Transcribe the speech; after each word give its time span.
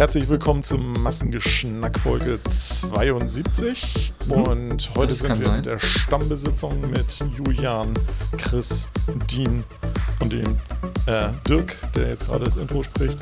Herzlich 0.00 0.30
willkommen 0.30 0.64
zum 0.64 0.94
Massengeschnack 1.02 1.98
Folge 1.98 2.40
72. 2.48 4.14
Und 4.30 4.90
heute 4.96 5.12
sind 5.12 5.28
wir 5.38 5.46
sein. 5.46 5.56
mit 5.56 5.66
der 5.66 5.78
Stammbesitzung 5.78 6.90
mit 6.90 7.22
Julian, 7.36 7.92
Chris, 8.38 8.88
Dean 9.30 9.62
und 10.20 10.32
dem 10.32 10.56
äh, 11.04 11.28
Dirk, 11.46 11.76
der 11.92 12.08
jetzt 12.08 12.28
gerade 12.28 12.46
das 12.46 12.56
Intro 12.56 12.82
spricht. 12.82 13.18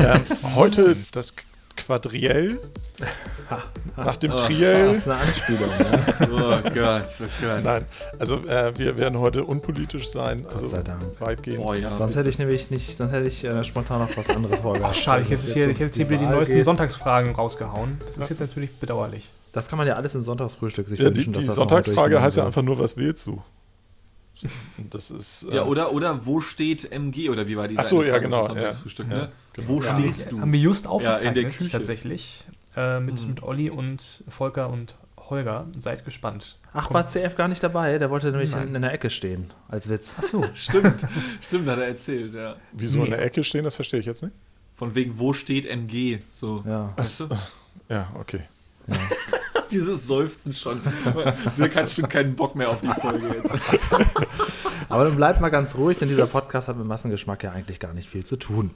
Ähm, 0.00 0.20
heute 0.54 0.94
das 1.12 1.32
Quadriell. 1.78 2.60
Nach 3.96 4.16
dem 4.16 4.30
Das 4.30 4.42
Triell. 4.44 4.90
ist 4.94 5.08
eine 5.08 5.20
Anspielung. 5.20 5.70
Ja. 5.70 6.00
Oh 6.30 6.70
Gott, 6.74 7.04
oh 7.20 7.24
Gott. 7.40 7.64
Nein, 7.64 7.84
also 8.18 8.36
äh, 8.46 8.72
wir 8.78 8.96
werden 8.96 9.18
heute 9.18 9.44
unpolitisch 9.44 10.08
sein, 10.10 10.46
also 10.50 10.66
sei 10.68 10.82
Dank. 10.82 11.02
weitgehend. 11.18 11.62
Boah, 11.62 11.74
ja. 11.74 11.94
Sonst 11.94 12.16
hätte 12.16 12.28
ich 12.28 12.38
nämlich 12.38 12.70
nicht, 12.70 12.96
sonst 12.96 13.10
hätte 13.12 13.26
ich 13.26 13.42
äh, 13.44 13.64
spontan 13.64 13.98
noch 14.00 14.16
was 14.16 14.28
anderes 14.30 14.60
vorgehabt. 14.60 14.94
Ach, 14.96 14.98
schade, 14.98 15.22
ich 15.22 15.30
hätte 15.30 15.42
jetzt 15.42 15.52
hier, 15.52 15.64
ich 15.68 15.72
hätte 15.74 15.84
jetzt 15.84 15.96
hier 15.96 16.08
wieder 16.08 16.20
die 16.20 16.26
neuesten 16.26 16.54
geht. 16.56 16.64
Sonntagsfragen 16.64 17.34
rausgehauen. 17.34 17.98
Das 18.06 18.18
ist 18.18 18.30
jetzt 18.30 18.40
natürlich 18.40 18.70
bedauerlich. 18.76 19.28
Das 19.52 19.68
kann 19.68 19.78
man 19.78 19.86
ja 19.88 19.94
alles 19.96 20.14
im 20.14 20.22
Sonntagsfrühstück 20.22 20.88
sich 20.88 20.98
Ja, 21.00 21.10
die 21.10 21.16
wünschen. 21.16 21.32
die 21.32 21.38
dass 21.40 21.46
das 21.48 21.56
Sonntagsfrage 21.56 22.20
heißt 22.22 22.36
ja 22.36 22.46
einfach 22.46 22.62
nur, 22.62 22.78
was 22.78 22.96
wählst 22.96 23.26
du? 23.26 23.42
Das 24.90 25.10
ist. 25.10 25.46
äh, 25.50 25.56
Ja, 25.56 25.64
oder, 25.64 25.92
oder 25.92 26.24
wo 26.24 26.40
steht 26.40 26.90
MG 26.92 27.28
oder 27.30 27.46
wie 27.48 27.56
war 27.56 27.68
die 27.68 27.76
Ach 27.78 27.84
so, 27.84 28.02
ja, 28.02 28.18
genau, 28.18 28.46
ja. 28.46 28.54
ne? 28.54 29.28
Ja, 29.56 29.64
Wo 29.66 29.82
Ja, 29.82 29.94
stehst 29.96 30.32
du? 30.32 30.40
Haben 30.40 30.52
wir 30.52 30.60
just 30.60 30.84
Ja, 30.84 30.90
aufgezeichnet, 30.90 31.36
in 31.36 31.42
der 31.42 31.50
Küche. 31.52 31.70
tatsächlich. 31.70 32.44
Äh, 32.76 33.00
mit, 33.00 33.26
mit 33.26 33.42
Olli 33.42 33.70
und 33.70 34.24
Volker 34.28 34.70
und 34.70 34.94
Holger. 35.18 35.66
Seid 35.76 36.04
gespannt. 36.04 36.56
Ach, 36.72 36.92
war 36.92 37.06
CF 37.06 37.36
gar 37.36 37.48
nicht 37.48 37.62
dabei? 37.62 37.98
Der 37.98 38.10
wollte 38.10 38.30
nämlich 38.30 38.52
in, 38.54 38.74
in 38.74 38.82
der 38.82 38.92
Ecke 38.92 39.10
stehen, 39.10 39.52
als 39.68 39.88
Witz. 39.88 40.16
Ach 40.18 40.22
so. 40.22 40.44
Stimmt, 40.54 41.06
stimmt, 41.40 41.68
hat 41.68 41.78
er 41.78 41.86
erzählt, 41.88 42.34
ja. 42.34 42.56
Wieso 42.72 42.98
in 42.98 43.04
Nee. 43.04 43.10
der 43.10 43.22
Ecke 43.22 43.42
stehen, 43.42 43.64
das 43.64 43.74
verstehe 43.76 44.00
ich 44.00 44.06
jetzt 44.06 44.22
nicht. 44.22 44.34
Von 44.76 44.94
wegen, 44.94 45.18
wo 45.18 45.32
steht 45.32 45.66
MG? 45.66 46.20
So. 46.30 46.62
Ja. 46.66 46.92
Weißt 46.96 47.20
du? 47.20 47.28
Ja, 47.88 48.08
okay. 48.14 48.42
Dieses 49.70 50.06
Seufzen 50.06 50.52
schon. 50.54 50.80
Dirk 51.56 51.76
hat 51.76 51.90
schon 51.90 52.08
keinen 52.08 52.34
Bock 52.34 52.56
mehr 52.56 52.70
auf 52.70 52.80
die 52.80 52.88
Folge 53.00 53.28
jetzt. 53.34 53.54
Aber 54.88 55.04
dann 55.04 55.14
bleibt 55.14 55.40
mal 55.40 55.50
ganz 55.50 55.76
ruhig, 55.76 55.98
denn 55.98 56.08
dieser 56.08 56.26
Podcast 56.26 56.66
hat 56.66 56.76
mit 56.76 56.86
Massengeschmack 56.86 57.44
ja 57.44 57.52
eigentlich 57.52 57.78
gar 57.78 57.94
nicht 57.94 58.08
viel 58.08 58.24
zu 58.24 58.36
tun. 58.36 58.70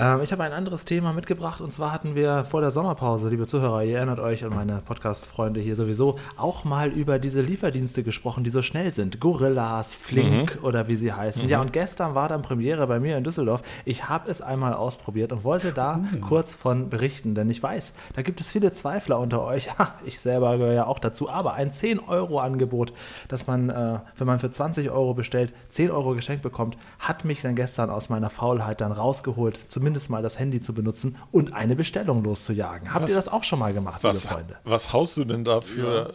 Ähm, 0.00 0.22
ich 0.22 0.32
habe 0.32 0.44
ein 0.44 0.54
anderes 0.54 0.86
Thema 0.86 1.12
mitgebracht 1.12 1.60
und 1.60 1.70
zwar 1.72 1.92
hatten 1.92 2.14
wir 2.14 2.44
vor 2.44 2.62
der 2.62 2.70
Sommerpause, 2.70 3.28
liebe 3.28 3.46
Zuhörer, 3.46 3.84
ihr 3.84 3.98
erinnert 3.98 4.18
euch 4.18 4.44
und 4.44 4.54
meine 4.54 4.80
Podcast-Freunde 4.82 5.60
hier 5.60 5.76
sowieso, 5.76 6.18
auch 6.38 6.64
mal 6.64 6.88
über 6.88 7.18
diese 7.18 7.42
Lieferdienste 7.42 8.02
gesprochen, 8.02 8.42
die 8.42 8.48
so 8.48 8.62
schnell 8.62 8.94
sind. 8.94 9.20
Gorillas, 9.20 9.94
Flink 9.94 10.58
oder 10.62 10.88
wie 10.88 10.96
sie 10.96 11.12
heißen. 11.12 11.46
Ja, 11.50 11.60
und 11.60 11.74
gestern 11.74 12.14
war 12.14 12.30
dann 12.30 12.40
Premiere 12.40 12.86
bei 12.86 12.98
mir 12.98 13.18
in 13.18 13.24
Düsseldorf. 13.24 13.60
Ich 13.84 14.08
habe 14.08 14.30
es 14.30 14.40
einmal 14.40 14.72
ausprobiert 14.72 15.32
und 15.32 15.44
wollte 15.44 15.72
da 15.72 16.00
kurz 16.22 16.54
von 16.54 16.88
berichten, 16.88 17.34
denn 17.34 17.50
ich 17.50 17.62
weiß, 17.62 17.92
da 18.16 18.22
gibt 18.22 18.40
es 18.40 18.50
viele 18.50 18.72
Zweifler 18.72 19.18
unter 19.18 19.44
euch. 19.44 19.78
Ha, 19.78 19.94
ich 20.06 20.18
selber 20.18 20.56
gehöre 20.56 20.72
ja 20.72 20.86
auch 20.86 20.98
dazu, 20.98 21.28
aber 21.28 21.52
ein 21.54 21.72
10-Euro-Angebot, 21.72 22.94
das 23.28 23.46
man, 23.46 23.68
äh, 23.68 23.98
wenn 24.16 24.26
man 24.26 24.38
für 24.38 24.50
20 24.50 24.90
Euro 24.90 25.12
bestellt, 25.12 25.52
10 25.68 25.90
Euro 25.90 26.14
geschenkt 26.14 26.42
bekommt, 26.42 26.78
hat 26.98 27.26
mich 27.26 27.42
dann 27.42 27.54
gestern 27.54 27.90
aus 27.90 28.08
meiner 28.08 28.30
Faulheit 28.30 28.80
dann 28.80 28.92
rausgeholt, 28.92 29.58
zumindest 29.68 29.89
mal 30.08 30.22
das 30.22 30.38
Handy 30.38 30.60
zu 30.60 30.72
benutzen 30.74 31.16
und 31.32 31.52
eine 31.52 31.76
Bestellung 31.76 32.22
loszujagen. 32.24 32.92
Habt 32.94 33.04
Was- 33.04 33.10
ihr 33.10 33.16
das 33.16 33.28
auch 33.28 33.44
schon 33.44 33.58
mal 33.58 33.72
gemacht, 33.72 34.02
Was, 34.02 34.22
liebe 34.22 34.34
Freunde? 34.34 34.56
was 34.64 34.92
haust 34.92 35.16
du 35.16 35.24
denn 35.24 35.44
da 35.44 35.60
für. 35.60 36.14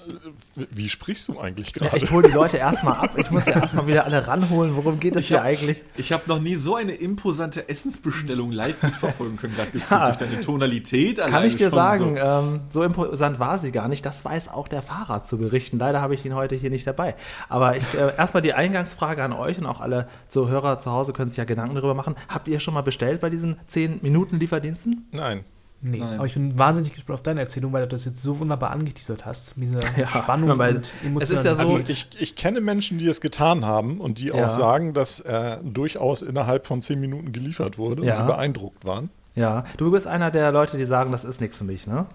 Wie 0.71 0.89
sprichst 0.89 1.27
du 1.27 1.39
eigentlich 1.39 1.73
Ja, 1.75 1.87
gerade? 1.89 2.03
ich 2.03 2.11
hole 2.11 2.27
die 2.27 2.33
Leute 2.33 2.57
erstmal 2.65 2.93
ab. 2.95 3.11
Ich 3.17 3.29
muss 3.31 3.45
ja 3.45 3.53
erstmal 3.53 3.87
wieder 3.87 4.05
alle 4.05 4.25
ranholen. 4.27 4.75
Worum 4.75 4.99
geht 4.99 5.15
es 5.15 5.25
hier 5.25 5.37
hab- 5.37 5.45
eigentlich? 5.45 5.83
Ich 5.97 6.11
habe 6.11 6.23
noch 6.27 6.39
nie 6.39 6.55
so 6.55 6.75
eine 6.75 6.93
imposante 6.93 7.67
Essensbestellung 7.69 8.51
live 8.51 8.81
mitverfolgen 8.81 9.37
können, 9.37 9.55
gerade 9.55 9.71
Ja. 9.89 10.05
durch 10.05 10.17
deine 10.17 10.39
Tonalität. 10.41 11.17
Kann 11.19 11.43
ich 11.43 11.55
dir 11.57 11.69
sagen, 11.69 12.15
So. 12.15 12.21
ähm, 12.21 12.61
so 12.69 12.83
imposant 12.83 13.39
war 13.39 13.57
sie 13.57 13.71
gar 13.71 13.87
nicht. 13.87 14.05
Das 14.05 14.23
weiß 14.23 14.49
auch 14.49 14.67
der 14.67 14.81
Fahrer 14.81 15.23
zu 15.23 15.37
berichten. 15.37 15.77
Leider 15.79 16.01
habe 16.01 16.13
ich 16.13 16.25
ihn 16.25 16.33
heute 16.35 16.55
hier 16.55 16.69
nicht 16.69 16.87
dabei. 16.87 17.15
Aber 17.49 17.75
ich, 17.75 17.83
äh, 17.95 18.15
erstmal 18.17 18.41
die 18.41 18.53
Eingangsfrage 18.53 19.23
an 19.23 19.33
euch 19.33 19.57
und 19.57 19.65
auch 19.65 19.81
alle 19.81 20.07
Zuhörer 20.29 20.79
zu 20.79 20.91
Hause 20.91 21.13
können 21.13 21.29
sich 21.29 21.37
ja 21.37 21.43
Gedanken 21.45 21.75
darüber 21.75 21.93
machen. 21.93 22.15
Habt 22.29 22.47
ihr 22.47 22.59
schon 22.59 22.73
mal 22.73 22.81
bestellt 22.81 23.19
bei 23.21 23.29
diesen 23.29 23.54
10 23.67 23.99
Minuten 24.01 24.39
Lieferdiensten? 24.39 25.07
Nein. 25.11 25.43
Nee, 25.81 25.99
Nein. 25.99 26.17
aber 26.17 26.25
ich 26.25 26.33
bin 26.33 26.57
wahnsinnig 26.57 26.93
gespannt 26.93 27.15
auf 27.15 27.21
deine 27.23 27.41
Erzählung, 27.41 27.71
weil 27.73 27.83
du 27.83 27.89
das 27.89 28.05
jetzt 28.05 28.23
so 28.23 28.39
wunderbar 28.39 28.71
angeteasert 28.71 29.25
hast. 29.25 29.55
Mit 29.57 29.69
dieser 29.69 29.83
Ja, 29.97 30.07
Spannung 30.07 30.57
weil 30.57 30.77
und 31.03 31.21
es 31.21 31.29
ist 31.29 31.45
ja 31.45 31.53
so- 31.53 31.61
Also 31.61 31.79
ich, 31.87 32.07
ich 32.19 32.35
kenne 32.35 32.59
Menschen, 32.61 32.97
die 32.97 33.07
es 33.07 33.21
getan 33.21 33.65
haben 33.65 33.99
und 34.01 34.17
die 34.19 34.27
Ja. 34.27 34.45
auch 34.45 34.49
sagen, 34.49 34.93
dass 34.93 35.19
äh, 35.19 35.57
durchaus 35.63 36.21
innerhalb 36.23 36.65
von 36.65 36.81
zehn 36.81 36.99
Minuten 36.99 37.33
geliefert 37.33 37.77
wurde 37.77 38.03
Ja. 38.03 38.11
und 38.13 38.17
sie 38.17 38.23
beeindruckt 38.23 38.85
waren. 38.85 39.09
Ja. 39.35 39.65
Du 39.77 39.91
bist 39.91 40.07
einer 40.07 40.31
der 40.31 40.51
Leute, 40.51 40.77
die 40.77 40.85
sagen, 40.85 41.11
das 41.11 41.23
ist 41.23 41.39
nichts 41.41 41.57
für 41.57 41.65
mich, 41.65 41.85
ne? 41.85 42.05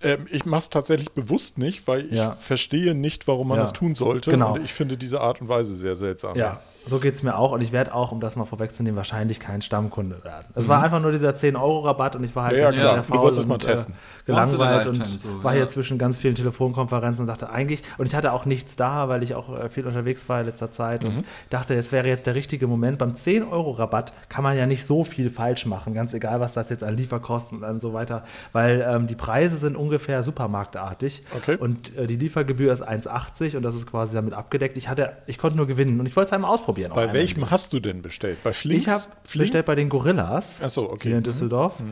Ähm, 0.00 0.26
ich 0.30 0.46
mache 0.46 0.60
es 0.60 0.70
tatsächlich 0.70 1.10
bewusst 1.10 1.58
nicht, 1.58 1.88
weil 1.88 2.06
ich 2.06 2.18
Ja. 2.20 2.30
verstehe 2.38 2.94
nicht, 2.94 3.26
warum 3.26 3.48
man 3.48 3.56
Ja. 3.58 3.64
das 3.64 3.72
tun 3.72 3.96
sollte. 3.96 4.30
Genau. 4.30 4.54
Und 4.54 4.64
ich 4.64 4.72
finde 4.72 4.96
diese 4.96 5.20
Art 5.20 5.40
und 5.40 5.48
Weise 5.48 5.74
sehr 5.74 5.96
seltsam. 5.96 6.36
Ja, 6.36 6.60
so 6.88 6.98
geht 6.98 7.14
es 7.14 7.22
mir 7.22 7.36
auch 7.36 7.52
und 7.52 7.60
ich 7.60 7.72
werde 7.72 7.94
auch, 7.94 8.12
um 8.12 8.20
das 8.20 8.34
mal 8.36 8.44
vorwegzunehmen, 8.44 8.96
wahrscheinlich 8.96 9.40
kein 9.40 9.62
Stammkunde 9.62 10.22
werden. 10.24 10.46
Es 10.54 10.68
war 10.68 10.82
einfach 10.82 11.00
nur 11.00 11.12
dieser 11.12 11.30
10-Euro-Rabatt 11.30 12.16
und 12.16 12.24
ich 12.24 12.34
war 12.34 12.44
halt 12.46 12.54
Mhm. 12.56 12.58
Ja, 12.62 12.70
ja, 12.70 12.72
klar. 12.72 12.88
sehr 12.94 12.96
Du 13.02 13.02
faul 13.04 13.18
wolltest 13.20 13.40
es 13.40 13.46
mal 13.46 13.54
und, 13.54 13.62
testen. 13.62 13.94
Äh, 13.94 14.26
gelangweilt 14.26 14.86
und 14.88 15.06
so, 15.06 15.42
war 15.44 15.52
ja. 15.52 15.58
hier 15.58 15.68
zwischen 15.68 15.98
ganz 15.98 16.18
vielen 16.18 16.34
Telefonkonferenzen 16.34 17.22
und 17.22 17.26
dachte 17.28 17.50
eigentlich, 17.50 17.82
und 17.98 18.06
ich 18.06 18.14
hatte 18.14 18.32
auch 18.32 18.44
nichts 18.46 18.76
da, 18.76 19.08
weil 19.08 19.22
ich 19.22 19.34
auch 19.34 19.56
äh, 19.58 19.68
viel 19.68 19.86
unterwegs 19.86 20.28
war 20.28 20.40
in 20.40 20.46
letzter 20.46 20.70
Zeit 20.70 21.04
Mhm. 21.04 21.18
und 21.18 21.24
dachte, 21.50 21.74
es 21.74 21.92
wäre 21.92 22.08
jetzt 22.08 22.26
der 22.26 22.34
richtige 22.34 22.66
Moment. 22.66 22.98
Beim 22.98 23.12
10-Euro-Rabatt 23.14 24.12
kann 24.28 24.42
man 24.44 24.56
ja 24.56 24.66
nicht 24.66 24.86
so 24.86 25.04
viel 25.04 25.30
falsch 25.30 25.66
machen, 25.66 25.94
ganz 25.94 26.14
egal, 26.14 26.40
was 26.40 26.52
das 26.54 26.70
jetzt 26.70 26.82
an 26.84 26.96
Lieferkosten 26.96 27.62
und 27.62 27.80
so 27.80 27.92
weiter, 27.92 28.24
weil 28.52 28.84
ähm, 28.88 29.06
die 29.06 29.14
Preise 29.14 29.56
sind 29.56 29.76
ungefähr 29.76 30.22
supermarktartig 30.22 31.22
Okay. 31.36 31.56
und 31.58 31.96
äh, 31.96 32.06
die 32.06 32.16
Liefergebühr 32.16 32.72
ist 32.72 32.86
1,80 32.86 33.56
und 33.56 33.62
das 33.62 33.74
ist 33.74 33.86
quasi 33.90 34.14
damit 34.14 34.34
abgedeckt. 34.34 34.76
Ich 34.76 34.88
hatte, 34.88 35.12
ich 35.26 35.38
konnte 35.38 35.56
nur 35.56 35.66
gewinnen 35.66 36.00
und 36.00 36.06
ich 36.06 36.16
wollte 36.16 36.28
es 36.28 36.32
einmal 36.32 36.50
ausprobieren. 36.50 36.77
Auch 36.86 36.94
Bei 36.94 37.02
einmal. 37.02 37.14
welchem 37.16 37.50
hast 37.50 37.72
du 37.72 37.80
denn 37.80 38.02
bestellt? 38.02 38.38
Bei 38.42 38.52
Flink? 38.52 38.80
Ich 38.82 38.88
habe 38.88 39.02
bestellt 39.34 39.66
bei 39.66 39.74
den 39.74 39.88
Gorillas 39.88 40.60
Ach 40.62 40.70
so, 40.70 40.90
okay. 40.90 41.08
hier 41.08 41.16
in 41.16 41.18
Mhm. 41.18 41.24
Düsseldorf. 41.24 41.82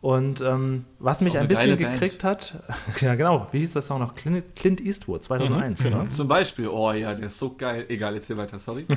Und 0.00 0.40
ähm, 0.40 0.84
was 0.98 1.20
mich 1.20 1.38
ein 1.38 1.46
bisschen 1.46 1.66
geile 1.70 1.76
Band. 1.76 1.92
gekriegt 2.00 2.24
hat, 2.24 2.60
ja 3.00 3.14
genau, 3.14 3.46
wie 3.52 3.60
hieß 3.60 3.72
das 3.74 3.86
Song 3.86 4.00
noch? 4.00 4.16
Clint, 4.16 4.56
Clint 4.56 4.80
Eastwood, 4.80 5.22
2001. 5.22 5.78
Mhm, 5.80 5.84
genau. 5.84 6.02
ne? 6.02 6.10
Zum 6.10 6.26
Beispiel, 6.26 6.66
oh 6.66 6.90
ja, 6.92 7.14
der 7.14 7.26
ist 7.26 7.38
so 7.38 7.54
geil. 7.54 7.84
Egal, 7.88 8.14
erzähl 8.16 8.36
weiter, 8.36 8.58
sorry. 8.58 8.84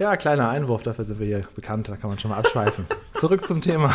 Ja, 0.00 0.16
kleiner 0.16 0.48
Einwurf, 0.48 0.84
dafür 0.84 1.04
sind 1.04 1.18
wir 1.18 1.26
hier 1.26 1.44
bekannt, 1.56 1.88
da 1.88 1.96
kann 1.96 2.08
man 2.08 2.20
schon 2.20 2.30
mal 2.30 2.36
abschweifen. 2.38 2.86
Zurück 3.18 3.44
zum 3.44 3.60
Thema. 3.60 3.92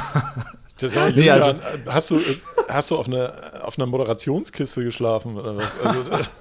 Nee, 1.15 1.29
also- 1.29 1.59
hast 1.87 2.11
du, 2.11 2.19
hast 2.67 2.91
du 2.91 2.97
auf, 2.97 3.07
eine, 3.07 3.63
auf 3.63 3.77
einer 3.77 3.85
Moderationskiste 3.87 4.83
geschlafen 4.83 5.37
oder 5.37 5.55
was? 5.57 5.75
Also 5.79 6.03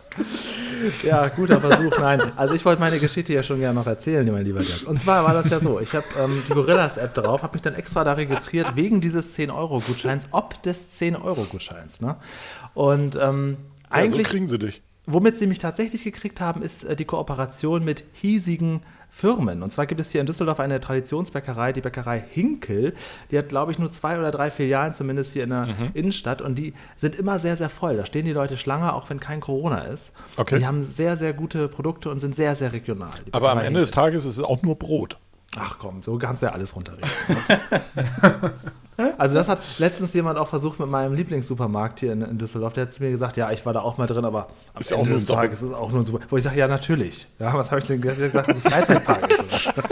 Ja, 1.05 1.29
guter 1.29 1.61
Versuch, 1.61 1.97
nein. 1.99 2.21
Also 2.37 2.55
ich 2.55 2.65
wollte 2.65 2.81
meine 2.81 2.99
Geschichte 2.99 3.33
ja 3.33 3.43
schon 3.43 3.61
gerne 3.61 3.79
noch 3.79 3.87
erzählen, 3.87 4.31
mein 4.33 4.45
lieber 4.45 4.61
Dirk. 4.61 4.87
Und 4.87 4.99
zwar 5.01 5.25
war 5.25 5.35
das 5.35 5.51
ja 5.51 5.61
so, 5.61 5.81
ich 5.81 5.93
habe 5.93 6.05
ähm, 6.21 6.43
die 6.49 6.53
Gorillas-App 6.53 7.15
drauf, 7.15 7.43
habe 7.43 7.55
mich 7.55 7.63
dann 7.63 7.75
extra 7.75 8.05
da 8.05 8.15
registriert 8.15 8.75
wegen 8.75 9.01
dieses 9.01 9.37
10-Euro-Gutscheins, 9.37 10.29
ob 10.33 10.61
des 10.63 10.87
10-Euro-Gutscheins. 10.99 12.01
Ne? 12.01 12.17
Und 12.75 13.17
ähm, 13.17 13.57
ja, 13.93 14.07
so 14.07 14.15
eigentlich 14.15 14.27
kriegen 14.27 14.49
sie 14.49 14.59
dich. 14.59 14.83
Womit 15.07 15.37
sie 15.37 15.47
mich 15.47 15.59
tatsächlich 15.59 16.05
gekriegt 16.05 16.41
haben, 16.41 16.63
ist 16.63 16.85
äh, 16.85 16.97
die 16.97 17.05
Kooperation 17.05 17.85
mit 17.85 18.05
hiesigen 18.13 18.83
Firmen. 19.15 19.63
Und 19.63 19.71
zwar 19.71 19.85
gibt 19.85 20.01
es 20.01 20.11
hier 20.11 20.23
in 20.23 20.27
Düsseldorf 20.27 20.59
eine 20.59 20.81
Traditionsbäckerei, 20.81 21.75
die 21.75 21.83
Bäckerei 21.83 22.19
Hinkel. 22.19 22.95
Die 23.31 23.37
hat, 23.37 23.51
glaube 23.51 23.71
ich, 23.71 23.79
nur 23.79 23.91
zwei 23.91 24.19
oder 24.19 24.31
drei 24.31 24.51
Filialen, 24.51 24.95
zumindest 24.95 25.35
hier 25.35 25.45
in 25.45 25.51
der 25.51 25.67
Mhm. 25.67 25.91
Innenstadt. 25.93 26.41
Und 26.41 26.55
die 26.59 26.73
sind 26.97 27.17
immer 27.17 27.39
sehr, 27.39 27.59
sehr 27.59 27.69
voll. 27.69 27.99
Da 27.99 28.07
stehen 28.07 28.25
die 28.25 28.33
Leute 28.33 28.57
Schlange, 28.57 28.95
auch 28.95 29.11
wenn 29.11 29.21
kein 29.21 29.41
Corona 29.41 29.83
ist. 29.83 30.13
Okay. 30.39 30.55
Und 30.55 30.61
die 30.63 30.67
haben 30.67 30.83
sehr, 30.83 31.19
sehr 31.19 31.35
gute 31.35 31.69
Produkte 31.69 32.09
und 32.11 32.21
sind 32.21 32.35
sehr, 32.35 32.55
sehr 32.55 32.73
regional. 32.73 33.11
Aber 33.33 33.51
am 33.53 33.59
Ende 33.59 33.81
des 33.81 33.91
Hinkel. 33.91 34.03
Tages 34.05 34.25
ist 34.25 34.39
es 34.39 34.45
auch 34.45 34.63
nur 34.63 34.77
Brot. 34.79 35.19
Ach 35.59 35.77
komm, 35.79 36.03
so 36.03 36.17
kannst 36.17 36.41
du 36.41 36.47
ja 36.47 36.53
alles 36.53 36.75
runterreden. 36.75 37.07
also 39.23 39.37
das 39.37 39.49
hat 39.49 39.61
letztens 39.79 40.13
jemand 40.15 40.37
auch 40.37 40.49
versucht 40.49 40.81
mit 40.81 40.89
meinem 40.89 41.15
Lieblingssupermarkt 41.15 42.01
hier 42.01 42.13
in, 42.13 42.23
in 42.23 42.39
Düsseldorf. 42.39 42.73
Der 42.73 42.87
hat 42.87 42.93
zu 42.93 43.05
mir 43.05 43.13
gesagt, 43.13 43.37
ja, 43.37 43.53
ich 43.53 43.65
war 43.65 43.73
da 43.73 43.81
auch 43.81 43.97
mal 43.97 44.09
drin, 44.09 44.25
aber 44.25 44.49
am 44.75 44.81
Ist 44.81 44.91
ja 44.91 44.97
Ende 44.97 45.05
auch 45.05 45.09
nur 45.11 45.19
des 45.19 45.27
Tages 45.27 45.63
ist 45.63 45.69
es 45.69 45.75
auch 45.75 45.93
nur 45.93 46.01
ein 46.01 46.05
Super. 46.05 46.27
Wo 46.29 46.37
ich 46.37 46.43
sage, 46.43 46.59
ja, 46.59 46.67
natürlich. 46.67 47.29
Ja, 47.39 47.55
was 47.55 47.71
habe 47.71 47.81
ich 47.81 47.87
denn 47.87 48.01
gesagt? 48.01 48.49
Ein 48.49 48.57
Freizeitpark 48.57 49.31
ist. 49.31 49.39
sogar. 49.39 49.85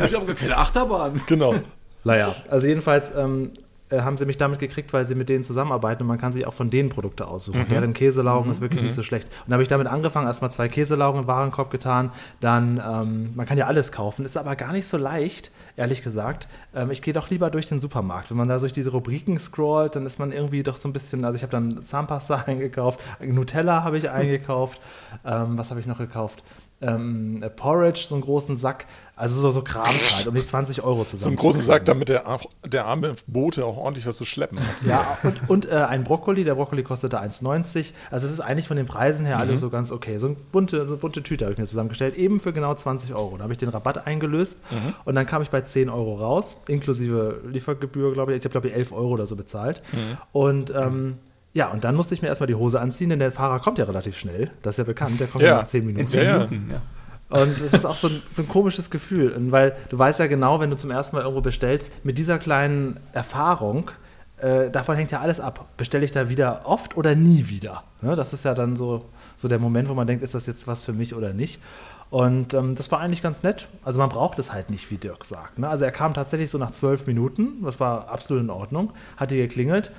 Ich 0.04 0.14
habe 0.14 0.26
gar 0.26 0.34
keine 0.34 0.56
Achterbahn. 0.56 1.20
Genau. 1.28 1.54
Naja, 2.02 2.34
also 2.50 2.66
jedenfalls 2.66 3.12
ähm, 3.16 3.52
äh, 3.90 4.00
haben 4.00 4.18
sie 4.18 4.26
mich 4.26 4.36
damit 4.36 4.58
gekriegt, 4.58 4.92
weil 4.92 5.06
sie 5.06 5.14
mit 5.14 5.28
denen 5.28 5.44
zusammenarbeiten 5.44 6.02
und 6.02 6.08
man 6.08 6.18
kann 6.18 6.32
sich 6.32 6.44
auch 6.44 6.54
von 6.54 6.70
denen 6.70 6.88
Produkte 6.88 7.28
aussuchen. 7.28 7.66
Deren 7.70 7.92
Käselaugen 7.92 8.50
ist 8.50 8.60
wirklich 8.60 8.82
nicht 8.82 8.94
so 8.96 9.04
schlecht. 9.04 9.28
Und 9.44 9.50
da 9.50 9.52
habe 9.52 9.62
ich 9.62 9.68
damit 9.68 9.86
angefangen, 9.86 10.26
erstmal 10.26 10.50
zwei 10.50 10.66
Käselaugen 10.66 11.22
im 11.22 11.26
Warenkorb 11.28 11.70
getan. 11.70 12.10
Dann, 12.40 12.82
ähm, 12.84 13.30
man 13.36 13.46
kann 13.46 13.58
ja 13.58 13.66
alles 13.66 13.92
kaufen, 13.92 14.24
ist 14.24 14.36
aber 14.36 14.56
gar 14.56 14.72
nicht 14.72 14.88
so 14.88 14.96
leicht, 14.96 15.52
ehrlich 15.76 16.02
gesagt. 16.02 16.48
Ähm, 16.74 16.90
ich 16.90 17.02
gehe 17.02 17.14
doch 17.14 17.30
lieber 17.30 17.50
durch 17.50 17.66
den 17.66 17.80
Supermarkt. 17.80 18.30
Wenn 18.30 18.36
man 18.36 18.48
da 18.48 18.58
durch 18.58 18.72
diese 18.72 18.90
Rubriken 18.90 19.38
scrollt, 19.38 19.96
dann 19.96 20.06
ist 20.06 20.18
man 20.18 20.32
irgendwie 20.32 20.62
doch 20.62 20.76
so 20.76 20.88
ein 20.88 20.92
bisschen, 20.92 21.24
also 21.24 21.36
ich 21.36 21.42
habe 21.42 21.52
dann 21.52 21.84
Zahnpasta 21.84 22.34
eingekauft, 22.46 23.00
Nutella 23.20 23.84
habe 23.84 23.98
ich 23.98 24.10
eingekauft. 24.10 24.80
Ähm, 25.24 25.56
was 25.58 25.70
habe 25.70 25.80
ich 25.80 25.86
noch 25.86 25.98
gekauft? 25.98 26.42
ähm, 26.86 27.44
Porridge, 27.56 28.06
so 28.08 28.14
einen 28.14 28.24
großen 28.24 28.56
Sack. 28.56 28.86
Also 29.16 29.40
so, 29.40 29.52
so 29.52 29.62
Krams 29.62 30.16
halt, 30.16 30.26
um 30.26 30.34
die 30.34 30.44
20 30.44 30.82
Euro 30.82 31.04
zusammen. 31.04 31.22
So 31.22 31.28
einen 31.28 31.36
großen 31.36 31.62
Sack, 31.62 31.84
damit 31.84 32.08
der, 32.08 32.24
der 32.64 32.86
arme 32.86 33.14
Bote 33.28 33.64
auch 33.64 33.76
ordentlich 33.76 34.06
was 34.06 34.16
zu 34.16 34.24
schleppen 34.24 34.58
hat. 34.58 34.66
Ja, 34.86 35.18
und, 35.22 35.48
und 35.48 35.66
äh, 35.70 35.76
ein 35.76 36.02
Brokkoli. 36.02 36.42
Der 36.42 36.56
Brokkoli 36.56 36.82
kostete 36.82 37.20
1,90. 37.20 37.92
Also 38.10 38.26
es 38.26 38.32
ist 38.32 38.40
eigentlich 38.40 38.66
von 38.66 38.76
den 38.76 38.86
Preisen 38.86 39.24
her 39.24 39.38
alles 39.38 39.60
so 39.60 39.70
ganz 39.70 39.92
okay. 39.92 40.18
So 40.18 40.26
eine 40.26 40.36
bunte, 40.52 40.86
so 40.86 40.94
eine 40.94 40.96
bunte 40.96 41.22
Tüte 41.22 41.44
habe 41.44 41.52
ich 41.52 41.58
mir 41.58 41.66
zusammengestellt, 41.66 42.16
eben 42.16 42.40
für 42.40 42.52
genau 42.52 42.74
20 42.74 43.14
Euro. 43.14 43.36
Da 43.36 43.44
habe 43.44 43.52
ich 43.52 43.58
den 43.58 43.68
Rabatt 43.68 44.06
eingelöst 44.06 44.58
und 45.04 45.14
dann 45.14 45.26
kam 45.26 45.42
ich 45.42 45.50
bei 45.50 45.60
10 45.60 45.90
Euro 45.90 46.14
raus, 46.14 46.56
inklusive 46.66 47.40
Liefergebühr, 47.46 48.12
glaube 48.12 48.32
ich. 48.32 48.38
Ich 48.38 48.44
habe, 48.44 48.52
glaube 48.52 48.68
ich, 48.68 48.74
11 48.74 48.92
Euro 48.92 49.08
oder 49.10 49.26
so 49.26 49.36
bezahlt. 49.36 49.82
Und 50.32 50.72
ähm, 50.74 51.14
ja, 51.52 51.70
und 51.70 51.84
dann 51.84 51.94
musste 51.94 52.14
ich 52.14 52.22
mir 52.22 52.26
erstmal 52.28 52.48
die 52.48 52.56
Hose 52.56 52.80
anziehen, 52.80 53.10
denn 53.10 53.20
der 53.20 53.30
Fahrer 53.30 53.60
kommt 53.60 53.78
ja 53.78 53.84
relativ 53.84 54.18
schnell. 54.18 54.50
Das 54.62 54.74
ist 54.74 54.78
ja 54.78 54.84
bekannt, 54.84 55.20
der 55.20 55.28
kommt 55.28 55.44
ja, 55.44 55.50
Ja, 55.50 55.56
nach 55.58 55.66
10 55.66 55.86
Minuten. 55.86 56.00
In 56.00 56.08
10 56.08 56.24
Ja, 56.24 56.28
ja. 56.28 56.46
Minuten, 56.46 56.70
ja. 56.72 56.82
Und 57.34 57.60
es 57.60 57.72
ist 57.72 57.84
auch 57.84 57.96
so 57.96 58.06
ein, 58.06 58.22
so 58.32 58.42
ein 58.42 58.48
komisches 58.48 58.90
Gefühl, 58.90 59.32
Und 59.32 59.50
weil 59.50 59.74
du 59.88 59.98
weißt 59.98 60.20
ja 60.20 60.28
genau, 60.28 60.60
wenn 60.60 60.70
du 60.70 60.76
zum 60.76 60.92
ersten 60.92 61.16
Mal 61.16 61.22
irgendwo 61.22 61.40
bestellst, 61.40 61.90
mit 62.04 62.16
dieser 62.16 62.38
kleinen 62.38 63.00
Erfahrung, 63.12 63.90
äh, 64.36 64.70
davon 64.70 64.94
hängt 64.94 65.10
ja 65.10 65.18
alles 65.20 65.40
ab. 65.40 65.66
Bestelle 65.76 66.04
ich 66.04 66.12
da 66.12 66.30
wieder 66.30 66.62
oft 66.64 66.96
oder 66.96 67.16
nie 67.16 67.48
wieder? 67.48 67.82
Ne? 68.02 68.14
Das 68.14 68.32
ist 68.32 68.44
ja 68.44 68.54
dann 68.54 68.76
so, 68.76 69.06
so 69.36 69.48
der 69.48 69.58
Moment, 69.58 69.88
wo 69.88 69.94
man 69.94 70.06
denkt, 70.06 70.22
ist 70.22 70.34
das 70.34 70.46
jetzt 70.46 70.68
was 70.68 70.84
für 70.84 70.92
mich 70.92 71.12
oder 71.12 71.32
nicht? 71.32 71.60
Und 72.08 72.54
ähm, 72.54 72.76
das 72.76 72.92
war 72.92 73.00
eigentlich 73.00 73.22
ganz 73.22 73.42
nett. 73.42 73.66
Also 73.84 73.98
man 73.98 74.10
braucht 74.10 74.38
es 74.38 74.52
halt 74.52 74.70
nicht, 74.70 74.88
wie 74.92 74.96
Dirk 74.96 75.24
sagt. 75.24 75.58
Ne? 75.58 75.68
Also 75.68 75.84
er 75.84 75.90
kam 75.90 76.14
tatsächlich 76.14 76.50
so 76.50 76.58
nach 76.58 76.70
zwölf 76.70 77.08
Minuten, 77.08 77.64
das 77.64 77.80
war 77.80 78.10
absolut 78.10 78.44
in 78.44 78.50
Ordnung, 78.50 78.92
hat 79.16 79.32
hier 79.32 79.42
geklingelt, 79.42 79.90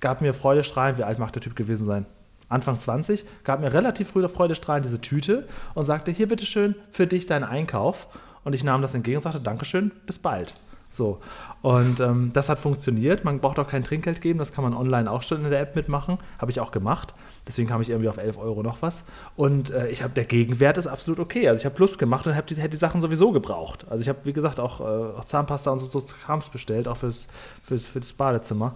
gab 0.00 0.22
mir 0.22 0.34
freudestrahlend, 0.34 0.98
wie 0.98 1.04
alt 1.04 1.20
mag 1.20 1.32
der 1.32 1.42
Typ 1.42 1.54
gewesen 1.54 1.86
sein? 1.86 2.06
Anfang 2.50 2.78
20, 2.78 3.24
gab 3.44 3.60
mir 3.60 3.72
relativ 3.72 4.10
früh 4.10 4.26
freudestrahlend 4.28 4.84
diese 4.84 5.00
Tüte 5.00 5.48
und 5.74 5.86
sagte, 5.86 6.10
hier 6.10 6.28
bitteschön, 6.28 6.74
für 6.90 7.06
dich 7.06 7.26
dein 7.26 7.44
Einkauf. 7.44 8.08
Und 8.44 8.54
ich 8.54 8.64
nahm 8.64 8.82
das 8.82 8.94
entgegen 8.94 9.16
und 9.16 9.22
sagte, 9.22 9.40
Dankeschön, 9.40 9.92
bis 10.04 10.18
bald. 10.18 10.54
So. 10.90 11.20
Und 11.62 12.00
ähm, 12.00 12.32
das 12.34 12.48
hat 12.48 12.58
funktioniert. 12.58 13.24
Man 13.24 13.38
braucht 13.38 13.58
auch 13.60 13.68
kein 13.68 13.84
Trinkgeld 13.84 14.20
geben, 14.20 14.38
das 14.38 14.52
kann 14.52 14.64
man 14.64 14.74
online 14.74 15.10
auch 15.10 15.22
schon 15.22 15.44
in 15.44 15.50
der 15.50 15.60
App 15.60 15.76
mitmachen. 15.76 16.18
Habe 16.38 16.50
ich 16.50 16.58
auch 16.58 16.72
gemacht. 16.72 17.14
Deswegen 17.46 17.68
kam 17.68 17.80
ich 17.80 17.90
irgendwie 17.90 18.08
auf 18.08 18.16
11 18.16 18.36
Euro 18.38 18.62
noch 18.62 18.82
was. 18.82 19.04
Und 19.36 19.70
äh, 19.70 19.88
ich 19.88 20.02
habe 20.02 20.12
der 20.14 20.24
Gegenwert 20.24 20.76
ist 20.78 20.88
absolut 20.88 21.20
okay. 21.20 21.48
Also 21.48 21.60
ich 21.60 21.64
habe 21.64 21.76
Plus 21.76 21.96
gemacht 21.96 22.26
und 22.26 22.34
habe 22.34 22.46
die, 22.46 22.56
hätte 22.56 22.70
die 22.70 22.76
Sachen 22.76 23.00
sowieso 23.00 23.30
gebraucht. 23.30 23.86
Also 23.88 24.02
ich 24.02 24.08
habe, 24.08 24.18
wie 24.24 24.32
gesagt, 24.32 24.58
auch, 24.58 24.80
äh, 24.80 25.18
auch 25.18 25.24
Zahnpasta 25.24 25.70
und 25.70 25.78
so, 25.78 25.86
so 25.86 26.04
Krams 26.24 26.48
bestellt, 26.48 26.88
auch 26.88 26.96
fürs, 26.96 27.28
fürs, 27.62 27.86
fürs 27.86 28.12
Badezimmer. 28.12 28.74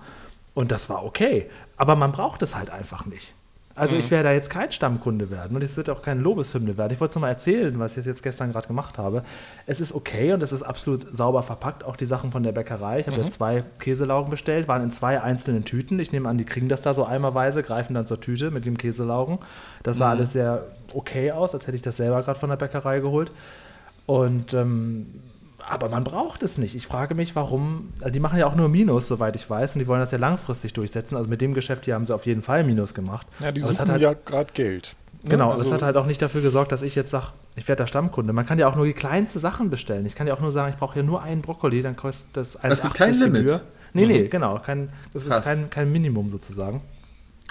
Und 0.54 0.70
das 0.70 0.88
war 0.88 1.04
okay. 1.04 1.50
Aber 1.76 1.96
man 1.96 2.12
braucht 2.12 2.42
es 2.42 2.54
halt 2.54 2.70
einfach 2.70 3.06
nicht. 3.06 3.34
Also 3.76 3.96
ich 3.96 4.10
werde 4.10 4.28
da 4.28 4.32
jetzt 4.32 4.50
kein 4.50 4.70
Stammkunde 4.70 5.30
werden 5.30 5.56
und 5.56 5.62
es 5.64 5.76
wird 5.76 5.90
auch 5.90 6.00
keine 6.00 6.20
Lobeshymne 6.20 6.76
werden. 6.76 6.92
Ich 6.92 7.00
wollte 7.00 7.12
es 7.12 7.14
nur 7.16 7.22
mal 7.22 7.28
erzählen, 7.28 7.76
was 7.80 7.96
ich 7.96 8.06
jetzt 8.06 8.22
gestern 8.22 8.52
gerade 8.52 8.68
gemacht 8.68 8.98
habe. 8.98 9.24
Es 9.66 9.80
ist 9.80 9.92
okay 9.92 10.32
und 10.32 10.42
es 10.44 10.52
ist 10.52 10.62
absolut 10.62 11.14
sauber 11.14 11.42
verpackt, 11.42 11.82
auch 11.82 11.96
die 11.96 12.06
Sachen 12.06 12.30
von 12.30 12.44
der 12.44 12.52
Bäckerei. 12.52 13.00
Ich 13.00 13.08
habe 13.08 13.20
ja 13.20 13.28
zwei 13.28 13.64
Käselaugen 13.80 14.30
bestellt, 14.30 14.68
waren 14.68 14.82
in 14.82 14.92
zwei 14.92 15.20
einzelnen 15.20 15.64
Tüten. 15.64 15.98
Ich 15.98 16.12
nehme 16.12 16.28
an, 16.28 16.38
die 16.38 16.44
kriegen 16.44 16.68
das 16.68 16.82
da 16.82 16.94
so 16.94 17.04
eimerweise, 17.04 17.64
greifen 17.64 17.94
dann 17.94 18.06
zur 18.06 18.20
Tüte 18.20 18.52
mit 18.52 18.64
dem 18.64 18.78
Käselaugen. 18.78 19.38
Das 19.82 19.98
sah 19.98 20.10
alles 20.10 20.32
sehr 20.32 20.66
okay 20.92 21.32
aus, 21.32 21.54
als 21.54 21.66
hätte 21.66 21.76
ich 21.76 21.82
das 21.82 21.96
selber 21.96 22.22
gerade 22.22 22.38
von 22.38 22.50
der 22.50 22.56
Bäckerei 22.56 23.00
geholt. 23.00 23.32
Und 24.06 24.54
ähm, 24.54 25.06
aber 25.68 25.88
man 25.88 26.04
braucht 26.04 26.42
es 26.42 26.58
nicht. 26.58 26.74
Ich 26.74 26.86
frage 26.86 27.14
mich, 27.14 27.34
warum. 27.36 27.92
Also 28.00 28.10
die 28.10 28.20
machen 28.20 28.38
ja 28.38 28.46
auch 28.46 28.54
nur 28.54 28.68
Minus, 28.68 29.08
soweit 29.08 29.36
ich 29.36 29.48
weiß, 29.48 29.74
und 29.74 29.80
die 29.80 29.86
wollen 29.86 30.00
das 30.00 30.10
ja 30.10 30.18
langfristig 30.18 30.72
durchsetzen. 30.72 31.16
Also 31.16 31.28
mit 31.28 31.40
dem 31.40 31.54
Geschäft 31.54 31.84
hier 31.84 31.94
haben 31.94 32.04
sie 32.06 32.14
auf 32.14 32.26
jeden 32.26 32.42
Fall 32.42 32.64
Minus 32.64 32.94
gemacht. 32.94 33.26
Ja, 33.40 33.52
die 33.52 33.62
Aber 33.62 33.72
suchen 33.72 33.82
hat 33.82 33.88
halt, 33.90 34.02
ja 34.02 34.12
gerade 34.14 34.52
Geld. 34.52 34.96
Ne? 35.22 35.30
Genau, 35.30 35.44
aber 35.44 35.52
Also- 35.54 35.68
es 35.68 35.72
hat 35.74 35.82
halt 35.82 35.96
auch 35.96 36.06
nicht 36.06 36.20
dafür 36.20 36.42
gesorgt, 36.42 36.72
dass 36.72 36.82
ich 36.82 36.94
jetzt 36.94 37.10
sage, 37.10 37.28
ich 37.56 37.66
werde 37.68 37.82
da 37.82 37.86
Stammkunde. 37.86 38.32
Man 38.32 38.44
kann 38.46 38.58
ja 38.58 38.66
auch 38.68 38.76
nur 38.76 38.84
die 38.86 38.92
kleinste 38.92 39.38
Sachen 39.38 39.70
bestellen. 39.70 40.04
Ich 40.06 40.14
kann 40.14 40.26
ja 40.26 40.34
auch 40.34 40.40
nur 40.40 40.52
sagen, 40.52 40.70
ich 40.72 40.76
brauche 40.78 40.94
hier 40.94 41.02
nur 41.02 41.22
einen 41.22 41.40
Brokkoli, 41.42 41.80
dann 41.82 41.96
kostet 41.96 42.36
das 42.36 42.58
1,80 42.58 42.72
Es 42.72 42.82
gibt 42.82 42.94
kein 42.94 43.14
Limit. 43.14 43.42
Gebühr. 43.42 43.60
Nee, 43.94 44.06
nee, 44.06 44.28
genau. 44.28 44.58
Kein, 44.58 44.90
das 45.12 45.24
Krass. 45.24 45.38
ist 45.38 45.44
kein, 45.44 45.70
kein 45.70 45.92
Minimum 45.92 46.28
sozusagen. 46.28 46.82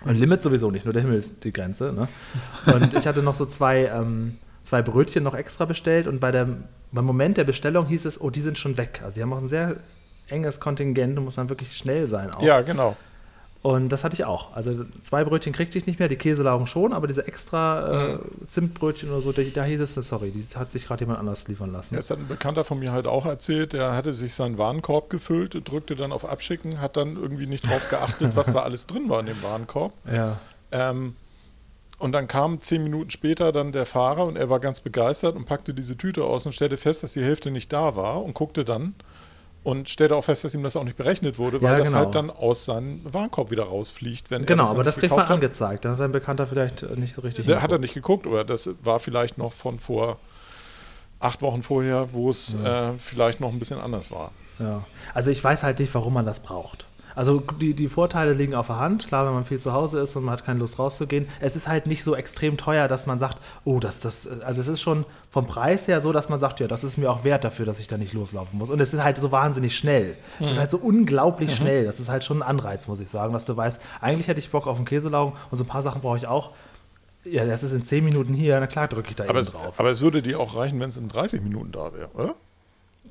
Und 0.06 0.16
Limit 0.16 0.44
sowieso 0.44 0.69
nicht, 0.71 0.83
nur 0.86 0.94
der 0.94 1.01
Himmel 1.04 1.18
ist 1.18 1.44
die 1.45 1.54
Grenze. 1.54 1.94
Ne? 1.94 2.07
Und 2.74 2.94
ich 2.94 3.07
hatte 3.07 3.24
noch 3.24 3.36
so 3.36 3.45
zwei, 3.45 3.86
ähm, 3.86 4.38
zwei 4.74 4.81
Brötchen 4.81 5.24
noch 5.24 5.36
extra 5.36 5.66
bestellt 5.66 6.08
und 6.08 6.20
bei 6.20 6.31
der, 6.31 6.48
beim 6.92 7.06
Moment 7.06 7.38
der 7.38 7.44
Bestellung 7.44 7.86
hieß 7.86 8.06
es, 8.06 8.20
oh, 8.20 8.31
die 8.31 8.40
sind 8.40 8.58
schon 8.58 8.75
weg. 8.75 9.02
Also 9.04 9.14
sie 9.14 9.22
haben 9.22 9.31
auch 9.31 9.38
ein 9.38 9.48
sehr 9.48 9.75
enges 10.28 10.60
Kontingent 10.60 11.16
und 11.16 11.25
muss 11.25 11.36
dann 11.36 11.50
wirklich 11.50 11.78
schnell 11.78 12.08
sein 12.08 12.34
auch. 12.34 12.42
Ja, 12.42 12.62
genau. 12.62 12.98
Und 13.62 13.90
das 13.90 14.04
hatte 14.04 14.16
ich 14.16 14.25
auch. 14.25 14.56
Also 14.56 14.84
zwei 15.04 15.24
Brötchen 15.24 15.54
kriegte 15.54 15.78
ich 15.78 15.86
nicht 15.86 16.00
mehr, 16.00 16.08
die 16.08 16.16
Käselaugen 16.16 16.66
schon, 16.66 16.92
aber 16.92 17.06
diese 17.06 17.28
extra 17.28 18.16
äh, 18.16 18.20
Zimtbrötchen 18.48 19.12
oder 19.12 19.22
so, 19.22 19.31
da, 19.31 19.44
da 19.44 19.64
hieß 19.64 19.80
es, 19.80 19.94
sorry, 19.94 20.31
die 20.31 20.44
hat 20.58 20.72
sich 20.72 20.88
gerade 20.88 21.02
jemand 21.04 21.19
anders 21.19 21.48
liefern 21.48 21.72
lassen. 21.72 21.94
Ja, 21.94 22.00
Das 22.00 22.10
hat 22.10 22.18
ein 22.18 22.28
Bekannter 22.28 22.64
von 22.64 22.80
mir 22.80 22.92
halt 22.92 23.06
auch 23.06 23.28
erzählt, 23.28 23.74
der 23.74 23.94
hatte 23.94 24.12
sich 24.12 24.34
seinen 24.34 24.58
Warenkorb 24.58 25.12
gefüllt, 25.12 25.56
drückte 25.69 25.96
dann 25.96 26.12
auf 26.12 26.28
Abschicken, 26.28 26.81
hat 26.81 26.98
dann 26.98 27.16
irgendwie 27.16 27.46
nicht 27.46 27.69
drauf 27.69 27.90
geachtet, 27.90 28.31
was 28.36 28.52
da 28.52 28.64
alles 28.64 28.88
drin 28.88 29.08
war 29.08 29.19
in 29.19 29.28
dem 29.28 29.44
Warenkorb. 29.44 29.94
Ja. 30.12 30.40
Ähm, 30.72 31.16
und 32.04 32.12
dann 32.12 32.28
kam 32.28 32.62
zehn 32.62 32.84
Minuten 32.84 33.10
später 33.10 33.52
dann 33.52 33.72
der 33.72 33.86
Fahrer 33.86 34.26
und 34.26 34.36
er 34.36 34.50
war 34.50 34.60
ganz 34.60 34.80
begeistert 34.82 35.36
und 35.36 35.46
packte 35.46 35.74
diese 35.74 35.98
Tüte 35.98 36.24
aus 36.26 36.46
und 36.46 36.52
stellte 36.54 36.78
fest, 36.78 37.02
dass 37.04 37.14
die 37.14 37.24
Hälfte 37.24 37.50
nicht 37.50 37.72
da 37.72 37.96
war 37.96 38.22
und 38.24 38.34
guckte 38.34 38.66
dann 38.66 38.94
und 39.64 39.88
stellte 39.88 40.16
auch 40.18 40.26
fest, 40.26 40.44
dass 40.44 40.54
ihm 40.54 40.62
das 40.64 40.76
auch 40.76 40.84
nicht 40.84 40.98
berechnet 40.98 41.38
wurde, 41.40 41.62
weil 41.62 41.72
Ja, 41.72 41.78
das 41.78 41.88
genau. 41.88 42.00
halt 42.00 42.16
dann 42.16 42.30
aus 42.30 42.66
seinem 42.66 43.02
Warenkorb 43.06 43.50
wieder 43.52 43.64
rausfliegt. 43.64 44.30
Wenn 44.30 44.42
er 44.44 44.46
Genau, 44.46 44.64
das 44.64 44.72
aber 44.72 44.84
das 44.84 44.98
kriegt 44.98 45.12
man 45.16 45.22
hat. 45.24 45.32
angezeigt. 45.32 45.86
Da 45.86 45.92
hat 45.92 46.02
ein 46.02 46.12
Bekannter 46.12 46.46
vielleicht 46.46 46.84
äh, 46.84 46.96
nicht 46.98 47.14
so 47.16 47.22
richtig 47.22 47.46
Der 47.46 47.62
hat 47.62 47.72
er 47.72 47.80
nicht 47.80 47.94
geguckt 47.94 48.28
oder 48.28 48.44
das 48.44 48.70
war 48.84 49.00
vielleicht 49.00 49.38
noch 49.38 49.54
von 49.54 49.80
vor 49.80 50.20
acht 51.22 51.42
Wochen 51.42 51.64
vorher, 51.64 52.12
wo 52.12 52.30
es 52.30 52.54
äh, 52.56 52.92
vielleicht 52.98 53.40
noch 53.40 53.50
ein 53.54 53.60
bisschen 53.60 53.80
anders 53.80 54.12
war. 54.12 54.32
Ja. 54.60 54.84
Also 55.14 55.32
ich 55.32 55.42
weiß 55.42 55.64
halt 55.64 55.80
nicht, 55.80 55.96
warum 55.96 56.14
man 56.14 56.26
das 56.26 56.42
braucht. 56.42 56.86
Also 57.15 57.42
die, 57.62 57.74
die 57.74 57.88
Vorteile 57.88 58.33
liegen 58.33 58.56
auf 58.56 58.68
der 58.68 58.80
Hand. 58.80 59.07
Klar, 59.07 59.25
wenn 59.25 59.33
man 59.33 59.44
viel 59.44 59.60
zu 59.60 59.74
Hause 59.74 60.00
ist 60.00 60.15
und 60.15 60.24
man 60.24 60.33
hat 60.33 60.45
keine 60.45 60.60
Lust 60.60 60.80
rauszugehen. 60.80 61.27
Es 61.39 61.56
ist 61.56 61.68
halt 61.68 61.88
nicht 61.88 62.04
so 62.04 62.15
extrem 62.15 62.57
teuer, 62.57 62.88
dass 62.88 63.06
man 63.06 63.19
sagt, 63.19 63.39
oh, 63.65 63.80
das, 63.80 64.00
das, 64.01 64.27
also 64.42 64.62
es 64.62 64.68
ist 64.68 64.81
schon 64.81 65.06
vom 65.30 65.45
Preis 65.48 65.88
her 65.88 66.01
so, 66.01 66.12
dass 66.12 66.30
man 66.30 66.39
sagt, 66.39 66.60
ja, 66.60 66.68
das 66.68 66.83
ist 66.83 66.98
mir 66.98 67.12
auch 67.12 67.24
wert 67.24 67.44
dafür, 67.44 67.65
dass 67.65 67.80
ich 67.80 67.88
da 67.88 67.98
nicht 67.98 68.13
loslaufen 68.13 68.57
muss. 68.57 68.69
Und 68.69 68.80
es 68.81 68.94
ist 68.94 69.04
halt 69.04 69.18
so 69.18 69.31
wahnsinnig 69.31 69.75
schnell. 69.75 70.15
Es 70.39 70.51
ist 70.51 70.60
halt 70.60 70.71
so 70.71 70.77
unglaublich 70.77 71.56
schnell. 71.56 71.86
Das 71.86 72.00
ist 72.00 72.10
halt 72.10 72.24
schon 72.24 72.38
ein 72.42 72.44
Anreiz, 72.48 72.88
muss 72.88 73.00
ich 73.00 73.10
sagen, 73.10 73.33
dass 73.33 73.45
du 73.45 73.56
weißt, 73.56 73.81
eigentlich 74.01 74.27
hätte 74.27 74.39
ich 74.39 74.51
Bock 74.51 74.68
auf 74.68 74.77
einen 74.77 74.86
Käselaugen 74.86 75.33
und 75.51 75.57
so 75.57 75.63
ein 75.63 75.68
paar 75.68 75.81
Sachen 75.81 76.01
brauche 76.01 76.18
ich 76.18 76.27
auch. 76.27 76.51
Ja, 77.25 77.45
das 77.45 77.63
ist 77.63 77.71
in 77.71 77.83
10 77.83 78.04
Minuten 78.04 78.33
hier, 78.33 78.59
na 78.59 78.68
klar 78.68 78.88
drücke 78.89 79.09
ich 79.12 79.16
da 79.16 79.24
Aber 79.24 79.31
eben 79.31 79.39
es, 79.39 79.51
drauf. 79.54 79.80
aber 79.80 79.89
es 79.89 80.01
würde 80.01 80.21
dir 80.21 80.39
auch 80.42 80.56
reichen, 80.57 80.80
wenn 80.81 80.89
es 80.89 80.98
in 80.98 81.07
30 81.07 81.42
Minuten 81.42 81.71
da 81.71 81.94
wäre, 81.94 82.09
oder? 82.13 82.36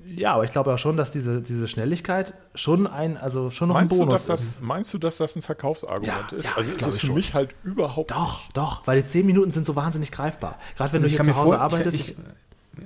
Ja, 0.05 0.35
aber 0.35 0.45
ich 0.45 0.51
glaube 0.51 0.73
auch 0.73 0.79
schon, 0.79 0.97
dass 0.97 1.11
diese, 1.11 1.43
diese 1.43 1.69
Schnelligkeit 1.69 2.35
schon 2.55 2.87
ein, 2.87 3.17
also 3.17 3.51
schon 3.51 3.69
noch 3.69 3.75
Meinst 3.77 3.95
ein 3.95 3.99
du, 4.01 4.05
Bonus 4.07 4.27
dass 4.27 4.41
ist. 4.41 4.57
das, 4.57 4.63
meinst 4.63 4.93
du, 4.95 4.99
dass 4.99 5.17
das 5.19 5.37
ein 5.37 5.43
Verkaufsargument 5.43 6.33
Ja, 6.33 6.39
ist? 6.39 6.45
ja, 6.45 6.51
also 6.57 6.73
ist 6.73 6.87
es 6.87 7.01
für 7.01 7.07
schon. 7.07 7.15
mich 7.15 7.35
halt 7.35 7.55
überhaupt 7.63 8.11
Doch, 8.11 8.43
doch, 8.53 8.87
weil 8.87 9.01
die 9.03 9.07
10 9.09 9.25
Minuten 9.27 9.51
sind 9.53 9.65
so 9.67 9.77
wahnsinnig 9.77 10.11
greifbar. 10.11 10.59
Gerade 10.77 10.93
wenn 10.93 11.03
Also 11.03 11.17
du 11.17 11.23
hier 11.25 11.33
zu 11.35 11.41
Hause 11.41 11.59
arbeitest. 11.61 11.95
Ich, 12.01 12.09
ich, 12.11 12.17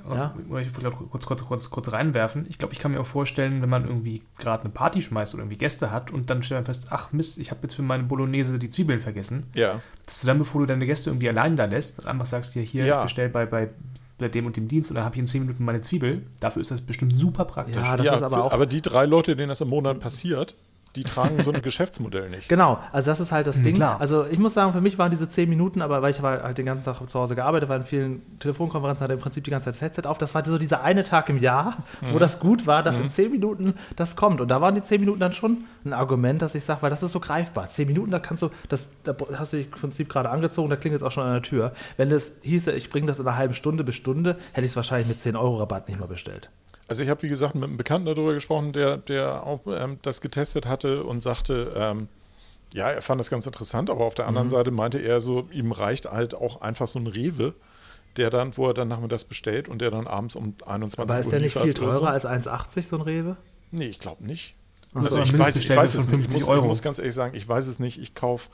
Ja. 0.08 0.14
ja. 0.14 0.34
ich 0.60 0.74
wollte 0.74 0.90
kurz, 0.90 1.26
kurz, 1.26 1.44
kurz, 1.44 1.70
kurz 1.70 1.92
reinwerfen. 1.92 2.44
Ich 2.48 2.58
glaube, 2.58 2.74
ich 2.74 2.80
kann 2.80 2.90
mir 2.92 3.00
auch 3.00 3.06
vorstellen, 3.06 3.62
wenn 3.62 3.68
man 3.70 3.86
irgendwie 3.86 4.22
gerade 4.38 4.64
eine 4.64 4.70
Party 4.72 5.00
schmeißt 5.00 5.34
oder 5.34 5.44
irgendwie 5.44 5.58
Gäste 5.58 5.90
hat 5.92 6.10
und 6.10 6.28
dann 6.28 6.42
stellt 6.42 6.58
man 6.58 6.66
fest, 6.66 6.88
ach 6.90 7.12
Mist, 7.12 7.38
ich 7.38 7.50
habe 7.50 7.60
jetzt 7.62 7.74
für 7.74 7.82
meine 7.82 8.02
Bolognese 8.02 8.58
die 8.58 8.68
Zwiebeln 8.70 9.00
vergessen. 9.00 9.44
Ja. 9.54 9.80
Dass 10.04 10.20
du 10.20 10.26
dann, 10.26 10.38
bevor 10.38 10.60
du 10.60 10.66
deine 10.66 10.86
Gäste 10.86 11.10
irgendwie 11.10 11.28
allein 11.28 11.56
da 11.56 11.64
lässt, 11.66 12.04
einfach 12.06 12.26
sagst, 12.26 12.52
hier, 12.52 12.62
hier, 12.62 12.84
Ja. 12.84 12.96
ich 12.98 13.02
bestell 13.04 13.28
bei, 13.28 13.46
bei, 13.46 13.70
bei 14.18 14.28
dem 14.28 14.46
und 14.46 14.56
dem 14.56 14.68
Dienst 14.68 14.90
und 14.90 14.94
dann 14.96 15.04
habe 15.04 15.14
ich 15.14 15.20
in 15.20 15.26
10 15.26 15.42
Minuten 15.42 15.64
meine 15.64 15.80
Zwiebel. 15.82 16.22
Dafür 16.40 16.62
ist 16.62 16.70
das 16.70 16.80
bestimmt 16.80 17.16
super 17.16 17.44
praktisch. 17.44 17.76
Ja, 17.76 17.96
das 17.96 18.06
ja, 18.06 18.14
ist 18.14 18.22
aber 18.22 18.36
für- 18.36 18.44
auch. 18.44 18.52
aber 18.52 18.66
die 18.66 18.80
drei 18.82 19.04
Leute, 19.06 19.36
denen 19.36 19.48
das 19.50 19.60
im 19.60 19.68
Monat 19.68 20.00
passiert, 20.00 20.54
die 20.96 21.04
tragen 21.04 21.40
so 21.42 21.52
ein 21.52 21.62
Geschäftsmodell 21.62 22.28
nicht. 22.30 22.48
Genau, 22.48 22.78
also 22.92 23.10
das 23.10 23.20
ist 23.20 23.30
halt 23.32 23.46
das 23.46 23.58
Mhm, 23.58 23.62
Ding. 23.62 23.74
klar. 23.76 24.00
Also 24.00 24.26
ich 24.26 24.38
muss 24.38 24.54
sagen, 24.54 24.72
für 24.72 24.80
mich 24.80 24.98
waren 24.98 25.10
diese 25.10 25.28
10 25.28 25.48
Minuten, 25.48 25.82
aber 25.82 26.02
weil 26.02 26.10
ich 26.10 26.22
war 26.22 26.42
halt 26.42 26.58
den 26.58 26.66
ganzen 26.66 26.84
Tag 26.84 26.96
zu 27.08 27.18
Hause 27.20 27.34
gearbeitet, 27.36 27.68
war 27.68 27.76
in 27.76 27.84
vielen 27.84 28.38
Telefonkonferenzen, 28.40 29.04
hatte 29.04 29.14
im 29.14 29.20
Prinzip 29.20 29.44
die 29.44 29.50
ganze 29.50 29.66
Zeit 29.66 29.74
das 29.74 29.82
Headset 29.82 30.08
auf. 30.08 30.18
Das 30.18 30.34
war 30.34 30.44
so 30.44 30.58
dieser 30.58 30.82
eine 30.82 31.04
Tag 31.04 31.28
im 31.28 31.38
Jahr, 31.38 31.76
Mhm. 32.00 32.14
wo 32.14 32.18
das 32.18 32.40
gut 32.40 32.66
war, 32.66 32.82
dass 32.82 32.98
in 32.98 33.08
10 33.10 33.30
Minuten 33.30 33.74
das 33.96 34.16
kommt. 34.16 34.40
Und 34.40 34.50
da 34.50 34.60
waren 34.60 34.74
die 34.74 34.82
10 34.82 35.00
Minuten 35.00 35.20
dann 35.20 35.32
schon 35.32 35.64
ein 35.84 35.92
Argument, 35.92 36.40
dass 36.42 36.54
ich 36.54 36.64
sage, 36.64 36.82
weil 36.82 36.90
das 36.90 37.02
ist 37.02 37.12
so 37.12 37.20
greifbar. 37.20 37.68
10 37.68 37.86
Minuten, 37.86 38.10
da 38.10 38.18
kannst 38.18 38.42
du, 38.42 38.50
das, 38.68 38.90
da 39.04 39.14
hast 39.38 39.52
du 39.52 39.58
dich 39.58 39.66
im 39.66 39.72
Prinzip 39.72 40.08
gerade 40.08 40.30
angezogen, 40.30 40.70
da 40.70 40.76
klingelt 40.76 41.02
es 41.02 41.06
auch 41.06 41.12
schon 41.12 41.24
an 41.24 41.32
der 41.34 41.42
Tür. 41.42 41.72
Wenn 41.96 42.10
es 42.10 42.36
hieße, 42.42 42.72
ich 42.72 42.90
bringe 42.90 43.06
das 43.06 43.18
in 43.20 43.26
einer 43.26 43.36
halben 43.36 43.54
Stunde 43.54 43.84
bis 43.84 43.94
Stunde, 43.94 44.36
hätte 44.52 44.64
ich 44.64 44.70
es 44.72 44.76
wahrscheinlich 44.76 45.08
mit 45.08 45.20
10 45.20 45.36
Euro 45.36 45.56
Rabatt 45.56 45.88
nicht 45.88 46.00
mal 46.00 46.06
bestellt. 46.06 46.48
Also 46.88 47.02
ich 47.02 47.08
habe, 47.08 47.22
wie 47.22 47.28
gesagt, 47.28 47.54
mit 47.54 47.64
einem 47.64 47.76
Bekannten 47.76 48.06
darüber 48.06 48.34
gesprochen, 48.34 48.72
der, 48.72 48.96
der 48.98 49.44
auch 49.44 49.60
ähm, 49.66 49.98
das 50.02 50.20
getestet 50.20 50.66
hatte 50.66 51.02
und 51.04 51.22
sagte, 51.22 51.72
ähm, 51.76 52.08
ja, 52.74 52.90
er 52.90 53.02
fand 53.02 53.20
das 53.20 53.30
ganz 53.30 53.46
interessant, 53.46 53.90
aber 53.90 54.04
auf 54.04 54.14
der 54.14 54.24
Mhm. 54.26 54.28
anderen 54.30 54.48
Seite 54.50 54.70
meinte 54.70 54.98
er 54.98 55.20
so, 55.20 55.48
ihm 55.52 55.72
reicht 55.72 56.06
halt 56.10 56.34
auch 56.34 56.60
einfach 56.60 56.86
so 56.88 56.98
ein 56.98 57.06
Rewe, 57.06 57.54
der 58.16 58.30
dann, 58.30 58.56
wo 58.56 58.68
er 58.68 58.74
dann 58.74 58.88
nachmittags 58.88 59.24
bestellt 59.24 59.68
und 59.68 59.80
der 59.80 59.90
dann 59.90 60.06
abends 60.06 60.36
um 60.36 60.54
21 60.64 60.98
Aber 61.10 61.18
ist 61.18 61.26
Uhr 61.26 61.30
der 61.32 61.40
nicht 61.40 61.56
viel 61.56 61.74
teurer 61.74 61.92
so. 61.94 62.04
als 62.06 62.24
1,80 62.26 62.82
so 62.82 62.96
ein 62.96 63.02
Rewe? 63.02 63.36
Nee, 63.70 63.86
ich 63.86 63.98
glaube 63.98 64.24
nicht. 64.24 64.54
Ach 64.94 65.04
so, 65.04 65.20
Also 65.20 65.22
ich, 65.22 65.38
weiß, 65.38 65.56
ich 65.56 65.68
weiß 65.68 65.94
es 65.94 66.06
nicht. 66.06 66.20
Ich 66.20 66.30
50 66.30 66.46
muss, 66.46 66.56
ich 66.56 66.62
muss 66.64 66.82
ganz 66.82 66.98
ehrlich 66.98 67.14
sagen, 67.14 67.36
ich 67.36 67.46
weiß 67.48 67.66
es 67.66 67.78
nicht. 67.78 67.98
Ich 68.00 68.14
kaufe 68.14 68.48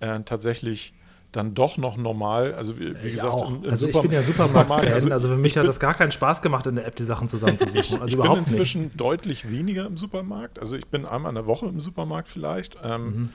äh, 0.00 0.20
tatsächlich 0.20 0.92
dann 1.36 1.54
doch 1.54 1.76
noch 1.76 1.96
normal. 1.96 2.54
Also 2.54 2.78
wie, 2.78 2.94
wie 3.02 3.08
Ich 3.08 3.14
gesagt, 3.14 3.32
auch. 3.34 3.50
im, 3.50 3.64
im 3.64 3.70
also 3.70 3.86
ich 3.86 3.92
Super- 3.92 4.02
bin 4.02 4.12
ja 4.12 4.22
Supermarkt-Fan, 4.22 4.92
also, 4.92 5.10
also 5.10 5.28
für 5.28 5.36
mich 5.36 5.52
ich 5.52 5.56
hat 5.56 5.62
bin- 5.62 5.68
das 5.68 5.80
gar 5.80 5.94
keinen 5.94 6.10
Spaß 6.10 6.42
gemacht, 6.42 6.66
in 6.66 6.76
der 6.76 6.86
App 6.86 6.96
die 6.96 7.04
Sachen 7.04 7.28
zusammenzusuchen. 7.28 7.76
Also 7.76 7.92
ich 8.06 8.10
bin 8.12 8.14
überhaupt 8.20 8.40
nicht. 8.40 8.50
inzwischen 8.52 8.96
deutlich 8.96 9.50
weniger 9.50 9.86
im 9.86 9.96
Supermarkt. 9.96 10.58
Also 10.58 10.76
ich 10.76 10.86
bin 10.86 11.04
einmal 11.06 11.30
in 11.30 11.36
der 11.36 11.46
Woche 11.46 11.66
im 11.66 11.80
Supermarkt 11.80 12.28
vielleicht. 12.28 12.76
Ähm, 12.82 13.04
Mhm. 13.06 13.28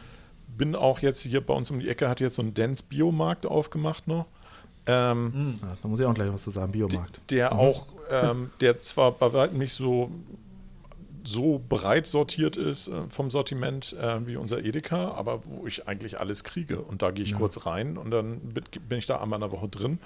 Bin 0.58 0.75
auch 0.75 1.00
jetzt 1.00 1.22
hier 1.22 1.39
bei 1.39 1.53
uns 1.53 1.72
um 1.72 1.79
die 1.79 1.88
Ecke, 1.88 2.10
hat 2.10 2.20
jetzt 2.20 2.36
so 2.36 2.41
ein 2.41 2.53
Dance 2.53 2.84
Biomarkt 2.88 3.46
aufgemacht 3.46 4.08
noch. 4.08 4.25
Ähm, 4.86 5.55
Ja, 5.62 5.70
da 5.81 5.88
muss 5.88 6.00
ich 6.00 6.05
auch 6.05 6.13
gleich 6.13 6.31
was 6.34 6.43
zu 6.43 6.50
sagen, 6.50 6.72
Biomarkt. 6.72 7.22
der 7.29 7.53
auch, 7.53 7.86
ähm, 8.10 8.50
der 8.60 8.81
zwar 8.81 9.12
bei 9.12 9.31
weitem 9.31 9.60
nicht 9.60 9.74
so, 9.74 10.12
so 11.24 11.62
breit 11.68 12.08
sortiert 12.08 12.58
ist 12.58 12.88
äh, 12.88 13.04
vom 13.10 13.30
Sortiment 13.30 13.94
äh, 13.94 14.25
wie 14.28 14.38
unser 14.38 14.63
Edeka, 14.63 15.12
aber 15.12 15.42
wo 15.46 15.68
ich 15.68 15.88
eigentlich 15.88 16.20
alles 16.20 16.44
kriege. 16.44 16.82
Und 16.82 17.01
da 17.01 17.12
gehe 17.12 17.24
ich 17.24 17.36
kurz 17.36 17.66
rein 17.66 17.98
und 17.98 18.12
dann 18.12 18.40
bin 18.40 18.63
bin 18.88 18.98
ich 18.98 19.06
da 19.06 19.22
einmal 19.22 19.38
in 19.38 19.42
der 19.42 19.51
Woche 19.51 19.70
drin. 19.70 20.00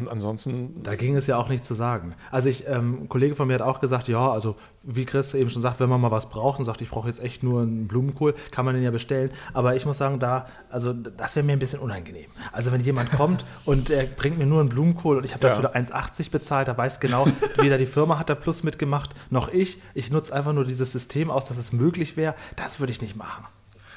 Und 0.00 0.08
ansonsten, 0.08 0.82
Da 0.82 0.94
ging 0.94 1.16
es 1.16 1.26
ja 1.26 1.36
auch 1.36 1.48
nicht 1.48 1.64
zu 1.64 1.74
sagen. 1.74 2.14
Also 2.30 2.48
ich, 2.48 2.66
ähm, 2.66 3.02
ein 3.02 3.08
Kollege 3.08 3.34
von 3.34 3.48
mir 3.48 3.54
hat 3.54 3.62
auch 3.62 3.80
gesagt, 3.80 4.08
ja, 4.08 4.30
also 4.30 4.56
wie 4.82 5.04
Chris 5.04 5.34
eben 5.34 5.50
schon 5.50 5.62
sagt, 5.62 5.78
wenn 5.80 5.88
man 5.90 6.00
mal 6.00 6.10
was 6.10 6.28
braucht 6.30 6.58
und 6.58 6.64
sagt, 6.64 6.80
ich 6.80 6.88
brauche 6.90 7.08
jetzt 7.08 7.20
echt 7.22 7.42
nur 7.42 7.62
einen 7.62 7.86
Blumenkohl, 7.86 8.34
kann 8.50 8.64
man 8.64 8.74
den 8.74 8.82
ja 8.82 8.90
bestellen. 8.90 9.30
Aber 9.52 9.76
ich 9.76 9.84
muss 9.86 9.98
sagen, 9.98 10.18
da, 10.18 10.46
also 10.70 10.92
das 10.92 11.36
wäre 11.36 11.44
mir 11.44 11.52
ein 11.52 11.58
bisschen 11.58 11.80
unangenehm. 11.80 12.30
Also 12.52 12.72
wenn 12.72 12.80
jemand 12.80 13.12
kommt 13.12 13.44
und 13.64 13.90
er 13.90 14.04
bringt 14.04 14.38
mir 14.38 14.46
nur 14.46 14.60
einen 14.60 14.68
Blumenkohl 14.70 15.18
und 15.18 15.24
ich 15.24 15.34
habe 15.34 15.46
Ja. 15.46 15.54
dafür 15.60 15.74
1,80 15.76 16.30
bezahlt, 16.30 16.68
da 16.68 16.76
weiß 16.76 17.00
genau, 17.00 17.26
weder 17.56 17.78
die 17.78 17.86
Firma 17.86 18.18
hat 18.18 18.30
da 18.30 18.34
Plus 18.34 18.62
mitgemacht, 18.62 19.10
noch 19.30 19.48
ich. 19.52 19.80
Ich 19.94 20.10
nutze 20.10 20.34
einfach 20.34 20.52
nur 20.52 20.64
dieses 20.64 20.92
System 20.92 21.30
aus, 21.30 21.46
dass 21.46 21.58
es 21.58 21.72
möglich 21.72 22.16
wäre. 22.16 22.34
Das 22.56 22.80
würde 22.80 22.92
ich 22.92 23.02
nicht 23.02 23.16
machen. 23.16 23.44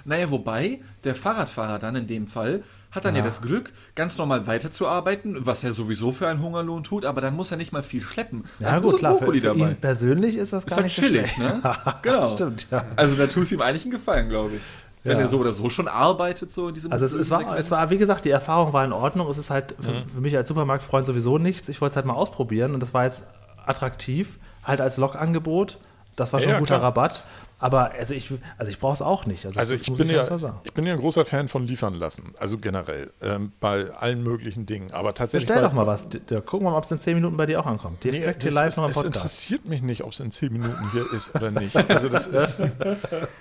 Naja, 0.06 0.30
wobei 0.32 0.80
der 1.04 1.16
Fahrradfahrer 1.16 1.80
dann 1.80 1.96
in 1.96 2.08
dem 2.08 2.28
Fall 2.28 2.64
hat 2.92 3.06
dann 3.06 3.16
ja, 3.16 3.22
das 3.24 3.42
Glück, 3.42 3.74
ganz 3.96 4.18
normal 4.18 4.46
weiterzuarbeiten, 4.46 5.46
was 5.46 5.64
er 5.64 5.74
sowieso 5.74 6.12
für 6.12 6.28
einen 6.28 6.42
Hungerlohn 6.42 6.84
tut, 6.84 7.06
aber 7.06 7.22
dann 7.22 7.36
muss 7.36 7.50
er 7.52 7.58
nicht 7.58 7.72
mal 7.74 7.82
viel 7.84 8.02
schleppen. 8.02 8.44
Ja 8.60 8.72
hat 8.74 8.84
gut, 8.84 8.92
so 8.92 8.98
klar, 8.98 9.14
für, 9.14 9.20
Brokkoli 9.26 9.40
für 9.42 9.48
dabei. 9.48 9.72
ihn 9.72 9.76
persönlich 9.78 10.36
ist 10.36 10.54
das 10.54 10.64
Ist 10.66 10.70
gar 10.70 10.76
halt 10.78 10.84
nicht 10.86 10.96
so 10.96 11.02
chillig, 11.02 11.32
schlecht. 11.32 11.64
ne? 11.64 11.76
Genau. 12.04 12.28
Stimmt, 12.28 12.68
ja. 12.70 12.86
Also 12.96 13.16
da 13.16 13.26
tut 13.28 13.44
es 13.44 13.52
ihm 13.52 13.62
eigentlich 13.62 13.84
einen 13.84 13.92
Gefallen, 13.94 14.30
glaube 14.30 14.56
ich. 14.58 14.62
Wenn 15.06 15.18
Ja. 15.18 15.24
er 15.24 15.28
so 15.28 15.40
oder 15.40 15.52
so 15.54 15.70
schon 15.70 15.88
arbeitet, 15.88 16.52
so 16.52 16.68
in 16.70 16.76
diesem 16.76 16.92
Also 16.92 17.06
es, 17.06 17.14
es, 17.14 17.30
war, 17.32 17.58
es 17.58 17.72
war, 17.72 17.90
wie 17.90 17.98
gesagt, 17.98 18.26
die 18.26 18.30
Erfahrung 18.30 18.72
war 18.74 18.86
in 18.86 18.94
Ordnung. 18.94 19.28
Es 19.30 19.38
ist 19.38 19.50
halt 19.50 19.74
für, 19.80 19.92
Mhm. 19.92 20.08
für 20.14 20.22
mich 20.22 20.38
als 20.38 20.48
Supermarktfreund 20.48 21.06
sowieso 21.08 21.38
nichts. 21.40 21.68
Ich 21.70 21.82
wollte 21.82 21.94
es 21.94 21.96
halt 21.98 22.06
mal 22.06 22.14
ausprobieren 22.14 22.74
und 22.74 22.80
das 22.80 22.94
war 22.94 23.06
jetzt 23.06 23.24
attraktiv, 23.66 24.38
halt 24.64 24.82
als 24.82 24.98
Lokangebot. 24.98 25.78
Das 26.16 26.32
war 26.32 26.40
schon 26.42 26.50
Ja, 26.52 26.56
ein 26.58 26.62
guter 26.62 26.76
klar. 26.76 26.90
Rabatt. 26.90 27.24
Aber 27.64 27.92
also 27.92 28.14
ich, 28.14 28.30
also 28.58 28.70
ich 28.70 28.78
brauche 28.78 28.92
es 28.96 29.02
auch 29.02 29.26
nicht. 29.26 29.46
Also, 29.46 29.58
also 29.58 29.74
ich 29.74 29.90
muss 29.90 29.98
bin, 29.98 30.10
ganz 30.10 30.42
ja, 30.42 30.62
ich 30.66 30.74
bin 30.74 30.86
ja 30.86 30.92
ein 30.92 31.00
großer 31.00 31.24
Fan 31.24 31.48
von 31.48 31.66
liefern 31.66 31.94
lassen, 31.94 32.34
also 32.38 32.58
generell, 32.58 33.10
ähm, 33.22 33.54
bei 33.62 33.90
allen 33.92 34.22
möglichen 34.22 34.66
Dingen. 34.66 34.92
Aber 34.92 35.14
tatsächlich. 35.14 35.48
Bestell 35.48 35.64
doch 35.64 35.72
mal 35.72 35.88
was. 35.88 36.10
Dirk. 36.10 36.46
Gucken 36.46 36.68
wir 36.68 36.72
mal, 36.72 36.78
ob 36.78 36.84
es 36.84 36.92
in 36.92 37.00
10 37.00 37.16
Minuten 37.16 37.38
bei 37.38 37.46
dir 37.46 37.62
auch 37.62 37.66
ankommt. 37.66 38.04
Direkt 38.04 38.42
hier 38.44 38.52
das 38.52 38.54
live 38.54 38.68
ist, 38.68 38.76
noch 38.78 38.90
es 38.90 38.96
Podcast. 38.96 39.16
interessiert 39.16 39.66
mich 39.66 39.82
nicht, 39.82 40.04
ob 40.04 40.12
es 40.12 40.20
in 40.20 40.30
10 40.32 40.52
Minuten 40.52 40.92
hier 40.92 41.06
ist 41.14 41.34
oder 41.36 41.52
nicht. 41.52 41.74
Also 41.90 42.10
das 42.10 42.28
ist, 42.28 42.64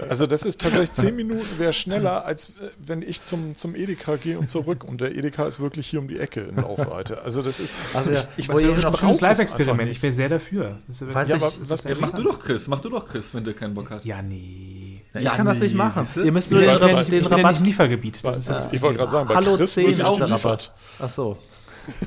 also 0.08 0.28
das 0.28 0.44
ist 0.44 0.60
tatsächlich 0.60 0.92
10 0.92 1.16
Minuten 1.16 1.58
wäre 1.58 1.72
schneller, 1.72 2.24
als 2.24 2.50
äh, 2.50 2.68
wenn 2.78 3.02
ich 3.02 3.24
zum, 3.24 3.56
zum 3.56 3.74
Edeka 3.74 4.14
gehe 4.16 4.38
und 4.38 4.50
zurück. 4.50 4.84
Und 4.84 5.00
der 5.00 5.16
Edeka 5.16 5.46
ist 5.46 5.58
wirklich 5.58 5.88
hier 5.88 5.98
um 5.98 6.06
die 6.06 6.20
Ecke 6.20 6.42
in 6.42 6.56
Laufweite. 6.56 7.22
Also 7.22 7.42
das 7.42 7.58
ist. 7.58 7.74
Also 7.92 8.12
ja, 8.12 8.20
ich, 8.36 8.44
ich, 8.44 8.48
wo 8.52 8.60
ihr 8.60 8.76
ich 8.76 8.82
noch 8.82 8.92
Ein 8.92 8.96
schönes 8.96 9.16
es 9.16 9.20
Live-Experiment. 9.20 9.90
Ich 9.90 10.00
wäre 10.00 10.12
sehr 10.12 10.28
dafür. 10.28 10.78
Ja, 10.88 11.24
ich- 11.36 11.68
was 11.68 11.82
ja 11.82 11.94
Mach 11.98 12.12
du 12.12 12.22
doch, 12.22 12.38
Chris. 12.40 12.68
Mach 12.68 12.80
du 12.80 12.88
doch, 12.88 13.06
Chris, 13.06 13.34
wenn 13.34 13.42
Dirk 13.42 13.56
keinen 13.58 13.74
Bock 13.74 13.90
hat. 13.90 14.04
Ja, 14.04 14.11
nee. 14.20 15.02
Ja, 15.14 15.20
ich 15.20 15.26
Ja, 15.26 15.36
kann 15.36 15.46
das 15.46 15.60
nicht 15.60 15.72
nee, 15.72 15.78
machen. 15.78 16.04
siehste? 16.04 16.22
Ihr 16.22 16.32
müsst 16.32 16.50
nur 16.50 16.60
Ich 16.60 16.66
den, 16.68 16.78
bin, 16.78 16.88
den, 16.88 16.98
ich 16.98 17.08
den 17.08 17.22
ja 17.22 17.28
Rabatt 17.30 17.52
nicht 17.52 17.60
im 17.60 17.66
Liefergebiet. 17.66 18.24
Das 18.24 18.36
ist 18.38 18.48
ja, 18.48 18.68
ich 18.70 18.82
wollte 18.82 18.98
gerade 18.98 19.12
sagen, 19.12 19.28
bei 19.28 19.34
Hallo 19.36 19.56
Chris 19.56 19.72
10 19.74 19.86
wird 19.86 19.98
ist 19.98 20.04
auch 20.04 20.18
der. 20.18 20.30
Rabatt. 20.30 20.72
Ach 21.00 21.08
so. 21.08 21.38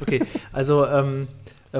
Okay, 0.01 0.21
also 0.53 0.85
ähm, 0.85 1.27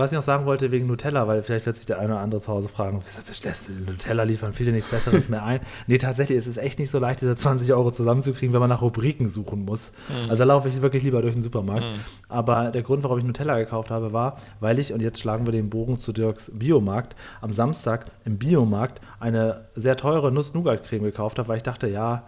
was 0.01 0.11
ich 0.11 0.15
noch 0.15 0.23
sagen 0.23 0.45
wollte 0.45 0.71
wegen 0.71 0.87
Nutella, 0.87 1.27
weil 1.27 1.43
vielleicht 1.43 1.65
wird 1.65 1.75
sich 1.77 1.85
der 1.85 1.99
eine 1.99 2.13
oder 2.13 2.21
andere 2.21 2.41
zu 2.41 2.51
Hause 2.51 2.67
fragen, 2.67 3.01
wieso 3.05 3.21
lässt 3.47 3.69
du 3.69 3.73
Nutella 3.73 4.23
liefern, 4.23 4.53
fiel 4.53 4.65
dir 4.65 4.71
nichts 4.71 4.89
Besseres 4.89 5.29
mehr 5.29 5.43
ein? 5.43 5.59
Nee, 5.87 5.97
tatsächlich 5.97 6.37
ist 6.37 6.47
es 6.47 6.57
echt 6.57 6.79
nicht 6.79 6.89
so 6.89 6.99
leicht, 6.99 7.21
diese 7.21 7.35
20 7.35 7.71
Euro 7.73 7.91
zusammenzukriegen, 7.91 8.53
wenn 8.53 8.59
man 8.59 8.69
nach 8.69 8.81
Rubriken 8.81 9.29
suchen 9.29 9.65
muss. 9.65 9.93
Also 10.29 10.37
da 10.37 10.45
laufe 10.45 10.67
ich 10.69 10.81
wirklich 10.81 11.03
lieber 11.03 11.21
durch 11.21 11.33
den 11.33 11.43
Supermarkt. 11.43 11.85
Aber 12.27 12.71
der 12.71 12.81
Grund, 12.81 13.03
warum 13.03 13.17
ich 13.19 13.23
Nutella 13.23 13.57
gekauft 13.57 13.91
habe, 13.91 14.13
war, 14.13 14.37
weil 14.59 14.79
ich, 14.79 14.93
und 14.93 15.01
jetzt 15.01 15.19
schlagen 15.19 15.45
wir 15.45 15.51
den 15.51 15.69
Bogen 15.69 15.99
zu 15.99 16.11
Dirks 16.11 16.51
Biomarkt, 16.53 17.15
am 17.41 17.51
Samstag 17.51 18.05
im 18.25 18.37
Biomarkt 18.37 19.01
eine 19.19 19.65
sehr 19.75 19.95
teure 19.97 20.31
Nuss-Nougat-Creme 20.31 21.03
gekauft 21.03 21.37
habe, 21.37 21.47
weil 21.47 21.57
ich 21.57 21.63
dachte, 21.63 21.87
ja, 21.87 22.23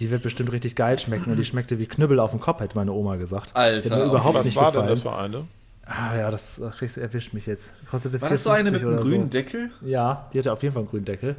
die 0.00 0.10
wird 0.10 0.22
bestimmt 0.22 0.52
richtig 0.52 0.74
geil 0.76 0.98
schmecken 0.98 1.30
und 1.30 1.36
die 1.36 1.44
schmeckte 1.46 1.78
wie 1.78 1.86
Knüppel 1.86 2.18
auf 2.20 2.30
dem 2.30 2.40
Kopf, 2.40 2.60
hätte 2.60 2.76
meine 2.76 2.92
Oma 2.92 3.16
gesagt. 3.16 3.54
Alter, 3.54 3.96
mir 3.96 4.04
überhaupt 4.04 4.34
Was 4.34 4.46
nicht 4.46 4.56
war 4.56 4.66
gefallen. 4.72 4.86
denn 4.86 4.94
das 4.94 5.02
für 5.02 5.14
eine? 5.14 5.44
Ah 5.86 6.16
ja, 6.16 6.30
das 6.30 6.60
kriegst 6.78 6.96
du 6.96 7.00
erwischt 7.00 7.32
mich 7.32 7.46
jetzt. 7.46 7.72
Kostete 7.90 8.20
War 8.20 8.28
das 8.30 8.42
so 8.42 8.50
eine 8.50 8.70
mit 8.70 8.82
4,50 8.82 8.86
einem 8.88 9.00
grünen 9.00 9.22
so. 9.24 9.28
Deckel? 9.30 9.70
Ja, 9.82 10.28
die 10.32 10.38
hatte 10.40 10.52
auf 10.52 10.62
jeden 10.62 10.72
Fall 10.74 10.82
einen 10.82 10.90
grünen 10.90 11.04
Deckel. 11.04 11.36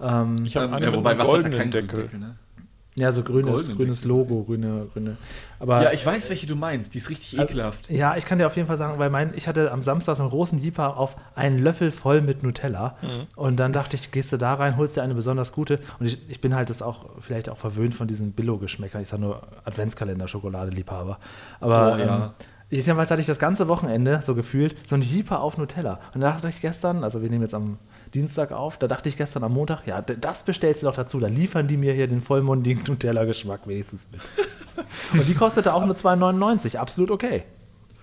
Ähm, 0.00 0.36
Ich 0.44 0.56
habe 0.56 0.66
Ähm, 0.66 0.74
eine 0.74 0.84
ja, 0.86 0.90
mit 0.92 0.98
wobei 1.00 1.10
einem 1.10 1.18
Wasser 1.20 1.32
hat 1.32 1.42
ja 1.42 1.48
goldenen 1.50 1.70
Deckel. 1.72 2.02
Deckel, 2.04 2.18
ne? 2.20 2.36
ja, 2.94 3.10
so 3.10 3.22
grünes, 3.24 3.74
grünes 3.74 4.00
Deckel. 4.02 4.08
Logo, 4.16 4.44
grüne, 4.44 4.86
grüne. 4.92 5.16
Aber 5.58 5.82
Ja, 5.82 5.92
ich 5.92 6.04
weiß, 6.06 6.28
welche 6.28 6.46
du 6.46 6.54
meinst. 6.56 6.94
Die 6.94 6.98
ist 6.98 7.08
richtig 7.10 7.38
ekelhaft. 7.38 7.88
Ja, 7.90 8.16
ich 8.16 8.24
kann 8.26 8.38
dir 8.38 8.46
auf 8.46 8.54
jeden 8.54 8.68
Fall 8.68 8.76
sagen, 8.76 8.98
weil 9.00 9.10
mein, 9.10 9.32
ich 9.34 9.48
hatte 9.48 9.72
am 9.72 9.82
Samstag 9.82 10.14
so 10.16 10.22
einen 10.22 10.30
großen 10.30 10.58
Jeeper 10.58 10.96
auf 10.96 11.16
einen 11.34 11.58
Löffel 11.58 11.90
voll 11.90 12.20
mit 12.20 12.42
Nutella. 12.44 12.96
Und 13.34 13.56
dann 13.58 13.72
dachte 13.72 13.96
ich, 13.96 14.10
gehst 14.12 14.30
du 14.32 14.36
da 14.36 14.54
rein, 14.54 14.76
holst 14.76 14.96
dir 14.96 15.02
eine 15.02 15.14
besonders 15.14 15.52
gute. 15.52 15.80
Und 15.98 16.06
ich, 16.06 16.18
ich 16.28 16.40
bin 16.40 16.54
halt 16.54 16.70
das 16.70 16.82
auch, 16.82 17.06
vielleicht 17.20 17.48
auch 17.48 17.56
verwöhnt 17.58 17.94
von 17.94 18.06
diesen 18.08 18.32
Billo-Geschmäckern. 18.32 19.02
Ich 19.02 19.08
sage 19.08 19.22
nur 19.22 19.42
Adventskalender-Schokoladeliebhaber. 19.64 21.18
Aber 21.60 21.94
Oh, 21.94 21.98
ja. 21.98 22.16
ähm, 22.26 22.30
jedenfalls 22.80 23.10
hatte 23.10 23.20
ich 23.20 23.26
das 23.26 23.38
ganze 23.38 23.68
Wochenende 23.68 24.20
so 24.22 24.34
gefühlt, 24.34 24.74
so 24.86 24.94
ein 24.94 25.02
Jeeper 25.02 25.40
auf 25.40 25.58
Nutella. 25.58 26.00
Und 26.14 26.22
da 26.22 26.32
dachte 26.32 26.48
ich 26.48 26.60
gestern, 26.60 27.04
also 27.04 27.22
wir 27.22 27.28
nehmen 27.28 27.42
jetzt 27.42 27.54
am 27.54 27.78
Dienstag 28.14 28.52
auf, 28.52 28.78
da 28.78 28.88
dachte 28.88 29.08
ich 29.08 29.16
gestern 29.16 29.44
am 29.44 29.52
Montag, 29.52 29.86
ja, 29.86 30.00
das 30.00 30.42
bestellst 30.42 30.82
du 30.82 30.86
doch 30.86 30.94
dazu. 30.94 31.20
Da 31.20 31.28
liefern 31.28 31.68
die 31.68 31.76
mir 31.76 31.92
hier 31.92 32.08
den 32.08 32.20
vollmundigen 32.20 32.82
Nutella-Geschmack 32.88 33.66
wenigstens 33.66 34.06
mit. 34.10 34.20
Und 35.12 35.28
die 35.28 35.34
kostete 35.34 35.74
auch 35.74 35.84
nur 35.84 35.94
2,99. 35.94 36.76
Absolut 36.78 37.10
okay. 37.10 37.42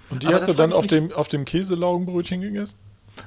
Und 0.10 0.24
die 0.24 0.28
Aber 0.28 0.36
hast 0.36 0.48
du 0.48 0.54
dann 0.54 0.74
auf 0.74 0.88
dem, 0.88 1.12
auf 1.12 1.28
dem 1.28 1.46
Käselaugenbrötchen 1.46 2.42
gegessen? 2.42 2.78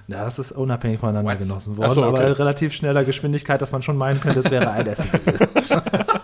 Ja, 0.09 0.25
das 0.25 0.39
ist 0.39 0.53
unabhängig 0.53 1.01
voneinander 1.01 1.33
What? 1.33 1.41
genossen 1.41 1.77
worden, 1.77 1.91
so, 1.91 2.03
aber 2.03 2.19
okay. 2.19 2.29
in 2.29 2.33
relativ 2.33 2.73
schneller 2.73 3.05
Geschwindigkeit, 3.05 3.61
dass 3.61 3.73
man 3.73 3.83
schon 3.83 3.97
meinen 3.97 4.21
könnte, 4.21 4.41
es 4.41 4.51
wäre 4.51 4.71
ein 4.71 4.87
Essen 4.87 5.11
gewesen. 5.13 5.49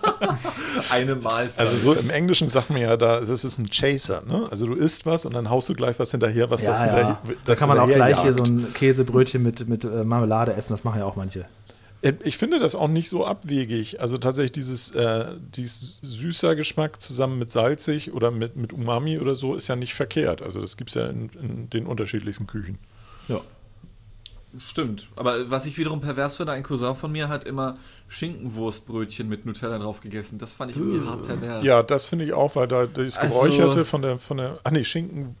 Eine 0.91 1.15
Mahlzeit. 1.15 1.59
Also 1.59 1.77
so 1.77 1.93
im 1.93 2.09
Englischen 2.09 2.49
sagt 2.49 2.69
man 2.69 2.81
ja 2.81 2.97
da, 2.97 3.19
das 3.21 3.43
ist 3.43 3.57
ein 3.57 3.67
Chaser, 3.69 4.23
ne? 4.27 4.47
Also 4.49 4.65
du 4.65 4.73
isst 4.75 5.05
was 5.05 5.25
und 5.25 5.33
dann 5.33 5.49
haust 5.49 5.69
du 5.69 5.73
gleich 5.73 5.99
was 5.99 6.11
hinterher, 6.11 6.49
was 6.49 6.63
das 6.63 6.79
ja, 6.79 6.85
hinterher 6.85 7.07
ja. 7.09 7.21
Da 7.25 7.33
das 7.45 7.59
kann 7.59 7.69
man 7.69 7.79
auch 7.79 7.87
gleich 7.87 8.15
hier 8.19 8.33
hinterherjagt. 8.33 8.47
so 8.47 8.53
ein 8.53 8.73
Käsebrötchen 8.73 9.43
mit, 9.43 9.67
mit 9.67 9.83
äh, 9.83 10.03
Marmelade 10.03 10.53
essen, 10.53 10.73
das 10.73 10.83
machen 10.83 10.99
ja 10.99 11.05
auch 11.05 11.15
manche. 11.15 11.45
Äh, 12.01 12.13
Ich 12.23 12.37
finde 12.37 12.59
das 12.59 12.75
auch 12.75 12.87
nicht 12.87 13.09
so 13.09 13.25
abwegig. 13.25 13.99
Also 14.01 14.17
tatsächlich 14.17 14.53
dieses, 14.53 14.93
äh, 14.95 15.25
dieses 15.55 15.99
süßer 16.01 16.55
Geschmack 16.55 17.01
zusammen 17.01 17.39
mit 17.39 17.51
salzig 17.51 18.13
oder 18.13 18.31
mit, 18.31 18.55
mit 18.55 18.73
Umami 18.73 19.19
oder 19.19 19.35
so 19.35 19.55
ist 19.55 19.67
ja 19.67 19.75
nicht 19.75 19.93
verkehrt. 19.93 20.41
Also 20.41 20.61
das 20.61 20.77
gibt 20.77 20.89
es 20.91 20.95
ja 20.95 21.07
in, 21.07 21.29
in 21.41 21.69
den 21.69 21.85
unterschiedlichsten 21.85 22.47
Küchen. 22.47 22.77
Ja. 23.27 23.41
Stimmt. 24.57 25.07
Aber 25.15 25.49
was 25.51 25.65
ich 25.67 25.77
wiederum 25.77 26.01
pervers 26.01 26.37
finde, 26.37 26.53
ein 26.53 26.63
Cousin 26.63 26.95
von 26.95 27.11
mir 27.11 27.29
hat 27.29 27.43
immer 27.43 27.77
Schinkenwurstbrötchen 28.07 29.29
mit 29.29 29.45
Nutella 29.45 29.77
drauf 29.77 30.01
gegessen. 30.01 30.39
Das 30.39 30.53
fand 30.53 30.71
ich 30.71 30.77
irgendwie 30.77 31.05
hart 31.07 31.27
pervers. 31.27 31.63
Ja, 31.63 31.83
das 31.83 32.05
finde 32.05 32.25
ich 32.25 32.33
auch, 32.33 32.55
weil 32.55 32.67
da 32.67 32.85
das 32.87 33.17
Also- 33.17 33.33
Geräucherte 33.33 33.85
von 33.85 34.01
der, 34.01 34.17
von 34.17 34.37
der, 34.37 34.59
ach 34.63 34.71
nee, 34.71 34.83
Schinken, 34.83 35.35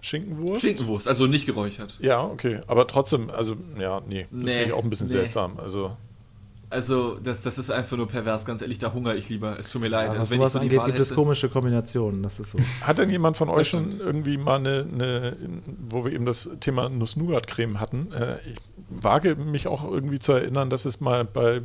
Schinkenwurst? 0.00 0.62
Schinkenwurst, 0.62 1.08
also 1.08 1.26
nicht 1.26 1.44
geräuchert. 1.46 1.98
Ja, 2.00 2.22
okay. 2.24 2.60
Aber 2.68 2.86
trotzdem, 2.86 3.30
also, 3.30 3.56
ja, 3.78 4.00
nee, 4.08 4.22
das 4.22 4.30
Nee, 4.30 4.50
finde 4.50 4.64
ich 4.66 4.72
auch 4.72 4.82
ein 4.84 4.90
bisschen 4.90 5.08
nee. 5.08 5.14
seltsam. 5.14 5.58
Also, 5.58 5.96
Also, 6.70 7.18
das, 7.18 7.40
das 7.40 7.56
ist 7.56 7.70
einfach 7.70 7.96
nur 7.96 8.08
pervers. 8.08 8.44
Ganz 8.44 8.60
ehrlich, 8.60 8.78
da 8.78 8.92
hungere 8.92 9.16
ich 9.16 9.28
lieber. 9.30 9.58
Es 9.58 9.70
tut 9.70 9.80
mir 9.80 9.88
leid. 9.88 10.12
Ja, 10.12 10.20
was 10.20 10.20
also, 10.20 10.30
wenn 10.30 10.36
ich 10.36 10.40
sowas 10.40 10.52
so 10.52 10.58
die 10.58 10.64
angeht, 10.66 10.78
Wahl 10.80 10.86
gibt 10.88 10.98
es 10.98 11.14
komische 11.14 11.48
Kombinationen, 11.48 12.22
das 12.22 12.40
ist 12.40 12.50
so. 12.50 12.58
Hat 12.82 12.98
denn 12.98 13.08
jemand 13.10 13.38
von 13.38 13.48
euch 13.48 13.68
schon 13.68 13.90
irgendwie 13.98 14.36
mal 14.36 14.56
eine, 14.56 14.86
eine, 14.92 15.36
wo 15.88 16.04
wir 16.04 16.12
eben 16.12 16.26
das 16.26 16.50
Thema 16.60 16.90
Nuss-Nougat-Creme 16.90 17.80
hatten? 17.80 18.12
Äh, 18.12 18.36
ich 18.52 18.58
wage 18.90 19.36
mich 19.36 19.66
auch 19.66 19.90
irgendwie 19.90 20.18
zu 20.18 20.32
erinnern, 20.32 20.68
dass 20.68 20.84
es 20.84 21.00
mal 21.00 21.24
bei 21.24 21.62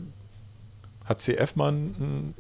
HCF 1.05 1.57
mal 1.57 1.67
einen 1.69 2.33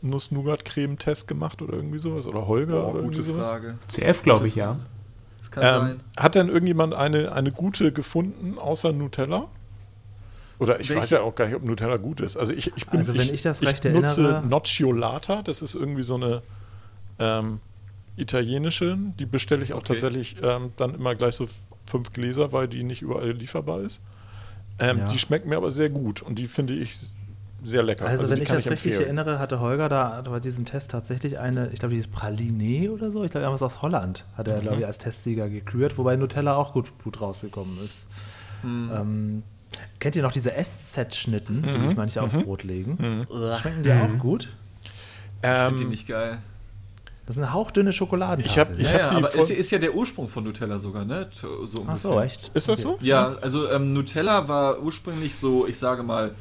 Nuss-Nougat-Creme-Test 0.00 1.28
gemacht 1.28 1.60
oder 1.60 1.74
irgendwie 1.74 1.98
sowas? 1.98 2.26
Oder 2.26 2.46
Holger 2.46 2.80
Boah, 2.80 2.94
oder 2.94 3.02
gute 3.02 3.18
irgendwie 3.20 3.32
sowas? 3.34 3.48
Frage. 3.48 3.78
CF, 3.88 4.22
glaube 4.22 4.48
ich, 4.48 4.56
ja. 4.56 4.78
Das 5.40 5.50
kann 5.50 5.62
Ähm, 5.64 5.88
sein. 5.88 6.00
hat 6.16 6.34
denn 6.34 6.48
irgendjemand 6.48 6.94
eine, 6.94 7.32
eine 7.32 7.52
gute 7.52 7.92
gefunden, 7.92 8.56
außer 8.58 8.92
Nutella? 8.92 9.48
Oder 10.58 10.80
ich 10.80 10.88
Welche? 10.88 11.02
weiß 11.02 11.10
ja 11.10 11.20
auch 11.20 11.34
gar 11.34 11.46
nicht, 11.46 11.54
ob 11.56 11.64
Nutella 11.64 11.96
gut 11.98 12.20
ist. 12.20 12.36
Also 12.36 12.52
ich, 12.54 12.72
ich 12.76 12.86
bin 12.86 12.98
Also 13.00 13.14
wenn 13.16 13.32
ich 13.32 13.42
das 13.42 13.62
recht 13.62 13.84
ich 13.84 13.92
nutze 13.92 14.22
erinnere- 14.22 14.46
Nocciolata, 14.46 15.42
das 15.42 15.60
ist 15.62 15.74
irgendwie 15.74 16.02
so 16.02 16.14
eine 16.14 16.42
ähm, 17.18 17.60
italienische, 18.16 18.96
die 19.18 19.26
bestelle 19.26 19.62
ich 19.62 19.72
auch 19.72 19.78
Okay. 19.78 19.92
tatsächlich 19.94 20.36
ähm, 20.42 20.72
dann 20.76 20.94
immer 20.94 21.14
gleich 21.14 21.34
so 21.34 21.46
fünf 21.86 22.12
Gläser, 22.12 22.52
weil 22.52 22.68
die 22.68 22.82
nicht 22.84 23.02
überall 23.02 23.30
lieferbar 23.32 23.80
ist. 23.82 24.00
Ähm, 24.78 24.98
Ja. 24.98 25.04
Die 25.08 25.18
schmeckt 25.18 25.46
mir 25.46 25.56
aber 25.56 25.70
sehr 25.70 25.90
gut 25.90 26.22
und 26.22 26.38
die 26.38 26.46
finde 26.46 26.74
ich 26.74 26.96
sehr 27.62 27.82
lecker. 27.82 28.06
Also, 28.06 28.28
wenn 28.28 28.36
die 28.36 28.42
ich 28.42 28.48
das 28.48 28.58
richtig 28.66 28.92
empfehlen. 28.92 29.02
erinnere, 29.18 29.38
hatte 29.38 29.60
Holger 29.60 29.88
da 29.88 30.22
bei 30.22 30.40
diesem 30.40 30.64
Test 30.66 30.90
tatsächlich 30.90 31.38
eine, 31.38 31.68
ich 31.72 31.78
glaube, 31.80 31.94
die 31.94 32.00
ist 32.00 32.12
Praline 32.12 32.90
oder 32.92 33.10
so. 33.10 33.24
Ich 33.24 33.30
glaube, 33.30 33.44
irgendwas 33.44 33.62
aus 33.62 33.82
Holland 33.82 34.24
hat 34.36 34.46
er, 34.48 34.60
glaube 34.60 34.78
ich, 34.80 34.86
als 34.86 34.98
Testsieger 34.98 35.48
gekürt, 35.48 35.96
wobei 35.98 36.16
Nutella 36.16 36.54
auch 36.54 36.72
gut, 36.72 36.92
gut 37.02 37.20
rausgekommen 37.20 37.76
ist. 37.84 38.06
Ähm, 38.64 39.42
kennt 40.00 40.16
ihr 40.16 40.22
noch 40.22 40.32
diese 40.32 40.52
SZ-Schnitten, 40.52 41.62
die 41.62 41.88
sich 41.88 41.96
manche 41.96 42.22
aufs 42.22 42.36
Brot 42.36 42.62
legen? 42.64 43.26
Schmecken 43.60 43.82
die 43.82 43.92
auch 43.92 44.18
gut? 44.18 44.48
Finde 45.42 45.76
die 45.76 45.82
Ähm, 45.84 45.90
nicht 45.90 46.08
geil. 46.08 46.38
Das 47.26 47.34
sind 47.36 47.52
hauchdünne 47.52 47.92
Schokoladentafeln. 47.92 48.46
Ich 48.46 48.58
hab- 48.58 48.78
ich 48.78 48.90
Ja, 48.92 48.98
ja, 48.98 49.10
die 49.10 49.16
aber 49.16 49.34
ist, 49.34 49.50
ist 49.50 49.70
ja 49.72 49.78
der 49.78 49.94
Ursprung 49.94 50.28
von 50.28 50.44
Nutella 50.44 50.78
sogar, 50.78 51.04
ne? 51.04 51.28
So 51.32 51.84
Ach 51.88 51.96
so, 51.96 52.20
echt? 52.20 52.52
ist 52.54 52.68
das 52.68 52.80
so? 52.82 52.98
Ja, 53.00 53.34
also 53.42 53.68
ähm, 53.70 53.92
Nutella 53.92 54.46
war 54.48 54.80
ursprünglich 54.80 55.34
so, 55.34 55.66
ich 55.66 55.76
sage 55.78 56.04
mal, 56.04 56.34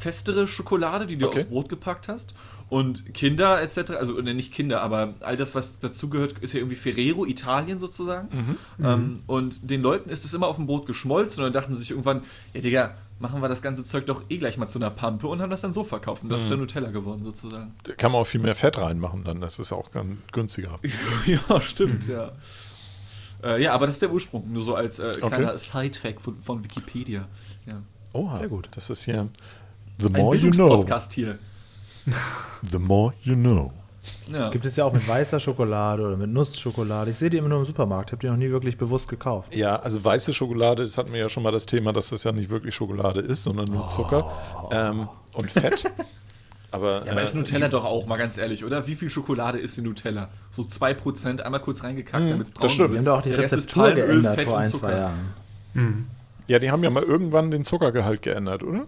festere 0.00 0.48
Schokolade, 0.48 1.06
die 1.06 1.16
du 1.16 1.26
Okay. 1.28 1.40
aufs 1.40 1.48
Brot 1.48 1.68
gepackt 1.68 2.08
hast. 2.08 2.34
Und 2.68 3.12
Kinder 3.14 3.60
etc., 3.62 3.90
also 3.98 4.14
ne, 4.14 4.32
nicht 4.34 4.52
Kinder, 4.52 4.80
aber 4.82 5.12
all 5.20 5.36
das, 5.36 5.54
was 5.54 5.78
dazugehört, 5.78 6.34
ist 6.40 6.54
ja 6.54 6.58
irgendwie 6.60 6.76
Ferrero, 6.76 7.24
Italien 7.26 7.78
sozusagen. 7.78 8.56
Ähm, 8.82 9.22
und 9.26 9.70
den 9.70 9.82
Leuten 9.82 10.08
ist 10.10 10.24
es 10.24 10.32
immer 10.34 10.46
auf 10.48 10.56
dem 10.56 10.66
Brot 10.66 10.86
geschmolzen 10.86 11.44
und 11.44 11.52
dann 11.52 11.62
dachten 11.62 11.74
sie 11.74 11.80
sich 11.80 11.90
irgendwann, 11.90 12.22
ja 12.54 12.60
Digga, 12.62 12.94
machen 13.18 13.40
wir 13.40 13.48
das 13.48 13.62
ganze 13.62 13.84
Zeug 13.84 14.06
doch 14.06 14.24
eh 14.28 14.38
gleich 14.38 14.58
mal 14.58 14.68
zu 14.68 14.78
einer 14.78 14.90
Pampe 14.90 15.28
und 15.28 15.40
haben 15.40 15.50
das 15.50 15.60
dann 15.60 15.72
so 15.72 15.84
verkauft. 15.84 16.24
Und 16.24 16.28
das 16.28 16.42
ist 16.42 16.50
dann 16.50 16.58
Nutella 16.58 16.90
geworden 16.90 17.22
sozusagen. 17.22 17.74
Da 17.84 17.94
kann 17.94 18.12
man 18.12 18.22
auch 18.22 18.26
viel 18.26 18.40
mehr 18.40 18.54
Fett 18.54 18.78
reinmachen 18.78 19.24
dann. 19.24 19.40
Das 19.40 19.58
ist 19.58 19.72
auch 19.72 19.90
ganz 19.90 20.18
günstiger. 20.32 20.78
ja, 21.26 21.60
stimmt, 21.60 22.08
ja. 22.08 22.32
Äh, 23.42 23.62
ja, 23.62 23.72
aber 23.72 23.86
das 23.86 23.96
ist 23.96 24.02
der 24.02 24.12
Ursprung, 24.12 24.52
nur 24.52 24.64
so 24.64 24.74
als 24.74 24.98
äh, 24.98 25.14
kleiner 25.14 25.48
Okay. 25.48 25.58
Side-Fact 25.58 26.20
von, 26.20 26.40
von 26.40 26.64
Wikipedia. 26.64 27.28
Ja. 27.66 27.82
Oha, 28.12 28.38
Sehr 28.38 28.48
gut. 28.48 28.68
Das 28.72 28.90
ist 28.90 29.04
hier 29.04 29.28
The 29.98 30.06
Ein 30.06 30.12
more 30.12 30.36
you 30.36 30.50
know. 30.50 30.68
Bildungspodcast 30.68 31.12
hier. 31.12 31.38
The 32.70 32.78
more 32.78 33.14
you 33.22 33.34
know. 33.34 33.70
Ja. 34.32 34.50
Gibt 34.50 34.64
es 34.66 34.76
ja 34.76 34.84
auch 34.84 34.92
mit 34.92 35.06
weißer 35.06 35.38
Schokolade 35.38 36.04
oder 36.04 36.16
mit 36.16 36.30
Nussschokolade. 36.30 37.10
Ich 37.12 37.18
sehe 37.18 37.30
die 37.30 37.36
immer 37.36 37.48
nur 37.48 37.58
im 37.58 37.64
Supermarkt. 37.64 38.10
Habe 38.12 38.20
die 38.20 38.26
noch 38.28 38.36
nie 38.36 38.50
wirklich 38.50 38.76
bewusst 38.76 39.08
gekauft. 39.08 39.54
Ja, 39.54 39.76
also 39.76 40.04
weiße 40.04 40.32
Schokolade, 40.34 40.82
das 40.82 40.98
hatten 40.98 41.12
wir 41.12 41.20
ja 41.20 41.28
schon 41.28 41.42
mal 41.44 41.52
das 41.52 41.66
Thema, 41.66 41.92
dass 41.92 42.08
das 42.10 42.24
ja 42.24 42.32
nicht 42.32 42.50
wirklich 42.50 42.74
Schokolade 42.74 43.20
ist, 43.20 43.44
sondern 43.44 43.66
nur 43.68 43.88
Zucker 43.90 44.30
ähm, 44.72 45.08
und 45.36 45.50
Fett. 45.50 45.84
Aber, 46.72 47.04
Ja, 47.04 47.12
aber 47.12 47.22
ist 47.22 47.34
äh, 47.34 47.36
Nutella 47.36 47.68
doch 47.68 47.84
auch, 47.84 48.06
mal 48.06 48.16
ganz 48.16 48.38
ehrlich, 48.38 48.64
oder? 48.64 48.86
Wie 48.86 48.94
viel 48.94 49.10
Schokolade 49.10 49.58
ist 49.58 49.76
in 49.76 49.84
Nutella? 49.84 50.30
So 50.50 50.62
2%, 50.62 51.40
einmal 51.42 51.60
kurz 51.60 51.84
reingekackt, 51.84 52.30
damit 52.30 52.46
es 52.48 52.50
braun 52.54 52.62
das 52.62 52.72
stimmt. 52.72 52.88
Die 52.88 52.92
wird. 52.94 52.98
haben 53.00 53.04
doch 53.04 53.18
auch 53.18 53.22
die 53.22 53.28
Der 53.28 53.38
Rest 53.40 53.52
ist 53.52 53.76
Rezeptur 53.76 53.92
geändert 53.92 54.34
Fett 54.36 54.44
vor 54.46 54.54
und 54.56 54.62
ein, 54.62 54.70
Zucker. 54.70 54.86
zwei 54.88 54.96
Jahren. 54.96 56.06
Ja, 56.48 56.58
die 56.58 56.70
haben 56.70 56.82
ja 56.82 56.88
mal 56.88 57.02
irgendwann 57.02 57.50
den 57.50 57.64
Zuckergehalt 57.64 58.22
geändert, 58.22 58.62
oder? 58.62 58.86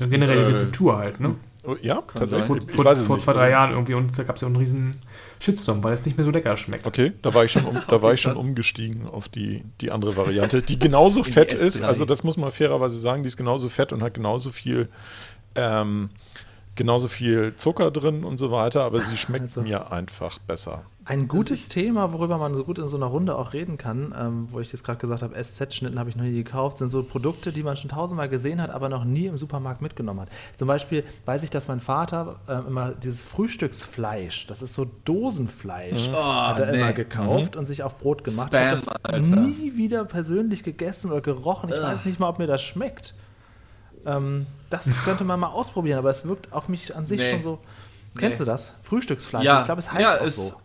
Ja, 0.00 0.06
generell 0.06 0.36
die 0.38 0.42
Äh, 0.44 0.46
Rezeptur 0.54 0.96
halt, 0.96 1.20
ne? 1.20 1.34
Oh, 1.68 1.76
ja, 1.82 1.96
sein. 1.96 2.04
tatsächlich. 2.14 2.46
Vor, 2.46 2.56
Ich 2.56 2.72
vor, 2.74 2.84
weiß 2.84 2.98
es 2.98 3.06
vor 3.06 3.16
nicht. 3.16 3.24
zwei, 3.24 3.32
drei 3.34 3.40
Also- 3.42 3.50
Jahren 3.52 3.70
irgendwie 3.72 3.94
und 3.94 4.18
da 4.18 4.22
gab 4.24 4.36
es 4.36 4.40
ja 4.42 4.46
auch 4.48 4.50
einen 4.50 4.56
riesen 4.60 5.02
Shitstorm, 5.40 5.84
weil 5.84 5.92
es 5.92 6.04
nicht 6.04 6.16
mehr 6.16 6.24
so 6.24 6.30
lecker 6.30 6.56
schmeckt. 6.56 6.86
Okay, 6.86 7.12
da 7.22 7.34
war 7.34 7.44
ich 7.44 7.52
schon, 7.52 7.64
um, 7.64 7.76
da 7.88 8.00
war 8.02 8.12
ich 8.14 8.20
schon 8.20 8.36
umgestiegen 8.36 9.06
auf 9.06 9.28
die, 9.28 9.62
die 9.80 9.90
andere 9.90 10.16
Variante, 10.16 10.62
die 10.62 10.78
genauso 10.78 11.22
die 11.24 11.30
fett 11.32 11.52
S3. 11.54 11.66
ist. 11.66 11.82
Also 11.82 12.04
das 12.04 12.24
muss 12.24 12.36
man 12.36 12.50
fairerweise 12.50 12.98
sagen, 12.98 13.22
die 13.22 13.28
ist 13.28 13.36
genauso 13.36 13.68
fett 13.68 13.92
und 13.92 14.02
hat 14.02 14.14
genauso 14.14 14.50
viel, 14.50 14.88
ähm, 15.54 16.10
genauso 16.74 17.08
viel 17.08 17.54
Zucker 17.56 17.90
drin 17.90 18.24
und 18.24 18.38
so 18.38 18.50
weiter, 18.50 18.84
aber 18.84 19.00
sie 19.00 19.16
schmeckt 19.16 19.44
Also- 19.44 19.62
mir 19.62 19.92
einfach 19.92 20.38
besser. 20.38 20.84
Ein 21.10 21.26
gutes 21.26 21.68
Thema, 21.68 22.12
worüber 22.12 22.36
man 22.36 22.54
so 22.54 22.64
gut 22.64 22.78
in 22.78 22.86
so 22.88 22.98
einer 22.98 23.06
Runde 23.06 23.34
auch 23.38 23.54
reden 23.54 23.78
kann, 23.78 24.14
ähm, 24.14 24.48
wo 24.50 24.60
ich 24.60 24.70
jetzt 24.72 24.84
gerade 24.84 24.98
gesagt 24.98 25.22
habe, 25.22 25.42
SZ-Schnitten 25.42 25.98
habe 25.98 26.10
ich 26.10 26.16
noch 26.16 26.24
nie 26.24 26.34
gekauft, 26.34 26.76
sind 26.76 26.90
so 26.90 27.02
Produkte, 27.02 27.50
die 27.50 27.62
man 27.62 27.76
schon 27.78 27.88
tausendmal 27.88 28.28
gesehen 28.28 28.60
hat, 28.60 28.68
aber 28.68 28.90
noch 28.90 29.04
nie 29.04 29.24
im 29.24 29.38
Supermarkt 29.38 29.80
mitgenommen 29.80 30.20
hat. 30.20 30.28
Zum 30.58 30.68
Beispiel 30.68 31.04
weiß 31.24 31.42
ich, 31.44 31.48
dass 31.48 31.66
mein 31.66 31.80
Vater 31.80 32.36
ähm, 32.46 32.64
immer 32.68 32.90
dieses 32.90 33.22
Frühstücksfleisch, 33.22 34.48
das 34.48 34.60
ist 34.60 34.74
so 34.74 34.84
Dosenfleisch, 35.06 36.10
hat 36.10 36.60
er 36.60 36.68
Oh, 36.68 36.70
nee. 36.72 36.76
immer 36.78 36.92
gekauft 36.92 37.56
und 37.56 37.64
sich 37.64 37.82
auf 37.82 37.96
Brot 37.98 38.22
gemacht. 38.24 38.48
Spam, 38.48 38.76
ich 38.76 38.86
habe 38.86 38.98
das 39.00 39.04
Alter. 39.04 39.36
nie 39.40 39.76
wieder 39.78 40.04
persönlich 40.04 40.62
gegessen 40.62 41.10
oder 41.10 41.22
gerochen. 41.22 41.70
Ich 41.72 41.82
weiß 41.82 42.04
nicht 42.04 42.20
mal, 42.20 42.28
ob 42.28 42.38
mir 42.38 42.46
das 42.46 42.60
schmeckt. 42.60 43.14
Ähm, 44.04 44.44
das 44.68 44.84
könnte 45.06 45.24
man 45.24 45.40
mal 45.40 45.46
ausprobieren, 45.48 45.98
aber 46.00 46.10
es 46.10 46.26
wirkt 46.28 46.52
auf 46.52 46.68
mich 46.68 46.94
an 46.94 47.06
sich 47.06 47.18
Nee. 47.18 47.30
schon 47.30 47.42
so. 47.42 47.58
Kennst 48.18 48.40
Nee. 48.40 48.44
du 48.44 48.50
das? 48.50 48.74
Frühstücksfleisch. 48.82 49.44
Ja, 49.44 49.60
ich 49.60 49.64
glaube, 49.64 49.78
es 49.80 49.90
heißt 49.90 50.02
ja, 50.02 50.16
auch 50.18 50.26
es- 50.26 50.48
so. 50.50 50.56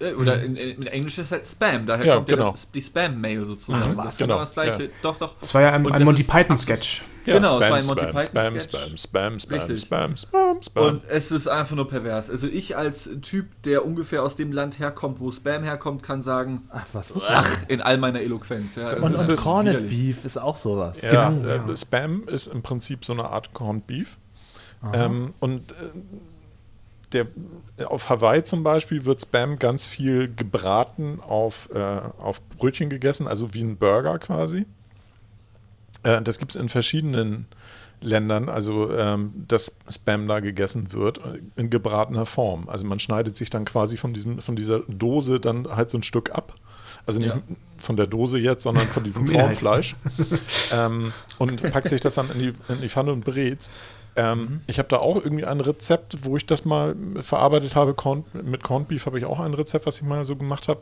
Äh, 0.00 0.12
Oder 0.14 0.40
in, 0.42 0.54
in, 0.56 0.82
in 0.82 0.86
Englisch 0.86 1.18
ist 1.18 1.26
es 1.26 1.32
halt 1.32 1.46
Spam, 1.46 1.84
daher 1.86 2.06
Ja, 2.06 2.14
kommt 2.16 2.28
ja 2.28 2.36
genau. 2.36 2.50
das, 2.52 2.70
die 2.70 2.80
Spam-Mail 2.82 3.44
sozusagen. 3.44 3.82
Ach, 3.82 3.88
das 3.88 3.96
was? 3.96 4.12
ist 4.12 4.18
genau 4.18 4.38
das 4.38 4.52
gleiche. 4.52 4.82
ja. 4.84 4.88
Doch, 5.02 5.18
doch. 5.18 5.34
Das 5.40 5.52
war 5.54 5.62
ja 5.62 5.72
ein, 5.72 5.84
Und 5.84 5.92
ein 5.92 5.98
das 5.98 6.04
Monty 6.06 6.22
Python-Sketch. 6.24 7.04
Genau, 7.24 7.60
es 7.60 7.68
war 7.68 7.76
ein 7.76 7.82
Spam, 7.84 7.86
Monty 7.88 8.04
Spam, 8.04 8.14
Python 8.14 8.22
Spam, 8.22 8.54
Sketch. 8.60 8.70
Spam, 8.70 8.96
Spam, 8.96 9.40
Spam, 9.40 9.58
Richtig. 9.58 9.80
Spam, 9.80 10.16
Spam, 10.16 10.62
Spam. 10.62 10.84
Und 10.84 11.02
es 11.08 11.30
ist 11.32 11.46
einfach 11.48 11.74
nur 11.76 11.88
pervers. 11.88 12.30
Also 12.30 12.46
ich 12.46 12.76
als 12.76 13.10
Typ, 13.22 13.46
der 13.64 13.84
ungefähr 13.84 14.22
aus 14.22 14.36
dem 14.36 14.52
Land 14.52 14.78
herkommt, 14.78 15.20
wo 15.20 15.30
Spam 15.32 15.62
herkommt, 15.64 16.02
kann 16.02 16.22
sagen, 16.22 16.62
Ach, 16.70 16.86
was 16.92 17.10
ist 17.10 17.24
ach, 17.28 17.64
in 17.68 17.82
all 17.82 17.98
meiner 17.98 18.20
Eloquenz. 18.20 18.76
Ja, 18.76 18.96
Und, 18.96 19.12
Das 19.12 19.26
und 19.28 19.34
ist 19.34 19.42
Corned 19.42 19.68
widerlich. 19.72 19.90
Beef 20.14 20.24
ist 20.24 20.38
auch 20.38 20.56
sowas. 20.56 21.02
Ja, 21.02 21.28
Genau, 21.30 21.46
äh, 21.48 21.56
ja. 21.56 21.76
Spam 21.76 22.22
ist 22.28 22.46
im 22.46 22.62
Prinzip 22.62 23.04
so 23.04 23.12
eine 23.12 23.24
Art 23.24 23.52
Corned 23.52 23.86
Beef. 23.86 24.16
Ähm, 24.94 25.34
und 25.40 25.72
äh, 25.72 25.74
der, 27.12 27.26
auf 27.86 28.08
Hawaii 28.10 28.42
zum 28.44 28.62
Beispiel 28.62 29.04
wird 29.04 29.20
Spam 29.22 29.58
ganz 29.58 29.86
viel 29.86 30.32
gebraten 30.34 31.20
auf, 31.20 31.70
äh, 31.74 31.78
auf 31.78 32.42
Brötchen 32.58 32.90
gegessen, 32.90 33.26
also 33.26 33.54
wie 33.54 33.62
ein 33.62 33.76
Burger 33.76 34.18
quasi. 34.18 34.66
Äh, 36.02 36.22
das 36.22 36.38
gibt 36.38 36.54
es 36.54 36.60
in 36.60 36.68
verschiedenen 36.68 37.46
Ländern, 38.00 38.48
also 38.48 38.92
ähm, 38.96 39.32
dass 39.48 39.78
Spam 39.90 40.28
da 40.28 40.40
gegessen 40.40 40.92
wird 40.92 41.18
äh, 41.18 41.40
in 41.56 41.70
gebratener 41.70 42.26
Form. 42.26 42.68
Also 42.68 42.86
man 42.86 43.00
schneidet 43.00 43.36
sich 43.36 43.50
dann 43.50 43.64
quasi 43.64 43.96
von, 43.96 44.12
diesem, 44.14 44.38
von 44.40 44.54
dieser 44.54 44.80
Dose 44.80 45.40
dann 45.40 45.66
halt 45.74 45.90
so 45.90 45.98
ein 45.98 46.02
Stück 46.04 46.30
ab. 46.30 46.54
Also 47.06 47.20
nicht 47.20 47.34
Ja. 47.34 47.40
von 47.78 47.96
der 47.96 48.06
Dose 48.06 48.38
jetzt, 48.38 48.62
sondern 48.62 48.86
von 48.86 49.02
diesem. 49.04 49.26
Formfleisch. 49.26 49.96
ähm, 50.72 51.12
und 51.38 51.62
packt 51.72 51.88
sich 51.88 52.00
das 52.00 52.14
dann 52.14 52.30
in 52.30 52.38
die, 52.38 52.52
in 52.68 52.80
die 52.82 52.88
Pfanne 52.88 53.12
und 53.12 53.24
brät. 53.24 53.70
Ähm, 54.18 54.60
Ich 54.66 54.78
habe 54.78 54.88
da 54.88 54.96
auch 54.98 55.16
irgendwie 55.16 55.44
ein 55.44 55.60
Rezept, 55.60 56.24
wo 56.24 56.36
ich 56.36 56.44
das 56.44 56.64
mal 56.64 56.96
verarbeitet 57.20 57.74
habe. 57.76 57.94
Corn, 57.94 58.24
mit 58.32 58.62
Corned 58.62 58.88
Beef 58.88 59.06
habe 59.06 59.18
ich 59.18 59.24
auch 59.24 59.40
ein 59.40 59.54
Rezept, 59.54 59.86
was 59.86 59.96
ich 59.96 60.02
mal 60.02 60.24
so 60.24 60.36
gemacht 60.36 60.68
habe. 60.68 60.80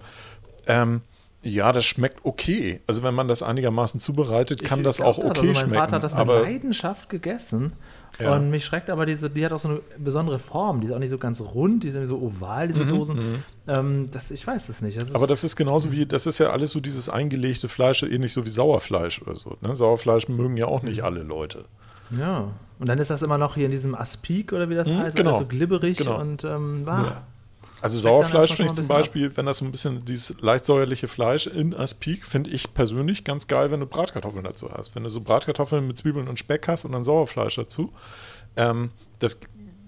Ähm, 0.66 1.02
ja, 1.42 1.70
das 1.70 1.84
schmeckt 1.84 2.20
okay. 2.24 2.80
Also 2.88 3.02
wenn 3.04 3.14
man 3.14 3.28
das 3.28 3.42
einigermaßen 3.42 4.00
zubereitet, 4.00 4.64
kann 4.64 4.80
Ich 4.80 4.84
das 4.84 5.00
auch 5.00 5.18
okay 5.18 5.28
Also 5.28 5.42
mein 5.44 5.54
schmecken. 5.54 5.74
Vater 5.74 5.96
hat 5.96 6.02
das 6.02 6.16
mit 6.16 6.26
Leidenschaft 6.26 7.08
gegessen. 7.08 7.74
Ja. 8.18 8.34
Und 8.34 8.50
mich 8.50 8.64
schreckt 8.64 8.88
aber 8.88 9.04
diese, 9.04 9.28
die 9.28 9.44
hat 9.44 9.52
auch 9.52 9.60
so 9.60 9.68
eine 9.68 9.80
besondere 9.98 10.38
Form. 10.38 10.80
Die 10.80 10.86
ist 10.88 10.92
auch 10.94 10.98
nicht 10.98 11.10
so 11.10 11.18
ganz 11.18 11.40
rund, 11.40 11.84
die 11.84 11.90
sind 11.90 12.06
so 12.06 12.18
oval, 12.18 12.68
diese 12.68 12.86
Dosen. 12.86 13.44
Ähm, 13.68 14.06
das, 14.10 14.30
ich 14.30 14.44
weiß 14.46 14.70
es 14.70 14.80
nicht. 14.80 14.98
Das 14.98 15.10
Mhm, 15.10 15.16
Aber 15.16 15.26
das 15.26 15.44
ist 15.44 15.54
genauso 15.54 15.92
wie, 15.92 16.06
das 16.06 16.24
ist 16.26 16.38
ja 16.38 16.50
alles 16.50 16.70
so 16.70 16.80
dieses 16.80 17.08
eingelegte 17.10 17.68
Fleisch, 17.68 18.02
ähnlich 18.02 18.32
so 18.32 18.44
wie 18.46 18.50
Sauerfleisch 18.50 19.20
oder 19.22 19.36
so. 19.36 19.56
Ne? 19.60 19.76
Sauerfleisch 19.76 20.28
mögen 20.28 20.56
ja 20.56 20.66
auch 20.66 20.82
nicht 20.82 21.04
alle 21.04 21.22
Leute. 21.22 21.66
Ja. 22.10 22.48
Und 22.78 22.88
dann 22.88 22.98
ist 22.98 23.08
das 23.08 23.22
immer 23.22 23.38
noch 23.38 23.54
hier 23.54 23.64
in 23.64 23.70
diesem 23.70 23.94
Aspik 23.94 24.52
oder 24.52 24.68
wie 24.68 24.74
das 24.74 24.88
Mhm, 24.88 24.98
heißt, 24.98 25.16
genau. 25.16 25.30
alles 25.30 25.40
so 25.40 25.46
glibberig 25.46 25.96
Genau. 25.96 26.20
und 26.20 26.44
ähm, 26.44 26.84
ah, 26.86 27.22
Also 27.80 27.96
dann 27.96 28.02
Sauerfleisch 28.02 28.54
finde 28.54 28.72
ich 28.72 28.76
zum 28.76 28.86
Beispiel, 28.86 29.34
wenn 29.36 29.46
das 29.46 29.58
so 29.58 29.64
ein 29.64 29.70
bisschen 29.70 30.04
dieses 30.04 30.40
leicht 30.42 30.66
säuerliche 30.66 31.08
Fleisch 31.08 31.46
in 31.46 31.74
Aspik, 31.74 32.26
finde 32.26 32.50
ich 32.50 32.74
persönlich 32.74 33.24
ganz 33.24 33.46
geil, 33.46 33.70
wenn 33.70 33.80
du 33.80 33.86
Bratkartoffeln 33.86 34.44
dazu 34.44 34.70
hast. 34.70 34.94
Wenn 34.94 35.04
du 35.04 35.08
so 35.08 35.20
Bratkartoffeln 35.22 35.86
mit 35.86 35.96
Zwiebeln 35.96 36.28
und 36.28 36.38
Speck 36.38 36.68
hast 36.68 36.84
und 36.84 36.92
dann 36.92 37.02
Sauerfleisch 37.02 37.56
dazu, 37.56 37.92
ähm, 38.56 38.90
das, 39.20 39.40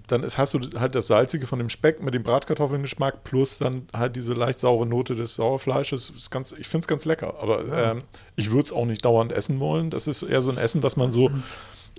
dann 0.06 0.22
ist, 0.22 0.38
hast 0.38 0.54
du 0.54 0.60
halt 0.80 0.94
das 0.94 1.08
Salzige 1.08 1.46
von 1.46 1.58
dem 1.58 1.68
Speck 1.68 2.02
mit 2.02 2.14
dem 2.14 2.22
Bratkartoffeln-Geschmack 2.22 3.24
plus 3.24 3.58
dann 3.58 3.86
halt 3.94 4.16
diese 4.16 4.32
leicht 4.32 4.60
saure 4.60 4.86
Note 4.86 5.14
des 5.14 5.34
Sauerfleisches. 5.34 6.08
Ist 6.08 6.30
ganz, 6.30 6.52
ich 6.52 6.68
finde 6.68 6.84
es 6.84 6.88
ganz 6.88 7.04
lecker, 7.04 7.34
aber 7.42 7.66
ähm, 7.70 8.02
ich 8.34 8.50
würde 8.50 8.64
es 8.64 8.72
auch 8.72 8.86
nicht 8.86 9.04
dauernd 9.04 9.30
essen 9.32 9.60
wollen. 9.60 9.90
Das 9.90 10.06
ist 10.06 10.22
eher 10.22 10.40
so 10.40 10.50
ein 10.50 10.56
Essen, 10.56 10.80
dass 10.80 10.96
man 10.96 11.10
so. 11.10 11.30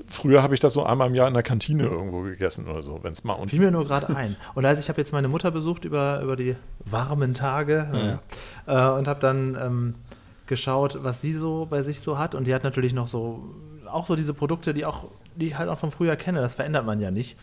Früher 0.07 0.41
habe 0.41 0.53
ich 0.53 0.59
das 0.59 0.73
so 0.73 0.83
einmal 0.83 1.07
im 1.07 1.15
Jahr 1.15 1.27
in 1.27 1.33
der 1.33 1.43
Kantine 1.43 1.83
irgendwo 1.83 2.21
gegessen 2.21 2.67
oder 2.67 2.81
so, 2.81 2.99
wenn 3.03 3.13
es 3.13 3.23
mal 3.23 3.33
und 3.33 3.49
Fiel 3.49 3.59
mir 3.59 3.71
nur 3.71 3.85
gerade 3.85 4.15
ein. 4.15 4.35
Und 4.55 4.65
also 4.65 4.79
ich 4.79 4.89
habe 4.89 4.99
jetzt 4.99 5.11
meine 5.13 5.27
Mutter 5.27 5.51
besucht 5.51 5.85
über, 5.85 6.21
über 6.21 6.35
die 6.35 6.55
warmen 6.85 7.33
Tage 7.33 8.19
äh, 8.65 8.89
und 8.89 9.07
habe 9.07 9.19
dann 9.19 9.57
ähm, 9.61 9.95
geschaut, 10.47 10.97
was 11.03 11.21
sie 11.21 11.33
so 11.33 11.67
bei 11.69 11.81
sich 11.81 12.01
so 12.01 12.17
hat. 12.17 12.35
Und 12.35 12.47
die 12.47 12.53
hat 12.53 12.63
natürlich 12.63 12.93
noch 12.93 13.07
so, 13.07 13.55
auch 13.91 14.07
so 14.07 14.15
diese 14.15 14.33
Produkte, 14.33 14.73
die 14.73 14.85
auch, 14.85 15.05
die 15.35 15.47
ich 15.47 15.57
halt 15.57 15.69
auch 15.69 15.77
von 15.77 15.91
früher 15.91 16.15
kenne. 16.15 16.41
Das 16.41 16.55
verändert 16.55 16.85
man 16.85 16.99
ja 16.99 17.11
nicht. 17.11 17.37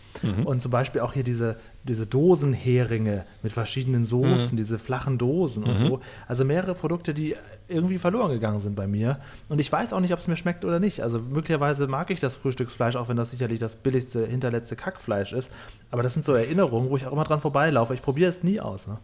Und 0.45 0.61
zum 0.63 0.71
Beispiel 0.71 1.01
auch 1.01 1.13
hier 1.13 1.25
diese, 1.25 1.57
diese 1.85 2.07
Dosenheringe 2.07 3.25
mit 3.43 3.53
verschiedenen 3.53 4.05
Soßen, 4.05 4.57
diese 4.57 4.79
flachen 4.79 5.19
Dosen 5.19 5.65
und 5.65 5.79
so. 5.79 6.01
Also 6.29 6.45
mehrere 6.45 6.75
Produkte, 6.75 7.15
die 7.15 7.37
irgendwie 7.69 7.99
verloren 7.99 8.31
gegangen 8.31 8.61
sind 8.61 8.77
bei 8.77 8.87
mir. 8.87 9.19
Und 9.49 9.61
ich 9.61 9.71
weiß 9.73 9.93
auch 9.93 10.01
nicht, 10.01 10.13
ob 10.13 10.21
es 10.21 10.29
mir 10.29 10.37
schmeckt 10.37 10.65
oder 10.65 10.79
nicht. 10.79 11.03
Also 11.03 11.19
möglicherweise 11.19 11.87
mag 11.89 12.11
ich 12.11 12.21
das 12.21 12.37
Frühstücksfleisch, 12.37 12.97
auch 12.97 13.09
wenn 13.09 13.17
das 13.17 13.31
sicherlich 13.33 13.59
das 13.59 13.77
billigste, 13.77 14.27
hinterletzte 14.27 14.77
Kackfleisch 14.77 15.33
ist. 15.33 15.51
Aber 15.91 16.03
das 16.03 16.15
sind 16.15 16.25
so 16.25 16.33
Erinnerungen, 16.35 16.91
wo 16.91 16.97
ich 16.97 17.07
auch 17.07 17.13
immer 17.13 17.25
dran 17.25 17.41
vorbeilaufe. 17.41 17.95
Ich 17.95 18.03
probiere 18.03 18.31
es 18.31 18.43
nie 18.43 18.61
aus. 18.61 18.87
Ne? 18.87 18.99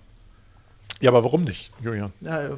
Ja, 1.03 1.11
aber 1.11 1.25
warum 1.25 1.43
nicht, 1.43 1.73
Julian? 1.83 2.13
Ja, 2.21 2.43
ja, 2.43 2.51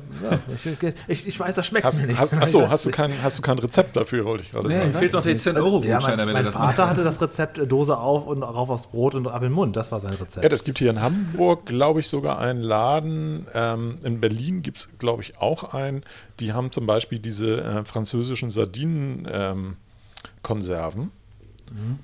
ich, 0.55 0.67
ich, 1.09 1.27
ich 1.29 1.41
weiß, 1.41 1.55
das 1.55 1.67
schmeckt 1.67 1.87
Hast, 1.87 2.03
mir 2.03 2.09
nicht. 2.09 2.19
hast, 2.21 2.35
achso, 2.35 2.69
hast 2.69 2.85
du, 2.87 2.91
kein, 2.91 3.11
hast 3.23 3.39
du 3.39 3.43
kein 3.43 3.59
Rezept 3.59 3.97
dafür, 3.97 4.25
wollte 4.27 4.45
ich 4.45 4.53
gerade 4.53 4.69
Nee, 4.69 4.75
sagen. 4.77 4.91
ich 4.91 4.97
fehlt 4.99 5.13
noch 5.15 5.23
der 5.23 5.33
nicht. 5.33 5.47
10-Euro-Gutschein, 5.47 6.19
Ja, 6.19 6.25
mein, 6.27 6.35
mein 6.35 6.45
das 6.45 6.53
Vater 6.55 6.83
macht. 6.83 6.91
hatte 6.93 7.05
das 7.05 7.21
Rezept 7.23 7.57
äh, 7.59 7.67
Dose 7.67 7.97
auf 7.97 8.27
und 8.27 8.43
rauf 8.43 8.69
aufs 8.69 8.89
Brot 8.89 9.15
und 9.15 9.27
ab 9.27 9.37
in 9.37 9.45
den 9.49 9.53
Mund. 9.53 9.77
Das 9.77 9.91
war 9.93 9.99
sein 10.01 10.13
Rezept. 10.15 10.43
Ja, 10.45 10.51
das 10.51 10.63
gibt 10.63 10.79
hier 10.79 10.91
in 10.91 11.01
Hamburg, 11.01 11.65
glaube 11.67 12.01
ich, 12.01 12.09
sogar 12.09 12.39
einen 12.39 12.61
Laden. 12.63 13.47
Ähm, 13.55 13.97
in 14.05 14.21
Berlin 14.21 14.61
gibt 14.63 14.77
es, 14.79 14.91
glaube 14.99 15.23
ich, 15.23 15.39
auch 15.41 15.73
einen. 15.75 16.03
Die 16.39 16.53
haben 16.53 16.71
zum 16.71 16.87
Beispiel 16.87 17.19
diese 17.21 17.63
äh, 17.63 17.85
französischen 17.87 18.51
Sardinen-Konserven. 18.51 21.11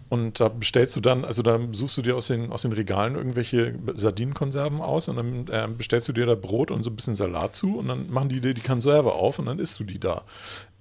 Und 0.09 0.40
da 0.40 0.48
bestellst 0.48 0.96
du 0.96 1.00
dann, 1.00 1.24
also 1.24 1.42
da 1.42 1.59
suchst 1.72 1.96
du 1.96 2.02
dir 2.02 2.16
aus 2.16 2.26
den, 2.26 2.50
aus 2.50 2.62
den 2.62 2.72
Regalen 2.72 3.14
irgendwelche 3.14 3.74
Sardinenkonserven 3.92 4.80
aus 4.80 5.09
und 5.09 5.16
dann 5.16 5.46
ähm, 5.52 5.76
bestellst 5.76 6.09
du 6.09 6.12
dir 6.12 6.26
da 6.26 6.35
Brot 6.35 6.70
und 6.70 6.83
so 6.83 6.90
ein 6.90 6.96
bisschen 6.96 7.14
Salat 7.14 7.54
zu 7.54 7.78
und 7.78 7.88
dann 7.88 8.11
machen 8.11 8.28
die 8.28 8.40
dir 8.40 8.54
die 8.54 8.61
Konserve 8.61 9.12
auf 9.12 9.38
und 9.38 9.46
dann 9.46 9.59
isst 9.59 9.78
du 9.78 9.85
die 9.85 10.00
da. 10.00 10.22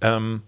Ähm, 0.01 0.41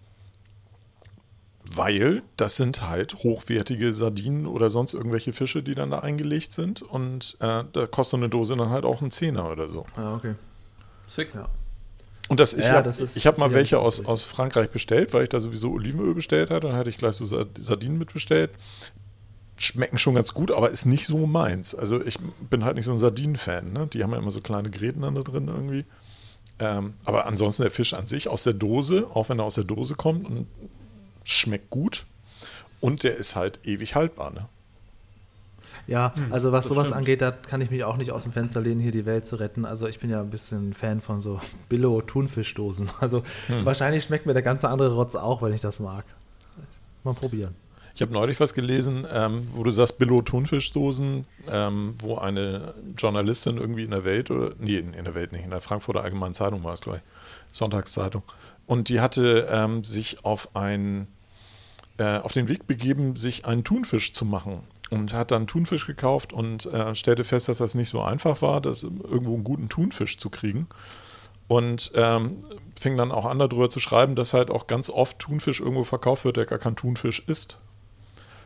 weil 1.75 2.23
das 2.35 2.55
sind 2.55 2.89
halt 2.89 3.15
hochwertige 3.23 3.93
Sardinen 3.93 4.45
oder 4.45 4.69
sonst 4.69 4.93
irgendwelche 4.93 5.31
Fische, 5.33 5.63
die 5.63 5.75
dann 5.75 5.91
da 5.91 5.99
eingelegt 5.99 6.51
sind. 6.51 6.81
Und 6.81 7.37
äh, 7.39 7.63
da 7.71 7.87
kostet 7.87 8.17
eine 8.17 8.29
Dose 8.29 8.55
dann 8.55 8.69
halt 8.69 8.83
auch 8.83 9.01
einen 9.01 9.11
Zehner 9.11 9.49
oder 9.49 9.69
so. 9.69 9.85
Ja, 9.95 10.15
okay. 10.15 10.35
Sick. 11.07 11.33
Ja. 11.33 11.47
Und 12.31 12.39
das, 12.39 12.53
ich 12.53 12.65
Ja, 12.67 12.75
habe 12.75 12.87
ist 12.89 13.17
ich 13.17 13.27
hab 13.27 13.37
mal 13.37 13.53
welche 13.53 13.77
aus, 13.79 14.05
aus 14.05 14.23
Frankreich 14.23 14.69
bestellt, 14.69 15.11
weil 15.11 15.23
ich 15.23 15.29
da 15.29 15.41
sowieso 15.41 15.73
Olivenöl 15.73 16.13
bestellt 16.13 16.49
hatte. 16.49 16.67
Dann 16.67 16.77
hatte 16.77 16.89
ich 16.89 16.95
gleich 16.95 17.15
so 17.15 17.25
Sa- 17.25 17.45
Sardinen 17.59 17.97
mitbestellt. 17.97 18.51
Schmecken 19.57 19.97
schon 19.97 20.15
ganz 20.15 20.33
gut, 20.33 20.49
aber 20.49 20.69
ist 20.69 20.85
nicht 20.85 21.05
so 21.05 21.27
meins. 21.27 21.75
Also 21.75 22.01
ich 22.01 22.17
bin 22.49 22.63
halt 22.63 22.77
nicht 22.77 22.85
so 22.85 22.93
ein 22.93 22.99
Sardinen-Fan. 22.99 23.73
Ne? 23.73 23.87
Die 23.87 24.01
haben 24.01 24.13
ja 24.13 24.17
immer 24.17 24.31
so 24.31 24.39
kleine 24.39 24.69
Gräten 24.69 25.01
dann 25.01 25.15
da 25.15 25.23
drin 25.23 25.49
irgendwie. 25.49 25.83
Ähm, 26.59 26.93
aber 27.03 27.25
ansonsten 27.25 27.63
der 27.63 27.71
Fisch 27.71 27.93
an 27.93 28.07
sich 28.07 28.29
aus 28.29 28.43
der 28.43 28.53
Dose, 28.53 29.07
auch 29.13 29.27
wenn 29.27 29.39
er 29.39 29.43
aus 29.43 29.55
der 29.55 29.65
Dose 29.65 29.95
kommt 29.95 30.25
schmeckt 31.25 31.69
gut. 31.69 32.05
Und 32.79 33.03
der 33.03 33.17
ist 33.17 33.35
halt 33.35 33.59
ewig 33.65 33.93
haltbar. 33.95 34.31
Ne? 34.31 34.47
Ja, 35.87 36.13
also 36.29 36.51
was 36.51 36.67
sowas 36.67 36.87
stimmt. 36.87 36.97
angeht, 36.97 37.21
da 37.21 37.31
kann 37.31 37.61
ich 37.61 37.71
mich 37.71 37.83
auch 37.83 37.97
nicht 37.97 38.11
aus 38.11 38.23
dem 38.23 38.31
Fenster 38.31 38.61
lehnen, 38.61 38.79
hier 38.79 38.91
die 38.91 39.05
Welt 39.05 39.25
zu 39.25 39.35
retten. 39.35 39.65
Also 39.65 39.87
ich 39.87 39.99
bin 39.99 40.09
ja 40.09 40.21
ein 40.21 40.29
bisschen 40.29 40.73
Fan 40.73 41.01
von 41.01 41.21
so 41.21 41.39
Billo-Thunfischdosen. 41.69 42.89
Also 43.01 43.23
wahrscheinlich 43.63 44.03
schmeckt 44.03 44.25
mir 44.25 44.33
der 44.33 44.43
ganze 44.43 44.69
andere 44.69 44.93
Rotz 44.93 45.15
auch, 45.15 45.41
wenn 45.41 45.53
ich 45.53 45.61
das 45.61 45.79
mag. 45.79 46.05
Mal 47.03 47.13
probieren. 47.13 47.55
Ich 47.93 48.01
habe 48.01 48.13
neulich 48.13 48.39
was 48.39 48.53
gelesen, 48.53 49.05
ähm, 49.11 49.47
wo 49.53 49.63
du 49.63 49.71
sagst, 49.71 49.97
Billo-Thunfischdosen, 49.97 51.25
ähm, 51.49 51.95
wo 51.99 52.17
eine 52.17 52.73
Journalistin 52.97 53.57
irgendwie 53.57 53.83
in 53.83 53.91
der 53.91 54.05
Welt, 54.05 54.31
oder 54.31 54.53
nee, 54.59 54.77
in 54.77 54.93
in 54.93 55.03
der 55.03 55.13
Welt 55.13 55.33
nicht, 55.33 55.43
in 55.43 55.49
der 55.49 55.61
Frankfurter 55.61 56.01
Allgemeinen 56.01 56.33
Zeitung 56.33 56.63
war 56.63 56.73
es, 56.73 56.81
glaube 56.81 56.99
ich, 56.99 57.57
Sonntagszeitung. 57.57 58.23
Und 58.65 58.87
die 58.87 59.01
hatte 59.01 59.47
ähm, 59.51 59.83
sich 59.83 60.23
auf, 60.23 60.55
ein, 60.55 61.07
äh, 61.97 62.19
auf 62.19 62.31
den 62.31 62.47
Weg 62.47 62.67
begeben, 62.67 63.17
sich 63.17 63.45
einen 63.45 63.63
Thunfisch 63.63 64.13
zu 64.13 64.23
machen. 64.23 64.63
Und 64.91 65.13
hat 65.13 65.31
dann 65.31 65.47
Thunfisch 65.47 65.87
gekauft 65.87 66.33
und 66.33 66.65
äh, 66.65 66.93
stellte 66.95 67.23
fest, 67.23 67.47
dass 67.47 67.59
das 67.59 67.75
nicht 67.75 67.89
so 67.89 68.01
einfach 68.01 68.41
war, 68.41 68.59
das 68.59 68.83
irgendwo 68.83 69.33
einen 69.33 69.43
guten 69.45 69.69
Thunfisch 69.69 70.17
zu 70.19 70.29
kriegen. 70.29 70.67
Und 71.47 71.91
ähm, 71.95 72.37
fing 72.79 72.97
dann 72.97 73.11
auch 73.11 73.25
an, 73.25 73.39
darüber 73.39 73.69
zu 73.69 73.79
schreiben, 73.79 74.15
dass 74.15 74.33
halt 74.33 74.49
auch 74.49 74.67
ganz 74.67 74.89
oft 74.89 75.19
Thunfisch 75.19 75.59
irgendwo 75.59 75.85
verkauft 75.85 76.25
wird, 76.25 76.37
der 76.37 76.45
gar 76.45 76.59
kein 76.59 76.75
Thunfisch 76.75 77.23
ist. 77.27 77.57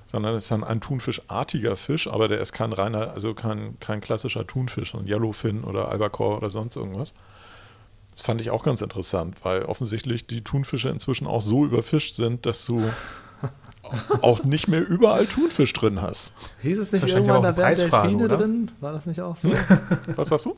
Sondern 0.05 0.35
es 0.35 0.43
ist 0.45 0.51
dann 0.51 0.63
ein 0.63 0.81
Thunfischartiger 0.81 1.75
Fisch, 1.75 2.07
aber 2.07 2.27
der 2.27 2.39
ist 2.39 2.53
kein 2.53 2.73
reiner, 2.73 3.11
also 3.11 3.33
kein, 3.33 3.79
kein 3.79 4.01
klassischer 4.01 4.45
Thunfisch, 4.45 4.93
ein 4.93 5.07
Yellowfin 5.07 5.63
oder 5.63 5.89
Albacore 5.89 6.37
oder 6.37 6.49
sonst 6.51 6.75
irgendwas. 6.75 7.13
Das 8.11 8.21
fand 8.21 8.39
ich 8.39 8.49
auch 8.49 8.63
ganz 8.63 8.81
interessant, 8.81 9.37
weil 9.43 9.63
offensichtlich 9.63 10.25
die 10.25 10.43
Thunfische 10.43 10.89
inzwischen 10.89 11.27
auch 11.27 11.41
so 11.41 11.65
überfischt 11.65 12.15
sind, 12.15 12.45
dass 12.45 12.65
du 12.65 12.81
auch 14.21 14.43
nicht 14.43 14.67
mehr 14.67 14.85
überall 14.87 15.25
Thunfisch 15.25 15.73
drin 15.73 16.01
hast. 16.01 16.33
Hieß 16.61 16.79
es 16.79 16.91
nicht 16.91 17.01
wahrscheinlich 17.01 17.27
irgendwann, 17.29 17.37
auch 17.51 17.55
da 17.57 17.65
eine 17.65 17.77
wären 17.77 17.89
Preisfrage, 17.89 18.07
Delfine 18.09 18.25
oder? 18.25 18.37
drin? 18.37 18.71
War 18.81 18.91
das 18.93 19.05
nicht 19.05 19.21
auch 19.21 19.35
so? 19.35 19.51
Was 20.15 20.29
sagst 20.29 20.45
du? 20.45 20.55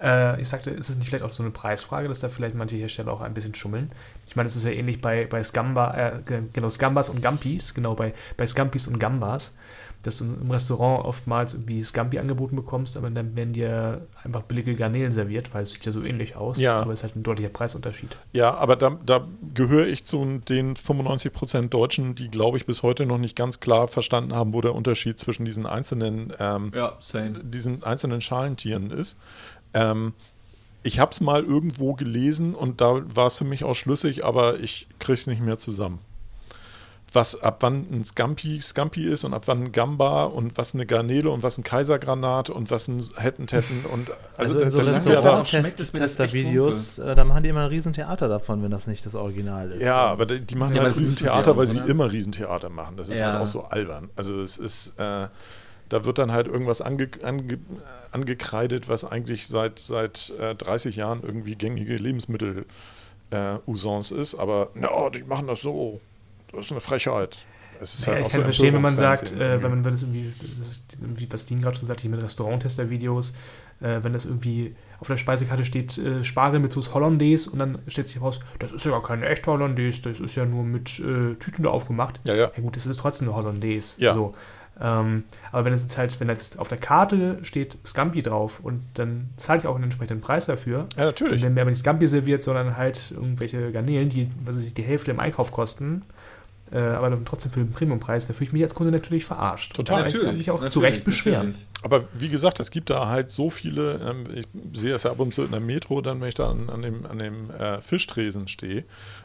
Äh, 0.00 0.40
ich 0.42 0.48
sagte, 0.48 0.70
ist 0.70 0.90
es 0.90 0.96
nicht 0.96 1.08
vielleicht 1.08 1.24
auch 1.24 1.30
so 1.30 1.42
eine 1.42 1.50
Preisfrage, 1.52 2.08
dass 2.08 2.20
da 2.20 2.28
vielleicht 2.28 2.54
manche 2.54 2.76
Hersteller 2.76 3.12
auch 3.12 3.22
ein 3.22 3.32
bisschen 3.32 3.54
schummeln? 3.54 3.90
Ich 4.26 4.36
meine, 4.36 4.46
es 4.46 4.54
ist 4.54 4.64
ja 4.64 4.70
ähnlich 4.70 5.00
bei, 5.00 5.24
bei 5.26 5.42
Scamba, 5.42 5.94
äh, 5.94 6.20
ge- 6.26 6.42
genau, 6.52 6.68
Scambas 6.68 7.08
und 7.08 7.22
Gampis, 7.22 7.72
genau, 7.72 7.94
bei, 7.94 8.12
bei 8.36 8.46
Scampis 8.46 8.88
und 8.88 8.98
Gambas, 8.98 9.54
dass 10.02 10.18
du 10.18 10.24
im 10.24 10.50
Restaurant 10.50 11.04
oftmals 11.04 11.54
irgendwie 11.54 11.82
Scampi 11.82 12.18
angeboten 12.18 12.54
bekommst, 12.54 12.96
aber 12.96 13.10
dann 13.10 13.34
werden 13.34 13.52
dir 13.52 14.06
einfach 14.22 14.42
billige 14.42 14.76
Garnelen 14.76 15.10
serviert, 15.10 15.52
weil 15.52 15.64
es 15.64 15.72
sieht 15.72 15.84
ja 15.84 15.90
so 15.92 16.02
ähnlich 16.04 16.36
aus, 16.36 16.58
Ja. 16.58 16.80
aber 16.80 16.92
es 16.92 17.00
ist 17.00 17.02
halt 17.04 17.16
ein 17.16 17.22
deutlicher 17.24 17.48
Preisunterschied. 17.48 18.16
Ja, 18.32 18.54
aber 18.54 18.76
da, 18.76 18.98
da 19.04 19.26
gehöre 19.54 19.86
ich 19.88 20.04
zu 20.04 20.24
den 20.48 20.74
95% 20.76 21.68
Deutschen, 21.70 22.14
die, 22.14 22.28
glaube 22.30 22.56
ich, 22.58 22.66
bis 22.66 22.82
heute 22.82 23.04
noch 23.06 23.18
nicht 23.18 23.34
ganz 23.36 23.58
klar 23.60 23.88
verstanden 23.88 24.34
haben, 24.34 24.54
wo 24.54 24.60
der 24.60 24.74
Unterschied 24.74 25.18
zwischen 25.18 25.44
diesen 25.44 25.66
einzelnen, 25.66 26.32
ähm, 26.38 26.70
Ja, 26.74 26.92
diesen 27.42 27.82
einzelnen 27.82 28.20
Schalentieren 28.20 28.90
ist. 28.90 29.16
Ähm, 29.74 30.12
ich 30.82 31.00
habe 31.00 31.10
es 31.10 31.20
mal 31.20 31.42
irgendwo 31.42 31.94
gelesen 31.94 32.54
und 32.54 32.80
da 32.80 33.02
war 33.16 33.26
es 33.26 33.36
für 33.36 33.44
mich 33.44 33.64
auch 33.64 33.74
schlüssig, 33.74 34.24
aber 34.24 34.60
ich 34.60 34.86
kriege 35.00 35.14
es 35.14 35.26
nicht 35.26 35.42
mehr 35.42 35.58
zusammen. 35.58 35.98
Was 37.12 37.40
ab 37.40 37.58
wann 37.60 37.86
ein 37.90 38.04
Scampi 38.04 38.60
Scampi 38.60 39.06
ist 39.06 39.24
und 39.24 39.32
ab 39.32 39.44
wann 39.46 39.64
ein 39.64 39.72
Gamba 39.72 40.24
und 40.24 40.58
was 40.58 40.74
eine 40.74 40.86
Garnele 40.86 41.30
und 41.30 41.42
was 41.42 41.56
ein 41.56 41.62
Kaisergranat 41.62 42.50
und 42.50 42.70
was 42.70 42.88
ein 42.88 43.02
Hettentetten 43.16 43.84
und 43.86 44.10
Also, 44.36 44.58
in 44.58 44.70
so 44.70 44.78
das 44.78 44.88
sind 44.88 45.06
Restaurants 45.12 45.52
ja 45.52 45.60
schmeckt 45.60 45.80
es 45.80 45.92
mir 45.92 46.00
das 46.00 46.16
Tester-Videos, 46.16 46.98
äh, 46.98 47.14
da 47.14 47.24
machen 47.24 47.42
die 47.42 47.48
immer 47.48 47.60
ein 47.62 47.68
Riesentheater 47.68 48.28
davon, 48.28 48.62
wenn 48.62 48.70
das 48.70 48.86
nicht 48.86 49.06
das 49.06 49.14
Original 49.14 49.70
ist. 49.70 49.82
Ja, 49.82 49.96
aber 50.06 50.26
die, 50.26 50.40
die 50.40 50.56
machen 50.56 50.74
Ja, 50.74 50.82
halt 50.82 50.90
das 50.90 50.98
Riesentheater, 50.98 51.52
auch, 51.52 51.56
weil 51.56 51.68
sie 51.68 51.78
immer 51.78 52.10
Riesentheater 52.10 52.68
machen. 52.70 52.96
Das 52.96 53.08
ist 53.08 53.18
Ja. 53.18 53.32
halt 53.32 53.42
auch 53.42 53.46
so 53.46 53.64
albern. 53.64 54.10
Also 54.16 54.40
es 54.42 54.58
ist, 54.58 54.88
äh, 54.98 55.28
da 55.88 56.04
wird 56.04 56.18
dann 56.18 56.32
halt 56.32 56.48
irgendwas 56.48 56.80
ange, 56.80 57.08
ange, 57.22 57.58
angekreidet, 58.10 58.88
was 58.88 59.04
eigentlich 59.04 59.46
seit, 59.46 59.78
seit 59.78 60.34
äh, 60.40 60.54
30 60.54 60.96
Jahren 60.96 61.22
irgendwie 61.22 61.54
gängige 61.54 61.96
Lebensmittel 61.96 62.66
äh, 63.30 63.58
Usance 63.66 64.14
ist. 64.14 64.34
Aber 64.34 64.70
no, 64.74 65.08
die 65.10 65.22
machen 65.24 65.46
das 65.46 65.60
so. 65.62 66.00
Das 66.56 66.66
ist 66.66 66.72
eine 66.72 66.80
Frechheit. 66.80 67.38
Es 67.78 67.92
ist 67.94 68.06
Ja, 68.06 68.14
halt 68.14 68.26
ich 68.26 68.32
kann 68.32 68.40
so 68.40 68.44
verstehen, 68.44 68.74
wenn 68.74 68.80
man 68.82 68.96
sagt, 68.96 69.32
äh, 69.32 69.38
wenn 69.38 69.40
irgendwie. 69.50 69.68
man, 69.68 69.84
wenn 69.84 69.94
es 69.94 70.02
irgendwie, 70.02 70.32
das 70.58 70.68
ist 70.68 70.96
irgendwie, 71.00 71.28
was 71.30 71.44
Dean 71.46 71.60
gerade 71.60 71.76
schon 71.76 71.84
sagte, 71.86 72.02
hier 72.02 72.10
mit 72.10 72.22
Restauranttester-Videos, 72.22 73.34
äh, 73.80 73.98
wenn 74.02 74.14
das 74.14 74.24
irgendwie 74.24 74.74
auf 74.98 75.08
der 75.08 75.18
Speisekarte 75.18 75.62
steht, 75.64 75.98
äh, 75.98 76.24
Spargel 76.24 76.58
mit 76.60 76.72
Sauce 76.72 76.94
Hollandaise 76.94 77.50
und 77.50 77.58
dann 77.58 77.78
stellt 77.86 78.08
sich 78.08 78.20
raus, 78.22 78.40
das 78.58 78.72
ist 78.72 78.86
ja 78.86 78.92
gar 78.92 79.02
keine 79.02 79.26
echte 79.28 79.50
Hollandaise, 79.50 80.00
das 80.02 80.20
ist 80.20 80.34
ja 80.36 80.46
nur 80.46 80.64
mit 80.64 80.98
äh, 81.00 81.34
Tüten 81.34 81.64
da 81.64 81.68
aufgemacht. 81.68 82.18
Ja, 82.24 82.34
ja. 82.34 82.50
Ja 82.56 82.62
gut, 82.62 82.76
es 82.78 82.86
ist 82.86 82.96
trotzdem 82.98 83.28
eine 83.28 83.36
Hollandaise. 83.36 84.00
Ja. 84.00 84.14
So. 84.14 84.34
Ähm, 84.80 85.24
aber 85.52 85.66
wenn 85.66 85.72
es 85.74 85.82
jetzt 85.82 85.96
halt, 85.98 86.18
wenn 86.20 86.28
jetzt 86.28 86.58
auf 86.58 86.68
der 86.68 86.76
Karte 86.78 87.38
steht 87.42 87.78
Scampi 87.86 88.22
drauf 88.22 88.60
und 88.62 88.82
dann 88.94 89.30
zahle 89.38 89.58
ich 89.58 89.66
auch 89.66 89.74
einen 89.74 89.84
entsprechenden 89.84 90.20
Preis 90.22 90.46
dafür, 90.46 90.86
Ja, 90.96 91.06
natürlich. 91.06 91.34
und 91.36 91.42
dann 91.44 91.54
mir 91.54 91.62
aber 91.62 91.70
nicht 91.70 91.80
Scampi 91.80 92.06
serviert, 92.06 92.42
sondern 92.42 92.76
halt 92.78 93.10
irgendwelche 93.10 93.72
Garnelen, 93.72 94.08
die, 94.10 94.30
was 94.44 94.56
weiß 94.56 94.64
ich, 94.66 94.74
die 94.74 94.82
Hälfte 94.82 95.10
im 95.10 95.20
Einkauf 95.20 95.50
kosten, 95.52 96.02
äh, 96.72 96.78
aber 96.78 97.10
dann 97.10 97.24
trotzdem 97.24 97.52
für 97.52 97.60
den 97.60 97.70
Premiumpreis, 97.70 98.26
da 98.26 98.32
fühle 98.32 98.48
ich 98.48 98.52
mich 98.52 98.62
als 98.62 98.74
Kunde 98.74 98.92
natürlich 98.92 99.24
verarscht. 99.24 99.74
Total. 99.74 100.10
Kann 100.10 100.30
ich 100.32 100.38
mich 100.38 100.50
auch 100.50 100.54
natürlich, 100.54 100.72
zu 100.72 100.80
Recht 100.80 101.04
beschweren. 101.04 101.48
natürlich. 101.48 101.66
Aber 101.82 102.04
wie 102.14 102.28
gesagt, 102.28 102.58
es 102.58 102.70
gibt 102.70 102.90
da 102.90 103.06
halt 103.06 103.30
so 103.30 103.50
viele, 103.50 104.00
ähm, 104.00 104.24
ich 104.34 104.46
sehe 104.72 104.94
es 104.94 105.04
ja 105.04 105.12
ab 105.12 105.20
und 105.20 105.32
zu 105.32 105.44
in 105.44 105.52
der 105.52 105.60
Metro, 105.60 106.00
dann 106.00 106.20
wenn 106.20 106.28
ich 106.28 106.34
da 106.34 106.50
an, 106.50 106.68
an 106.68 106.82
dem, 106.82 107.06
an 107.06 107.18
dem 107.18 107.50
äh, 107.50 107.80
Fischtresen 107.80 108.48
stehe 108.48 108.84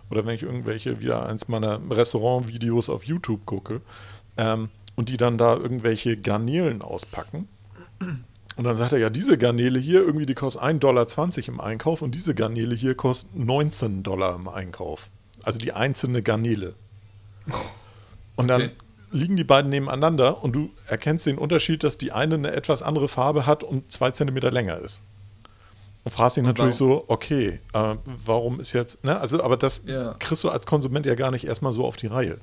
oder 0.10 0.26
wenn 0.26 0.36
ich 0.36 0.44
irgendwelche, 0.44 1.02
wieder 1.02 1.26
eins 1.26 1.48
meiner 1.48 1.80
Restaurant-Videos 1.90 2.90
auf 2.90 3.06
YouTube 3.06 3.46
gucke 3.46 3.82
ähm, 4.38 4.70
und 4.96 5.10
die 5.10 5.18
dann 5.18 5.38
da 5.38 5.56
irgendwelche 5.56 6.18
Garnelen 6.18 6.82
auspacken. 6.82 7.48
Und 8.58 8.66
dann 8.66 8.76
sagt 8.76 8.92
er, 8.92 9.00
ja, 9.00 9.10
diese 9.10 9.38
Garnele 9.38 9.80
hier, 9.80 10.02
irgendwie, 10.02 10.26
die 10.26 10.34
kostet 10.34 10.62
1,20 10.62 10.80
Dollar 10.80 11.08
im 11.48 11.60
Einkauf 11.60 12.02
und 12.02 12.14
diese 12.14 12.36
Garnele 12.36 12.76
hier 12.76 12.96
kostet 12.96 13.36
19 13.36 14.04
Dollar 14.04 14.36
im 14.36 14.48
Einkauf. 14.48 15.10
Also 15.44 15.58
die 15.58 15.72
einzelne 15.72 16.22
Garnele. 16.22 16.76
Und 18.36 18.48
dann 18.48 18.62
Okay. 18.62 18.72
liegen 19.12 19.36
die 19.36 19.44
beiden 19.44 19.70
nebeneinander 19.70 20.44
und 20.44 20.54
du 20.54 20.70
erkennst 20.88 21.26
den 21.26 21.38
Unterschied, 21.38 21.84
dass 21.84 21.98
die 21.98 22.12
eine 22.12 22.36
eine 22.36 22.52
etwas 22.52 22.82
andere 22.82 23.08
Farbe 23.08 23.46
hat 23.46 23.64
und 23.64 23.92
zwei 23.92 24.12
Zentimeter 24.12 24.52
länger 24.52 24.78
ist. 24.78 25.04
Und 26.04 26.12
fragst 26.12 26.38
dich 26.38 26.44
Und 26.44 26.50
natürlich 26.50 26.76
so, 26.78 27.06
okay, 27.10 27.60
äh, 27.74 27.96
warum 28.06 28.60
ist 28.60 28.74
jetzt, 28.74 29.04
ne? 29.04 29.20
Also, 29.20 29.44
aber 29.44 29.58
das 29.58 29.84
Ja. 29.86 30.16
kriegst 30.18 30.44
du 30.44 30.50
als 30.50 30.66
Konsument 30.66 31.06
ja 31.06 31.14
gar 31.16 31.30
nicht 31.32 31.46
erstmal 31.46 31.74
so 31.74 31.86
auf 31.86 31.96
die 31.96 32.08
Reihe. 32.08 32.38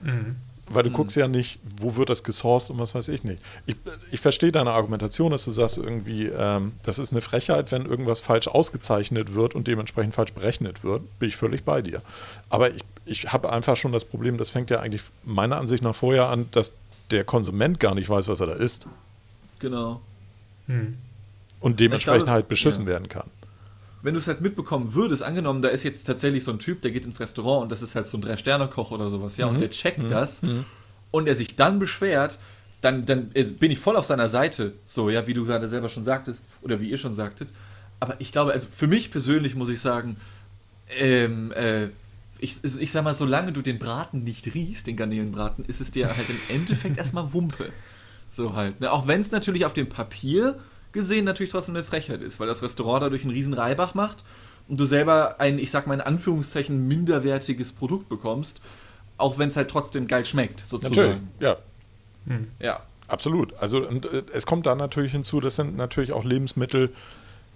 Mhm. 0.00 0.36
Weil 0.68 0.82
du 0.82 0.90
guckst 0.90 1.16
ja 1.16 1.28
nicht, 1.28 1.60
wo 1.80 1.94
wird 1.94 2.10
das 2.10 2.24
gesourced 2.24 2.70
und 2.70 2.80
was 2.80 2.94
weiß 2.94 3.08
ich 3.08 3.22
nicht. 3.22 3.40
Ich, 3.66 3.76
ich 4.10 4.20
verstehe 4.20 4.50
deine 4.50 4.72
Argumentation, 4.72 5.30
dass 5.30 5.44
du 5.44 5.52
sagst 5.52 5.78
irgendwie, 5.78 6.26
ähm, 6.26 6.72
das 6.82 6.98
ist 6.98 7.12
eine 7.12 7.20
Frechheit, 7.20 7.70
wenn 7.70 7.86
irgendwas 7.86 8.18
falsch 8.18 8.48
ausgezeichnet 8.48 9.34
wird 9.34 9.54
und 9.54 9.68
dementsprechend 9.68 10.14
falsch 10.14 10.32
berechnet 10.32 10.82
wird. 10.82 11.02
Bin 11.20 11.28
ich 11.28 11.36
völlig 11.36 11.62
bei 11.62 11.82
dir. 11.82 12.02
Aber 12.50 12.74
ich, 12.74 12.82
ich 13.04 13.32
habe 13.32 13.52
einfach 13.52 13.76
schon 13.76 13.92
das 13.92 14.04
Problem, 14.04 14.38
das 14.38 14.50
fängt 14.50 14.70
ja 14.70 14.80
eigentlich 14.80 15.02
meiner 15.24 15.56
Ansicht 15.56 15.84
nach 15.84 15.94
vorher 15.94 16.28
an, 16.30 16.48
dass 16.50 16.72
der 17.12 17.22
Konsument 17.22 17.78
gar 17.78 17.94
nicht 17.94 18.08
weiß, 18.08 18.26
was 18.26 18.40
er 18.40 18.48
da 18.48 18.54
isst. 18.54 18.88
Genau. 19.60 20.00
Hm. 20.66 20.96
Und 21.60 21.78
dementsprechend 21.80 22.24
glaube, 22.24 22.32
halt 22.32 22.48
beschissen 22.48 22.84
ja. 22.84 22.90
werden 22.90 23.08
kann. 23.08 23.30
Wenn 24.06 24.14
du 24.14 24.20
es 24.20 24.28
halt 24.28 24.40
mitbekommen 24.40 24.94
würdest, 24.94 25.24
angenommen, 25.24 25.62
da 25.62 25.68
ist 25.68 25.82
jetzt 25.82 26.04
tatsächlich 26.04 26.44
so 26.44 26.52
ein 26.52 26.60
Typ, 26.60 26.80
der 26.80 26.92
geht 26.92 27.04
ins 27.04 27.18
Restaurant 27.18 27.64
und 27.64 27.72
das 27.72 27.82
ist 27.82 27.96
halt 27.96 28.06
so 28.06 28.16
ein 28.16 28.20
Drei-Sterne-Koch 28.20 28.92
oder 28.92 29.10
sowas, 29.10 29.36
ja, 29.36 29.46
und 29.46 29.60
der 29.60 29.70
checkt 29.70 30.08
das 30.08 30.42
und 31.10 31.26
er 31.26 31.34
sich 31.34 31.56
dann 31.56 31.80
beschwert, 31.80 32.38
dann, 32.82 33.04
dann 33.04 33.32
äh, 33.34 33.42
bin 33.42 33.72
ich 33.72 33.80
voll 33.80 33.96
auf 33.96 34.06
seiner 34.06 34.28
Seite, 34.28 34.74
so, 34.84 35.10
ja, 35.10 35.26
wie 35.26 35.34
du 35.34 35.44
gerade 35.44 35.68
selber 35.68 35.88
schon 35.88 36.04
sagtest, 36.04 36.46
oder 36.62 36.80
wie 36.80 36.88
ihr 36.88 36.98
schon 36.98 37.14
sagtet. 37.14 37.48
Aber 37.98 38.14
ich 38.20 38.30
glaube, 38.30 38.52
also 38.52 38.68
für 38.72 38.86
mich 38.86 39.10
persönlich 39.10 39.56
muss 39.56 39.70
ich 39.70 39.80
sagen, 39.80 40.18
ähm, 41.00 41.50
äh, 41.52 41.88
ich, 42.38 42.62
ich 42.62 42.92
sag 42.92 43.02
mal, 43.02 43.14
solange 43.14 43.50
du 43.50 43.60
den 43.60 43.80
Braten 43.80 44.22
nicht 44.22 44.54
riechst, 44.54 44.86
den 44.86 44.96
Garnelenbraten, 44.96 45.64
ist 45.64 45.80
es 45.80 45.90
dir 45.90 46.14
halt 46.16 46.30
im 46.30 46.38
Endeffekt 46.54 46.96
erstmal 46.98 47.32
Wumpe. 47.32 47.72
So 48.28 48.54
halt. 48.54 48.80
Ne? 48.80 48.92
Auch 48.92 49.08
wenn 49.08 49.20
es 49.20 49.32
natürlich 49.32 49.64
auf 49.64 49.72
dem 49.72 49.88
Papier 49.88 50.60
gesehen 50.96 51.24
natürlich 51.24 51.52
trotzdem 51.52 51.76
eine 51.76 51.84
Frechheit 51.84 52.20
ist, 52.22 52.40
weil 52.40 52.48
das 52.48 52.62
Restaurant 52.64 53.02
dadurch 53.04 53.22
einen 53.22 53.30
riesen 53.30 53.54
Reibach 53.54 53.94
macht 53.94 54.24
und 54.68 54.80
du 54.80 54.84
selber 54.84 55.38
ein, 55.40 55.60
ich 55.60 55.70
sag 55.70 55.86
mal 55.86 55.94
in 55.94 56.00
Anführungszeichen, 56.00 56.88
minderwertiges 56.88 57.70
Produkt 57.70 58.08
bekommst, 58.08 58.60
auch 59.16 59.38
wenn 59.38 59.48
es 59.50 59.56
halt 59.56 59.70
trotzdem 59.70 60.08
geil 60.08 60.24
schmeckt, 60.24 60.64
Natürlich, 60.72 60.88
sozusagen. 60.94 61.28
ja, 61.38 61.56
Ja. 62.58 62.80
absolut. 63.06 63.54
Also 63.60 63.86
und, 63.86 64.06
äh, 64.06 64.22
es 64.32 64.44
kommt 64.46 64.66
da 64.66 64.74
natürlich 64.74 65.12
hinzu, 65.12 65.40
das 65.40 65.54
sind 65.56 65.76
natürlich 65.76 66.12
auch 66.12 66.24
Lebensmittel, 66.24 66.92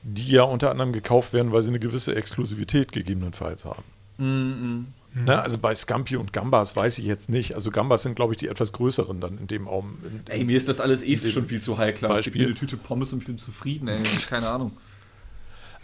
die 0.02 0.30
ja 0.30 0.44
unter 0.44 0.70
anderem 0.70 0.92
gekauft 0.92 1.32
werden, 1.32 1.52
weil 1.52 1.62
sie 1.62 1.68
eine 1.70 1.80
gewisse 1.80 2.14
Exklusivität 2.14 2.92
gegebenenfalls 2.92 3.64
haben. 3.64 4.92
Mhm. 5.12 5.24
Ne, 5.24 5.42
also 5.42 5.58
bei 5.58 5.74
Scampi 5.74 6.16
und 6.16 6.32
Gambas 6.32 6.76
weiß 6.76 6.98
ich 6.98 7.04
jetzt 7.04 7.28
nicht. 7.28 7.54
Also 7.54 7.70
Gambas 7.70 8.02
sind, 8.02 8.14
glaube 8.14 8.32
ich, 8.32 8.36
die 8.36 8.48
etwas 8.48 8.72
größeren 8.72 9.20
dann 9.20 9.38
in 9.38 9.46
dem 9.48 9.66
Raum. 9.66 9.98
In, 10.04 10.22
Ey, 10.28 10.44
mir 10.44 10.56
ist 10.56 10.68
das 10.68 10.80
alles 10.80 11.02
eh 11.02 11.16
schon 11.18 11.46
viel 11.46 11.60
zu 11.60 11.78
high 11.78 11.94
class. 11.94 12.10
Beispiel. 12.10 12.42
mir 12.42 12.48
eine 12.48 12.54
Tüte 12.54 12.76
Pommes 12.76 13.12
und 13.12 13.20
ich 13.20 13.26
bin 13.26 13.38
zufrieden, 13.38 13.88
ey. 13.88 14.02
Keine 14.28 14.48
Ahnung. 14.48 14.72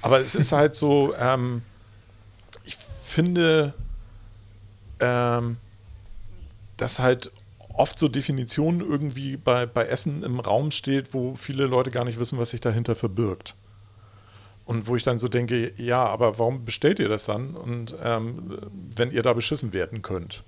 Aber 0.02 0.20
es 0.20 0.34
ist 0.34 0.52
halt 0.52 0.74
so, 0.74 1.14
ähm, 1.18 1.62
ich 2.64 2.76
finde, 2.76 3.74
ähm, 5.00 5.56
dass 6.76 7.00
halt 7.00 7.32
oft 7.74 7.98
so 7.98 8.08
Definitionen 8.08 8.80
irgendwie 8.80 9.36
bei, 9.36 9.66
bei 9.66 9.86
Essen 9.86 10.22
im 10.22 10.38
Raum 10.40 10.70
steht, 10.70 11.14
wo 11.14 11.34
viele 11.34 11.66
Leute 11.66 11.90
gar 11.90 12.04
nicht 12.04 12.18
wissen, 12.20 12.38
was 12.38 12.50
sich 12.50 12.60
dahinter 12.60 12.94
verbirgt. 12.94 13.54
Und 14.66 14.88
wo 14.88 14.96
ich 14.96 15.04
dann 15.04 15.18
so 15.18 15.28
denke, 15.28 15.72
ja, 15.76 16.04
aber 16.04 16.38
warum 16.38 16.64
bestellt 16.64 16.98
ihr 16.98 17.08
das 17.08 17.24
dann? 17.24 17.54
Und 17.54 17.94
ähm, 18.02 18.58
wenn 18.96 19.12
ihr 19.12 19.22
da 19.22 19.32
beschissen 19.32 19.72
werden 19.72 20.02
könnt. 20.02 20.42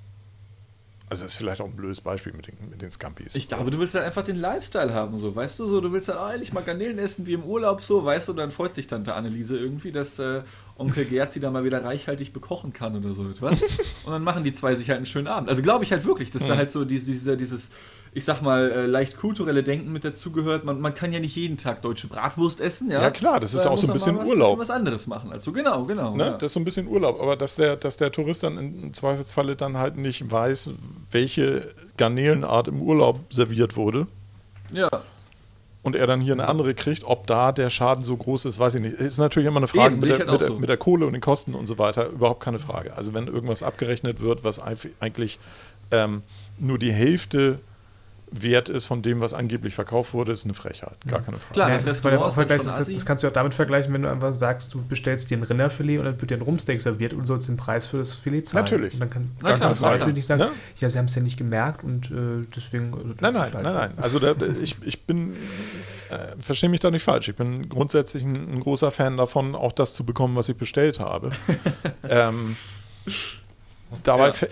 Also 1.11 1.25
das 1.25 1.33
ist 1.33 1.39
vielleicht 1.39 1.63
auch 1.63 1.67
ein 1.67 1.77
blödes 1.77 2.03
Beispiel 2.03 2.35
mit 2.35 2.49
den, 2.49 2.57
mit 2.69 2.83
den 2.83 2.91
Scampis. 2.91 3.35
Ich 3.35 3.49
glaube, 3.49 3.71
du 3.71 3.79
willst 3.79 3.95
halt 3.95 4.05
einfach 4.05 4.25
den 4.25 4.37
Lifestyle 4.37 4.93
haben, 4.93 5.19
so, 5.19 5.35
weißt 5.35 5.59
du, 5.59 5.67
so, 5.67 5.81
du 5.81 5.91
willst 5.91 6.09
halt, 6.09 6.19
ah, 6.19 6.35
ich 6.39 6.53
mal 6.53 6.63
Garnelen 6.63 6.99
essen 6.99 7.25
wie 7.25 7.33
im 7.33 7.45
Urlaub, 7.45 7.81
so, 7.81 8.05
weißt 8.05 8.29
du, 8.29 8.35
dann 8.35 8.51
freut 8.51 8.75
sich 8.75 8.89
Tante 8.89 9.15
Anneliese 9.15 9.57
irgendwie, 9.57 9.91
dass 9.91 10.19
äh, 10.19 10.43
Onkel 10.77 11.07
Gerd 11.07 11.33
sie 11.33 11.41
da 11.41 11.51
mal 11.51 11.65
wieder 11.65 11.83
reichhaltig 11.83 12.35
bekochen 12.35 12.75
kann 12.75 12.95
oder 12.95 13.15
so 13.15 13.27
etwas. 13.27 13.63
Und 14.05 14.13
dann 14.13 14.23
machen 14.23 14.45
die 14.45 14.53
zwei 14.53 14.75
sich 14.75 14.91
halt 14.91 14.99
einen 14.99 15.07
schönen 15.07 15.29
Abend. 15.29 15.49
Also 15.49 15.63
glaube 15.63 15.83
ich 15.85 15.93
halt 15.93 16.05
wirklich, 16.05 16.31
dass 16.31 16.47
da 16.47 16.55
Mhm. 16.55 16.59
halt 16.59 16.73
so 16.73 16.85
diese, 16.85 17.11
dieser, 17.11 17.37
dieses, 17.37 17.71
ich 18.13 18.25
sag 18.25 18.43
mal, 18.43 18.71
äh, 18.71 18.87
leicht 18.87 19.17
kulturelle 19.17 19.63
Denken 19.63 19.93
mit 19.93 20.05
dazugehört. 20.05 20.65
Man, 20.65 20.81
man 20.81 20.95
kann 20.95 21.13
ja 21.13 21.21
nicht 21.21 21.37
jeden 21.37 21.57
Tag 21.59 21.83
deutsche 21.83 22.07
Bratwurst 22.07 22.61
essen, 22.61 22.91
ja. 22.91 23.03
Ja, 23.03 23.11
klar, 23.11 23.39
das 23.41 23.55
ist 23.55 23.65
Da 23.65 23.71
auch 23.71 23.79
so 23.79 23.87
ein 23.87 23.93
bisschen 23.93 24.19
was, 24.19 24.29
Urlaub. 24.29 24.59
was 24.59 24.71
anderes 24.71 25.07
machen. 25.07 25.33
Also 25.33 25.53
genau, 25.53 25.85
genau. 25.85 26.17
Ne? 26.17 26.25
ja. 26.25 26.31
Das 26.33 26.45
ist 26.45 26.55
so 26.55 26.61
ein 26.61 26.65
bisschen 26.65 26.89
Urlaub, 26.89 27.21
aber 27.21 27.37
dass 27.37 27.57
der, 27.57 27.77
dass 27.77 27.97
der 27.97 28.11
Tourist 28.11 28.43
dann 28.43 28.59
im 28.59 28.95
Zweifelsfalle 28.95 29.57
dann 29.57 29.77
halt 29.77 29.97
nicht 29.97 30.31
weiß, 30.31 30.71
welche 31.11 31.69
Garnelenart 31.97 32.69
im 32.69 32.81
Urlaub 32.81 33.21
serviert 33.31 33.77
wurde 33.77 34.07
ja. 34.73 34.89
und 35.83 35.95
er 35.95 36.07
dann 36.07 36.21
hier 36.21 36.33
eine 36.33 36.49
andere 36.49 36.75
kriegt, 36.75 37.05
ob 37.05 37.27
da 37.27 37.53
der 37.53 37.71
Schaden 37.71 38.05
so 38.05 38.17
groß 38.17 38.47
ist, 38.47 38.59
weiß 38.59 38.77
ich 38.77 38.81
nicht. 38.81 38.95
Ist 38.95 39.19
natürlich 39.19 39.47
immer 39.47 39.59
eine 39.59 39.69
Frage 39.69 39.95
Eben, 39.95 40.01
mit, 40.01 40.11
der, 40.11 40.19
halt 40.19 40.31
mit, 40.31 40.41
der, 40.41 40.49
so. 40.49 40.59
mit 40.59 40.69
der 40.69 40.77
Kohle 40.77 41.07
und 41.07 41.13
den 41.13 41.23
Kosten 41.23 41.55
und 41.55 41.67
so 41.67 41.79
weiter, 41.79 42.09
überhaupt 42.09 42.41
keine 42.41 42.59
Frage. 42.59 42.97
Also 42.97 43.15
wenn 43.15 43.27
irgendwas 43.27 43.63
abgerechnet 43.63 44.21
wird, 44.21 44.45
was 44.45 44.61
eigentlich 44.61 45.39
ähm, 45.91 46.23
nur 46.59 46.79
die 46.79 46.93
Hälfte 46.93 47.61
wert 48.31 48.69
ist 48.69 48.87
von 48.87 49.03
dem, 49.03 49.21
was 49.21 49.35
angeblich 49.35 49.75
verkauft 49.75 50.15
wurde, 50.15 50.33
ist 50.33 50.45
eine 50.45 50.55
Frechheit. 50.55 50.97
Gar 51.07 51.23
keine 51.23 51.39
Frage. 51.39 51.53
Klar, 51.53 51.69
Ja, 51.69 51.75
das 51.75 51.85
das, 51.85 52.03
das, 52.03 52.67
assi. 52.67 52.95
das 52.95 53.07
kannst 53.07 53.25
du 53.25 53.29
auch 53.29 53.33
damit 53.33 53.55
vergleichen, 53.55 53.93
wenn 53.95 54.03
du 54.03 54.11
einfach 54.11 54.33
sagst, 54.33 54.75
du 54.75 54.83
bestellst 54.87 55.31
dir 55.31 55.39
ein 55.39 55.43
Rinderfilet 55.43 55.99
und 55.99 56.05
dann 56.05 56.21
wird 56.21 56.31
dir 56.31 56.37
ein 56.37 56.43
Rumsteak 56.43 56.81
serviert 56.81 57.13
und 57.13 57.21
du 57.21 57.27
sollst 57.27 57.49
den 57.49 57.57
Preis 57.57 57.87
für 57.87 57.99
das 57.99 58.15
Filet 58.15 58.43
zahlen. 58.43 58.65
Natürlich. 58.65 58.95
Und 58.95 59.01
dann 59.01 59.11
kann, 59.11 59.31
Na 59.41 59.55
klar, 59.55 59.75
kannst 59.75 60.07
nicht 60.15 60.27
sagen, 60.27 60.41
Ne? 60.41 60.51
ja, 60.77 60.89
sie 60.89 60.99
haben 60.99 61.07
es 61.07 61.15
ja 61.15 61.23
nicht 61.23 61.37
gemerkt 61.37 61.85
und 61.85 62.11
äh, 62.11 62.47
deswegen. 62.55 62.93
das 62.93 63.21
Nein, 63.21 63.33
nein, 63.33 63.43
halt 63.43 63.55
nein, 63.55 63.75
nein. 63.75 63.93
Also 63.97 64.19
da, 64.19 64.35
ich, 64.63 64.77
ich 64.83 65.05
bin, 65.05 65.33
äh, 66.11 66.41
verstehe 66.41 66.69
mich 66.69 66.81
da 66.81 66.91
nicht 66.91 67.03
falsch. 67.03 67.29
Ich 67.29 67.37
bin 67.37 67.69
grundsätzlich 67.69 68.23
ein, 68.25 68.55
ein 68.55 68.61
großer 68.61 68.91
Fan 68.91 69.17
davon, 69.17 69.55
auch 69.55 69.73
das 69.73 69.95
zu 69.95 70.05
bekommen, 70.05 70.37
was 70.37 70.49
ich 70.49 70.57
bestellt 70.57 71.01
habe. 71.01 71.31
ähm, 72.09 72.57
dabei 74.05 74.31
Ja. 74.31 74.49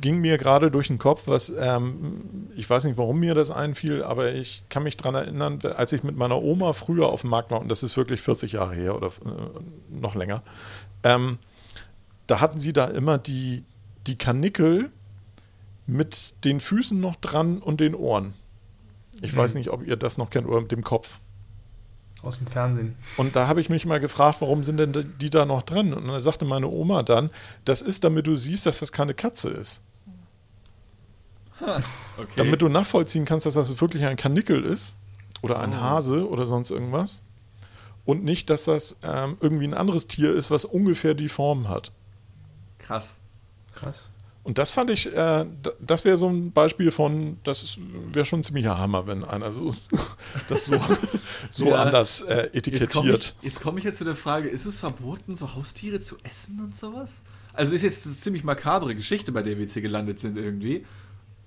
ging 0.00 0.20
mir 0.20 0.36
gerade 0.38 0.70
durch 0.70 0.88
den 0.88 0.98
Kopf, 0.98 1.22
was, 1.26 1.52
ähm, 1.58 2.48
ich 2.56 2.68
weiß 2.68 2.84
nicht, 2.84 2.96
warum 2.98 3.18
mir 3.20 3.34
das 3.34 3.50
einfiel, 3.50 4.02
aber 4.02 4.32
ich 4.32 4.62
kann 4.68 4.82
mich 4.82 4.96
daran 4.96 5.14
erinnern, 5.14 5.58
als 5.76 5.92
ich 5.92 6.02
mit 6.02 6.16
meiner 6.16 6.40
Oma 6.42 6.72
früher 6.72 7.08
auf 7.08 7.22
dem 7.22 7.30
Markt 7.30 7.50
war, 7.50 7.60
und 7.60 7.68
das 7.68 7.82
ist 7.82 7.96
wirklich 7.96 8.20
40 8.20 8.52
Jahre 8.52 8.74
her 8.74 8.94
oder 8.96 9.08
äh, 9.08 9.10
noch 9.90 10.14
länger, 10.14 10.42
ähm, 11.02 11.38
da 12.26 12.40
hatten 12.40 12.60
sie 12.60 12.72
da 12.72 12.86
immer 12.86 13.18
die, 13.18 13.64
die 14.06 14.16
Kanickel 14.16 14.90
mit 15.86 16.34
den 16.44 16.60
Füßen 16.60 16.98
noch 16.98 17.16
dran 17.16 17.58
und 17.58 17.80
den 17.80 17.94
Ohren. 17.94 18.34
Ich 19.20 19.32
Mhm. 19.32 19.36
weiß 19.36 19.54
nicht, 19.54 19.70
ob 19.70 19.86
ihr 19.86 19.96
das 19.96 20.16
noch 20.18 20.30
kennt 20.30 20.46
oder 20.46 20.60
mit 20.62 20.72
dem 20.72 20.82
Kopf. 20.84 21.20
Aus 22.24 22.38
dem 22.38 22.46
Fernsehen. 22.46 22.96
Und 23.16 23.36
da 23.36 23.46
habe 23.48 23.60
ich 23.60 23.68
mich 23.68 23.86
mal 23.86 24.00
gefragt, 24.00 24.40
warum 24.40 24.64
sind 24.64 24.78
denn 24.78 25.14
die 25.20 25.30
da 25.30 25.44
noch 25.44 25.62
dran? 25.62 25.92
Und 25.92 26.08
dann 26.08 26.20
sagte 26.20 26.44
meine 26.44 26.68
Oma 26.68 27.02
dann, 27.02 27.30
das 27.64 27.82
ist, 27.82 28.04
damit 28.04 28.26
du 28.26 28.34
siehst, 28.36 28.66
dass 28.66 28.80
das 28.80 28.92
keine 28.92 29.14
Katze 29.14 29.50
ist. 29.50 29.82
Okay. 31.60 32.32
Damit 32.36 32.62
du 32.62 32.68
nachvollziehen 32.68 33.24
kannst, 33.24 33.46
dass 33.46 33.54
das 33.54 33.80
wirklich 33.80 34.04
ein 34.04 34.16
Kanickel 34.16 34.64
ist 34.64 34.96
oder 35.42 35.60
ein 35.60 35.72
Oh. 35.72 35.80
Hase 35.80 36.28
oder 36.28 36.46
sonst 36.46 36.70
irgendwas. 36.70 37.22
Und 38.04 38.24
nicht, 38.24 38.50
dass 38.50 38.64
das 38.64 38.98
ähm, 39.02 39.36
irgendwie 39.40 39.66
ein 39.66 39.74
anderes 39.74 40.06
Tier 40.06 40.34
ist, 40.34 40.50
was 40.50 40.64
ungefähr 40.64 41.14
die 41.14 41.28
Form 41.28 41.68
hat. 41.68 41.92
Krass. 42.78 43.18
Krass. 43.74 44.10
Und 44.44 44.58
das 44.58 44.70
fand 44.72 44.90
ich, 44.90 45.06
äh, 45.12 45.46
das 45.80 46.04
wäre 46.04 46.16
so 46.18 46.28
ein 46.28 46.52
Beispiel 46.52 46.90
von, 46.90 47.38
das 47.44 47.78
wäre 48.12 48.26
schon 48.26 48.40
ein 48.40 48.44
ziemlicher 48.44 48.76
Hammer, 48.78 49.06
wenn 49.06 49.24
einer 49.24 49.52
so, 49.52 49.72
das 50.48 50.66
so, 50.66 50.78
so 51.50 51.66
Ja. 51.70 51.82
anders 51.82 52.20
äh, 52.20 52.50
Jetzt 52.52 52.62
komme 52.92 53.08
ich, 53.08 53.14
etikettiert. 53.14 53.34
jetzt 53.42 53.60
komm 53.62 53.78
ich 53.78 53.84
jetzt 53.84 53.98
zu 53.98 54.04
der 54.04 54.16
Frage, 54.16 54.48
ist 54.48 54.66
es 54.66 54.78
verboten, 54.78 55.34
so 55.34 55.54
Haustiere 55.54 56.00
zu 56.00 56.16
essen 56.24 56.60
und 56.62 56.76
sowas? 56.76 57.22
Also 57.54 57.74
ist 57.74 57.82
jetzt 57.82 58.04
eine 58.04 58.14
ziemlich 58.14 58.44
makabre 58.44 58.94
Geschichte, 58.94 59.32
bei 59.32 59.40
der 59.42 59.56
wir 59.56 59.62
jetzt 59.64 59.72
hier 59.72 59.82
gelandet 59.82 60.20
sind 60.20 60.36
irgendwie. 60.36 60.84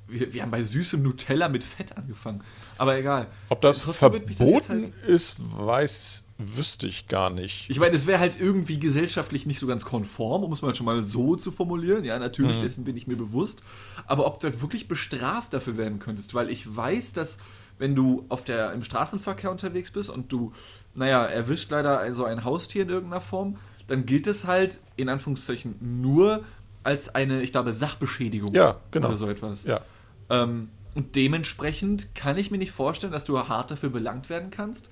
Wir, 0.08 0.34
wir 0.34 0.42
haben 0.42 0.52
bei 0.52 0.64
süßem 0.64 1.04
Nutella 1.04 1.50
mit 1.50 1.64
Fett 1.66 1.96
angefangen. 1.98 2.42
Aber 2.78 2.98
egal. 2.98 3.28
Ob 3.50 3.62
das 3.62 3.80
Trotzdem 3.82 4.12
verboten 4.26 4.70
halt- 4.84 4.94
ist, 5.06 5.36
weiß, 5.56 6.24
wüsste 6.38 6.86
ich 6.88 7.08
gar 7.08 7.30
nicht. 7.32 7.70
Ich 7.70 7.80
meine, 7.80 7.96
es 7.96 8.06
wäre 8.06 8.20
halt 8.20 8.40
irgendwie 8.40 8.80
gesellschaftlich 8.80 9.46
nicht 9.48 9.60
so 9.60 9.66
ganz 9.68 9.86
konform, 9.86 10.44
um 10.44 10.52
es 10.54 10.62
mal 10.62 10.76
schon 10.76 10.86
mal 10.86 11.04
so 11.04 11.36
zu 11.36 11.52
formulieren. 11.52 12.04
Ja, 12.06 12.20
natürlich, 12.20 12.58
Mhm. 12.58 12.62
dessen 12.62 12.84
bin 12.84 12.96
ich 12.96 13.08
mir 13.08 13.16
bewusst. 13.18 13.62
Aber 14.06 14.26
ob 14.28 14.40
du 14.40 14.48
halt 14.50 14.62
wirklich 14.62 14.88
bestraft 14.88 15.54
dafür 15.54 15.78
werden 15.78 15.98
könntest, 16.00 16.34
weil 16.36 16.50
ich 16.50 16.76
weiß, 16.76 17.14
dass 17.14 17.38
wenn 17.80 17.96
du 17.96 18.26
auf 18.30 18.44
der, 18.44 18.72
im 18.74 18.84
Straßenverkehr 18.84 19.52
unterwegs 19.52 19.92
bist 19.92 20.10
und 20.10 20.32
du, 20.32 20.52
naja, 20.96 21.24
erwischt 21.26 21.70
leider 21.72 22.14
so 22.16 22.26
ein 22.26 22.44
Haustier 22.44 22.84
in 22.84 22.90
irgendeiner 22.90 23.22
Form, 23.22 23.58
dann 23.88 24.06
gilt 24.06 24.28
es 24.28 24.46
halt 24.46 24.80
in 24.96 25.10
Anführungszeichen 25.10 25.76
nur 26.02 26.44
als 26.84 27.14
eine, 27.14 27.42
ich 27.42 27.52
glaube, 27.52 27.74
Sachbeschädigung 27.74 28.54
Ja, 28.54 28.80
genau. 28.92 29.08
oder 29.10 29.18
so 29.18 29.28
etwas. 29.28 29.66
Ja. 29.66 29.82
Ähm, 30.30 30.70
und 30.96 31.16
dementsprechend 31.16 32.16
kann 32.16 32.38
ich 32.38 32.50
mir 32.52 32.58
nicht 32.58 32.72
vorstellen, 32.72 33.14
dass 33.14 33.26
du 33.26 33.38
hart 33.40 33.72
dafür 33.72 33.90
belangt 33.90 34.30
werden 34.30 34.50
kannst, 34.52 34.90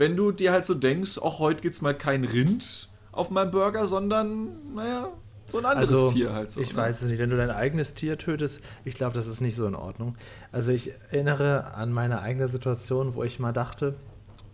wenn 0.00 0.16
du 0.16 0.32
dir 0.32 0.50
halt 0.52 0.66
so 0.66 0.74
denkst, 0.74 1.18
auch 1.18 1.38
heute 1.38 1.62
gibt's 1.62 1.80
mal 1.80 1.94
kein 1.94 2.24
Rind 2.24 2.88
auf 3.12 3.30
meinem 3.30 3.50
Burger, 3.50 3.86
sondern, 3.86 4.74
naja, 4.74 5.08
so 5.46 5.58
ein 5.58 5.64
anderes 5.64 5.92
Also, 5.92 6.10
Tier 6.10 6.32
halt 6.32 6.52
so. 6.52 6.60
ich 6.60 6.72
ne? 6.72 6.76
weiß 6.78 7.02
es 7.02 7.10
nicht. 7.10 7.18
Wenn 7.18 7.30
du 7.30 7.36
dein 7.36 7.50
eigenes 7.50 7.94
Tier 7.94 8.18
tötest, 8.18 8.60
ich 8.84 8.94
glaube, 8.94 9.14
das 9.14 9.26
ist 9.26 9.40
nicht 9.40 9.56
so 9.56 9.66
in 9.66 9.74
Ordnung. 9.74 10.16
Also 10.52 10.72
ich 10.72 10.92
erinnere 11.10 11.74
an 11.74 11.92
meine 11.92 12.22
eigene 12.22 12.48
Situation, 12.48 13.14
wo 13.14 13.24
ich 13.24 13.38
mal 13.40 13.52
dachte, 13.52 13.94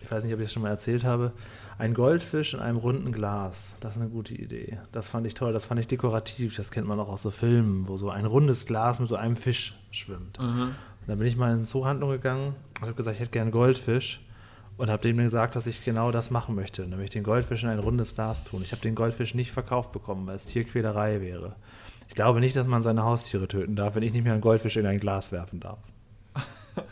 ich 0.01 0.11
weiß 0.11 0.25
nicht, 0.25 0.33
ob 0.33 0.41
ich 0.41 0.47
es 0.47 0.53
schon 0.53 0.63
mal 0.63 0.71
erzählt 0.71 1.05
habe, 1.05 1.33
ein 1.79 1.93
Goldfisch 1.93 2.55
in 2.55 2.61
einem 2.61 2.79
runden 2.79 3.13
Glas, 3.13 3.75
das 3.81 3.97
ist 3.97 4.01
eine 4.01 4.11
gute 4.11 4.35
Idee. 4.35 4.79
Das 4.93 5.11
fand 5.11 5.27
ich 5.27 5.35
toll, 5.35 5.53
das 5.53 5.67
fand 5.67 5.79
ich 5.81 5.87
dekorativ, 5.87 6.57
das 6.57 6.71
kennt 6.71 6.87
man 6.87 6.99
auch 6.99 7.09
aus 7.09 7.23
so 7.23 7.31
Filmen, 7.31 7.87
wo 7.89 7.99
so 7.99 8.09
ein 8.09 8.25
rundes 8.25 8.65
Glas 8.65 8.99
mit 8.99 9.09
so 9.09 9.17
einem 9.17 9.37
Fisch 9.37 9.79
schwimmt. 9.91 10.41
Mhm. 10.41 10.63
Und 10.63 11.09
dann 11.09 11.19
bin 11.19 11.27
ich 11.27 11.37
mal 11.37 11.51
in 11.51 11.59
eine 11.59 11.65
Zoohandlung 11.65 12.11
gegangen 12.11 12.55
und 12.77 12.83
habe 12.83 12.95
gesagt, 12.95 13.17
ich 13.17 13.21
hätte 13.21 13.33
gerne 13.33 13.51
Goldfisch. 13.51 14.26
Und 14.77 14.91
habe 14.91 15.03
dem 15.03 15.17
gesagt, 15.17 15.57
dass 15.57 15.67
ich 15.67 15.85
genau 15.85 16.13
das 16.13 16.31
machen 16.31 16.55
möchte, 16.55 16.87
nämlich 16.87 17.11
den 17.11 17.23
Goldfisch 17.23 17.63
in 17.63 17.71
ein 17.71 17.79
rundes 17.79 18.15
Glas 18.15 18.45
tun. 18.45 18.61
Ich 18.63 18.73
habe 18.73 18.83
den 18.83 18.95
Goldfisch 18.95 19.35
nicht 19.35 19.51
verkauft 19.51 19.93
bekommen, 19.93 20.27
weil 20.27 20.37
es 20.37 20.45
Tierquälerei 20.45 21.23
wäre. 21.23 21.57
Ich 22.09 22.15
glaube 22.15 22.41
nicht, 22.41 22.57
dass 22.57 22.67
man 22.67 22.83
seine 22.83 23.05
Haustiere 23.05 23.49
töten 23.49 23.75
darf, 23.75 23.95
wenn 23.95 24.03
ich 24.03 24.13
nicht 24.13 24.25
mehr 24.25 24.35
einen 24.35 24.43
Goldfisch 24.43 24.77
in 24.77 24.87
ein 24.87 25.01
Glas 25.01 25.33
werfen 25.33 25.61
darf. 25.61 25.79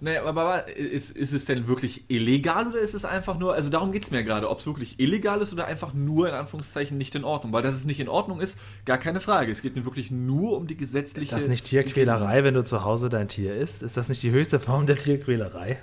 Naja, 0.00 0.24
aber, 0.24 0.68
ist, 0.68 1.16
ist 1.16 1.32
es 1.32 1.46
denn 1.46 1.66
wirklich 1.66 2.10
illegal 2.10 2.66
oder 2.66 2.78
ist 2.78 2.92
es 2.92 3.06
einfach 3.06 3.38
nur, 3.38 3.54
also 3.54 3.70
darum 3.70 3.90
geht 3.90 4.04
es 4.04 4.10
mir 4.10 4.22
gerade, 4.22 4.50
ob 4.50 4.58
es 4.58 4.66
wirklich 4.66 5.00
illegal 5.00 5.40
ist 5.40 5.52
oder 5.52 5.66
einfach 5.66 5.94
nur 5.94 6.28
in 6.28 6.34
Anführungszeichen 6.34 6.98
nicht 6.98 7.14
in 7.14 7.24
Ordnung. 7.24 7.54
Weil 7.54 7.62
dass 7.62 7.72
es 7.72 7.86
nicht 7.86 8.00
in 8.00 8.08
Ordnung 8.08 8.40
ist, 8.40 8.58
gar 8.84 8.98
keine 8.98 9.20
Frage. 9.20 9.50
Es 9.50 9.62
geht 9.62 9.76
mir 9.76 9.86
wirklich 9.86 10.10
nur 10.10 10.58
um 10.58 10.66
die 10.66 10.76
gesetzliche. 10.76 11.34
Ist 11.34 11.42
das 11.44 11.48
nicht 11.48 11.64
Tierquälerei, 11.64 12.44
wenn 12.44 12.52
du 12.52 12.64
zu 12.64 12.84
Hause 12.84 13.08
dein 13.08 13.28
Tier 13.28 13.54
isst? 13.54 13.82
Ist 13.82 13.96
das 13.96 14.10
nicht 14.10 14.22
die 14.22 14.30
höchste 14.30 14.60
Form 14.60 14.84
der 14.84 14.96
Tierquälerei? 14.96 15.78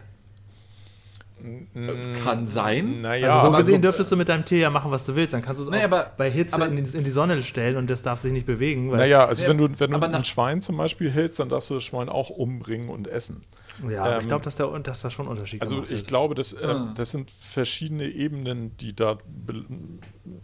Kann 2.23 2.47
sein. 2.47 2.97
Naja, 2.97 3.27
also 3.27 3.39
so 3.41 3.47
aber 3.47 3.57
gesehen 3.59 3.75
so- 3.75 3.81
dürftest 3.81 4.11
du 4.11 4.17
mit 4.17 4.29
deinem 4.29 4.45
Tier 4.45 4.59
ja 4.59 4.69
machen, 4.69 4.91
was 4.91 5.05
du 5.05 5.15
willst. 5.15 5.33
Dann 5.33 5.41
kannst 5.41 5.59
du 5.59 5.63
es 5.65 5.69
Naja, 5.69 5.85
aber- 5.85 6.11
bei 6.17 6.29
Hitze 6.29 6.55
aber- 6.55 6.67
in, 6.67 6.83
die, 6.83 6.97
in 6.97 7.03
die 7.03 7.09
Sonne 7.09 7.41
stellen 7.43 7.77
und 7.77 7.89
das 7.89 8.03
darf 8.03 8.21
sich 8.21 8.31
nicht 8.31 8.45
bewegen. 8.45 8.91
Weil, 8.91 8.97
Naja, 8.99 9.25
also 9.25 9.43
Ja, 9.43 9.49
wenn 9.49 9.57
du, 9.57 9.69
wenn 9.79 9.91
du 9.91 9.99
ein 9.99 10.11
nach- 10.11 10.25
Schwein 10.25 10.61
zum 10.61 10.77
Beispiel 10.77 11.09
hältst, 11.09 11.39
dann 11.39 11.49
darfst 11.49 11.69
du 11.69 11.75
das 11.75 11.83
Schwein 11.83 12.09
auch 12.09 12.29
umbringen 12.29 12.89
und 12.89 13.07
essen. 13.07 13.43
ja, 13.89 14.03
aber 14.03 14.17
ich 14.17 14.21
ähm, 14.23 14.27
glaube, 14.27 14.43
dass, 14.45 14.55
der- 14.57 14.67
dass 14.79 15.01
da 15.01 15.09
schon 15.09 15.25
ein 15.25 15.29
Unterschied 15.31 15.61
Also 15.61 15.83
ich 15.89 16.05
glaube, 16.05 16.35
das, 16.35 16.53
äh, 16.53 16.57
Ah. 16.65 16.93
das 16.95 17.11
sind 17.11 17.31
verschiedene 17.31 18.05
Ebenen, 18.07 18.75
die 18.77 18.95
da 18.95 19.17
be 19.25 19.65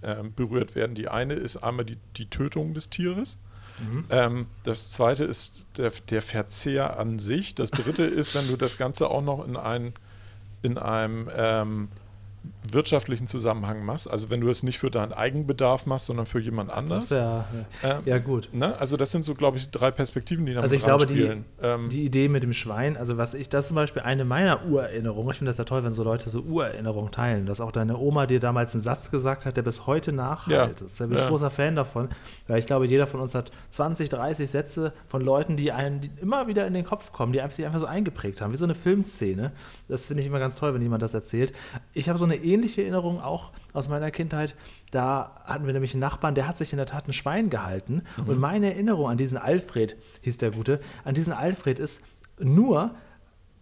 äh, 0.02 0.16
berührt 0.36 0.76
werden. 0.76 0.96
Die 0.96 1.08
eine 1.10 1.34
ist 1.34 1.58
einmal 1.58 1.86
die, 1.86 1.98
die 2.18 2.30
Tötung 2.30 2.74
des 2.74 2.90
Tieres. 2.90 3.38
Ähm, 4.10 4.48
das 4.64 4.90
zweite 4.90 5.24
ist 5.24 5.68
der, 5.78 5.92
der 6.10 6.24
Verzehr 6.24 7.00
an 7.00 7.20
sich. 7.20 7.54
Das 7.54 7.70
dritte 7.70 8.04
ist, 8.06 8.34
wenn 8.34 8.48
du 8.48 8.56
das 8.58 8.80
Ganze 8.80 9.08
auch 9.12 9.22
noch 9.22 9.48
in, 9.48 9.56
ein, 9.56 9.94
in 10.62 10.78
einem 10.78 11.30
ähm, 11.36 11.88
wirtschaftlichen 12.74 13.28
Zusammenhang 13.28 13.84
machst. 13.86 14.10
Also 14.10 14.30
wenn 14.30 14.42
du 14.42 14.50
es 14.50 14.64
nicht 14.64 14.80
für 14.80 14.90
deinen 14.92 15.14
Eigenbedarf 15.14 15.86
machst, 15.86 16.08
sondern 16.08 16.26
für 16.26 16.40
jemand 16.40 16.70
anders. 16.72 17.08
Das 17.08 17.12
wäre 17.12 17.46
Ähm, 17.84 18.02
ja 18.06 18.18
gut. 18.18 18.50
Ne? 18.54 18.80
Also 18.80 18.98
das 18.98 19.12
sind 19.12 19.24
so, 19.24 19.36
glaube 19.36 19.58
ich, 19.58 19.70
drei 19.72 19.92
Perspektiven, 19.92 20.46
die 20.46 20.54
da 20.54 20.62
Also 20.62 20.76
ich 20.76 20.84
glaube, 20.84 21.06
die. 21.08 21.32
Ähm, 21.62 21.90
die 21.90 22.04
Idee 22.04 22.30
mit 22.30 22.44
dem 22.44 22.54
Schwein, 22.54 22.98
also 22.98 23.18
was 23.18 23.34
ich, 23.34 23.50
das 23.50 23.66
ist 23.66 23.68
zum 23.70 23.76
Beispiel 23.76 24.02
eine 24.02 24.26
meiner 24.26 24.66
Urerinnerungen. 24.66 25.32
Ich 25.32 25.38
finde 25.38 25.50
das 25.50 25.58
ja 25.58 25.64
toll, 25.64 25.84
wenn 25.84 25.94
so 25.94 26.04
Leute 26.04 26.30
so 26.30 26.42
Urerinnerungen 26.42 27.12
teilen, 27.12 27.46
dass 27.46 27.62
auch 27.62 27.72
deine 27.72 27.98
Oma 27.98 28.26
dir 28.26 28.40
damals 28.40 28.74
einen 28.74 28.82
Satz 28.82 29.12
gesagt 29.12 29.46
hat, 29.46 29.58
der 29.58 29.62
bis 29.64 29.88
heute 29.88 30.12
nachhalt. 30.12 30.80
Ja. 30.80 30.86
Das, 30.86 30.96
da 30.98 31.06
bin 31.06 31.16
ich 31.16 31.22
Ja. 31.22 31.30
großer 31.30 31.50
Fan 31.50 31.76
davon, 31.76 32.10
weil 32.48 32.60
ich 32.60 32.68
glaube, 32.68 32.86
jeder 32.88 33.08
von 33.08 33.20
uns 33.22 33.34
hat 33.36 33.52
20, 33.70 34.10
30 34.10 34.50
Sätze 34.50 34.94
von 35.08 35.22
Leuten, 35.24 35.56
die 35.58 35.72
einen 35.72 36.02
die 36.02 36.12
immer 36.22 36.48
wieder 36.48 36.68
in 36.68 36.74
den 36.74 36.86
Kopf 36.86 37.12
kommen, 37.12 37.34
die 37.34 37.42
einfach, 37.42 37.56
sich 37.56 37.66
einfach 37.66 37.80
so 37.80 37.86
eingeprägt 37.86 38.42
haben, 38.42 38.54
wie 38.54 38.58
so 38.58 38.66
eine 38.66 38.76
Filmszene. 38.76 39.52
Das 39.88 40.08
finde 40.08 40.22
ich 40.22 40.28
immer 40.28 40.40
ganz 40.40 40.58
toll, 40.58 40.74
wenn 40.74 40.82
jemand 40.82 41.02
das 41.02 41.14
erzählt. 41.14 41.54
Ich 41.94 42.10
habe 42.10 42.20
so 42.20 42.26
eine 42.26 42.36
ähnliche 42.36 42.57
Erinnerung 42.78 43.22
auch 43.22 43.52
aus 43.74 43.90
meiner 43.90 44.12
Kindheit. 44.12 44.56
Da 44.92 45.42
hatten 45.46 45.66
wir 45.66 45.74
nämlich 45.74 45.94
einen 45.94 46.02
Nachbarn, 46.02 46.36
der 46.36 46.48
hat 46.48 46.58
sich 46.58 46.72
in 46.72 46.78
der 46.78 46.86
Tat 46.86 47.08
ein 47.08 47.14
Schwein 47.14 47.50
gehalten. 47.50 48.04
Und 48.26 48.40
meine 48.40 48.74
Erinnerung 48.74 49.10
an 49.10 49.18
diesen 49.18 49.38
Alfred, 49.38 49.96
hieß 50.22 50.38
der 50.38 50.52
Gute, 50.52 50.80
an 51.04 51.14
diesen 51.14 51.34
Alfred 51.34 51.80
ist 51.80 52.02
nur 52.40 52.96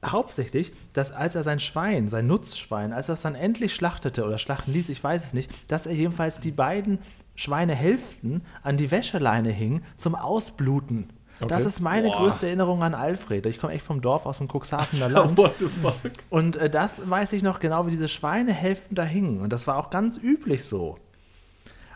hauptsächlich, 0.05 0.73
dass 0.93 1.11
als 1.11 1.35
er 1.35 1.43
sein 1.43 1.59
Schwein, 1.59 2.09
sein 2.09 2.27
Nutzschwein, 2.27 2.93
als 2.93 3.09
er 3.09 3.13
es 3.13 3.21
dann 3.21 3.35
endlich 3.35 3.73
schlachtete 3.73 4.25
oder 4.25 4.37
schlachten 4.37 4.71
ließ, 4.71 4.89
ich 4.89 5.03
weiß 5.03 5.25
es 5.25 5.33
nicht, 5.33 5.51
dass 5.67 5.87
er 5.87 5.93
jedenfalls 5.93 6.39
die 6.39 6.51
beiden 6.51 6.99
Schweinehälften 7.35 8.43
an 8.61 8.77
die 8.77 8.91
Wäscheleine 8.91 9.51
hing 9.51 9.81
zum 9.97 10.15
Ausbluten. 10.15 11.09
Das 11.41 11.61
Okay. 11.61 11.67
ist 11.67 11.79
meine 11.81 12.07
Boah. 12.09 12.17
größte 12.17 12.47
Erinnerung 12.47 12.81
an 12.81 12.93
Alfred. 12.93 13.45
Ich 13.45 13.59
komme 13.59 13.73
echt 13.73 13.85
vom 13.85 14.01
Dorf 14.01 14.25
aus 14.25 14.37
dem 14.37 14.47
Cuxhavener 14.47 15.09
Land. 15.09 15.37
What 15.37 15.55
the 15.59 15.67
fuck? 15.67 15.95
Und 16.29 16.55
äh, 16.55 16.69
das 16.69 17.09
weiß 17.09 17.33
ich 17.33 17.43
noch 17.43 17.59
genau, 17.59 17.85
wie 17.87 17.91
diese 17.91 18.07
Schweinehälften 18.07 18.95
da 18.95 19.03
hingen. 19.03 19.41
Und 19.41 19.51
das 19.51 19.67
war 19.67 19.77
auch 19.77 19.89
ganz 19.89 20.17
üblich 20.17 20.63
so. 20.65 20.97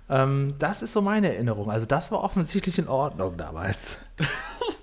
Ähm, 0.09 0.55
das 0.59 0.81
ist 0.81 0.91
so 0.93 1.01
meine 1.01 1.33
Erinnerung. 1.33 1.69
Also 1.71 1.85
das 1.85 2.11
war 2.11 2.21
offensichtlich 2.23 2.79
in 2.79 2.87
Ordnung 2.87 3.37
damals. 3.37 3.97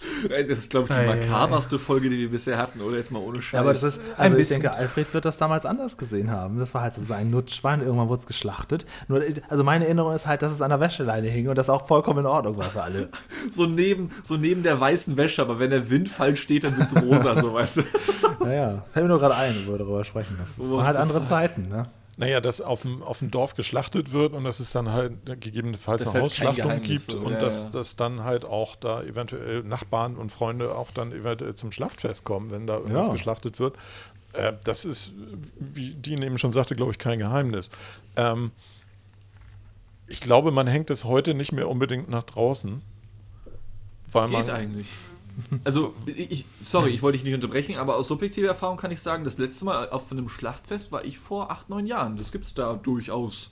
Das 0.49 0.59
ist, 0.59 0.71
glaube 0.71 0.89
ich, 0.89 0.95
die 0.95 1.03
Ei, 1.03 1.07
makaberste 1.07 1.79
Folge, 1.79 2.09
die 2.09 2.19
wir 2.19 2.31
bisher 2.31 2.59
hatten, 2.59 2.81
oder 2.81 2.97
jetzt 2.97 3.13
mal 3.13 3.19
ohne 3.19 3.43
Scheiß. 3.43 3.53
Ja, 3.53 3.61
aber 3.61 3.73
das 3.73 3.83
ist, 3.83 4.01
Ein 4.17 4.33
also 4.33 4.37
ich 4.37 4.49
denke, 4.49 4.73
Alfred 4.73 5.13
wird 5.13 5.25
das 5.25 5.39
damals 5.39 5.67
anders 5.67 5.97
gesehen 5.97 6.31
haben. 6.31 6.59
Das 6.59 6.75
war 6.75 6.83
halt 6.83 6.95
so 6.95 7.03
sein 7.03 7.31
Nutzschwein, 7.31 7.81
irgendwann 7.81 8.09
wurde 8.09 8.21
es 8.21 8.27
geschlachtet. 8.27 8.87
Nur, 9.09 9.23
also 9.49 9.65
meine 9.65 9.85
Erinnerung 9.85 10.15
ist 10.15 10.27
halt, 10.27 10.43
dass 10.43 10.53
es 10.53 10.63
an 10.63 10.71
der 10.71 10.81
Wäscheleine 10.81 11.29
hing 11.29 11.49
und 11.49 11.57
das 11.57 11.71
auch 11.71 11.87
vollkommen 11.87 12.21
in 12.21 12.27
Ordnung 12.27 12.57
war 12.57 12.71
für 12.71 12.83
alle. 12.83 13.09
so 13.51 13.67
neben, 13.67 14.11
so 14.23 14.37
neben 14.37 14.63
der 14.63 14.81
weißen 14.81 15.17
Wäsche, 15.17 15.43
aber 15.43 15.59
wenn 15.59 15.71
der 15.71 15.91
Wind 15.91 16.09
falsch 16.09 16.43
steht, 16.43 16.65
dann 16.65 16.77
wird 16.77 16.87
es 16.89 17.03
rosa, 17.03 17.41
so 17.41 17.53
weißt 17.53 17.79
du. 17.79 17.83
Naja, 18.41 18.85
fällt 18.93 19.05
mir 19.05 19.09
nur 19.09 19.19
gerade 19.19 19.35
ein, 19.35 19.55
wo 19.67 19.73
wir 19.73 19.79
darüber 19.79 20.05
sprechen. 20.05 20.37
Das 20.39 20.55
sind 20.55 20.71
What 20.71 20.85
halt 20.85 20.97
andere? 20.97 21.25
Zeiten, 21.25 21.69
ne? 21.69 21.87
Naja, 22.19 22.41
dass 22.41 22.63
auf 22.63 22.83
dem, 22.83 23.03
auf 23.03 23.19
dem 23.19 23.31
Dorf 23.31 23.55
geschlachtet 23.55 24.13
wird 24.13 24.33
und 24.33 24.45
dass 24.45 24.59
es 24.59 24.73
dann 24.73 24.91
halt 24.91 25.13
gegebenenfalls 25.41 26.03
Das 26.03 26.15
eine 26.15 26.23
halt 26.23 26.25
Hausschlachtung 26.25 26.81
gibt 26.83 27.11
so, 27.11 27.19
und 27.19 27.33
ja, 27.33 27.41
dass, 27.41 27.65
ja. 27.65 27.71
dass 27.71 27.97
dann 27.97 28.25
halt 28.25 28.47
auch 28.47 28.75
da 28.77 29.03
eventuell 29.03 29.63
Nachbarn 29.63 30.17
und 30.17 30.31
Freunde 30.33 30.75
auch 30.75 30.91
dann 30.93 31.13
eventuell 31.13 31.55
zum 31.55 31.73
Schlachtfest 31.73 32.25
kommen, 32.25 32.51
wenn 32.51 32.67
da 32.67 32.77
irgendwas 32.77 33.09
Ja. 33.09 33.13
geschlachtet 33.13 33.59
wird. 33.59 33.77
Äh, 34.33 34.55
das 34.65 34.87
ist, 34.87 35.13
wie 35.59 35.91
Dean 35.91 36.23
eben 36.23 36.39
schon 36.39 36.55
sagte, 36.55 36.75
glaube 36.75 36.93
ich, 36.93 36.99
kein 36.99 37.19
Geheimnis. 37.19 37.71
Ähm, 38.17 38.51
ich 40.07 40.21
glaube, 40.21 40.53
man 40.53 40.67
hängt 40.67 40.89
es 40.91 41.05
heute 41.05 41.35
nicht 41.35 41.53
mehr 41.53 41.69
unbedingt 41.69 42.09
nach 42.09 42.23
draußen. 42.23 42.81
Weil 44.13 44.29
Geht 44.31 44.47
man, 44.47 44.51
eigentlich. 44.51 44.87
Also, 45.65 45.95
ich, 46.07 46.47
sorry, 46.63 46.91
ich 46.91 47.03
wollte 47.03 47.19
dich 47.19 47.25
nicht 47.25 47.35
unterbrechen, 47.35 47.77
aber 47.77 47.97
aus 47.97 48.09
subjektiver 48.09 48.49
Erfahrung 48.49 48.77
kann 48.79 48.91
ich 48.91 49.01
sagen, 49.01 49.25
das 49.25 49.39
letzte 49.39 49.65
Mal 49.65 49.91
auf 49.91 50.11
einem 50.11 50.29
Schlachtfest 50.29 50.93
war 50.93 51.05
ich 51.05 51.19
vor 51.19 51.51
acht, 51.51 51.69
neun 51.69 51.87
Jahren. 51.87 52.17
Das 52.17 52.33
gibt 52.33 52.47
es 52.47 52.55
da 52.55 52.75
durchaus 52.75 53.51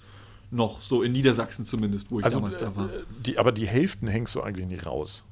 noch, 0.50 0.80
so 0.80 1.02
in 1.02 1.12
Niedersachsen 1.12 1.64
zumindest, 1.64 2.10
wo 2.10 2.20
ich 2.20 2.24
Also, 2.24 2.40
damals 2.40 2.58
da 2.58 2.74
war. 2.76 2.86
äh, 2.86 3.02
die, 3.24 3.38
aber 3.38 3.52
die 3.52 3.66
Hälften 3.66 4.06
hängst 4.08 4.34
du 4.34 4.42
eigentlich 4.42 4.66
nicht 4.66 4.86
raus. 4.86 5.24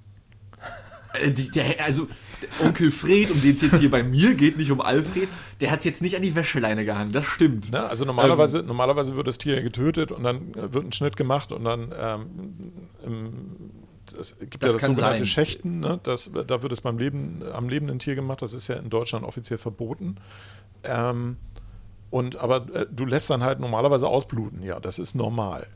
Äh, 1.14 1.30
die, 1.30 1.50
der, 1.50 1.84
also, 1.84 2.08
der 2.42 2.66
Onkel 2.66 2.90
Fred, 2.90 3.30
um 3.30 3.40
den 3.40 3.54
es 3.54 3.62
jetzt 3.62 3.78
hier 3.78 3.90
bei 3.90 4.02
mir 4.02 4.34
geht, 4.34 4.56
nicht 4.56 4.70
um 4.70 4.80
Alfred, 4.80 5.28
der 5.60 5.70
hat 5.70 5.84
jetzt 5.84 6.02
nicht 6.02 6.16
an 6.16 6.22
die 6.22 6.34
Wäscheleine 6.34 6.84
gehangen, 6.84 7.12
das 7.12 7.24
stimmt. 7.24 7.70
Ne? 7.70 7.82
Also 7.82 8.04
normalerweise, 8.04 8.62
normalerweise 8.62 9.14
wird 9.14 9.28
das 9.28 9.38
Tier 9.38 9.62
getötet 9.62 10.10
und 10.10 10.24
dann 10.24 10.54
äh, 10.54 10.72
wird 10.72 10.84
ein 10.86 10.92
Schnitt 10.92 11.16
gemacht 11.16 11.52
und 11.52 11.64
dann 11.64 11.94
ähm, 11.96 12.24
im, 13.04 13.32
es 14.14 14.38
gibt 14.38 14.62
Das 14.62 14.72
ja 14.72 14.78
das 14.78 14.86
sogenannte 14.86 15.18
sein. 15.18 15.26
Schächten, 15.26 15.80
ne? 15.80 16.00
das, 16.02 16.30
da 16.32 16.62
wird 16.62 16.72
es 16.72 16.80
beim 16.80 16.98
Leben, 16.98 17.42
am 17.52 17.68
lebenden 17.68 17.98
Tier 17.98 18.14
gemacht, 18.14 18.42
das 18.42 18.52
ist 18.52 18.68
ja 18.68 18.76
in 18.76 18.90
Deutschland 18.90 19.24
offiziell 19.24 19.58
verboten. 19.58 20.16
Ähm, 20.84 21.36
und 22.10 22.36
aber 22.36 22.74
äh, 22.74 22.86
du 22.90 23.06
lässt 23.06 23.30
dann 23.30 23.42
halt 23.42 23.60
normalerweise 23.60 24.06
ausbluten, 24.08 24.62
ja, 24.62 24.80
das 24.80 24.98
ist 24.98 25.14
normal. 25.14 25.66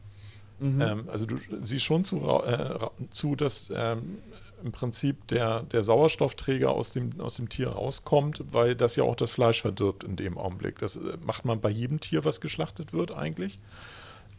Ähm, 0.60 1.08
also 1.08 1.26
du 1.26 1.36
siehst 1.62 1.84
schon 1.84 2.04
zu, 2.04 2.16
äh, 2.44 2.78
zu 3.10 3.36
dass 3.36 3.70
ähm, 3.74 4.18
im 4.64 4.72
Prinzip 4.72 5.26
der, 5.28 5.62
der 5.62 5.82
Sauerstoffträger 5.82 6.70
aus 6.70 6.92
dem, 6.92 7.20
aus 7.20 7.36
dem 7.36 7.48
Tier 7.48 7.68
rauskommt, 7.68 8.42
weil 8.52 8.74
das 8.74 8.96
ja 8.96 9.04
auch 9.04 9.16
das 9.16 9.30
Fleisch 9.30 9.60
verdirbt 9.60 10.02
in 10.04 10.16
dem 10.16 10.38
Augenblick. 10.38 10.78
Das 10.78 10.96
äh, 10.96 11.18
macht 11.24 11.44
man 11.44 11.60
bei 11.60 11.70
jedem 11.70 12.00
Tier, 12.00 12.24
was 12.24 12.40
geschlachtet 12.40 12.92
wird, 12.92 13.12
eigentlich. 13.12 13.58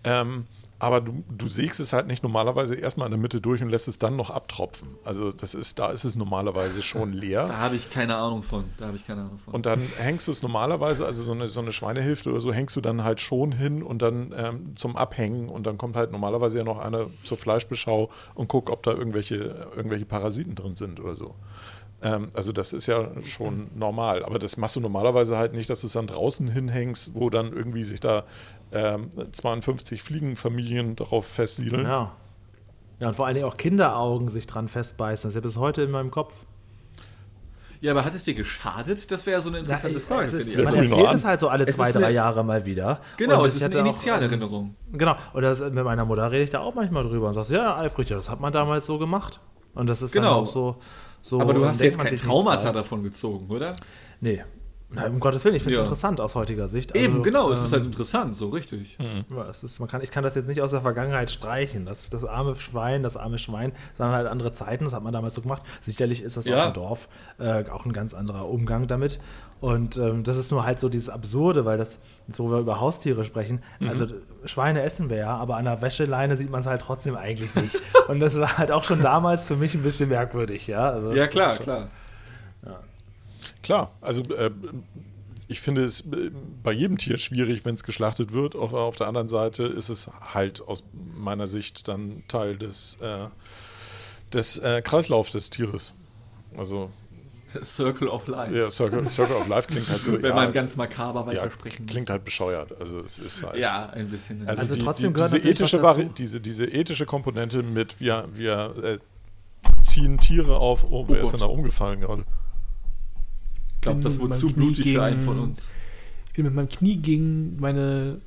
Ähm, 0.03 0.45
aber 0.79 1.01
du, 1.01 1.23
du 1.29 1.47
sägst 1.47 1.79
es 1.79 1.91
halt 1.91 2.05
nicht 2.07 2.21
normalerweise 2.21 2.75
erstmal 2.75 3.07
in 3.07 3.11
der 3.11 3.19
Mitte 3.19 3.41
durch 3.41 3.63
und 3.63 3.69
lässt 3.69 3.87
es 3.87 3.97
dann 3.97 4.15
noch 4.15 4.29
abtropfen. 4.29 4.89
Also 5.03 5.31
das 5.31 5.55
ist, 5.55 5.79
da 5.79 5.89
ist 5.89 6.03
es 6.03 6.15
normalerweise 6.15 6.83
schon 6.83 7.13
leer. 7.13 7.47
Da 7.47 7.57
habe 7.57 7.75
ich 7.75 7.89
keine 7.89 8.15
Ahnung 8.15 8.43
von. 8.43 8.65
Da 8.77 8.87
habe 8.87 8.95
ich 8.97 9.05
keine 9.05 9.21
Ahnung 9.21 9.39
von. 9.39 9.55
Und 9.55 9.65
dann 9.65 9.81
hängst 9.97 10.27
du 10.27 10.31
es 10.31 10.43
normalerweise, 10.43 11.05
also 11.05 11.23
so 11.23 11.31
eine, 11.31 11.47
so 11.47 11.61
eine 11.61 11.71
Schweinehälfte 11.71 12.29
oder 12.29 12.41
so, 12.41 12.53
hängst 12.53 12.75
du 12.75 12.81
dann 12.81 13.03
halt 13.03 13.21
schon 13.21 13.51
hin 13.51 13.81
und 13.81 14.01
dann 14.01 14.33
ähm, 14.37 14.75
zum 14.75 14.95
Abhängen 14.95 15.49
und 15.49 15.65
dann 15.65 15.79
kommt 15.79 15.95
halt 15.95 16.11
normalerweise 16.11 16.59
ja 16.59 16.63
noch 16.63 16.77
einer 16.77 17.07
zur 17.23 17.37
Fleischbeschau 17.37 18.11
und 18.35 18.47
guckt, 18.47 18.69
ob 18.69 18.83
da 18.83 18.91
irgendwelche, 18.91 19.67
irgendwelche 19.75 20.05
Parasiten 20.05 20.53
drin 20.53 20.75
sind 20.75 20.99
oder 20.99 21.15
so. 21.15 21.33
Ähm, 22.01 22.29
also 22.33 22.51
das 22.51 22.73
ist 22.73 22.85
ja 22.87 23.09
schon 23.23 23.71
normal, 23.75 24.23
aber 24.23 24.37
das 24.37 24.57
machst 24.57 24.75
du 24.75 24.79
normalerweise 24.79 25.37
halt 25.37 25.53
nicht, 25.53 25.69
dass 25.69 25.81
du 25.81 25.87
es 25.87 25.93
dann 25.93 26.07
draußen 26.07 26.47
hinhängst, 26.47 27.15
wo 27.15 27.29
dann 27.29 27.53
irgendwie 27.53 27.83
sich 27.83 27.99
da 27.99 28.25
ähm, 28.71 29.09
52 29.31 30.01
Fliegenfamilien 30.03 30.95
darauf 30.95 31.25
festsiedeln. 31.25 31.85
Ja. 31.85 32.11
Ja, 32.99 33.09
und 33.09 33.13
vor 33.15 33.25
allen 33.27 33.35
Dingen 33.35 33.47
auch 33.47 33.57
Kinderaugen 33.57 34.27
sich 34.29 34.47
dran 34.47 34.67
festbeißen. 34.67 35.27
Das 35.27 35.31
ist 35.31 35.35
ja 35.35 35.41
bis 35.41 35.57
heute 35.57 35.83
in 35.83 35.91
meinem 35.91 36.09
Kopf. 36.09 36.33
ja, 37.79 37.91
aber 37.91 38.03
hat 38.03 38.15
es 38.15 38.23
dir 38.23 38.33
geschadet? 38.33 39.11
Das 39.11 39.25
wäre 39.27 39.37
ja 39.37 39.41
so 39.41 39.49
eine 39.49 39.59
interessante 39.59 39.99
Ja, 39.99 40.05
Frage, 40.05 40.25
es 40.25 40.33
ist, 40.33 40.43
finde 40.49 40.59
ich. 40.63 40.65
man 40.65 40.75
erzählt 40.75 41.13
es 41.13 41.23
halt 41.25 41.39
so 41.39 41.47
alle 41.49 41.65
Es 41.67 41.75
zwei, 41.75 41.91
drei 41.91 42.05
eine- 42.07 42.15
Jahre 42.15 42.43
mal 42.43 42.65
wieder. 42.65 42.99
Genau, 43.17 43.45
es 43.45 43.55
ich 43.55 43.61
ist 43.61 43.65
eine 43.71 43.75
auch, 43.83 43.85
Initialerinnerung. 43.87 44.75
Genau, 44.93 45.15
und 45.33 45.41
das, 45.43 45.59
mit 45.59 45.75
meiner 45.83 46.05
Mutter 46.05 46.31
rede 46.31 46.43
ich 46.43 46.49
da 46.49 46.59
auch 46.61 46.73
manchmal 46.73 47.03
drüber 47.03 47.27
und 47.27 47.35
sagst, 47.35 47.51
ja, 47.51 47.75
Alfred, 47.75 48.09
ja, 48.09 48.15
das 48.15 48.31
hat 48.31 48.39
man 48.39 48.51
damals 48.51 48.87
so 48.87 48.97
gemacht. 48.97 49.39
Und 49.75 49.87
das 49.87 50.01
ist 50.01 50.11
Genau. 50.11 50.33
dann 50.33 50.43
auch 50.43 50.47
so. 50.47 50.77
so 51.21 51.39
Aber 51.39 51.53
du 51.53 51.63
hast 51.65 51.79
jetzt 51.81 51.99
kein 51.99 52.15
Traumata 52.15 52.71
davon 52.71 53.03
gezogen, 53.03 53.45
oder? 53.49 53.73
Nee. 54.21 54.43
Na, 54.89 55.05
um 55.07 55.19
Gottes 55.19 55.43
Willen, 55.43 55.55
ich 55.55 55.63
finde 55.63 55.73
es 55.75 55.79
Ja. 55.79 55.83
interessant 55.83 56.21
aus 56.21 56.35
heutiger 56.35 56.69
Sicht. 56.69 56.95
Eben, 56.95 57.15
Also, 57.15 57.23
genau, 57.23 57.51
es 57.51 57.61
ist 57.61 57.73
halt 57.73 57.81
ähm, 57.81 57.87
interessant, 57.87 58.35
so 58.35 58.47
richtig. 58.49 58.97
Ja, 59.29 59.49
es 59.49 59.61
ist, 59.61 59.79
man 59.81 59.89
kann, 59.89 60.01
ich 60.01 60.11
kann 60.11 60.23
das 60.23 60.35
jetzt 60.35 60.47
nicht 60.47 60.61
aus 60.61 60.71
der 60.71 60.79
Vergangenheit 60.79 61.29
streichen. 61.29 61.85
Das, 61.85 62.09
das 62.09 62.23
arme 62.23 62.55
Schwein, 62.55 63.03
das 63.03 63.17
arme 63.17 63.37
Schwein, 63.37 63.73
sondern 63.97 64.15
halt 64.15 64.27
andere 64.27 64.53
Zeiten, 64.53 64.85
das 64.85 64.93
hat 64.93 65.03
man 65.03 65.11
damals 65.11 65.33
so 65.35 65.41
gemacht. 65.41 65.61
Sicherlich 65.81 66.21
ist 66.23 66.37
das 66.37 66.45
Ja. 66.45 66.67
auf 66.67 66.71
dem 66.71 66.73
Dorf 66.75 67.09
äh, 67.37 67.65
auch 67.69 67.85
ein 67.85 67.91
ganz 67.91 68.13
anderer 68.13 68.47
Umgang 68.47 68.87
damit. 68.87 69.19
Und 69.59 69.97
ähm, 69.97 70.23
das 70.23 70.37
ist 70.37 70.51
nur 70.51 70.63
halt 70.65 70.79
so 70.79 70.87
dieses 70.87 71.09
Absurde, 71.09 71.65
weil 71.65 71.77
das, 71.77 71.99
wo 72.27 72.49
wir 72.49 72.59
über 72.59 72.79
Haustiere 72.79 73.25
sprechen, 73.25 73.61
Mhm. 73.79 73.89
also 73.89 74.05
Schweine 74.45 74.83
essen 74.83 75.09
wir 75.09 75.17
ja, 75.17 75.35
aber 75.35 75.57
an 75.57 75.65
der 75.65 75.81
Wäscheleine 75.81 76.37
sieht 76.37 76.49
man 76.49 76.61
es 76.61 76.67
halt 76.67 76.79
trotzdem 76.81 77.17
eigentlich 77.17 77.53
nicht. 77.55 77.75
Und 78.07 78.21
das 78.21 78.37
war 78.39 78.57
halt 78.57 78.71
auch 78.71 78.85
schon 78.85 79.01
damals 79.01 79.45
für 79.47 79.57
mich 79.57 79.73
ein 79.73 79.83
bisschen 79.83 80.07
merkwürdig, 80.07 80.65
ja. 80.67 80.89
Also 80.91 81.11
Ja, 81.13 81.27
klar, 81.27 81.57
klar. 81.57 81.89
Klar, 83.63 83.91
also 84.01 84.23
äh, 84.23 84.51
ich 85.47 85.61
finde 85.61 85.83
es 85.85 86.01
äh, 86.01 86.31
bei 86.63 86.71
jedem 86.71 86.97
Tier 86.97 87.17
schwierig, 87.17 87.65
wenn 87.65 87.75
es 87.75 87.83
geschlachtet 87.83 88.33
wird. 88.33 88.55
Auf, 88.55 88.73
auf, 88.73 88.95
der 88.95 89.07
anderen 89.07 89.29
Seite 89.29 89.63
ist 89.63 89.89
es 89.89 90.09
halt 90.33 90.61
aus 90.61 90.83
meiner 91.17 91.47
Sicht 91.47 91.87
dann 91.87 92.23
Teil 92.27 92.57
des, 92.57 92.97
äh, 93.01 93.27
des 94.33 94.57
äh, 94.57 94.81
Kreislaufs 94.81 95.31
des 95.31 95.49
Tieres. 95.49 95.93
Also 96.57 96.89
Circle 97.63 98.09
of 98.09 98.27
Life. 98.27 98.55
Ja, 98.55 98.69
Circle, 98.69 99.09
Circle 99.09 99.35
of 99.37 99.47
Life 99.47 99.67
klingt 99.67 99.89
halt 99.89 100.01
so. 100.01 100.13
Wenn 100.21 100.23
ja, 100.23 100.35
man 100.35 100.51
ganz 100.51 100.75
makaber 100.75 101.25
weitersprechen 101.25 101.85
ja, 101.85 101.91
Klingt 101.91 102.09
halt 102.09 102.25
bescheuert. 102.25 102.79
Also 102.79 102.99
es 102.99 103.19
ist 103.19 103.43
halt. 103.43 103.57
Ja, 103.57 103.89
ein 103.89 104.09
bisschen. 104.09 104.47
Also, 104.47 104.61
also 104.61 104.75
die, 104.75 104.81
trotzdem 104.81 105.13
die, 105.13 105.21
diese 105.21 105.37
ethische 105.37 105.81
Vari 105.81 106.09
diese, 106.17 106.41
diese 106.41 106.65
ethische 106.65 107.05
Komponente 107.05 107.63
mit 107.63 107.99
wir, 107.99 108.27
wir 108.33 108.75
äh, 108.83 108.99
ziehen 109.81 110.19
Tiere 110.19 110.57
auf. 110.57 110.83
Oh, 110.83 111.05
wer 111.07 111.21
oh 111.21 111.23
ist 111.23 111.31
denn 111.31 111.39
da 111.39 111.45
umgefallen 111.45 112.01
gerade? 112.01 112.25
Ich 113.87 114.01
glaube, 114.01 114.01
das 114.01 114.19
wurde 114.19 114.35
zu 114.35 114.53
blutig 114.53 114.93
für 114.93 115.03
einen 115.03 115.19
von 115.19 115.39
uns. 115.39 115.69
Ich 116.27 116.33
bin 116.33 116.45
mit 116.45 116.53
meinem 116.53 116.69
Knie 116.69 116.97
gegen 116.97 117.57
meine 117.59 118.21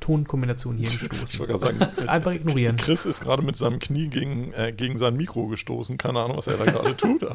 Tonkombination 0.00 0.76
hier 0.76 0.86
gestoßen. 0.86 1.24
ich 1.30 1.38
wollte 1.38 1.52
gerade 1.52 1.78
sagen, 1.78 2.08
einfach 2.08 2.32
ignorieren. 2.32 2.76
Chris 2.76 3.04
ist 3.04 3.20
gerade 3.20 3.42
mit 3.42 3.56
seinem 3.56 3.78
Knie 3.78 4.08
gegen, 4.08 4.52
äh, 4.54 4.72
gegen 4.72 4.98
sein 4.98 5.16
Mikro 5.16 5.46
gestoßen. 5.46 5.96
Keine 5.96 6.20
Ahnung, 6.20 6.36
was 6.38 6.48
er 6.48 6.56
da 6.56 6.64
gerade 6.64 6.96
tut. 6.96 7.24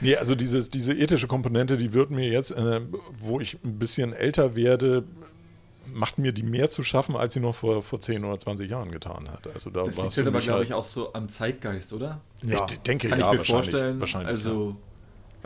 nee, 0.00 0.14
also 0.14 0.36
dieses, 0.36 0.70
diese 0.70 0.92
ethische 0.94 1.26
Komponente, 1.26 1.76
die 1.76 1.92
wird 1.92 2.10
mir 2.10 2.28
jetzt, 2.28 2.52
äh, 2.52 2.82
wo 3.18 3.40
ich 3.40 3.58
ein 3.64 3.80
bisschen 3.80 4.12
älter 4.12 4.54
werde, 4.54 5.02
macht 5.92 6.18
mir 6.18 6.32
die 6.32 6.42
mehr 6.42 6.70
zu 6.70 6.82
schaffen, 6.82 7.16
als 7.16 7.34
sie 7.34 7.40
noch 7.40 7.54
vor, 7.54 7.82
vor 7.82 8.00
10 8.00 8.24
oder 8.24 8.38
20 8.38 8.70
Jahren 8.70 8.90
getan 8.90 9.28
hat. 9.30 9.46
Also 9.52 9.70
da 9.70 9.84
das 9.84 9.96
liegt 9.96 10.16
halt 10.16 10.26
aber, 10.26 10.40
glaube 10.40 10.64
ich, 10.64 10.74
auch 10.74 10.84
so 10.84 11.12
am 11.14 11.28
Zeitgeist, 11.28 11.92
oder? 11.92 12.20
Ja, 12.44 12.66
ich 12.68 12.78
denke, 12.80 13.08
Kann 13.08 13.18
ja, 13.18 13.32
ich 13.32 13.38
mir 13.38 13.44
vorstellen. 13.44 14.00
Wahrscheinlich, 14.00 14.28
also, 14.28 14.70
ja. 14.70 14.76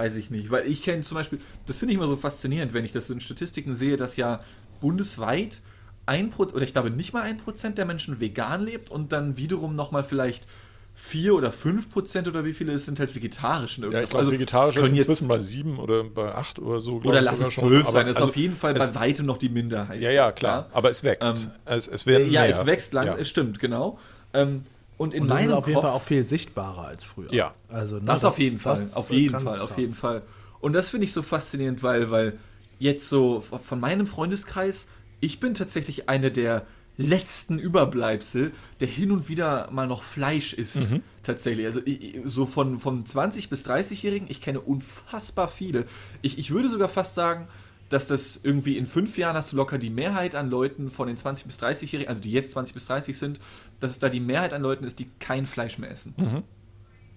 Weiß 0.01 0.17
ich 0.17 0.31
nicht. 0.31 0.51
Weil 0.51 0.67
ich 0.67 0.83
kenne 0.83 1.03
zum 1.03 1.17
Beispiel, 1.17 1.41
das 1.67 1.79
finde 1.79 1.93
ich 1.93 1.99
immer 1.99 2.07
so 2.07 2.17
faszinierend, 2.17 2.73
wenn 2.73 2.85
ich 2.85 2.93
das 2.93 3.07
so 3.07 3.13
in 3.13 3.21
Statistiken 3.21 3.77
sehe, 3.77 3.97
dass 3.97 4.17
ja 4.17 4.41
bundesweit 4.81 5.63
ein 6.07 6.31
Prozent, 6.31 6.57
oder 6.57 6.65
ich 6.65 6.73
glaube 6.73 6.91
nicht 6.91 7.13
mal 7.13 7.23
ein 7.23 7.37
Prozent 7.37 7.77
der 7.79 7.85
Menschen 7.85 8.19
vegan 8.21 8.65
lebt 8.65 8.91
und 8.91 9.13
dann 9.13 9.37
wiederum 9.37 9.77
nochmal 9.77 10.03
vielleicht 10.03 10.47
4 10.95 11.35
oder 11.35 11.53
5 11.53 11.91
Prozent 11.91 12.29
oder 12.29 12.45
wie 12.45 12.53
viele 12.53 12.73
es 12.73 12.85
sind 12.87 12.99
halt 12.99 13.15
vegetarischen. 13.15 13.85
Ja, 13.85 14.03
ich 14.03 14.11
glaube, 14.11 14.19
also, 14.19 14.33
vegetarisch 14.33 14.77
ist 14.77 14.91
inzwischen 14.91 15.29
bei 15.29 15.39
7 15.39 15.79
oder 15.79 16.05
bei 16.05 16.35
8 16.35 16.59
oder 16.59 16.79
so. 16.79 17.01
Oder 17.05 17.21
lass 17.21 17.41
es 17.41 17.55
12 17.57 17.89
sein, 17.89 18.07
das 18.07 18.13
ist 18.13 18.17
also 18.17 18.29
auf 18.29 18.37
jeden 18.37 18.57
Fall 18.57 18.75
bei 18.75 18.95
weitem 18.95 19.27
noch 19.27 19.39
die 19.39 19.49
Minderheit. 19.49 20.01
Ja, 20.01 20.11
ja, 20.11 20.33
klar, 20.33 20.69
ja. 20.69 20.77
aber 20.77 20.91
es 20.91 21.05
wächst. 21.05 21.29
Ähm, 21.29 21.51
es, 21.65 21.87
es 21.87 22.07
werden 22.07 22.31
ja, 22.31 22.43
mehr. 22.43 22.51
es 22.51 22.67
wächst 22.67 22.93
lang, 22.93 23.07
ja. 23.07 23.17
es 23.17 23.29
stimmt, 23.29 23.61
genau. 23.61 23.99
Ähm, 24.33 24.63
und 25.01 25.15
in 25.15 25.23
und 25.23 25.29
das 25.31 25.41
ist 25.41 25.49
auf 25.49 25.55
Kopf, 25.55 25.69
jeden 25.69 25.81
Fall 25.81 25.91
auch 25.93 26.03
viel 26.03 26.27
sichtbarer 26.27 26.85
als 26.89 27.07
früher. 27.07 27.33
Ja. 27.33 27.55
Also, 27.71 27.97
ne, 27.97 28.03
das, 28.05 28.21
das, 28.21 28.25
auf 28.27 28.39
jeden 28.39 28.59
Fall, 28.59 28.87
auf 28.93 29.09
jeden 29.09 29.33
Fall, 29.33 29.45
krass. 29.45 29.61
auf 29.61 29.79
jeden 29.79 29.95
Fall. 29.95 30.23
Und 30.61 30.75
das 30.75 30.91
finde 30.91 31.07
ich 31.07 31.15
so 31.15 31.23
faszinierend, 31.23 31.83
weil, 31.83 32.11
weil 32.11 32.39
jetzt 32.79 33.09
so 33.09 33.41
von 33.41 33.81
meinem 33.81 34.07
Freundeskreis, 34.07 34.89
ich 35.21 35.41
bin 35.41 35.55
tatsächlich 35.55 36.11
eine 36.11 36.31
der 36.31 36.67
letzten 36.99 37.59
Überbleibsel, 37.59 38.53
der 38.81 38.89
hin 38.89 39.11
und 39.11 39.31
wieder 39.31 39.71
mal 39.71 39.87
noch 39.87 40.03
Fleisch 40.03 40.53
isst. 40.53 40.91
Mhm. 40.91 41.01
Tatsächlich. 41.23 41.65
Also 41.65 41.81
so 42.27 42.45
von, 42.45 42.79
von 42.79 43.07
20 43.07 43.49
bis 43.49 43.65
30-Jährigen, 43.65 44.29
ich 44.29 44.43
kenne 44.43 44.61
unfassbar 44.61 45.49
viele. 45.49 45.87
Ich, 46.21 46.39
ich 46.39 46.51
würde 46.51 46.69
sogar 46.69 46.91
fast 46.91 47.15
sagen, 47.15 47.49
dass 47.91 48.07
das 48.07 48.41
irgendwie 48.43 48.79
in 48.79 48.87
fünf 48.87 49.19
Jahren 49.19 49.37
hast 49.37 49.53
du 49.53 49.57
locker 49.57 49.77
die 49.77 49.91
Mehrheit 49.91 50.35
an 50.35 50.49
Leuten 50.49 50.91
von 50.91 51.09
den 51.09 51.17
20 51.17 51.47
bis 51.47 51.59
30-Jährigen, 51.59 52.09
also 52.09 52.23
die 52.23 52.31
jetzt 52.31 52.53
20 52.53 52.73
bis 52.73 52.87
30 52.87 53.19
sind, 53.19 53.41
dass 53.81 53.91
es 53.91 53.99
da 53.99 54.09
die 54.09 54.21
Mehrheit 54.21 54.55
an 54.55 54.63
Leuten 54.63 54.85
ist, 54.85 54.99
die 55.01 55.11
kein 55.19 55.45
Fleisch 55.45 55.77
mehr 55.77 55.91
essen. 55.91 56.15
Mhm. 56.17 56.43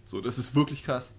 So, 0.03 0.19
das 0.19 0.38
ist 0.38 0.55
wirklich 0.55 0.84
krass. 0.84 1.13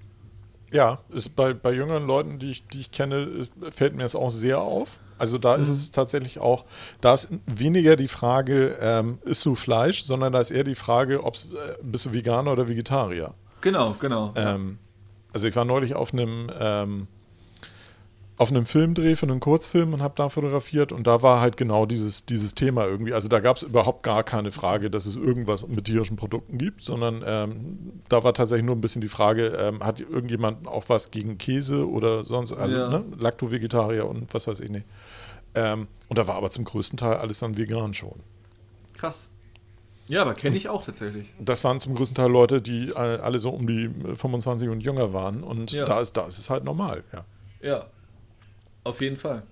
Ja, 0.73 0.99
ist 1.11 1.37
bei, 1.37 1.55
bei 1.55 1.73
jüngeren 1.73 2.05
Leuten, 2.05 2.41
die 2.41 2.51
ich, 2.51 2.67
die 2.67 2.81
ich 2.81 2.91
kenne, 2.91 3.47
fällt 3.71 3.95
mir 3.95 4.03
das 4.03 4.17
auch 4.17 4.31
sehr 4.31 4.61
auf. 4.61 4.99
Also 5.19 5.39
da 5.39 5.57
mhm. 5.57 5.63
ist 5.63 5.69
es 5.69 5.93
tatsächlich 5.93 6.41
auch, 6.41 6.65
da 7.01 7.15
ist 7.15 7.29
weniger 7.47 7.95
die 7.95 8.09
Frage, 8.09 8.77
ähm, 8.81 9.19
isst 9.25 9.47
du 9.47 9.55
Fleisch, 9.55 10.05
sondern 10.05 10.33
da 10.33 10.41
ist 10.41 10.51
eher 10.51 10.65
die 10.65 10.75
Frage, 10.75 11.23
ob 11.23 11.37
äh, 11.37 11.77
bist 11.81 12.07
du 12.07 12.13
Veganer 12.13 12.51
oder 12.51 12.69
Vegetarier. 12.69 13.35
Genau, 13.61 13.95
genau. 14.01 14.33
Ähm, 14.35 14.79
also 15.33 15.47
ich 15.47 15.55
war 15.55 15.65
neulich 15.65 15.95
auf 15.95 16.13
einem 16.13 16.51
ähm, 16.59 17.07
auf 18.37 18.51
einem 18.51 18.67
Filmdreh 18.67 19.15
für 19.15 19.27
einen 19.27 19.39
Kurzfilm 19.39 19.93
und 19.93 20.03
habe 20.03 20.15
da 20.17 20.29
fotografiert 20.29 20.91
und 20.91 21.07
da 21.07 21.23
war 21.23 21.41
halt 21.41 21.57
genau 21.57 21.87
dieses, 21.87 22.27
dieses 22.27 22.55
Thema 22.55 22.85
irgendwie. 22.85 23.15
Also 23.15 23.29
da 23.29 23.39
gab 23.39 23.57
es 23.57 23.63
überhaupt 23.63 24.03
gar 24.03 24.25
keine 24.25 24.51
Frage, 24.51 24.91
dass 24.91 25.07
es 25.07 25.15
irgendwas 25.15 25.69
mit 25.69 25.85
tierischen 25.85 26.17
Produkten 26.17 26.59
gibt, 26.59 26.83
sondern 26.83 27.23
ähm, 27.25 28.03
da 28.09 28.25
war 28.25 28.35
tatsächlich 28.35 28.67
nur 28.67 28.75
ein 28.75 28.81
bisschen 28.81 29.03
die 29.03 29.09
Frage, 29.09 29.57
ähm, 29.57 29.85
hat 29.85 30.01
irgendjemand 30.01 30.67
auch 30.67 30.89
was 30.89 31.13
gegen 31.13 31.39
Käse 31.39 31.89
oder 31.89 32.25
sonst, 32.25 32.53
also 32.53 32.77
ja. 32.77 32.89
ne, 32.89 33.05
Lacto-Vegetarier 33.17 34.07
und 34.09 34.35
was 34.35 34.49
weiß 34.49 34.61
ich 34.61 34.71
nicht. 34.71 34.87
Ähm, 35.55 35.87
und 36.09 36.19
da 36.19 36.27
war 36.27 36.35
aber 36.35 36.51
zum 36.51 36.65
größten 36.65 36.99
Teil 36.99 37.15
alles 37.15 37.39
dann 37.39 37.57
vegan 37.57 37.95
schon. 37.95 38.19
Krass. 38.95 39.29
Ja, 40.09 40.23
aber 40.23 40.35
kenne 40.35 40.57
ich 40.57 40.69
auch 40.69 40.85
tatsächlich. 40.85 41.33
Das 41.39 41.63
waren 41.63 41.79
zum 41.79 41.95
größten 41.95 42.17
Teil 42.17 42.31
Leute, 42.31 42.61
die 42.61 42.95
alle 42.95 43.39
so 43.39 43.51
um 43.51 43.67
die 43.67 43.89
25 44.17 44.69
und 44.69 44.81
jünger 44.81 45.13
waren 45.13 45.45
und 45.45 45.71
ja. 45.71 45.87
da, 45.87 46.01
ist, 46.01 46.17
da 46.17 46.27
ist 46.27 46.39
es 46.39 46.51
halt 46.51 46.65
normal, 46.65 47.05
ja. 47.13 47.25
Ja, 47.63 47.87
auf 48.85 49.01
jeden 49.01 49.17
Fall. 49.17 49.43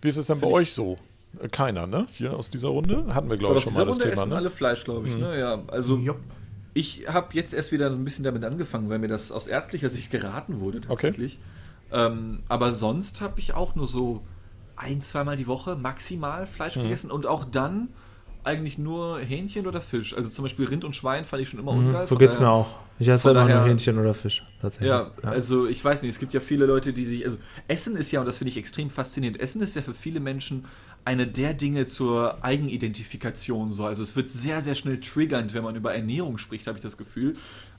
Wie 0.00 0.08
ist 0.08 0.16
es 0.16 0.26
denn 0.26 0.38
Find 0.38 0.50
bei 0.50 0.56
euch 0.56 0.72
so? 0.72 0.98
Äh, 1.40 1.48
keiner, 1.48 1.86
ne? 1.86 2.06
Hier 2.12 2.34
aus 2.34 2.50
dieser 2.50 2.68
Runde 2.68 3.14
hatten 3.14 3.28
wir, 3.28 3.36
glaube 3.36 3.58
ich, 3.58 3.64
schon 3.64 3.74
mal 3.74 3.84
das 3.84 3.96
Runde 3.96 4.04
Thema. 4.04 4.14
Essen 4.14 4.28
ne? 4.30 4.36
alle 4.36 4.50
Fleisch, 4.50 4.84
glaube 4.84 5.08
ich. 5.08 5.14
Mhm. 5.14 5.20
Ne? 5.20 5.38
Ja, 5.38 5.62
also 5.68 5.96
Jupp. 5.96 6.18
ich 6.74 7.06
habe 7.08 7.28
jetzt 7.34 7.52
erst 7.52 7.72
wieder 7.72 7.90
so 7.92 7.98
ein 7.98 8.04
bisschen 8.04 8.24
damit 8.24 8.44
angefangen, 8.44 8.88
weil 8.88 8.98
mir 8.98 9.08
das 9.08 9.32
aus 9.32 9.46
ärztlicher 9.46 9.88
Sicht 9.88 10.10
geraten 10.10 10.60
wurde 10.60 10.80
tatsächlich. 10.80 11.38
Okay. 11.90 12.06
Ähm, 12.06 12.40
aber 12.48 12.72
sonst 12.72 13.20
habe 13.20 13.40
ich 13.40 13.54
auch 13.54 13.74
nur 13.74 13.86
so 13.86 14.22
ein, 14.76 15.00
zweimal 15.00 15.36
die 15.36 15.46
Woche 15.46 15.76
maximal 15.76 16.46
Fleisch 16.46 16.76
mhm. 16.76 16.82
gegessen 16.82 17.10
und 17.10 17.26
auch 17.26 17.44
dann 17.44 17.88
eigentlich 18.48 18.78
nur 18.78 19.20
Hähnchen 19.20 19.66
oder 19.66 19.80
Fisch. 19.80 20.16
Also 20.16 20.28
zum 20.30 20.44
Beispiel 20.44 20.66
Rind 20.66 20.84
und 20.84 20.96
Schwein 20.96 21.24
fand 21.24 21.42
ich 21.42 21.48
schon 21.48 21.60
immer 21.60 21.72
mhm, 21.72 21.88
ungeil. 21.88 22.06
So 22.08 22.16
geht 22.16 22.30
es 22.30 22.40
mir 22.40 22.48
auch. 22.48 22.68
Ich 22.98 23.06
esse 23.06 23.30
immer 23.30 23.40
daher, 23.40 23.60
nur 23.60 23.68
Hähnchen 23.68 23.98
oder 23.98 24.14
Fisch. 24.14 24.44
Tatsächlich. 24.60 24.88
Ja, 24.88 25.12
ja, 25.22 25.28
also 25.28 25.66
ich 25.66 25.84
weiß 25.84 26.02
nicht, 26.02 26.12
es 26.12 26.18
gibt 26.18 26.34
ja 26.34 26.40
viele 26.40 26.66
Leute, 26.66 26.92
die 26.92 27.04
sich. 27.04 27.24
Also 27.24 27.36
Essen 27.68 27.96
ist 27.96 28.10
ja, 28.10 28.20
und 28.20 28.26
das 28.26 28.38
finde 28.38 28.50
ich 28.50 28.56
extrem 28.56 28.90
faszinierend, 28.90 29.40
Essen 29.40 29.62
ist 29.62 29.76
ja 29.76 29.82
für 29.82 29.94
viele 29.94 30.18
Menschen 30.18 30.64
eine 31.04 31.26
der 31.26 31.54
Dinge 31.54 31.86
zur 31.86 32.44
Eigenidentifikation 32.44 33.72
so. 33.72 33.84
Also 33.84 34.02
es 34.02 34.16
wird 34.16 34.30
sehr, 34.30 34.60
sehr 34.60 34.74
schnell 34.74 34.98
triggernd, 35.00 35.54
wenn 35.54 35.62
man 35.62 35.76
über 35.76 35.94
Ernährung 35.94 36.38
spricht, 36.38 36.66
habe 36.66 36.76
ich 36.76 36.82
das 36.82 36.96
Gefühl. 36.96 37.36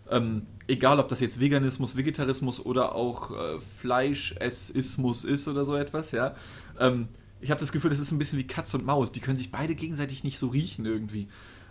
Ähm, 0.09 0.43
egal, 0.67 0.99
ob 0.99 1.09
das 1.09 1.19
jetzt 1.19 1.39
Veganismus, 1.39 1.95
Vegetarismus 1.95 2.65
oder 2.65 2.95
auch 2.95 3.31
äh, 3.31 3.59
Fleischessismus 3.77 5.25
ist 5.25 5.47
oder 5.47 5.65
so 5.65 5.75
etwas, 5.75 6.11
ja. 6.11 6.33
Ähm, 6.79 7.09
ich 7.41 7.51
habe 7.51 7.59
das 7.59 7.71
Gefühl, 7.71 7.89
das 7.89 7.99
ist 7.99 8.11
ein 8.11 8.17
bisschen 8.17 8.39
wie 8.39 8.47
Katz 8.47 8.73
und 8.73 8.85
Maus. 8.85 9.11
Die 9.11 9.19
können 9.19 9.37
sich 9.37 9.51
beide 9.51 9.75
gegenseitig 9.75 10.23
nicht 10.23 10.37
so 10.37 10.47
riechen 10.47 10.85
irgendwie. 10.85 11.27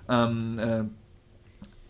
Ähm, 0.09 0.59
äh, 0.59 0.85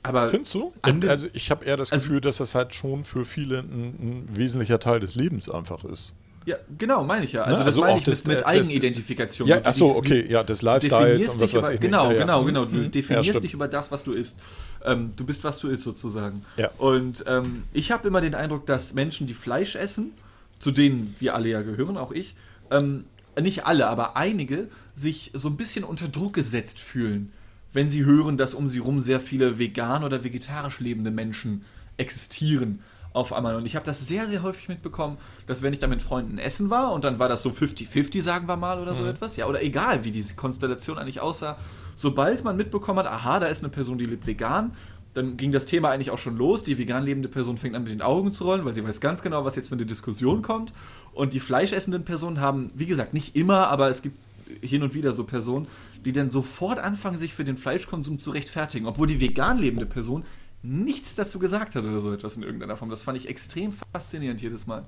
aber 0.02 0.28
Findest 0.28 0.54
du? 0.54 0.72
Also 0.82 1.28
ich 1.32 1.50
habe 1.50 1.64
eher 1.64 1.76
das 1.76 1.92
also, 1.92 2.04
Gefühl, 2.04 2.20
dass 2.20 2.38
das 2.38 2.54
halt 2.54 2.74
schon 2.74 3.04
für 3.04 3.24
viele 3.24 3.58
ein, 3.58 4.28
ein, 4.28 4.28
wesentlicher 4.32 4.78
Teil 4.78 5.00
des 5.00 5.14
Lebens 5.14 5.50
einfach 5.50 5.84
ist. 5.84 6.14
Ja, 6.46 6.56
genau, 6.78 7.04
meine 7.04 7.26
ich 7.26 7.32
ja. 7.32 7.42
Also, 7.42 7.58
das 7.58 7.66
also 7.66 7.80
meine 7.82 7.98
ich 7.98 8.04
das, 8.04 8.24
mit, 8.24 8.38
mit 8.38 8.46
Eigenidentifikation. 8.46 9.46
Ja, 9.46 9.62
achso, 9.64 9.90
okay, 9.90 10.24
ja, 10.30 10.42
des 10.42 10.62
Lifestyles 10.62 11.34
und 11.34 11.40
was 11.42 11.54
weiß 11.54 11.68
ich 11.70 11.80
Genau, 11.80 12.10
ja, 12.10 12.20
genau, 12.20 12.42
genau. 12.44 12.64
Du 12.64 12.76
mhm. 12.76 12.90
definierst 12.90 13.34
ja, 13.34 13.40
dich 13.40 13.52
über 13.52 13.68
das, 13.68 13.92
was 13.92 14.02
du 14.02 14.12
isst. 14.12 14.38
Ähm, 14.82 15.10
du 15.14 15.26
bist, 15.26 15.44
was 15.44 15.58
du 15.58 15.68
isst, 15.68 15.82
sozusagen. 15.82 16.42
Ja. 16.56 16.70
Und 16.78 17.24
ähm, 17.26 17.64
ich 17.74 17.92
habe 17.92 18.08
immer 18.08 18.22
den 18.22 18.34
Eindruck, 18.34 18.64
dass 18.64 18.94
Menschen, 18.94 19.26
die 19.26 19.34
Fleisch 19.34 19.76
essen, 19.76 20.12
zu 20.58 20.70
denen 20.70 21.14
wir 21.18 21.34
alle 21.34 21.50
ja 21.50 21.60
gehören, 21.60 21.98
auch 21.98 22.12
ich, 22.12 22.34
ähm, 22.70 23.04
nicht 23.40 23.66
alle, 23.66 23.88
aber 23.88 24.16
einige, 24.16 24.68
sich 24.94 25.30
so 25.34 25.48
ein 25.48 25.56
bisschen 25.56 25.84
unter 25.84 26.08
Druck 26.08 26.34
gesetzt 26.34 26.80
fühlen 26.80 27.32
wenn 27.72 27.88
sie 27.88 28.04
hören, 28.04 28.36
dass 28.36 28.54
um 28.54 28.68
sie 28.68 28.80
herum 28.80 29.00
sehr 29.00 29.20
viele 29.20 29.58
vegan 29.58 30.04
oder 30.04 30.24
vegetarisch 30.24 30.80
lebende 30.80 31.10
Menschen 31.10 31.64
existieren 31.96 32.80
auf 33.12 33.32
einmal. 33.32 33.56
Und 33.56 33.66
ich 33.66 33.76
habe 33.76 33.84
das 33.84 34.06
sehr, 34.06 34.26
sehr 34.26 34.42
häufig 34.42 34.68
mitbekommen, 34.68 35.18
dass 35.46 35.62
wenn 35.62 35.72
ich 35.72 35.78
da 35.78 35.86
mit 35.86 36.02
Freunden 36.02 36.38
essen 36.38 36.70
war 36.70 36.92
und 36.92 37.04
dann 37.04 37.18
war 37.18 37.28
das 37.28 37.42
so 37.42 37.50
50-50, 37.50 38.22
sagen 38.22 38.48
wir 38.48 38.56
mal, 38.56 38.80
oder 38.80 38.94
so 38.94 39.02
mhm. 39.02 39.10
etwas, 39.10 39.36
ja, 39.36 39.46
oder 39.46 39.62
egal, 39.62 40.04
wie 40.04 40.10
diese 40.10 40.34
Konstellation 40.34 40.98
eigentlich 40.98 41.20
aussah, 41.20 41.56
sobald 41.94 42.44
man 42.44 42.56
mitbekommen 42.56 43.00
hat, 43.00 43.06
aha, 43.06 43.40
da 43.40 43.46
ist 43.46 43.62
eine 43.62 43.70
Person, 43.70 43.98
die 43.98 44.06
lebt 44.06 44.26
vegan, 44.26 44.72
dann 45.14 45.36
ging 45.36 45.52
das 45.52 45.66
Thema 45.66 45.90
eigentlich 45.90 46.10
auch 46.10 46.18
schon 46.18 46.36
los. 46.36 46.62
Die 46.62 46.78
vegan 46.78 47.04
lebende 47.04 47.28
Person 47.28 47.58
fängt 47.58 47.74
an 47.74 47.82
mit 47.82 47.90
den 47.92 48.02
Augen 48.02 48.30
zu 48.30 48.44
rollen, 48.44 48.64
weil 48.64 48.74
sie 48.74 48.86
weiß 48.86 49.00
ganz 49.00 49.20
genau, 49.22 49.44
was 49.44 49.56
jetzt 49.56 49.68
für 49.68 49.74
eine 49.74 49.86
Diskussion 49.86 50.42
kommt. 50.42 50.72
Und 51.18 51.32
die 51.32 51.40
fleischessenden 51.40 52.04
Personen 52.04 52.40
haben, 52.40 52.70
wie 52.76 52.86
gesagt, 52.86 53.12
nicht 53.12 53.34
immer, 53.34 53.66
aber 53.70 53.88
es 53.90 54.02
gibt 54.02 54.16
hin 54.62 54.84
und 54.84 54.94
wieder 54.94 55.14
so 55.14 55.24
Personen, 55.24 55.66
die 56.04 56.12
dann 56.12 56.30
sofort 56.30 56.78
anfangen, 56.78 57.18
sich 57.18 57.34
für 57.34 57.42
den 57.42 57.56
Fleischkonsum 57.56 58.20
zu 58.20 58.30
rechtfertigen, 58.30 58.86
obwohl 58.86 59.08
die 59.08 59.18
vegan 59.18 59.58
lebende 59.58 59.84
Person 59.84 60.24
nichts 60.62 61.16
dazu 61.16 61.40
gesagt 61.40 61.74
hat 61.74 61.82
oder 61.82 61.98
so 61.98 62.12
etwas 62.12 62.36
in 62.36 62.44
irgendeiner 62.44 62.76
Form. 62.76 62.88
Das 62.88 63.02
fand 63.02 63.18
ich 63.18 63.28
extrem 63.28 63.72
faszinierend 63.92 64.40
jedes 64.40 64.68
Mal. 64.68 64.84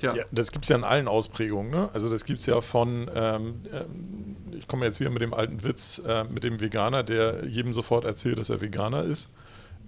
Tja. 0.00 0.12
Ja, 0.16 0.24
das 0.32 0.50
gibt 0.50 0.64
es 0.64 0.70
ja 0.70 0.76
in 0.76 0.82
allen 0.82 1.06
Ausprägungen. 1.06 1.70
Ne? 1.70 1.88
Also 1.92 2.10
das 2.10 2.24
gibt 2.24 2.40
es 2.40 2.46
ja 2.46 2.60
von, 2.60 3.08
ähm, 3.14 3.60
ähm, 3.72 4.36
ich 4.58 4.66
komme 4.66 4.86
jetzt 4.86 4.98
wieder 4.98 5.10
mit 5.10 5.22
dem 5.22 5.34
alten 5.34 5.62
Witz, 5.62 6.02
äh, 6.04 6.24
mit 6.24 6.42
dem 6.42 6.58
Veganer, 6.58 7.04
der 7.04 7.46
jedem 7.46 7.72
sofort 7.72 8.04
erzählt, 8.04 8.38
dass 8.38 8.50
er 8.50 8.60
Veganer 8.60 9.04
ist. 9.04 9.30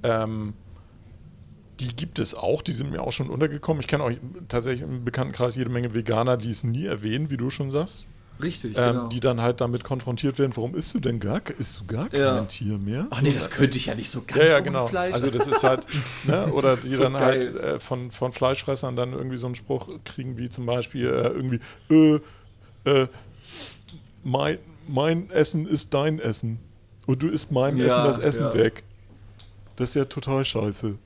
Ähm, 0.05 0.55
die 1.81 1.95
gibt 1.97 2.19
es 2.19 2.35
auch, 2.35 2.63
die 2.63 2.73
sind 2.73 2.91
mir 2.91 3.03
auch 3.03 3.13
schon 3.13 3.31
untergekommen. 3.31 3.81
Ich 3.81 3.87
kenne 3.89 4.05
auch 4.05 4.11
tatsächlich 4.49 4.83
im 4.83 5.05
Bekanntenkreis 5.05 5.57
jede 5.57 5.71
Menge 5.71 5.95
Veganer, 5.95 6.37
die 6.37 6.51
es 6.51 6.63
nie 6.65 6.87
erwähnen, 6.87 7.31
wie 7.31 7.37
du 7.37 7.51
schon 7.51 7.71
sagst. 7.71 8.07
Richtig, 8.43 8.77
Ähm, 8.79 8.93
genau. 8.93 9.09
Die 9.09 9.21
dann 9.21 9.41
halt 9.43 9.61
damit 9.61 9.85
konfrontiert 9.85 10.39
werden, 10.39 10.53
warum 10.57 10.75
isst 10.75 10.95
du 10.95 10.99
denn 11.01 11.21
gar, 11.21 11.43
isst 11.59 11.81
du 11.81 11.87
gar 11.87 12.09
kein 12.09 12.21
Ja. 12.21 12.41
Tier 12.45 12.79
mehr? 12.79 13.07
Ach 13.11 13.21
nee, 13.21 13.33
das 13.33 13.51
könnte 13.51 13.77
ich 13.77 13.87
ja 13.87 13.95
nicht 13.95 14.09
so 14.11 14.23
ganz 14.27 14.41
Ja, 14.41 14.47
ja, 14.47 14.61
genau. 14.61 14.87
Fleisch. 14.87 15.13
Also 15.13 15.31
das 15.31 15.47
ist 15.47 15.63
halt, 15.63 15.87
ne, 16.25 16.51
oder 16.53 16.77
die 16.79 16.89
So 16.95 17.03
dann 17.03 17.17
halt 17.17 17.55
geil. 17.55 17.75
äh, 17.77 17.81
von, 17.81 18.11
von 18.11 18.33
Fleischfressern 18.33 18.97
dann 18.97 19.13
irgendwie 19.13 19.37
so 19.37 19.47
einen 19.47 19.57
Spruch 19.57 19.91
kriegen, 20.05 20.39
wie 20.39 20.49
zum 20.49 20.65
Beispiel 20.65 21.07
äh, 21.07 21.29
irgendwie, 21.29 21.61
äh, 21.91 22.21
äh, 22.85 23.09
mein, 24.25 24.59
mein 24.89 25.31
Essen 25.31 25.67
ist 25.67 25.93
dein 25.93 26.19
Essen. 26.19 26.59
Und 27.07 27.23
du 27.23 27.29
isst 27.29 27.51
meinem 27.53 27.79
Essen 27.81 28.05
das 28.05 28.19
Essen 28.19 28.53
weg. 28.55 28.85
Das 29.77 29.91
ist 29.91 29.95
ja 29.97 30.05
total 30.07 30.45
scheiße. 30.45 30.97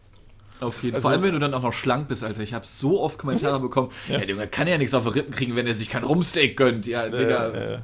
Auf 0.64 0.82
jeden 0.82 0.94
Also- 0.96 1.08
Fall. 1.08 1.14
Vor 1.18 1.22
allem, 1.22 1.22
wenn 1.22 1.32
du 1.34 1.38
dann 1.40 1.54
auch 1.54 1.62
noch 1.62 1.72
schlank 1.72 2.08
bist, 2.08 2.24
Alter. 2.24 2.42
Ich 2.42 2.54
habe 2.54 2.66
so 2.66 3.00
oft 3.00 3.18
Kommentare 3.18 3.60
bekommen, 3.60 3.90
ja. 4.08 4.18
der 4.18 4.28
Junge 4.28 4.46
kann 4.48 4.66
ja 4.68 4.78
nichts 4.78 4.94
auf 4.94 5.04
die 5.04 5.10
Rippen 5.10 5.34
kriegen, 5.34 5.56
wenn 5.56 5.66
er 5.66 5.74
sich 5.74 5.88
kein 5.90 6.04
Rumsteak 6.04 6.56
gönnt. 6.56 6.86
Ja, 6.86 7.08
Digga, 7.08 7.48
äh. 7.50 7.78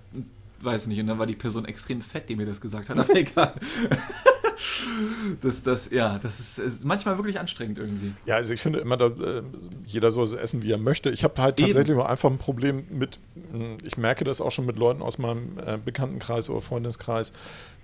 weiß 0.62 0.86
nicht. 0.88 1.00
Und 1.00 1.06
dann 1.06 1.18
war 1.18 1.26
die 1.26 1.36
Person 1.36 1.64
extrem 1.64 2.00
fett, 2.02 2.28
die 2.28 2.36
mir 2.36 2.46
das 2.46 2.60
gesagt 2.60 2.88
hat. 2.90 2.98
Aber 2.98 3.14
egal. 3.16 3.54
das, 5.40 5.62
das, 5.62 5.90
ja, 5.90 6.18
das 6.18 6.40
ist, 6.40 6.58
ist 6.58 6.84
manchmal 6.84 7.16
wirklich 7.16 7.38
anstrengend 7.40 7.78
irgendwie. 7.78 8.12
Ja, 8.26 8.36
also 8.36 8.52
ich 8.52 8.60
finde 8.60 8.78
immer, 8.80 8.96
da, 8.96 9.06
äh, 9.06 9.42
jeder 9.86 10.10
soll 10.10 10.26
so 10.26 10.36
essen, 10.36 10.62
wie 10.62 10.70
er 10.70 10.78
möchte. 10.78 11.10
Ich 11.10 11.24
habe 11.24 11.40
halt 11.40 11.58
Eben. 11.60 11.68
tatsächlich 11.68 11.96
mal 11.96 12.06
einfach 12.06 12.30
ein 12.30 12.38
Problem 12.38 12.84
mit, 12.90 13.18
mh, 13.52 13.78
ich 13.84 13.96
merke 13.96 14.24
das 14.24 14.40
auch 14.40 14.50
schon 14.52 14.66
mit 14.66 14.76
Leuten 14.76 15.02
aus 15.02 15.18
meinem 15.18 15.58
äh, 15.64 15.78
Bekanntenkreis 15.82 16.50
oder 16.50 16.60
Freundeskreis, 16.60 17.32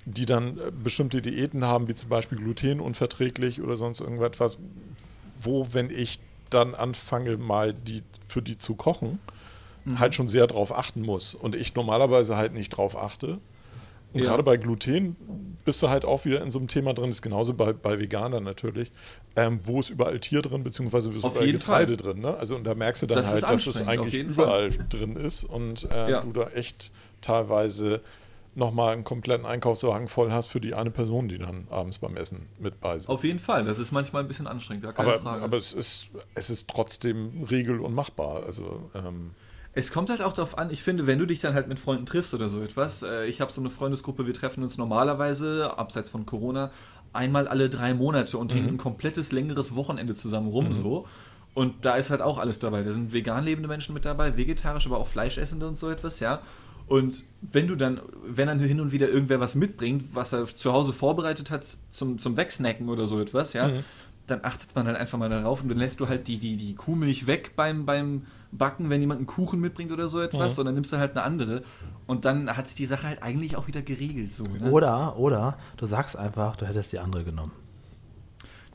die 0.06 0.24
dann 0.24 0.56
äh, 0.58 0.70
bestimmte 0.72 1.20
Diäten 1.20 1.64
haben, 1.64 1.88
wie 1.88 1.94
zum 1.94 2.08
Beispiel 2.08 2.38
glutenunverträglich 2.38 3.60
oder 3.60 3.76
sonst 3.76 4.00
irgendwas, 4.00 4.56
wo, 5.40 5.66
wenn 5.72 5.90
ich 5.90 6.20
dann 6.48 6.74
anfange, 6.74 7.36
mal 7.36 7.74
die 7.74 8.02
für 8.28 8.40
die 8.40 8.56
zu 8.58 8.74
kochen, 8.76 9.18
halt 9.98 10.16
schon 10.16 10.26
sehr 10.26 10.48
drauf 10.48 10.76
achten 10.76 11.02
muss. 11.02 11.34
Und 11.34 11.54
ich 11.54 11.74
normalerweise 11.76 12.36
halt 12.36 12.52
nicht 12.54 12.70
drauf 12.70 12.96
achte. 12.96 13.38
Und 14.12 14.20
Ja. 14.20 14.26
gerade 14.30 14.42
bei 14.42 14.56
Gluten 14.56 15.16
bist 15.64 15.80
du 15.82 15.88
halt 15.88 16.04
auch 16.04 16.24
wieder 16.24 16.40
in 16.42 16.50
so 16.50 16.58
einem 16.58 16.66
Thema 16.66 16.92
drin, 16.92 17.10
ist 17.10 17.22
genauso 17.22 17.54
bei, 17.54 17.72
bei 17.72 17.98
Veganern 18.00 18.42
natürlich, 18.42 18.90
ähm, 19.36 19.60
wo 19.64 19.78
ist 19.78 19.90
überall 19.90 20.18
Tier 20.18 20.42
drin, 20.42 20.64
beziehungsweise 20.64 21.12
wo 21.12 21.18
ist 21.18 21.24
überall 21.24 21.52
Getreide 21.52 21.96
drin. 21.96 22.20
Ne? 22.20 22.36
Also 22.36 22.56
und 22.56 22.64
da 22.64 22.74
merkst 22.74 23.02
du 23.02 23.06
dann 23.06 23.18
Das 23.18 23.32
halt, 23.32 23.42
dass 23.44 23.66
es 23.66 23.86
eigentlich 23.86 24.14
überall 24.14 24.70
drin 24.88 25.14
ist 25.16 25.44
und 25.44 25.84
äh, 25.92 26.10
Ja. 26.10 26.20
du 26.20 26.32
da 26.32 26.48
echt 26.48 26.90
teilweise 27.20 28.00
nochmal 28.56 28.94
einen 28.94 29.04
kompletten 29.04 29.46
Einkaufswagen 29.46 30.08
voll 30.08 30.32
hast 30.32 30.46
für 30.46 30.60
die 30.60 30.74
eine 30.74 30.90
Person, 30.90 31.28
die 31.28 31.38
dann 31.38 31.66
abends 31.70 31.98
beim 31.98 32.16
Essen 32.16 32.48
mit 32.58 32.80
bei 32.80 32.98
sitzt. 32.98 33.10
Auf 33.10 33.22
jeden 33.22 33.38
Fall. 33.38 33.64
Das 33.64 33.78
ist 33.78 33.92
manchmal 33.92 34.22
ein 34.22 34.28
bisschen 34.28 34.46
anstrengend, 34.46 34.82
gar 34.82 34.92
keine 34.94 35.12
aber, 35.12 35.20
Frage. 35.20 35.44
aber 35.44 35.56
es 35.58 35.72
ist, 35.72 36.08
es 36.34 36.50
ist 36.50 36.68
trotzdem 36.68 37.44
regel- 37.50 37.80
und 37.80 37.94
machbar. 37.94 38.44
Also 38.46 38.90
ähm, 38.94 39.32
Es 39.74 39.92
kommt 39.92 40.08
halt 40.08 40.22
auch 40.22 40.32
darauf 40.32 40.56
an, 40.56 40.70
ich 40.70 40.82
finde, 40.82 41.06
wenn 41.06 41.18
du 41.18 41.26
dich 41.26 41.40
dann 41.40 41.52
halt 41.54 41.68
mit 41.68 41.78
Freunden 41.78 42.06
triffst 42.06 42.32
oder 42.32 42.48
so 42.48 42.62
etwas, 42.62 43.02
äh, 43.02 43.26
ich 43.26 43.42
habe 43.42 43.52
so 43.52 43.60
eine 43.60 43.68
Freundesgruppe, 43.70 44.26
wir 44.26 44.34
treffen 44.34 44.62
uns 44.62 44.78
normalerweise, 44.78 45.76
abseits 45.76 46.08
von 46.08 46.24
Corona, 46.24 46.70
einmal 47.12 47.48
alle 47.48 47.68
drei 47.68 47.92
Monate 47.94 48.38
und 48.38 48.54
hängen 48.54 48.68
ein 48.70 48.78
komplettes 48.78 49.32
längeres 49.32 49.74
Wochenende 49.74 50.14
zusammen 50.14 50.48
rum 50.48 50.72
so. 50.72 51.06
Und 51.54 51.86
da 51.86 51.94
ist 51.96 52.10
halt 52.10 52.20
auch 52.20 52.36
alles 52.36 52.58
dabei. 52.58 52.82
Da 52.82 52.92
sind 52.92 53.14
vegan 53.14 53.44
lebende 53.44 53.68
Menschen 53.68 53.94
mit 53.94 54.04
dabei, 54.04 54.36
vegetarisch, 54.36 54.86
aber 54.86 54.98
auch 54.98 55.06
Fleischessende 55.06 55.66
und 55.66 55.78
so 55.78 55.88
etwas, 55.88 56.20
ja. 56.20 56.40
Und 56.88 57.24
wenn 57.42 57.66
du 57.66 57.74
dann, 57.74 58.00
wenn 58.24 58.46
dann 58.46 58.60
hin 58.60 58.80
und 58.80 58.92
wieder 58.92 59.08
irgendwer 59.08 59.40
was 59.40 59.54
mitbringt, 59.56 60.14
was 60.14 60.32
er 60.32 60.46
zu 60.46 60.72
Hause 60.72 60.92
vorbereitet 60.92 61.50
hat 61.50 61.66
zum, 61.90 62.18
zum 62.18 62.36
Wegsnacken 62.36 62.88
oder 62.88 63.06
so 63.08 63.20
etwas, 63.20 63.52
ja, 63.54 63.68
dann 64.28 64.40
achtet 64.44 64.74
man 64.74 64.86
halt 64.86 64.96
einfach 64.96 65.18
mal 65.18 65.28
darauf 65.28 65.62
und 65.62 65.68
dann 65.68 65.78
lässt 65.78 66.00
du 66.00 66.08
halt 66.08 66.26
die, 66.28 66.38
die, 66.38 66.56
die 66.56 66.74
Kuhmilch 66.74 67.26
weg 67.26 67.52
beim, 67.56 67.86
beim 67.86 68.26
Backen, 68.52 68.88
wenn 68.90 69.00
jemand 69.00 69.18
einen 69.18 69.26
Kuchen 69.26 69.60
mitbringt 69.60 69.92
oder 69.92 70.08
so 70.08 70.20
etwas, 70.20 70.54
Mhm. 70.54 70.58
und 70.60 70.66
dann 70.66 70.74
nimmst 70.74 70.92
du 70.92 70.96
halt 70.98 71.12
eine 71.12 71.22
andere. 71.24 71.62
Und 72.06 72.24
dann 72.24 72.56
hat 72.56 72.66
sich 72.68 72.76
die 72.76 72.86
Sache 72.86 73.06
halt 73.08 73.22
eigentlich 73.22 73.56
auch 73.56 73.66
wieder 73.66 73.82
geregelt. 73.82 74.32
So, 74.32 74.44
ne? 74.44 74.70
Oder, 74.70 75.16
oder 75.18 75.58
du 75.76 75.86
sagst 75.86 76.16
einfach, 76.16 76.56
du 76.56 76.66
hättest 76.66 76.92
die 76.92 76.98
andere 77.00 77.24
genommen. 77.24 77.52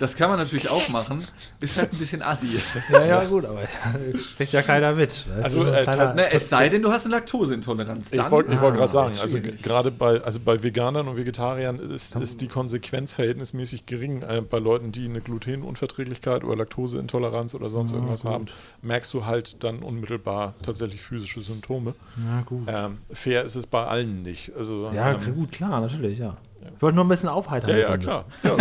Das 0.02 0.16
kann 0.16 0.30
man 0.30 0.40
natürlich 0.40 0.68
auch 0.70 0.90
machen. 0.90 1.24
Ist 1.60 1.78
halt 1.78 1.94
ein 1.94 1.98
bisschen 2.00 2.24
assi. 2.24 2.60
Ja, 2.92 3.06
ja, 3.06 3.24
gut, 3.26 3.46
aber 3.46 3.60
kriegt 4.38 4.52
ja 4.52 4.64
keiner 4.64 4.94
mit. 4.94 5.26
Weißt 5.30 5.44
Also, 5.46 5.66
äh, 5.66 5.84
kleiner- 5.84 6.14
Na, 6.16 6.24
es 6.24 6.50
sei 6.50 6.70
denn, 6.70 6.82
du 6.82 6.90
hast 6.92 7.06
eine 7.06 7.14
Laktoseintoleranz. 7.16 8.12
Ich 8.12 8.20
Dann 8.20 8.32
wollte 8.32 8.50
wollt 8.60 8.74
Ah, 8.74 8.78
gerade 8.78 8.92
sagen, 8.92 9.16
also 9.22 9.40
gerade 9.62 9.92
bei, 9.92 10.20
also 10.22 10.40
bei 10.40 10.64
Veganern 10.64 11.08
und 11.08 11.18
Vegetariern 11.18 11.78
ist, 11.78 12.16
ist 12.16 12.42
die 12.42 12.48
Konsequenz 12.48 13.14
verhältnismäßig 13.14 13.86
gering. 13.86 14.24
Äh, 14.24 14.42
bei 14.42 14.58
Leuten, 14.58 14.92
die 14.92 15.06
eine 15.06 15.22
Glutenunverträglichkeit 15.22 16.44
oder 16.44 16.56
Laktoseintoleranz 16.58 17.54
oder 17.54 17.70
sonst 17.70 17.92
irgendwas 17.92 18.24
haben, 18.26 18.48
merkst 18.82 19.14
du 19.14 19.26
halt 19.28 19.64
dann 19.64 19.80
unmittelbar 19.84 20.56
tatsächlich 20.64 21.02
physische 21.02 21.42
Symptome. 21.42 21.94
Na 22.18 22.42
gut. 22.42 22.64
Ähm, 22.68 22.98
fair 23.12 23.44
ist 23.44 23.56
es 23.56 23.68
bei 23.68 23.86
allen 23.86 24.24
nicht. 24.24 24.52
Also, 24.58 24.90
ja, 24.94 25.12
ähm, 25.14 25.36
gut, 25.36 25.52
klar, 25.52 25.80
natürlich, 25.82 26.18
ja. 26.18 26.38
Ich 26.76 26.82
wollte 26.82 26.96
nur 26.96 27.06
ein 27.06 27.10
bisschen 27.10 27.30
aufheitern. 27.30 27.70
ja, 27.70 27.78
ja, 27.78 27.98
klar. 27.98 28.26
Ja, 28.44 28.56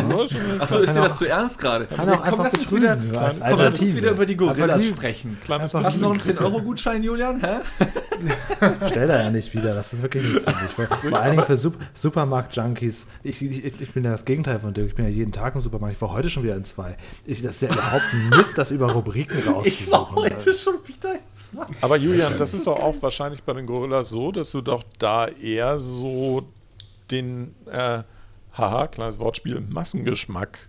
Achso, 0.59 0.79
ist 0.81 0.95
dir 0.95 1.01
das 1.01 1.19
zu 1.19 1.27
ernst 1.27 1.59
gerade? 1.59 1.87
Kann 1.87 2.09
auch 2.09 2.17
Komm, 2.17 2.23
einfach 2.41 2.45
lass 2.45 2.55
uns 2.55 2.73
wieder, 2.75 2.99
ja, 3.13 3.21
als 3.21 3.41
komm, 3.41 3.59
lass 3.59 3.81
uns 3.81 3.97
wieder 3.97 4.11
über 4.11 4.27
die 4.27 4.37
Gorillas 4.37 4.87
sprechen. 4.87 5.39
kleines 5.43 5.73
Hast 5.75 5.97
du 5.97 6.03
noch 6.03 6.11
einen 6.11 6.19
bisschen. 6.21 6.45
10-Euro-Gutschein, 6.45 7.03
Julian? 7.03 7.41
Hä? 7.41 7.61
Stell 8.91 9.09
da 9.09 9.23
ja 9.23 9.31
nicht 9.31 9.53
wieder, 9.55 9.75
das 9.75 9.93
ist 9.93 10.03
wirklich 10.03 10.23
nicht 10.23 10.43
so. 10.43 10.51
Ich 10.51 10.79
war, 10.79 10.87
vor 10.99 11.19
allen 11.21 11.33
Dingen 11.33 11.45
für 11.47 11.57
Sup 11.57 11.75
Supermarkt-Junkies. 11.95 13.07
Ich, 13.23 13.43
ich, 13.43 13.81
ich 13.81 13.93
bin 13.93 14.05
ja 14.05 14.11
das 14.11 14.25
Gegenteil 14.25 14.61
von 14.61 14.75
Dirk. 14.75 14.89
Ich 14.89 14.95
bin 14.95 15.05
ja 15.07 15.11
jeden 15.11 15.33
Tag 15.33 15.55
im 15.55 15.61
Supermarkt. 15.61 15.97
Ich 15.97 16.03
war 16.03 16.13
heute 16.13 16.29
schon 16.31 16.43
wieder 16.43 16.57
in 16.57 16.65
zwei. 16.65 16.97
Ich, 17.25 17.43
das 17.43 17.55
ist 17.55 17.63
ja 17.63 17.69
überhaupt 17.73 18.05
ein 18.13 18.29
Mist, 18.37 18.59
das 18.59 18.71
über 18.71 18.93
Rubriken 18.93 19.39
Ich 19.39 19.47
war 19.47 19.55
rauszusuchen. 19.55 20.17
heute 20.17 20.55
schon 20.55 20.75
wieder 20.87 21.13
in 21.15 21.21
zwei. 21.35 21.67
Aber 21.81 21.97
Julian, 21.97 22.35
das 22.39 22.53
ist 22.55 22.67
doch 22.67 22.79
auch 22.81 22.97
wahrscheinlich 23.01 23.43
bei 23.43 23.53
den 23.55 23.67
Gorillas 23.67 24.11
so, 24.11 24.33
dass 24.33 24.51
du 24.51 24.61
doch 24.61 24.83
da 24.99 25.27
eher 25.29 25.79
so 25.79 26.43
den, 27.11 27.55
äh, 27.71 28.03
haha, 28.57 28.87
kleines 28.89 29.19
Wortspiel, 29.19 29.61
Massengeschmack 29.61 30.69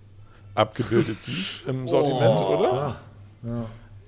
abgebildet 0.56 1.18
siehst 1.22 1.68
im 1.68 1.88
Sortiment, 1.88 2.40
oder? 2.40 2.96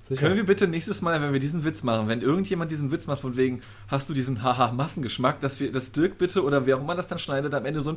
Sicher. 0.06 0.20
Können 0.20 0.36
wir 0.36 0.44
bitte 0.44 0.68
nächstes 0.68 1.00
Mal, 1.00 1.22
wenn 1.22 1.32
wir 1.32 1.40
diesen 1.40 1.64
Witz 1.64 1.82
machen, 1.82 2.08
wenn 2.08 2.20
irgendjemand 2.20 2.70
diesen 2.70 2.92
Witz 2.92 3.06
macht, 3.06 3.20
von 3.20 3.38
wegen, 3.38 3.62
hast 3.88 4.06
du 4.10 4.12
diesen 4.12 4.42
Haha-Massengeschmack, 4.42 5.40
dass 5.40 5.60
wir, 5.60 5.72
dass 5.72 5.92
Dirk 5.92 6.18
bitte 6.18 6.44
oder 6.44 6.66
wer 6.66 6.76
auch 6.76 6.82
immer 6.82 6.94
das 6.94 7.06
dann 7.06 7.18
schneidet, 7.18 7.54
am 7.54 7.64
Ende 7.64 7.80
so 7.80 7.88
ein 7.88 7.96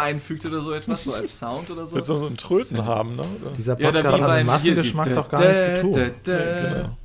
einfügt 0.00 0.46
oder 0.46 0.62
so 0.62 0.72
etwas, 0.72 1.04
so 1.04 1.12
als 1.12 1.38
Sound 1.38 1.70
oder 1.70 1.86
so. 1.86 1.98
Du 1.98 2.04
so 2.04 2.26
einen 2.26 2.38
Tröten 2.38 2.86
haben, 2.86 3.16
ne? 3.16 3.26
Dieser 3.58 3.78
Ja, 3.78 3.90
Podcast 3.92 4.18
wie 4.18 4.22
hat 4.22 4.38
mit 4.38 4.46
Massengeschmack 4.46 5.14
doch 5.14 5.28
gar 5.28 5.40
nichts 5.40 5.74
zu 5.76 5.80
tun. 5.82 5.92
da, 5.92 6.32
da, 6.32 6.38
da. 6.38 6.72
genau. 6.78 6.96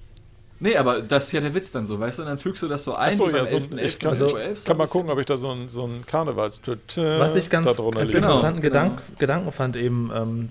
Nee, 0.59 0.75
aber 0.75 1.01
das 1.01 1.27
ist 1.27 1.31
ja 1.33 1.41
der 1.41 1.53
Witz 1.53 1.71
dann 1.71 1.85
so, 1.85 1.99
weißt 1.99 2.17
du? 2.17 2.23
Und 2.23 2.29
dann 2.29 2.37
fügst 2.37 2.63
du 2.63 2.67
das 2.67 2.83
so 2.83 2.95
ein, 2.95 3.09
Achso, 3.09 3.29
ja, 3.29 3.45
so, 3.45 3.57
11.11. 3.57 3.77
ich 3.77 3.99
kann, 3.99 4.11
oder 4.11 4.25
ich 4.25 4.31
so 4.31 4.37
11, 4.37 4.59
so 4.59 4.65
kann 4.65 4.75
ein 4.75 4.77
mal 4.77 4.87
gucken, 4.87 5.09
ob 5.11 5.19
ich 5.19 5.25
da 5.25 5.37
so 5.37 5.49
einen 5.49 5.67
so 5.67 5.83
einen 5.83 6.05
Karnevalströten 6.05 7.19
Was 7.19 7.35
ich 7.35 7.49
ganz, 7.49 7.67
da 7.67 7.73
drunter 7.73 7.99
ganz. 7.99 8.11
Genau. 8.11 8.27
interessanten 8.27 8.61
genau. 8.61 8.73
Gedank, 8.73 9.01
Gedanken 9.19 9.51
fand 9.51 9.75
eben, 9.75 10.11
ähm, 10.13 10.49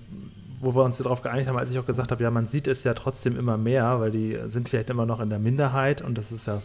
wo 0.61 0.73
wir 0.75 0.83
uns 0.83 0.97
darauf 0.97 1.21
geeinigt 1.21 1.49
haben, 1.49 1.57
als 1.57 1.69
ich 1.69 1.77
auch 1.77 1.85
gesagt 1.85 2.11
habe, 2.11 2.23
ja, 2.23 2.31
man 2.31 2.45
sieht 2.45 2.67
es 2.67 2.83
ja 2.83 2.93
trotzdem 2.93 3.37
immer 3.37 3.57
mehr, 3.57 3.99
weil 3.99 4.11
die 4.11 4.37
sind 4.47 4.69
vielleicht 4.69 4.89
immer 4.89 5.05
noch 5.05 5.19
in 5.19 5.29
der 5.29 5.39
Minderheit 5.39 6.01
und 6.01 6.17
das 6.17 6.31
ist 6.31 6.47
ja 6.47 6.61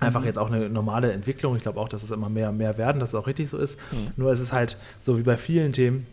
einfach 0.00 0.24
jetzt 0.24 0.38
auch 0.38 0.50
eine 0.50 0.68
normale 0.68 1.10
Entwicklung. 1.12 1.56
Ich 1.56 1.62
glaube 1.62 1.80
auch, 1.80 1.88
dass 1.88 2.02
es 2.02 2.10
immer 2.10 2.28
mehr 2.28 2.50
und 2.50 2.58
mehr 2.58 2.78
werden, 2.78 3.00
dass 3.00 3.10
es 3.10 3.14
auch 3.14 3.26
richtig 3.26 3.48
so 3.48 3.56
ist. 3.56 3.76
Nur 4.16 4.30
es 4.30 4.40
ist 4.40 4.52
halt 4.52 4.76
so 5.00 5.18
wie 5.18 5.22
bei 5.22 5.36
vielen 5.36 5.72
Themen 5.72 6.06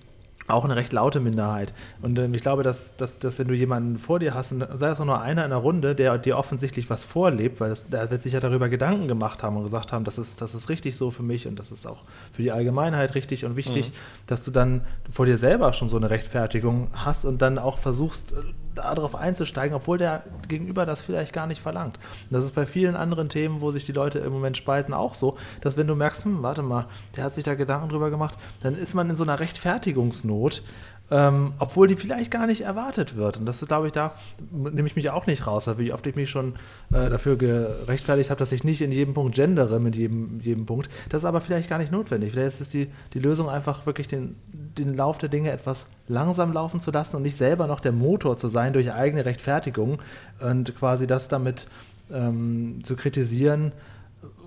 auch 0.47 0.63
eine 0.63 0.75
recht 0.75 0.93
laute 0.93 1.19
Minderheit. 1.19 1.73
Und 2.01 2.19
ähm, 2.19 2.33
ich 2.33 2.41
glaube, 2.41 2.63
dass, 2.63 2.95
dass, 2.97 3.19
dass 3.19 3.39
wenn 3.39 3.47
du 3.47 3.53
jemanden 3.53 3.97
vor 3.97 4.19
dir 4.19 4.33
hast, 4.33 4.51
und 4.51 4.65
sei 4.73 4.89
es 4.89 4.99
auch 4.99 5.05
nur 5.05 5.21
einer 5.21 5.43
in 5.43 5.49
der 5.49 5.59
Runde, 5.59 5.95
der 5.95 6.17
dir 6.17 6.37
offensichtlich 6.37 6.89
was 6.89 7.03
vorlebt, 7.03 7.59
weil 7.59 7.69
das, 7.69 7.89
der 7.89 8.11
wird 8.11 8.21
sich 8.21 8.33
ja 8.33 8.39
darüber 8.39 8.69
Gedanken 8.69 9.07
gemacht 9.07 9.41
haben 9.41 9.57
und 9.57 9.63
gesagt 9.63 9.91
haben, 9.91 10.05
das 10.05 10.17
ist, 10.17 10.41
das 10.41 10.53
ist 10.53 10.69
richtig 10.69 10.95
so 10.95 11.09
für 11.09 11.23
mich 11.23 11.47
und 11.47 11.57
das 11.57 11.71
ist 11.71 11.87
auch 11.87 12.03
für 12.31 12.43
die 12.43 12.51
Allgemeinheit 12.51 13.15
richtig 13.15 13.45
und 13.45 13.55
wichtig, 13.55 13.91
dass 14.27 14.43
du 14.43 14.51
dann 14.51 14.81
vor 15.09 15.25
dir 15.25 15.37
selber 15.37 15.73
schon 15.73 15.89
so 15.89 15.97
eine 15.97 16.09
Rechtfertigung 16.09 16.89
hast 16.93 17.25
und 17.25 17.41
dann 17.41 17.57
auch 17.57 17.77
versuchst, 17.77 18.35
darauf 18.75 19.15
einzusteigen, 19.15 19.75
obwohl 19.75 19.97
der 19.97 20.23
Gegenüber 20.47 20.85
das 20.85 21.01
vielleicht 21.01 21.33
gar 21.33 21.47
nicht 21.47 21.61
verlangt. 21.61 21.97
Und 21.97 22.33
das 22.33 22.45
ist 22.45 22.55
bei 22.55 22.65
vielen 22.65 22.95
anderen 22.95 23.29
Themen, 23.29 23.61
wo 23.61 23.71
sich 23.71 23.85
die 23.85 23.91
Leute 23.91 24.19
im 24.19 24.33
Moment 24.33 24.57
spalten, 24.57 24.93
auch 24.93 25.13
so, 25.13 25.37
dass 25.61 25.77
wenn 25.77 25.87
du 25.87 25.95
merkst, 25.95 26.25
hm, 26.25 26.43
warte 26.43 26.61
mal, 26.61 26.87
der 27.15 27.23
hat 27.23 27.33
sich 27.33 27.43
da 27.43 27.55
Gedanken 27.55 27.89
drüber 27.89 28.09
gemacht, 28.09 28.37
dann 28.61 28.75
ist 28.75 28.93
man 28.93 29.09
in 29.09 29.15
so 29.15 29.23
einer 29.23 29.39
Rechtfertigungsnot, 29.39 30.63
ähm, 31.11 31.53
obwohl 31.59 31.87
die 31.87 31.95
vielleicht 31.95 32.31
gar 32.31 32.47
nicht 32.47 32.61
erwartet 32.61 33.15
wird. 33.15 33.37
Und 33.37 33.45
das 33.45 33.61
ist, 33.61 33.67
glaube 33.67 33.87
ich, 33.87 33.93
da 33.93 34.15
nehme 34.51 34.87
ich 34.87 34.95
mich 34.95 35.09
auch 35.11 35.27
nicht 35.27 35.45
raus, 35.45 35.69
wie 35.77 35.93
oft 35.93 36.05
ich 36.07 36.15
mich 36.15 36.29
schon 36.29 36.55
äh, 36.91 37.09
dafür 37.09 37.37
gerechtfertigt 37.37 38.29
habe, 38.31 38.39
dass 38.39 38.51
ich 38.51 38.63
nicht 38.63 38.81
in 38.81 38.91
jedem 38.91 39.13
Punkt 39.13 39.35
gendere 39.35 39.79
mit 39.79 39.95
jedem, 39.95 40.39
jedem 40.41 40.65
Punkt. 40.65 40.89
Das 41.09 41.21
ist 41.21 41.25
aber 41.25 41.41
vielleicht 41.41 41.69
gar 41.69 41.77
nicht 41.77 41.91
notwendig. 41.91 42.31
Vielleicht 42.31 42.47
ist 42.47 42.61
es 42.61 42.69
die, 42.69 42.87
die 43.13 43.19
Lösung 43.19 43.49
einfach 43.49 43.85
wirklich 43.85 44.07
den, 44.07 44.35
den 44.51 44.95
Lauf 44.95 45.19
der 45.19 45.29
Dinge 45.29 45.51
etwas 45.51 45.87
langsam 46.07 46.53
laufen 46.53 46.79
zu 46.79 46.91
lassen 46.91 47.17
und 47.17 47.21
nicht 47.21 47.37
selber 47.37 47.67
noch 47.67 47.79
der 47.79 47.91
Motor 47.91 48.37
zu 48.37 48.47
sein 48.47 48.73
durch 48.73 48.91
eigene 48.91 49.25
Rechtfertigung 49.25 49.99
und 50.39 50.75
quasi 50.75 51.05
das 51.05 51.27
damit 51.27 51.67
ähm, 52.11 52.79
zu 52.83 52.95
kritisieren, 52.95 53.71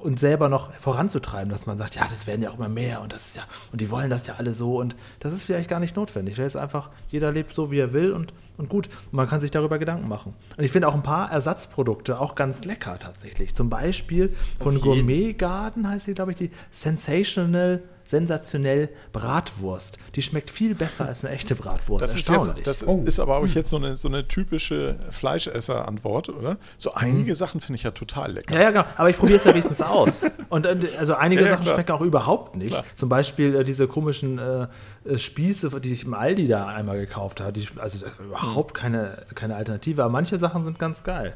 und 0.00 0.18
selber 0.18 0.48
noch 0.48 0.72
voranzutreiben, 0.72 1.50
dass 1.50 1.66
man 1.66 1.78
sagt, 1.78 1.96
ja, 1.96 2.06
das 2.10 2.26
werden 2.26 2.42
ja 2.42 2.50
auch 2.50 2.56
immer 2.56 2.68
mehr 2.68 3.00
und 3.02 3.12
das 3.12 3.28
ist 3.28 3.36
ja, 3.36 3.42
und 3.72 3.80
die 3.80 3.90
wollen 3.90 4.10
das 4.10 4.26
ja 4.26 4.34
alle 4.38 4.54
so 4.54 4.78
und 4.78 4.96
das 5.20 5.32
ist 5.32 5.44
vielleicht 5.44 5.68
gar 5.68 5.80
nicht 5.80 5.96
notwendig. 5.96 6.36
Das 6.36 6.46
ist 6.46 6.56
einfach, 6.56 6.90
jeder 7.10 7.32
lebt 7.32 7.54
so, 7.54 7.70
wie 7.70 7.78
er 7.78 7.92
will 7.92 8.12
und, 8.12 8.32
und 8.56 8.68
gut. 8.68 8.88
Und 9.06 9.12
man 9.12 9.28
kann 9.28 9.40
sich 9.40 9.50
darüber 9.50 9.78
Gedanken 9.78 10.08
machen. 10.08 10.34
Und 10.56 10.64
ich 10.64 10.70
finde 10.70 10.88
auch 10.88 10.94
ein 10.94 11.02
paar 11.02 11.30
Ersatzprodukte 11.30 12.20
auch 12.20 12.34
ganz 12.34 12.64
lecker 12.64 12.98
tatsächlich. 12.98 13.54
Zum 13.54 13.70
Beispiel 13.70 14.34
von. 14.60 14.78
Gourmet 14.80 15.32
Garden 15.32 15.88
heißt 15.88 16.06
sie, 16.06 16.14
glaube 16.14 16.30
ich, 16.32 16.36
die 16.36 16.50
Sensational 16.70 17.82
sensationell 18.08 18.88
Bratwurst. 19.12 19.98
Die 20.14 20.22
schmeckt 20.22 20.50
viel 20.50 20.74
besser 20.74 21.06
als 21.06 21.24
eine 21.24 21.34
echte 21.34 21.54
Bratwurst. 21.54 22.04
Das, 22.04 22.10
ist, 22.16 22.28
Erstaunlich. 22.28 22.56
jetzt, 22.56 22.66
das 22.82 22.86
Oh. 22.86 23.02
ist 23.04 23.20
aber 23.20 23.36
auch 23.36 23.46
jetzt 23.46 23.70
so 23.70 23.76
eine, 23.76 23.96
so 23.96 24.08
eine 24.08 24.26
typische 24.26 24.96
Fleischesser-Antwort, 25.10 26.28
oder? 26.30 26.56
So 26.76 26.94
einige 26.94 27.34
Sachen 27.34 27.60
finde 27.60 27.76
ich 27.76 27.82
ja 27.84 27.90
total 27.90 28.32
lecker. 28.32 28.54
Ja, 28.54 28.62
ja, 28.62 28.70
genau. 28.70 28.84
Aber 28.96 29.10
ich 29.10 29.16
probiere 29.18 29.38
es 29.38 29.44
ja 29.44 29.52
wenigstens 29.52 29.82
aus. 29.82 30.22
Und 30.48 30.66
äh, 30.66 30.76
also 30.98 31.14
einige 31.14 31.42
Ja, 31.44 31.50
Sachen 31.50 31.62
klar. 31.62 31.74
schmecken 31.74 31.92
auch 31.92 32.00
überhaupt 32.00 32.56
nicht. 32.56 32.72
Klar. 32.72 32.84
Zum 32.96 33.08
Beispiel 33.08 33.54
äh, 33.56 33.64
diese 33.64 33.86
komischen 33.88 34.38
äh, 34.38 34.66
äh, 35.04 35.18
Spieße, 35.18 35.80
die 35.80 35.92
ich 35.92 36.04
im 36.04 36.14
Aldi 36.14 36.46
da 36.48 36.66
einmal 36.66 36.98
gekauft 36.98 37.40
habe. 37.40 37.52
Die, 37.52 37.66
also 37.78 37.98
das 37.98 38.12
ist 38.12 38.20
überhaupt 38.20 38.74
keine, 38.74 39.26
keine 39.34 39.56
Alternative. 39.56 40.02
Aber 40.02 40.12
manche 40.12 40.38
Sachen 40.38 40.62
sind 40.64 40.78
ganz 40.78 41.04
geil. 41.04 41.34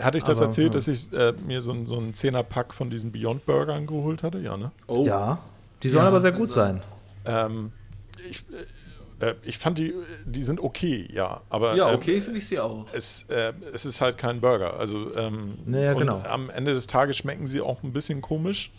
Hatte 0.00 0.18
ich 0.18 0.24
das 0.24 0.38
Aber, 0.38 0.46
erzählt, 0.46 0.68
ja. 0.68 0.78
dass 0.78 0.86
ich 0.88 1.12
äh, 1.12 1.32
mir 1.44 1.60
so, 1.60 1.72
ein- 1.72 1.86
so 1.86 1.96
einen 1.96 2.14
Zehner-Pack 2.14 2.72
von 2.72 2.88
diesen 2.88 3.10
Beyond 3.10 3.46
Burgern 3.46 3.86
geholt 3.86 4.22
hatte? 4.22 4.38
Ja, 4.38 4.56
ne? 4.56 4.70
Oh. 4.86 5.04
Ja. 5.04 5.38
Die 5.86 5.90
sollen 5.90 6.04
Ja, 6.04 6.08
aber 6.08 6.20
sehr 6.20 6.32
gut 6.32 6.48
also- 6.50 6.54
sein. 6.60 6.82
Ähm, 7.24 7.72
ich, 8.30 8.44
äh, 9.20 9.30
äh, 9.30 9.34
ich 9.44 9.58
fand 9.58 9.78
die, 9.78 9.94
die 10.24 10.42
sind 10.42 10.60
okay, 10.60 11.08
ja. 11.12 11.40
Aber 11.48 11.74
Ja, 11.76 11.90
äh, 11.90 11.94
okay, 11.94 12.20
finde 12.20 12.38
ich 12.38 12.46
sie 12.48 12.58
auch. 12.60 12.86
es, 12.92 13.24
äh, 13.30 13.52
es 13.72 13.84
ist 13.84 14.00
halt 14.00 14.18
kein 14.18 14.40
Burger. 14.40 14.78
Also 14.78 15.14
ähm, 15.16 15.54
Naja, 15.64 15.92
und 15.92 15.98
genau. 16.00 16.22
am 16.28 16.50
Ende 16.50 16.74
des 16.74 16.86
Tages 16.86 17.16
schmecken 17.16 17.46
sie 17.46 17.60
auch 17.60 17.82
ein 17.82 17.92
bisschen 17.92 18.20
komisch. 18.20 18.70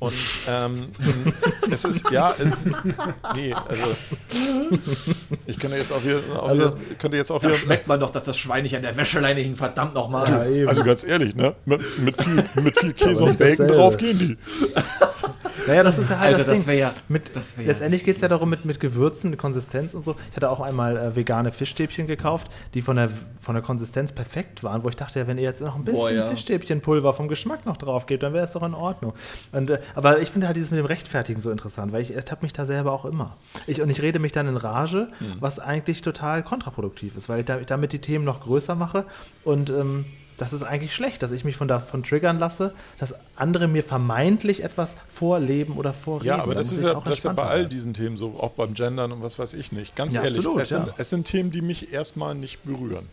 Und 0.00 0.14
ähm, 0.46 0.90
es 1.72 1.84
ist, 1.84 2.08
ja, 2.12 2.30
äh, 2.30 2.50
nee, 3.34 3.52
also 3.52 3.96
ich 5.46 5.58
könnte 5.58 5.76
jetzt 5.76 5.90
auch 5.92 6.04
wieder, 6.04 6.20
auch 6.40 6.48
Also- 6.48 6.76
wieder 6.78 6.94
könnte 6.98 7.16
jetzt 7.16 7.32
auch 7.32 7.40
Da 7.40 7.48
wieder, 7.48 7.56
schmeckt 7.58 7.88
man 7.88 7.98
doch, 7.98 8.12
dass 8.12 8.22
das 8.24 8.38
Schwein 8.38 8.62
nicht 8.62 8.76
an 8.76 8.82
der 8.82 8.96
Wäscheleine 8.96 9.40
hing, 9.40 9.56
verdammt 9.56 9.94
nochmal. 9.94 10.52
Ja, 10.52 10.68
also 10.68 10.84
ganz 10.84 11.02
ehrlich, 11.02 11.34
ne, 11.34 11.54
mit, 11.64 11.80
mit, 11.98 12.22
viel, 12.22 12.44
mit 12.62 12.78
viel 12.78 12.92
Käse 12.94 13.24
und 13.24 13.38
Bacon 13.38 13.56
dasselbe. 13.66 13.72
drauf 13.74 13.96
gehen 13.96 14.18
die. 14.18 14.36
Naja, 15.68 15.82
das 15.82 15.98
ist 15.98 16.10
ja 16.10 16.18
halt 16.18 16.34
Alter, 16.34 16.44
das 16.44 16.46
das 16.46 16.58
Ding. 16.60 16.68
wäre 16.68 16.78
ja. 16.80 16.94
Mit, 17.08 17.36
das 17.36 17.56
wär 17.56 17.64
ja 17.64 17.70
letztendlich 17.72 18.04
geht 18.04 18.16
es 18.16 18.22
ja 18.22 18.28
darum, 18.28 18.50
mit, 18.50 18.64
mit 18.64 18.80
Gewürzen, 18.80 19.30
mit 19.30 19.38
Konsistenz 19.38 19.94
und 19.94 20.04
so. 20.04 20.16
Ich 20.30 20.36
hatte 20.36 20.50
auch 20.50 20.60
einmal 20.60 20.96
äh, 20.96 21.16
vegane 21.16 21.52
Fischstäbchen 21.52 22.06
gekauft, 22.06 22.50
die 22.74 22.82
von 22.82 22.96
der, 22.96 23.10
von 23.40 23.54
der 23.54 23.62
Konsistenz 23.62 24.12
perfekt 24.12 24.64
waren, 24.64 24.82
wo 24.84 24.88
ich 24.88 24.96
dachte, 24.96 25.18
ja, 25.20 25.26
wenn 25.26 25.38
ihr 25.38 25.44
jetzt 25.44 25.60
noch 25.60 25.76
ein 25.76 25.84
bisschen 25.84 26.00
Boah, 26.00 26.10
ja. 26.10 26.26
Fischstäbchenpulver 26.26 27.12
vom 27.12 27.28
Geschmack 27.28 27.66
noch 27.66 27.76
drauf 27.76 28.06
gebt, 28.06 28.22
dann 28.22 28.32
wäre 28.32 28.44
es 28.44 28.52
doch 28.52 28.62
in 28.62 28.74
Ordnung. 28.74 29.12
Und, 29.52 29.70
äh, 29.70 29.78
aber 29.94 30.20
ich 30.20 30.30
finde 30.30 30.46
halt 30.46 30.56
dieses 30.56 30.70
mit 30.70 30.78
dem 30.78 30.86
Rechtfertigen 30.86 31.40
so 31.40 31.50
interessant, 31.50 31.92
weil 31.92 32.02
ich 32.02 32.14
ertappe 32.14 32.44
mich 32.44 32.52
da 32.52 32.66
selber 32.66 32.92
auch 32.92 33.04
immer. 33.04 33.36
Ich, 33.66 33.80
und 33.82 33.90
ich 33.90 34.02
rede 34.02 34.18
mich 34.18 34.32
dann 34.32 34.48
in 34.48 34.56
Rage, 34.56 35.08
Hm. 35.18 35.36
was 35.40 35.58
eigentlich 35.58 36.02
total 36.02 36.42
kontraproduktiv 36.42 37.16
ist, 37.16 37.28
weil 37.28 37.40
ich 37.40 37.44
da, 37.44 37.56
damit 37.58 37.92
die 37.92 37.98
Themen 38.00 38.24
noch 38.24 38.40
größer 38.40 38.74
mache 38.74 39.04
und 39.44 39.70
ähm, 39.70 40.04
das 40.38 40.52
ist 40.52 40.62
eigentlich 40.62 40.94
schlecht, 40.94 41.22
dass 41.22 41.32
ich 41.32 41.44
mich 41.44 41.56
von 41.56 41.68
davon 41.68 42.02
triggern 42.04 42.38
lasse, 42.38 42.72
dass 42.98 43.14
andere 43.36 43.68
mir 43.68 43.82
vermeintlich 43.82 44.62
etwas 44.62 44.94
vorleben 45.06 45.76
oder 45.76 45.92
vorreden. 45.92 46.28
Ja, 46.28 46.42
aber 46.42 46.54
Da 46.54 46.60
das 46.60 46.72
ist 46.72 46.82
ja, 46.82 46.96
auch 46.96 47.04
das 47.04 47.18
ist 47.18 47.24
ja 47.24 47.32
bei 47.32 47.42
all 47.42 47.66
diesen 47.66 47.92
Themen 47.92 48.16
so, 48.16 48.38
auch 48.38 48.52
beim 48.52 48.74
Gendern 48.74 49.12
und 49.12 49.22
was 49.22 49.38
weiß 49.38 49.54
ich 49.54 49.72
nicht. 49.72 49.96
Ganz 49.96 50.14
Ja, 50.14 50.22
ehrlich, 50.22 50.38
absolut, 50.38 50.62
es, 50.62 50.68
sind, 50.70 50.86
ja. 50.86 50.94
es 50.96 51.10
sind 51.10 51.26
Themen, 51.26 51.50
die 51.50 51.60
mich 51.60 51.92
erstmal 51.92 52.34
nicht 52.34 52.64
berühren. 52.64 53.08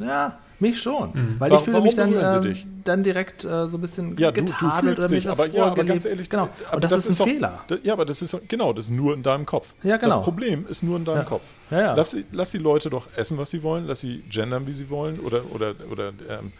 Ja, 0.00 0.38
mich 0.60 0.80
schon. 0.80 1.36
Weil 1.38 1.50
Wa- 1.50 1.56
ich 1.56 1.60
fühle 1.62 1.74
warum 1.74 1.86
mich 1.86 1.94
dann, 1.96 2.42
dich? 2.42 2.66
dann 2.84 3.02
direkt 3.02 3.44
äh, 3.44 3.68
so 3.68 3.76
ein 3.76 3.80
bisschen 3.80 4.16
Ja, 4.18 4.30
du, 4.30 4.40
du 4.42 4.46
getadelt 4.52 5.02
fühlst 5.02 5.26
oder 5.26 5.38
was 5.38 5.40
aber, 5.40 5.46
ja, 5.56 5.64
aber 5.66 5.84
ganz 5.84 6.04
ehrlich, 6.04 6.28
Genau. 6.30 6.48
aber 6.66 6.74
Und 6.76 6.84
das, 6.84 6.92
ist 6.92 7.10
ein 7.10 7.16
doch- 7.16 7.26
Fehler. 7.26 7.64
da- 7.66 7.76
ja, 7.82 7.92
aber 7.92 8.04
das 8.04 8.22
ist 8.22 8.36
genau, 8.48 8.72
das 8.72 8.86
ist 8.86 8.90
nur 8.92 9.14
in 9.14 9.22
deinem 9.22 9.46
Kopf. 9.46 9.74
Ja, 9.82 9.96
genau. 9.96 10.16
Das 10.16 10.24
Problem 10.24 10.66
ist 10.68 10.82
nur 10.82 10.96
in 10.98 11.04
deinem 11.04 11.18
Ja. 11.18 11.24
Kopf. 11.24 11.42
Ja. 11.70 11.94
Lass, 11.94 12.10
die- 12.10 12.24
lass 12.32 12.50
die 12.52 12.58
Leute 12.58 12.90
doch 12.90 13.06
essen, 13.16 13.38
was 13.38 13.50
sie 13.50 13.62
wollen, 13.62 13.86
lass 13.86 14.00
sie 14.00 14.22
gendern, 14.30 14.66
wie 14.66 14.72
sie 14.72 14.90
wollen 14.90 15.18
oder, 15.20 15.42
oder, 15.52 15.74
oder 15.90 16.08
ähm, 16.28 16.52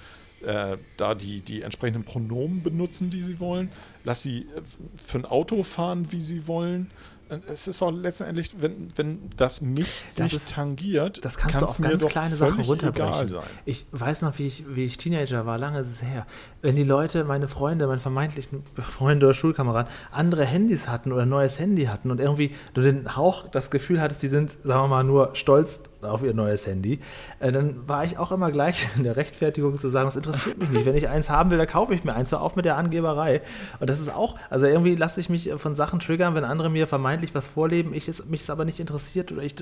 äh, 0.47 0.77
da 0.99 1.15
die, 1.15 1.41
die 1.41 1.63
entsprechenden 1.63 2.05
Pronomen 2.05 2.63
benutzen, 2.63 3.09
die 3.11 3.23
sie 3.23 3.41
wollen. 3.41 3.71
Lass 4.05 4.21
sie 4.23 4.41
äh, 4.41 4.61
für 5.03 5.19
ein 5.19 5.25
Auto 5.25 5.63
fahren, 5.63 6.09
wie 6.11 6.21
sie 6.21 6.47
wollen. 6.47 6.91
Es 7.51 7.67
ist 7.69 7.83
auch 7.83 7.91
letztendlich, 7.91 8.55
wenn, 8.61 8.93
wenn 8.97 9.31
das 9.37 9.61
mich 9.61 9.87
Das 10.17 10.27
nicht 10.27 10.35
ist- 10.37 10.53
tangiert, 10.53 11.25
Das 11.25 11.37
kannst 11.37 11.61
du 11.61 11.65
auf 11.65 11.79
ganz 11.81 12.05
kleine 12.07 12.37
Sachen 12.37 12.61
runterbrechen. 12.61 13.37
Ich 13.65 13.87
weiß 13.93 14.23
noch, 14.23 14.39
wie 14.39 14.47
ich, 14.47 14.65
wie 14.69 14.85
ich 14.85 14.99
Teenager 14.99 15.47
war, 15.47 15.59
lange 15.59 15.81
ist 15.81 15.91
es 15.91 16.03
her. 16.03 16.27
Wenn 16.63 16.77
die 16.77 16.85
Leute, 16.85 17.25
meine 17.25 17.49
Freunde, 17.49 17.87
meine 17.87 18.01
vermeintlichen 18.01 18.63
Freunde 18.79 19.27
oder 19.27 19.35
Schulkameraden, 19.35 19.91
andere 20.13 20.45
Handys 20.45 20.89
hatten 20.89 21.13
oder 21.13 21.23
ein 21.23 21.29
neues 21.29 21.59
Handy 21.59 21.87
hatten 21.87 22.11
und 22.11 22.21
irgendwie 22.21 22.55
du 22.75 22.81
den 22.83 23.17
Hauch, 23.17 23.49
das 23.49 23.71
Gefühl 23.71 24.01
hattest, 24.01 24.23
die 24.23 24.29
sind, 24.29 24.51
sagen 24.51 24.83
wir 24.85 24.89
mal, 24.89 25.05
nur 25.05 25.31
stolz 25.35 25.83
auf 26.03 26.23
ihr 26.23 26.35
neues 26.35 26.67
Handy, 26.67 27.01
äh, 27.41 27.51
dann 27.53 27.89
war 27.89 28.05
ich 28.05 28.19
auch 28.19 28.31
immer 28.33 28.51
gleich 28.51 28.87
in 28.97 29.05
der 29.05 29.17
Rechtfertigung 29.17 29.79
zu 29.79 29.89
sagen, 29.89 30.07
das 30.07 30.17
interessiert 30.17 30.59
mich 30.59 30.69
nicht. 30.71 30.85
Wenn 30.85 30.95
ich 30.97 31.09
eins 31.09 31.31
haben 31.31 31.51
will, 31.51 31.59
dann 31.59 31.67
kaufe 31.67 31.95
ich 31.95 32.05
mir 32.05 32.15
eins. 32.15 32.31
Hör 32.33 32.43
auf 32.43 32.57
mit 32.57 32.65
der 32.67 32.77
Angeberei. 32.77 33.41
Und 33.81 33.89
das 33.89 34.01
ist 34.01 34.13
auch, 34.15 34.37
also 34.51 34.67
irgendwie 34.67 34.95
lasse 34.95 35.21
ich 35.21 35.29
mich 35.31 35.51
von 35.57 35.75
Sachen 35.75 36.01
triggern, 36.01 36.35
wenn 36.35 36.45
andere 36.45 36.69
mir 36.71 36.87
vermeintlich 36.87 37.14
was 37.35 37.47
vorleben, 37.49 37.95
ich 37.95 38.09
es, 38.09 38.25
mich 38.27 38.41
es 38.43 38.51
aber 38.51 38.65
nicht 38.65 38.81
interessiert 38.81 39.31
oder 39.33 39.43
ich, 39.43 39.55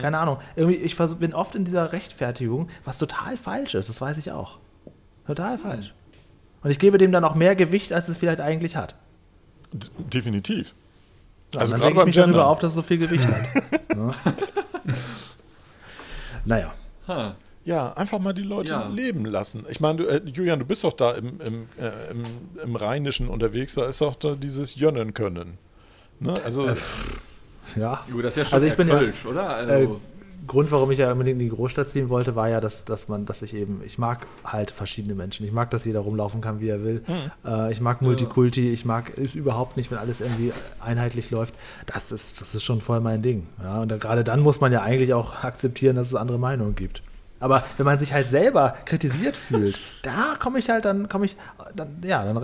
keine 0.00 0.18
Ahnung. 0.18 0.38
Irgendwie, 0.56 0.76
ich 0.76 0.94
vers- 0.94 1.14
bin 1.16 1.34
oft 1.34 1.54
in 1.54 1.64
dieser 1.64 1.92
Rechtfertigung, 1.92 2.68
was 2.84 2.98
total 2.98 3.36
falsch 3.36 3.74
ist, 3.74 3.88
das 3.88 4.00
weiß 4.00 4.18
ich 4.18 4.30
auch. 4.32 4.58
Total 5.26 5.58
falsch. 5.58 5.92
Und 6.62 6.70
ich 6.70 6.78
gebe 6.78 6.98
dem 6.98 7.10
dann 7.12 7.24
auch 7.24 7.34
mehr 7.34 7.56
Gewicht, 7.56 7.92
als 7.92 8.08
es 8.08 8.16
vielleicht 8.16 8.40
eigentlich 8.40 8.76
hat. 8.76 8.94
D- 9.72 9.88
Definitiv. 10.12 10.74
Ja, 11.54 11.60
Also 11.60 11.72
dann 11.72 11.80
gerade 11.80 11.92
reg 11.94 12.00
ich 12.00 12.06
mich 12.06 12.14
darüber 12.16 12.32
Gendern. 12.32 12.46
auf, 12.48 12.58
dass 12.60 12.70
es 12.70 12.76
so 12.76 12.82
viel 12.82 12.98
Gewicht 12.98 13.26
hat. 13.26 13.44
Ja. 13.96 14.14
naja. 16.44 16.74
Ha. 17.08 17.34
Ja, 17.64 17.92
einfach 17.92 18.18
mal 18.18 18.32
die 18.32 18.42
Leute 18.42 18.72
Ja. 18.72 18.88
leben 18.88 19.24
lassen. 19.24 19.64
Ich 19.68 19.78
meine, 19.80 19.98
du, 19.98 20.06
äh, 20.06 20.20
Julian, 20.24 20.58
du 20.58 20.64
bist 20.64 20.82
doch 20.82 20.92
da 20.94 21.12
im, 21.12 21.40
im, 21.40 21.68
äh, 21.78 22.10
im, 22.10 22.22
im 22.62 22.76
Rheinischen 22.76 23.28
unterwegs, 23.28 23.74
da 23.74 23.86
ist 23.86 24.00
doch 24.00 24.16
da 24.16 24.34
dieses 24.34 24.74
Jönnen 24.74 25.14
können. 25.14 25.58
Ne? 26.22 26.34
Also, 26.44 26.68
Ja. 27.76 28.00
Gut, 28.10 28.24
das 28.24 28.32
ist 28.32 28.36
ja 28.38 28.44
schon 28.44 28.54
Also 28.54 28.66
ich 28.66 28.76
bin 28.76 28.88
ja- 28.88 28.98
Kölsch, 28.98 29.24
oder? 29.26 29.66
Äh, 29.68 29.72
Also, 29.72 30.00
Grund, 30.44 30.72
warum 30.72 30.90
ich 30.90 30.98
ja 30.98 31.12
unbedingt 31.12 31.40
in 31.40 31.48
die 31.48 31.54
Großstadt 31.54 31.88
ziehen 31.88 32.08
wollte, 32.08 32.34
war 32.34 32.48
ja, 32.48 32.60
dass, 32.60 32.84
dass 32.84 33.08
man, 33.08 33.26
dass 33.26 33.42
ich 33.42 33.54
eben, 33.54 33.80
ich 33.86 33.96
mag 33.96 34.26
halt 34.44 34.72
verschiedene 34.72 35.14
Menschen. 35.14 35.46
Ich 35.46 35.52
mag, 35.52 35.70
dass 35.70 35.84
jeder 35.84 36.00
rumlaufen 36.00 36.40
kann, 36.40 36.58
wie 36.60 36.68
er 36.68 36.82
will. 36.82 37.04
Äh, 37.46 37.70
ich 37.70 37.80
mag 37.80 38.02
Multikulti, 38.02 38.72
ich 38.72 38.84
mag 38.84 39.16
es 39.16 39.36
überhaupt 39.36 39.76
nicht, 39.76 39.92
wenn 39.92 39.98
alles 39.98 40.20
irgendwie 40.20 40.52
einheitlich 40.80 41.30
läuft. 41.30 41.54
Das 41.86 42.10
ist, 42.10 42.40
das 42.40 42.56
ist 42.56 42.64
schon 42.64 42.80
voll 42.80 42.98
mein 43.00 43.22
Ding. 43.22 43.46
Ja, 43.62 43.82
und 43.82 43.88
da, 43.88 43.98
gerade 43.98 44.24
dann 44.24 44.40
muss 44.40 44.60
man 44.60 44.72
ja 44.72 44.82
eigentlich 44.82 45.14
auch 45.14 45.44
akzeptieren, 45.44 45.94
dass 45.94 46.08
es 46.08 46.16
andere 46.16 46.40
Meinungen 46.40 46.74
gibt. 46.74 47.02
Aber 47.38 47.64
wenn 47.76 47.86
man 47.86 47.98
sich 48.00 48.12
halt 48.12 48.28
selber 48.28 48.74
kritisiert 48.84 49.36
fühlt, 49.36 49.80
da 50.02 50.34
komme 50.40 50.58
ich 50.58 50.70
halt, 50.70 50.84
dann 50.84 51.08
komme 51.08 51.24
ich, 51.24 51.36
dann, 51.74 51.96
ja, 52.04 52.24
dann 52.24 52.40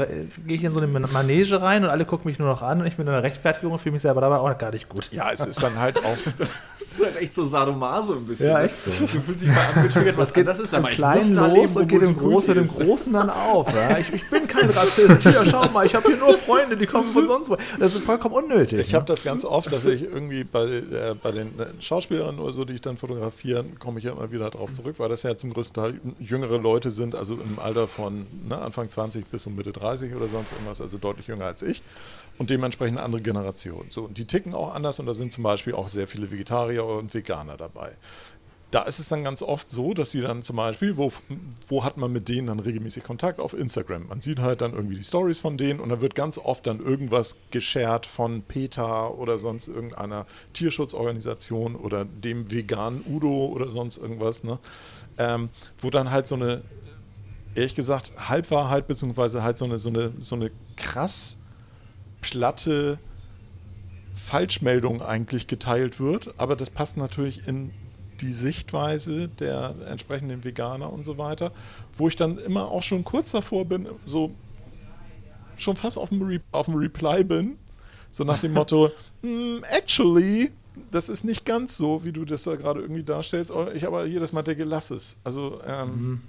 gehe 0.47 0.57
ich 0.57 0.65
in 0.65 0.73
so 0.73 0.81
eine 0.81 0.87
Manege 0.87 1.61
rein 1.61 1.85
und 1.85 1.91
alle 1.91 2.05
gucken 2.05 2.29
mich 2.29 2.39
nur 2.39 2.49
noch 2.49 2.63
an 2.63 2.81
und 2.81 2.87
ich 2.87 2.97
bin 2.97 3.07
in 3.07 3.13
einer 3.13 3.23
Rechtfertigung 3.23 3.73
und 3.73 3.79
fühle 3.79 3.93
mich 3.93 4.03
selber 4.03 4.21
dabei 4.21 4.37
auch 4.37 4.59
gar 4.59 4.71
nicht 4.71 4.89
gut. 4.89 5.11
ja, 5.13 5.31
es 5.31 5.45
ist 5.45 5.63
dann 5.63 5.79
halt 5.79 5.99
auch, 6.05 6.17
das 6.39 6.93
ist 6.93 7.05
halt 7.05 7.21
echt 7.21 7.35
so 7.35 7.45
Sadomaso 7.45 8.15
ein 8.15 8.27
bisschen. 8.27 8.49
Ja, 8.49 8.59
ne? 8.59 8.65
echt 8.65 8.77
so. 8.85 8.91
Du 8.91 9.07
fühlst 9.21 9.43
dich 9.43 9.49
mal 9.49 9.67
angetriggert, 9.75 10.17
was 10.17 10.33
das 10.33 10.59
ist, 10.61 10.75
aber 10.75 10.91
ich 10.91 10.99
muss 10.99 11.33
da 11.33 11.47
los 11.47 11.55
leben, 11.55 11.77
und 11.77 11.89
geht 11.89 12.03
im 12.03 12.17
Großen 12.17 12.55
mit 12.55 12.57
dem. 12.57 12.87
Großen 12.87 13.13
dann 13.13 13.31
auf. 13.31 13.73
Ja? 13.75 13.99
Ich, 13.99 14.13
ich 14.13 14.29
bin 14.31 14.47
kein 14.47 14.67
Rassist. 14.67 15.23
Hier, 15.23 15.45
schau 15.45 15.69
mal, 15.71 15.87
ich 15.87 15.95
habe 15.95 16.09
hier 16.09 16.17
nur 16.17 16.35
Freunde, 16.35 16.77
die 16.77 16.87
kommen 16.87 17.13
von 17.13 17.27
sonst 17.27 17.51
wo. 17.51 17.57
Das 17.79 17.95
ist 17.95 18.05
vollkommen 18.05 18.35
unnötig. 18.35 18.81
ich 18.81 18.95
habe 18.95 19.05
das 19.05 19.25
ganz 19.25 19.45
oft, 19.45 19.73
dass 19.73 19.85
ich 19.85 20.03
irgendwie 20.03 20.45
bei, 20.45 20.65
äh, 20.65 21.15
bei 21.21 21.33
den 21.33 21.59
äh, 21.59 21.67
Schauspielern 21.81 22.39
oder 22.39 22.53
so, 22.53 22.65
die 22.65 22.75
ich 22.75 22.81
dann 22.81 22.97
fotografiere, 22.97 23.65
komme 23.79 23.99
ich 23.99 24.05
ja 24.05 24.13
immer 24.13 24.31
wieder 24.31 24.51
drauf 24.51 24.73
zurück, 24.73 24.97
weil 24.99 25.09
das 25.09 25.23
ja 25.23 25.37
zum 25.37 25.53
größten 25.53 25.75
Teil 25.75 26.01
jüngere 26.19 26.59
Leute 26.59 26.91
sind, 26.91 27.15
also 27.15 27.35
im 27.35 27.59
Alter 27.59 27.89
von 27.89 28.27
ne, 28.49 28.59
Anfang 28.59 28.89
20 28.89 29.18
bis 29.27 29.47
um 29.47 29.55
Mitte 29.55 29.73
30 29.73 30.15
oder 30.15 30.29
sonst 30.29 30.53
irgendwas, 30.53 30.81
also 30.81 30.99
deutlich 30.99 31.27
jünger 31.27 31.47
als 31.47 31.63
ich 31.63 31.83
und 32.39 32.51
dementsprechend 32.51 32.99
andere 32.99 33.23
Generation. 33.23 33.87
So, 33.89 34.05
und 34.05 34.19
die 34.19 34.25
ticken 34.25 34.55
auch 34.55 34.75
anders 34.75 34.99
und 35.01 35.07
da 35.07 35.15
sind 35.15 35.33
zum 35.33 35.45
Beispiel 35.45 35.75
auch 35.75 35.89
sehr 35.89 36.09
viele 36.09 36.31
Vegetarier 36.31 36.85
und 36.85 37.13
Veganer 37.15 37.57
dabei. 37.57 37.93
Da 38.71 38.83
ist 38.83 38.99
es 38.99 39.09
dann 39.09 39.25
ganz 39.25 39.41
oft 39.41 39.71
so, 39.71 39.95
dass 39.95 40.11
sie 40.11 40.21
dann 40.21 40.43
zum 40.43 40.57
Beispiel, 40.57 40.99
wo, 40.99 41.11
wo 41.69 41.85
hat 41.85 41.97
man 41.97 42.13
mit 42.13 42.29
denen 42.29 42.49
dann 42.49 42.61
regelmäßig 42.61 43.03
Kontakt? 43.03 43.41
Auf 43.41 43.55
Instagram. 43.55 44.09
Man 44.09 44.21
sieht 44.21 44.41
halt 44.41 44.61
dann 44.61 44.75
irgendwie 44.75 44.97
die 44.97 45.05
Stories 45.05 45.41
von 45.41 45.57
denen 45.57 45.81
und 45.81 45.89
da 45.89 46.03
wird 46.03 46.15
ganz 46.15 46.37
oft 46.37 46.67
dann 46.67 46.79
irgendwas 46.79 47.39
geshared 47.51 48.05
von 48.05 48.43
PETA 48.43 49.09
oder 49.09 49.39
sonst 49.39 49.69
irgendeiner 49.69 50.27
Tierschutzorganisation 50.53 51.77
oder 51.77 52.05
dem 52.05 52.51
veganen 52.51 53.03
Udo 53.09 53.47
oder 53.47 53.71
sonst 53.71 53.97
irgendwas, 53.97 54.45
ne? 54.45 54.59
Ähm, 55.17 55.49
wo 55.79 55.89
dann 55.89 56.11
halt 56.11 56.29
so 56.29 56.35
eine, 56.35 56.61
ehrlich 57.59 57.75
gesagt, 57.75 58.13
Halbwahrheit 58.17 58.87
beziehungsweise 58.87 59.43
halt 59.43 59.59
so 59.59 59.65
eine, 59.65 59.79
so 59.79 59.89
eine, 59.89 60.13
so 60.21 60.37
eine 60.37 60.51
krass 60.77 61.39
platte 62.21 62.99
Falschmeldung 64.15 65.03
eigentlich 65.03 65.47
geteilt 65.49 65.99
wird, 66.01 66.39
aber 66.39 66.57
das 66.57 66.71
passt 66.71 66.97
natürlich 66.97 67.47
in 67.47 67.71
die 68.21 68.33
Sichtweise 68.33 69.29
der 69.29 69.75
entsprechenden 69.89 70.45
Veganer 70.45 70.93
und 70.93 71.05
so 71.05 71.19
weiter, 71.19 71.53
wo 71.97 72.09
ich 72.09 72.17
dann 72.17 72.39
immer 72.39 72.69
auch 72.69 72.83
schon 72.83 73.05
kurz 73.05 73.33
davor 73.33 73.65
bin, 73.65 73.87
so 74.07 74.33
schon 75.57 75.77
fast 75.77 75.99
auf 75.99 76.11
dem, 76.11 76.23
Re 76.23 76.41
auf 76.53 76.67
dem 76.67 76.77
Reply 76.77 77.25
bin. 77.25 77.59
So 78.11 78.25
nach 78.25 78.39
dem 78.39 78.55
Motto, 78.55 78.91
"Mm, 79.23 79.59
actually, 79.71 80.53
das 80.91 81.09
ist 81.09 81.25
nicht 81.25 81.45
ganz 81.45 81.77
so, 81.77 82.05
wie 82.05 82.13
du 82.13 82.25
das 82.25 82.45
da 82.45 82.55
gerade 82.55 82.81
irgendwie 82.81 83.03
darstellst. 83.03 83.53
Ich 83.75 83.87
aber 83.87 84.07
jedes 84.07 84.33
Mal 84.33 84.43
denke, 84.43 84.65
lass 84.65 84.91
es. 84.91 85.17
Also, 85.25 85.61
ähm, 85.67 86.23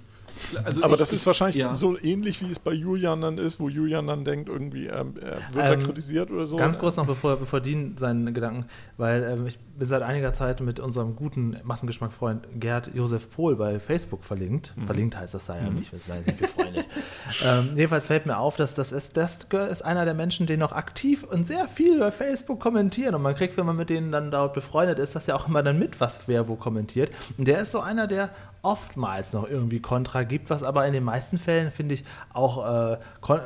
Also 0.64 0.82
aber 0.82 0.94
ich- 0.94 0.98
das 1.00 1.12
ist 1.12 1.26
wahrscheinlich 1.26 1.56
ja. 1.56 1.74
so 1.74 1.98
ähnlich, 1.98 2.40
wie 2.46 2.50
es 2.50 2.58
bei 2.58 2.72
Julian 2.72 3.20
dann 3.20 3.38
ist, 3.38 3.60
wo 3.60 3.68
Julian 3.68 4.06
dann 4.06 4.24
denkt, 4.24 4.48
irgendwie, 4.48 4.86
ähm, 4.86 5.14
er 5.20 5.36
wird 5.52 5.66
da 5.66 5.72
Ähm, 5.72 5.82
kritisiert 5.82 6.30
oder 6.30 6.46
so. 6.46 6.56
Ganz 6.56 6.78
kurz 6.78 6.96
noch, 6.96 7.06
bevor, 7.06 7.36
bevor 7.36 7.60
Dean 7.60 7.96
seinen 7.98 8.32
Gedanken, 8.34 8.66
weil 8.96 9.22
ähm, 9.24 9.46
ich 9.46 9.58
bin 9.58 9.88
seit 9.88 10.02
einiger 10.02 10.32
Zeit 10.34 10.60
mit 10.60 10.80
unserem 10.80 11.16
guten 11.16 11.56
Massengeschmack-Freund 11.62 12.46
Gerd 12.60 12.90
Josef 12.94 13.30
Pohl 13.30 13.56
bei 13.56 13.80
Facebook 13.80 14.24
verlinkt. 14.24 14.74
Verlinkt 14.86 15.16
heißt 15.16 15.34
das 15.34 15.46
sei 15.46 15.58
ja 15.62 15.70
nicht, 15.70 15.92
das 15.92 16.06
sei 16.06 16.16
ja 16.16 16.20
nicht 16.22 16.38
befreundet. 16.38 16.84
ähm, 17.44 17.70
jedenfalls 17.76 18.06
fällt 18.06 18.26
mir 18.26 18.38
auf, 18.38 18.56
dass 18.56 18.74
das 18.74 18.92
ist, 18.92 19.16
das 19.16 19.44
ist 19.70 19.82
einer 19.82 20.04
der 20.04 20.14
Menschen, 20.14 20.46
die 20.46 20.56
noch 20.56 20.72
aktiv 20.72 21.24
und 21.24 21.46
sehr 21.46 21.68
viel 21.68 21.98
bei 21.98 22.10
Facebook 22.10 22.60
kommentieren. 22.60 23.14
Und 23.14 23.22
man 23.22 23.34
kriegt, 23.34 23.56
wenn 23.56 23.66
man 23.66 23.76
mit 23.76 23.90
denen 23.90 24.12
dann 24.12 24.30
dort 24.30 24.54
befreundet 24.54 24.98
ist, 24.98 25.14
das 25.16 25.26
ja 25.26 25.34
auch 25.36 25.48
immer 25.48 25.62
dann 25.62 25.78
mit, 25.78 26.00
was 26.00 26.22
wer 26.26 26.48
wo 26.48 26.56
kommentiert. 26.56 27.10
Und 27.38 27.46
der 27.48 27.60
ist 27.60 27.72
so 27.72 27.80
einer, 27.80 28.06
der 28.06 28.30
oftmals 28.62 29.32
noch 29.32 29.48
irgendwie 29.48 29.80
Kontra 29.80 30.22
gibt, 30.24 30.50
was 30.50 30.62
aber 30.62 30.86
in 30.86 30.92
den 30.92 31.04
meisten 31.04 31.38
Fällen, 31.38 31.72
finde 31.72 31.94
ich, 31.94 32.04
auch 32.32 32.92
äh, 32.92 32.98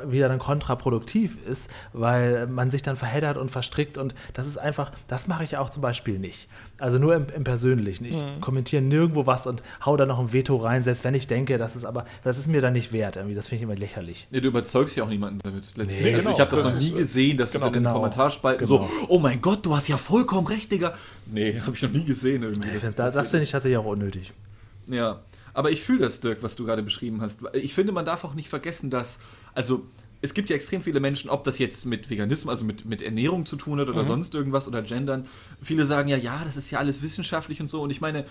wieder 0.07 0.27
dann 0.27 0.39
kontraproduktiv 0.39 1.37
ist, 1.45 1.69
weil 1.93 2.47
man 2.47 2.71
sich 2.71 2.81
dann 2.81 2.95
verheddert 2.95 3.37
und 3.37 3.51
verstrickt 3.51 3.97
und 3.97 4.15
das 4.33 4.47
ist 4.47 4.57
einfach, 4.57 4.91
das 5.07 5.27
mache 5.27 5.43
ich 5.43 5.57
auch 5.57 5.69
zum 5.69 5.81
Beispiel 5.81 6.19
nicht. 6.19 6.47
Also 6.77 6.99
nur 6.99 7.15
im, 7.15 7.27
im 7.33 7.45
Persönlichen. 7.45 8.03
Ich 8.03 8.21
kommentiere 8.41 8.81
nirgendwo 8.81 9.25
was 9.25 9.47
und 9.47 9.63
hau 9.85 9.95
da 9.95 10.05
noch 10.05 10.19
ein 10.19 10.33
Veto 10.33 10.57
rein, 10.57 10.83
selbst 10.83 11.05
wenn 11.05 11.13
ich 11.13 11.25
denke, 11.27 11.57
das 11.57 11.77
ist 11.77 11.85
aber, 11.85 12.05
das 12.23 12.37
ist 12.37 12.47
mir 12.47 12.59
dann 12.59 12.73
nicht 12.73 12.91
wert. 12.91 13.15
Irgendwie. 13.15 13.35
Das 13.35 13.47
finde 13.47 13.57
ich 13.57 13.63
immer 13.63 13.79
lächerlich. 13.79 14.27
Ja, 14.31 14.41
du 14.41 14.49
überzeugst 14.49 14.97
ja 14.97 15.05
auch 15.05 15.09
niemanden 15.09 15.39
damit. 15.41 15.71
Letztendlich. 15.77 16.01
Nee, 16.01 16.15
also 16.15 16.23
genau, 16.23 16.33
ich 16.33 16.39
habe 16.41 16.51
das, 16.51 16.63
das 16.63 16.73
noch 16.73 16.81
nie 16.81 16.91
gesehen, 16.91 17.37
dass 17.37 17.51
genau, 17.53 17.65
das 17.65 17.67
in 17.67 17.73
den 17.73 17.83
genau. 17.83 17.95
Kommentarspalten 17.95 18.67
Genau. 18.67 18.83
so, 18.83 18.89
oh 19.07 19.19
mein 19.19 19.41
Gott, 19.41 19.65
du 19.65 19.75
hast 19.75 19.87
ja 19.87 19.97
vollkommen 19.97 20.47
recht, 20.47 20.71
Digga. 20.71 20.93
Nee, 21.25 21.59
habe 21.65 21.75
ich 21.75 21.81
noch 21.81 21.91
nie 21.91 22.03
gesehen 22.03 22.43
irgendwie. 22.43 22.69
Das, 22.73 22.83
Das, 22.83 22.95
das, 22.95 23.13
das 23.13 23.29
finde 23.29 23.43
ich 23.43 23.51
tatsächlich 23.51 23.77
auch 23.77 23.85
unnötig. 23.85 24.33
Ja, 24.87 25.21
aber 25.53 25.71
ich 25.71 25.81
fühle 25.81 25.99
das, 25.99 26.19
Dirk, 26.19 26.43
was 26.43 26.55
du 26.55 26.65
gerade 26.65 26.83
beschrieben 26.83 27.21
hast. 27.21 27.39
Ich 27.53 27.73
finde, 27.73 27.91
man 27.91 28.05
darf 28.05 28.23
auch 28.23 28.33
nicht 28.33 28.49
vergessen, 28.49 28.89
dass, 28.89 29.19
also 29.53 29.85
es 30.21 30.33
gibt 30.33 30.49
ja 30.49 30.55
extrem 30.55 30.81
viele 30.81 30.99
Menschen, 30.99 31.29
ob 31.29 31.43
das 31.43 31.59
jetzt 31.59 31.85
mit 31.85 32.09
Veganismus, 32.09 32.51
also 32.51 32.65
mit, 32.65 32.85
mit 32.85 33.01
Ernährung 33.01 33.45
zu 33.45 33.55
tun 33.55 33.79
hat 33.79 33.89
oder 33.89 34.03
sonst 34.03 34.33
irgendwas 34.35 34.67
oder 34.67 34.81
Gendern. 34.81 35.27
Viele 35.61 35.85
sagen 35.85 36.09
ja, 36.09 36.17
ja, 36.17 36.41
das 36.43 36.57
ist 36.57 36.71
ja 36.71 36.79
alles 36.79 37.01
wissenschaftlich 37.03 37.61
und 37.61 37.69
so. 37.69 37.81
Und 37.81 37.89
ich 37.91 38.01
meine, 38.01 38.19
äh, 38.19 38.25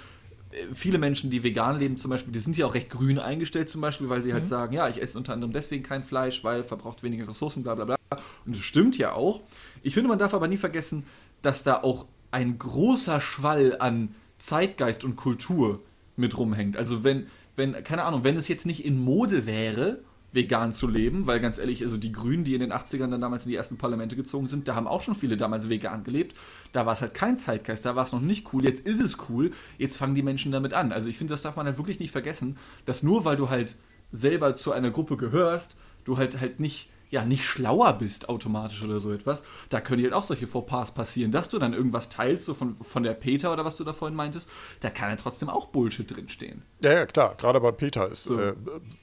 viele 0.75 0.99
Menschen, 0.99 1.31
die 1.31 1.43
vegan 1.43 1.79
leben 1.79 1.97
zum 1.97 2.11
Beispiel, 2.11 2.33
die 2.33 2.41
sind 2.41 2.57
ja 2.57 2.67
auch 2.67 2.75
recht 2.75 2.91
grün 2.91 3.19
eingestellt 3.19 3.69
zum 3.69 3.81
Beispiel, 3.81 4.09
weil 4.09 4.23
sie 4.23 4.33
halt 4.33 4.47
sagen, 4.47 4.75
ja, 4.75 4.89
ich 4.89 5.01
esse 5.01 5.17
unter 5.17 5.33
anderem 5.33 5.53
deswegen 5.53 5.83
kein 5.83 6.03
Fleisch, 6.03 6.43
weil 6.43 6.65
verbraucht 6.65 7.03
weniger 7.03 7.29
Ressourcen, 7.29 7.63
bla 7.63 7.75
bla 7.75 7.85
bla. 7.85 7.97
Und 8.45 8.57
das 8.57 8.63
stimmt 8.63 8.99
ja 8.99 9.13
auch. 9.13 9.43
Ich 9.83 9.95
finde, 9.95 10.09
man 10.09 10.19
darf 10.19 10.35
aber 10.35 10.49
nie 10.49 10.57
vergessen, 10.57 11.05
dass 11.43 11.63
da 11.63 11.83
auch 11.83 12.07
ein 12.31 12.59
großer 12.59 13.21
Schwall 13.21 13.77
an 13.79 14.15
Zeitgeist 14.39 15.05
und 15.05 15.17
Kultur 15.17 15.81
mit 16.17 16.37
rumhängt. 16.39 16.77
Also 16.77 17.05
wenn, 17.05 17.27
wenn, 17.57 17.73
keine 17.85 18.05
Ahnung, 18.05 18.25
wenn 18.25 18.37
es 18.37 18.49
jetzt 18.49 18.67
nicht 18.67 18.85
in 18.85 19.03
Mode 19.03 19.47
wäre, 19.47 20.01
vegan 20.35 20.73
zu 20.73 20.89
leben, 20.89 21.27
weil 21.27 21.39
ganz 21.39 21.59
ehrlich, 21.59 21.83
also 21.83 21.97
die 21.97 22.11
Grünen, 22.11 22.43
die 22.43 22.55
in 22.55 22.61
den 22.61 22.73
80ern 22.73 23.09
dann 23.09 23.21
damals 23.21 23.45
in 23.45 23.51
die 23.51 23.57
ersten 23.57 23.77
Parlamente 23.77 24.17
gezogen 24.17 24.49
sind, 24.49 24.67
da 24.67 24.75
haben 24.75 24.89
auch 24.89 25.01
schon 25.01 25.15
viele 25.15 25.37
damals 25.37 25.69
vegan 25.69 26.03
gelebt. 26.03 26.37
Da 26.73 26.87
war 26.87 26.93
es 26.93 27.03
halt 27.03 27.15
kein 27.15 27.39
Zeitgeist, 27.39 27.87
da 27.87 27.95
war 27.95 28.05
es 28.05 28.13
noch 28.13 28.21
nicht 28.21 28.53
cool. 28.53 28.65
Jetzt 28.65 28.85
ist 28.87 29.01
es 29.01 29.17
cool, 29.29 29.53
jetzt 29.79 29.97
fangen 29.97 30.17
die 30.17 30.25
Menschen 30.25 30.51
damit 30.51 30.75
an. 30.75 30.91
Also 30.91 31.09
ich 31.09 31.19
finde, 31.19 31.33
das 31.35 31.43
darf 31.43 31.57
man 31.57 31.67
halt 31.67 31.79
wirklich 31.79 32.01
nicht 32.01 32.11
vergessen, 32.11 32.59
dass 32.85 33.05
nur 33.05 33.25
weil 33.25 33.37
du 33.37 33.49
halt 33.49 33.77
selber 34.11 34.57
zu 34.57 34.73
einer 34.73 34.91
Gruppe 34.91 35.17
gehörst, 35.17 35.77
du 36.05 36.19
halt 36.19 36.41
halt 36.41 36.59
nicht 36.59 36.91
ja, 37.15 37.25
nicht 37.25 37.45
schlauer 37.45 37.93
bist 37.93 38.29
automatisch 38.29 38.83
oder 38.83 38.99
so 38.99 39.13
etwas, 39.13 39.45
da 39.69 39.81
können 39.81 40.03
halt 40.03 40.13
auch 40.13 40.25
solche 40.25 40.49
Fauxpas 40.49 40.91
passieren, 40.91 41.31
dass 41.31 41.49
du 41.49 41.61
dann 41.61 41.73
irgendwas 41.73 42.09
teilst, 42.09 42.45
so 42.45 42.55
von, 42.55 42.75
von 42.83 43.05
der 43.05 43.15
Peter 43.15 43.53
oder 43.53 43.65
was 43.65 43.77
du 43.77 43.85
da 43.85 43.93
vorhin 43.93 44.17
meintest, 44.17 44.49
da 44.81 44.91
kann 44.91 45.11
ja 45.11 45.17
trotzdem 45.17 45.49
auch 45.49 45.69
Bullshit 45.69 46.11
drinstehen. 46.11 46.63
ja, 46.83 46.93
ja, 46.93 47.07
klar. 47.07 47.37
Gerade 47.39 47.61
bei 47.61 47.71
Peter 47.71 48.09
ist 48.11 48.25
So. 48.25 48.41
äh, 48.41 48.55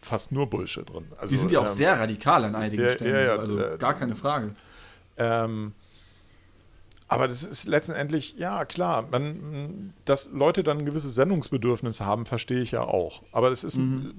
fast 0.01 0.33
nur 0.33 0.49
Bullshit 0.49 0.89
drin. 0.89 1.05
Also, 1.17 1.33
Die 1.33 1.37
sind 1.39 1.53
ja 1.53 1.59
auch 1.59 1.67
ähm, 1.67 1.69
sehr 1.69 1.97
radikal 1.97 2.43
an 2.43 2.55
einigen 2.55 2.83
ja, 2.83 2.91
Stellen, 2.91 3.15
ja, 3.15 3.21
ja, 3.21 3.33
so, 3.35 3.39
also 3.39 3.59
äh, 3.59 3.77
gar 3.77 3.93
keine 3.93 4.17
Frage. 4.17 4.55
Ähm, 5.15 5.71
aber 7.07 7.29
das 7.29 7.43
ist 7.43 7.65
letztendlich, 7.67 8.35
ja 8.37 8.65
klar, 8.65 9.07
man, 9.09 9.93
dass 10.03 10.29
Leute 10.31 10.63
dann 10.63 10.79
ein 10.79 10.85
gewisses 10.85 11.15
Sendungsbedürfnis 11.15 12.01
haben, 12.01 12.25
verstehe 12.25 12.61
ich 12.61 12.71
ja 12.71 12.83
auch. 12.83 13.23
Aber 13.31 13.49
das 13.49 13.63
ist, 13.63 13.75
ich, 13.75 14.13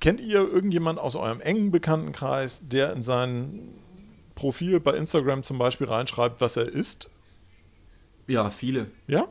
kennt 0.00 0.20
ihr 0.20 0.40
irgendjemand 0.40 0.98
aus 0.98 1.16
eurem 1.16 1.40
engen 1.40 1.70
Bekanntenkreis, 1.70 2.68
der 2.68 2.92
in 2.92 3.02
sein 3.02 3.68
Profil 4.34 4.80
bei 4.80 4.92
Instagram 4.92 5.42
zum 5.42 5.58
Beispiel 5.58 5.86
reinschreibt, 5.86 6.40
was 6.40 6.56
er 6.56 6.68
isst? 6.68 7.10
Ja, 8.26 8.50
viele. 8.50 8.90
Ja? 9.06 9.28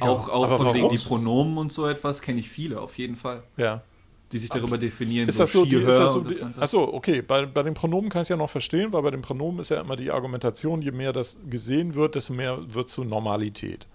auch 0.00 0.28
auch 0.28 0.44
aber 0.44 0.56
von 0.58 0.66
wegen 0.74 0.84
warum? 0.84 0.96
die 0.96 1.02
Pronomen 1.02 1.58
und 1.58 1.72
so 1.72 1.86
etwas 1.86 2.20
kenne 2.20 2.40
ich 2.40 2.50
viele, 2.50 2.80
auf 2.80 2.98
jeden 2.98 3.16
Fall. 3.16 3.42
Ja. 3.56 3.82
Die 4.32 4.38
sich 4.38 4.50
darüber 4.50 4.76
definieren, 4.76 5.28
Ist 5.28 5.38
das 5.38 5.52
so? 5.52 5.64
Die, 5.64 5.76
ist 5.76 5.98
das 5.98 6.12
so 6.12 6.20
die, 6.20 6.42
achso, 6.42 6.82
okay. 6.82 7.22
Bei, 7.22 7.46
bei 7.46 7.62
den 7.62 7.74
Pronomen 7.74 8.10
kann 8.10 8.22
ich 8.22 8.26
es 8.26 8.30
ja 8.30 8.36
noch 8.36 8.50
verstehen, 8.50 8.92
weil 8.92 9.02
bei 9.02 9.12
den 9.12 9.22
Pronomen 9.22 9.60
ist 9.60 9.68
ja 9.68 9.80
immer 9.80 9.94
die 9.94 10.10
Argumentation, 10.10 10.82
je 10.82 10.90
mehr 10.90 11.12
das 11.12 11.38
gesehen 11.48 11.94
wird, 11.94 12.16
desto 12.16 12.32
mehr 12.32 12.58
wird 12.74 12.88
zur 12.88 13.04
Normalität. 13.04 13.86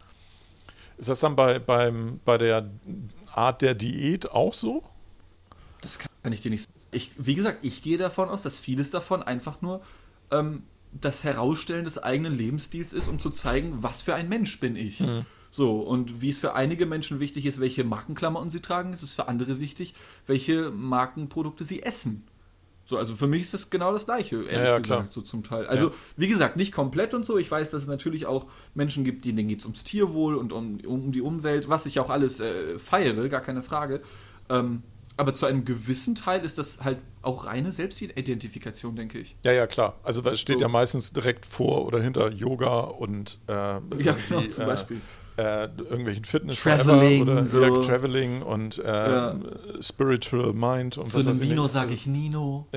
Ist 0.98 1.10
das 1.10 1.20
dann 1.20 1.36
bei, 1.36 1.60
beim, 1.60 2.22
bei 2.24 2.38
der 2.38 2.70
Art 3.34 3.62
der 3.62 3.76
Diät 3.76 4.32
auch 4.32 4.54
so? 4.54 4.84
Kann 6.24 6.34
ich 6.34 6.42
dir 6.42 6.52
nicht 6.52 6.64
sagen. 6.64 6.74
Ich, 6.92 7.12
wie 7.18 7.36
gesagt, 7.36 7.60
ich 7.62 7.82
gehe 7.82 7.98
davon 7.98 8.30
aus, 8.30 8.42
dass 8.42 8.58
vieles 8.58 8.92
davon 8.92 9.24
einfach 9.24 9.62
nur 9.62 9.82
ähm, 10.30 10.64
das 10.92 11.24
Herausstellen 11.24 11.86
des 11.86 11.98
eigenen 11.98 12.38
Lebensstils 12.38 12.94
ist, 12.94 13.08
um 13.08 13.20
zu 13.20 13.30
zeigen, 13.30 13.78
was 13.82 14.02
für 14.02 14.14
ein 14.14 14.28
Mensch 14.30 14.60
bin 14.60 14.76
ich. 14.76 15.02
So, 15.52 15.80
und 15.82 16.22
wie 16.22 16.30
es 16.30 16.38
für 16.38 16.54
einige 16.54 16.86
Menschen 16.86 17.20
wichtig 17.20 17.46
ist, 17.46 17.60
welche 17.60 17.84
Markenklamotten 17.84 18.52
sie 18.52 18.62
tragen, 18.62 18.94
ist 18.94 19.04
es 19.04 19.12
für 19.14 19.28
andere 19.28 19.60
wichtig, 19.60 19.94
welche 20.26 20.70
Markenprodukte 20.70 21.64
sie 21.64 21.84
essen. 21.84 22.24
So, 22.86 22.98
also 22.98 23.16
für 23.16 23.28
mich 23.28 23.42
ist 23.44 23.54
das 23.54 23.70
genau 23.70 23.94
das 23.94 24.06
Gleiche, 24.06 24.36
ehrlich 24.38 24.52
Ja, 24.54 24.64
ja, 24.64 24.78
gesagt, 24.80 24.86
klar. 24.86 25.08
so 25.12 25.22
zum 25.22 25.44
Teil. 25.44 25.66
Also, 25.68 25.94
wie 26.18 26.28
gesagt, 26.28 26.58
nicht 26.58 26.74
komplett 26.74 27.14
und 27.14 27.26
so. 27.26 27.38
Ich 27.38 27.50
weiß, 27.50 27.70
dass 27.70 27.84
es 27.84 27.88
natürlich 27.88 28.26
auch 28.26 28.48
Menschen 28.74 29.04
gibt, 29.06 29.24
denen 29.24 29.48
geht 29.48 29.60
es 29.60 29.66
ums 29.66 29.84
Tierwohl 29.86 30.36
und 30.36 30.52
um, 30.52 30.80
um 30.86 31.12
die 31.14 31.22
Umwelt, 31.22 31.70
was 31.70 31.86
ich 31.86 32.00
auch 32.02 32.10
alles 32.10 32.42
äh, 32.42 32.80
feiere, 32.80 33.30
gar 33.30 33.42
keine 33.42 33.62
Frage. 33.64 34.02
Ähm, 34.50 34.84
aber 35.22 35.36
zu 35.36 35.46
einem 35.46 35.66
gewissen 35.66 36.16
Teil 36.16 36.44
ist 36.44 36.58
das 36.58 36.80
halt 36.84 36.98
auch 37.22 37.46
reine 37.46 37.72
Selbstidentifikation, 37.72 38.96
denke 38.96 39.20
ich. 39.20 39.36
Ja, 39.44 39.52
ja, 39.52 39.68
klar. 39.68 40.00
Also 40.02 40.24
es 40.28 40.40
steht 40.42 40.56
So. 40.56 40.62
ja 40.64 40.68
meistens 40.68 41.14
direkt 41.14 41.46
vor 41.46 41.86
oder 41.86 42.02
hinter 42.02 42.32
Yoga 42.32 42.80
und 42.80 43.38
äh, 43.48 43.52
Ja, 43.54 43.80
genau, 44.00 44.42
zum 44.42 44.64
äh, 44.64 44.66
Beispiel. 44.66 45.00
Äh, 45.38 45.66
irgendwelchen 45.90 46.26
Fitness 46.26 46.60
Traveling, 46.62 47.22
oder 47.22 47.46
so. 47.46 47.62
ja, 47.62 47.70
Traveling 47.82 48.42
und 48.42 48.80
äh, 48.80 48.88
Ja. 48.88 49.36
Spiritual 49.80 50.54
Mind 50.54 50.98
und 50.98 51.06
Zu 51.06 51.20
was 51.20 51.28
einem 51.28 51.38
nicht. 51.38 51.70
sage 51.70 51.94
ich 51.94 52.08
Nino. 52.08 52.68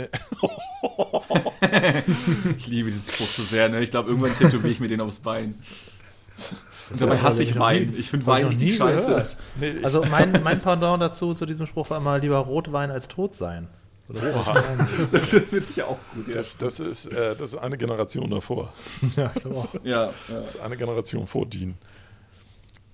ich 2.58 2.66
liebe 2.66 2.90
diesen 2.90 3.10
Spruch 3.10 3.26
so 3.26 3.42
sehr, 3.42 3.70
ne? 3.70 3.82
Ich 3.82 3.90
glaube, 3.90 4.10
irgendwann 4.10 4.34
tätowiere 4.34 4.68
ich 4.70 4.80
mir 4.80 4.88
den 4.88 5.00
aufs 5.00 5.18
Bein. 5.18 5.54
Und 6.90 7.00
dabei 7.00 7.12
Das 7.12 7.22
hasse 7.22 7.42
ich 7.42 7.58
Wein. 7.58 7.90
nie- 7.90 7.96
Ich 7.96 8.10
finde 8.10 8.26
Wein 8.26 8.46
richtig 8.46 8.76
scheiße. 8.76 9.26
Nee, 9.60 9.74
Also 9.82 10.04
mein, 10.10 10.40
mein 10.42 10.60
Pendant 10.60 11.02
dazu, 11.02 11.34
zu 11.34 11.46
diesem 11.46 11.66
Spruch 11.66 11.88
war 11.90 11.98
immer 11.98 12.18
lieber 12.18 12.38
Rotwein 12.38 12.90
als 12.90 13.08
tot 13.08 13.34
sein. 13.34 13.68
Das 14.08 14.22
Das 15.10 15.28
finde 15.30 15.66
ich 15.70 15.76
ja 15.76 15.86
auch 15.86 15.96
gut. 16.14 16.28
Ja, 16.28 16.34
das, 16.34 16.58
das, 16.58 16.78
ist, 16.78 17.06
äh, 17.06 17.34
das 17.36 17.54
ist 17.54 17.58
eine 17.58 17.78
Generation 17.78 18.30
davor. 18.30 18.72
ja, 19.16 19.32
ich 19.34 19.46
auch. 19.46 19.68
ja, 19.82 20.04
ja. 20.06 20.12
Das 20.28 20.56
ist 20.56 20.60
eine 20.60 20.76
Generation 20.76 21.26
vor 21.26 21.46
Dean. 21.46 21.74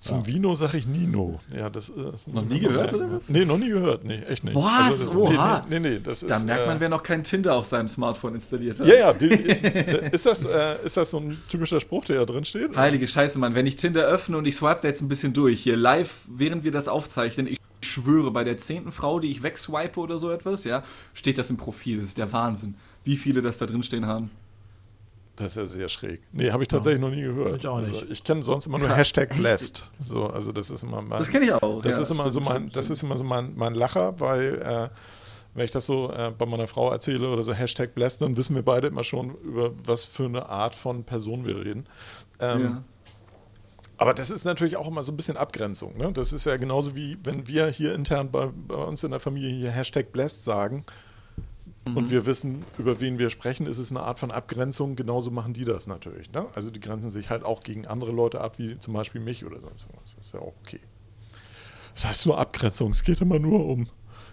Zum 0.01 0.25
Vino 0.25 0.55
sage 0.55 0.79
ich 0.79 0.87
Nino. 0.87 1.39
Ja, 1.55 1.69
das, 1.69 1.91
äh, 1.91 1.93
das 2.11 2.25
Noch 2.25 2.43
nie 2.43 2.59
gehört, 2.59 2.91
oder 2.91 3.11
was? 3.11 3.29
Nee, 3.29 3.45
noch 3.45 3.59
nie 3.59 3.69
gehört. 3.69 4.03
Nee, 4.03 4.23
echt 4.23 4.43
nicht. 4.43 4.55
Was? 4.55 5.05
das, 5.05 5.15
Oha. 5.15 5.63
Nee, 5.69 5.79
nee, 5.79 5.89
nee, 5.91 5.99
das 5.99 6.21
Da 6.21 6.37
ist, 6.37 6.45
merkt 6.47 6.65
man, 6.65 6.77
äh, 6.77 6.79
wer 6.79 6.89
noch 6.89 7.03
kein 7.03 7.23
Tinder 7.23 7.53
auf 7.53 7.67
seinem 7.67 7.87
Smartphone 7.87 8.33
installiert 8.33 8.79
hat. 8.79 8.87
Ja, 8.87 8.95
ja. 8.95 9.13
Die, 9.13 9.27
ist, 10.11 10.25
das, 10.25 10.43
äh, 10.43 10.85
ist 10.85 10.97
das 10.97 11.11
so 11.11 11.19
ein 11.19 11.39
typischer 11.47 11.79
Spruch, 11.79 12.05
der 12.05 12.17
da 12.17 12.25
drin 12.25 12.43
steht? 12.45 12.75
Heilige 12.75 13.07
Scheiße, 13.07 13.37
Mann. 13.37 13.53
Wenn 13.53 13.67
ich 13.67 13.75
Tinder 13.75 14.01
öffne 14.01 14.39
und 14.39 14.47
ich 14.47 14.55
swipe 14.55 14.79
da 14.81 14.87
jetzt 14.87 15.01
ein 15.01 15.07
bisschen 15.07 15.33
durch, 15.33 15.61
hier 15.61 15.77
live, 15.77 16.23
während 16.27 16.63
wir 16.63 16.71
das 16.71 16.87
aufzeichnen, 16.87 17.45
ich 17.45 17.59
schwöre, 17.85 18.31
bei 18.31 18.43
der 18.43 18.57
zehnten 18.57 18.91
Frau, 18.91 19.19
die 19.19 19.29
ich 19.29 19.43
wegswipe 19.43 19.99
oder 19.99 20.17
so 20.17 20.31
etwas, 20.31 20.63
ja, 20.63 20.83
steht 21.13 21.37
das 21.37 21.51
im 21.51 21.57
Profil. 21.57 21.99
Das 21.99 22.07
ist 22.07 22.17
der 22.17 22.33
Wahnsinn. 22.33 22.73
Wie 23.03 23.17
viele 23.17 23.43
das 23.43 23.59
da 23.59 23.67
drin 23.67 23.83
stehen 23.83 24.07
haben. 24.07 24.31
Das 25.35 25.47
ist 25.51 25.55
ja 25.55 25.65
sehr 25.65 25.89
schräg. 25.89 26.21
Nee, 26.33 26.51
habe 26.51 26.63
ich 26.63 26.67
tatsächlich 26.67 27.01
noch 27.01 27.09
nie 27.09 27.21
gehört. 27.21 27.57
Ich 27.57 27.67
auch 27.67 27.79
nicht. 27.79 27.93
Also, 27.93 28.05
ich 28.09 28.23
kenne 28.23 28.43
sonst 28.43 28.65
immer 28.65 28.79
nur 28.79 28.95
Hashtag 28.95 29.29
blessed. 29.35 29.91
So, 29.99 30.27
also 30.27 30.51
das 30.51 30.69
ist 30.69 30.83
immer 30.83 31.01
mein, 31.01 31.19
Das 31.19 31.29
kenne 31.29 31.45
ich 31.45 31.53
auch. 31.53 31.81
Das 31.81 31.95
ja, 31.95 32.01
ist 32.01 32.11
immer 32.11 32.31
so 32.31 32.41
mein, 32.41 32.51
stimmt, 32.51 32.75
das 32.75 32.89
ist 32.89 33.01
immer 33.01 33.17
so 33.17 33.23
mein, 33.23 33.55
mein 33.55 33.73
Lacher, 33.73 34.19
weil 34.19 34.61
äh, 34.61 34.89
wenn 35.53 35.65
ich 35.65 35.71
das 35.71 35.85
so 35.85 36.11
äh, 36.11 36.31
bei 36.37 36.45
meiner 36.45 36.67
Frau 36.67 36.91
erzähle 36.91 37.29
oder 37.29 37.43
so 37.43 37.53
Hashtag 37.53 37.95
blessed, 37.95 38.21
dann 38.21 38.37
wissen 38.37 38.55
wir 38.55 38.63
beide 38.63 38.87
immer 38.87 39.03
schon, 39.03 39.35
über 39.35 39.71
was 39.85 40.03
für 40.03 40.25
eine 40.25 40.47
Art 40.49 40.75
von 40.75 41.03
Person 41.03 41.45
wir 41.45 41.57
reden. 41.57 41.85
Ähm, 42.39 42.61
ja. 42.61 42.83
Aber 43.97 44.13
das 44.13 44.31
ist 44.31 44.45
natürlich 44.45 44.77
auch 44.77 44.87
immer 44.87 45.03
so 45.03 45.11
ein 45.11 45.17
bisschen 45.17 45.37
Abgrenzung. 45.37 45.97
Ne? 45.97 46.11
Das 46.11 46.33
ist 46.33 46.45
ja 46.45 46.57
genauso 46.57 46.95
wie, 46.95 47.17
wenn 47.23 47.47
wir 47.47 47.67
hier 47.67 47.93
intern 47.93 48.31
bei, 48.31 48.49
bei 48.67 48.75
uns 48.75 49.03
in 49.03 49.11
der 49.11 49.19
Familie 49.19 49.51
hier 49.51 49.71
Hashtag 49.71 50.11
blessed 50.11 50.43
sagen, 50.43 50.85
und 51.85 52.11
wir 52.11 52.25
wissen, 52.25 52.63
über 52.77 52.99
wen 53.01 53.17
wir 53.19 53.29
sprechen, 53.29 53.65
ist 53.65 53.77
es 53.79 53.89
eine 53.91 54.01
Art 54.01 54.19
von 54.19 54.31
Abgrenzung. 54.31 54.95
Genauso 54.95 55.31
machen 55.31 55.53
die 55.53 55.65
das 55.65 55.87
natürlich. 55.87 56.31
Ne? 56.31 56.45
Also 56.53 56.69
die 56.71 56.79
grenzen 56.79 57.09
sich 57.09 57.29
halt 57.29 57.43
auch 57.43 57.63
gegen 57.63 57.87
andere 57.87 58.11
Leute 58.11 58.39
ab, 58.41 58.59
wie 58.59 58.77
zum 58.79 58.93
Beispiel 58.93 59.19
mich 59.21 59.45
oder 59.45 59.59
sonst 59.59 59.87
was. 59.93 60.15
Das 60.15 60.27
ist 60.27 60.33
ja 60.33 60.39
auch 60.41 60.53
okay. 60.63 60.79
Das 61.95 62.05
heißt 62.05 62.25
nur 62.27 62.37
Abgrenzung. 62.37 62.91
Es 62.91 63.03
geht 63.03 63.19
immer 63.21 63.39
nur 63.39 63.65
um 63.65 63.87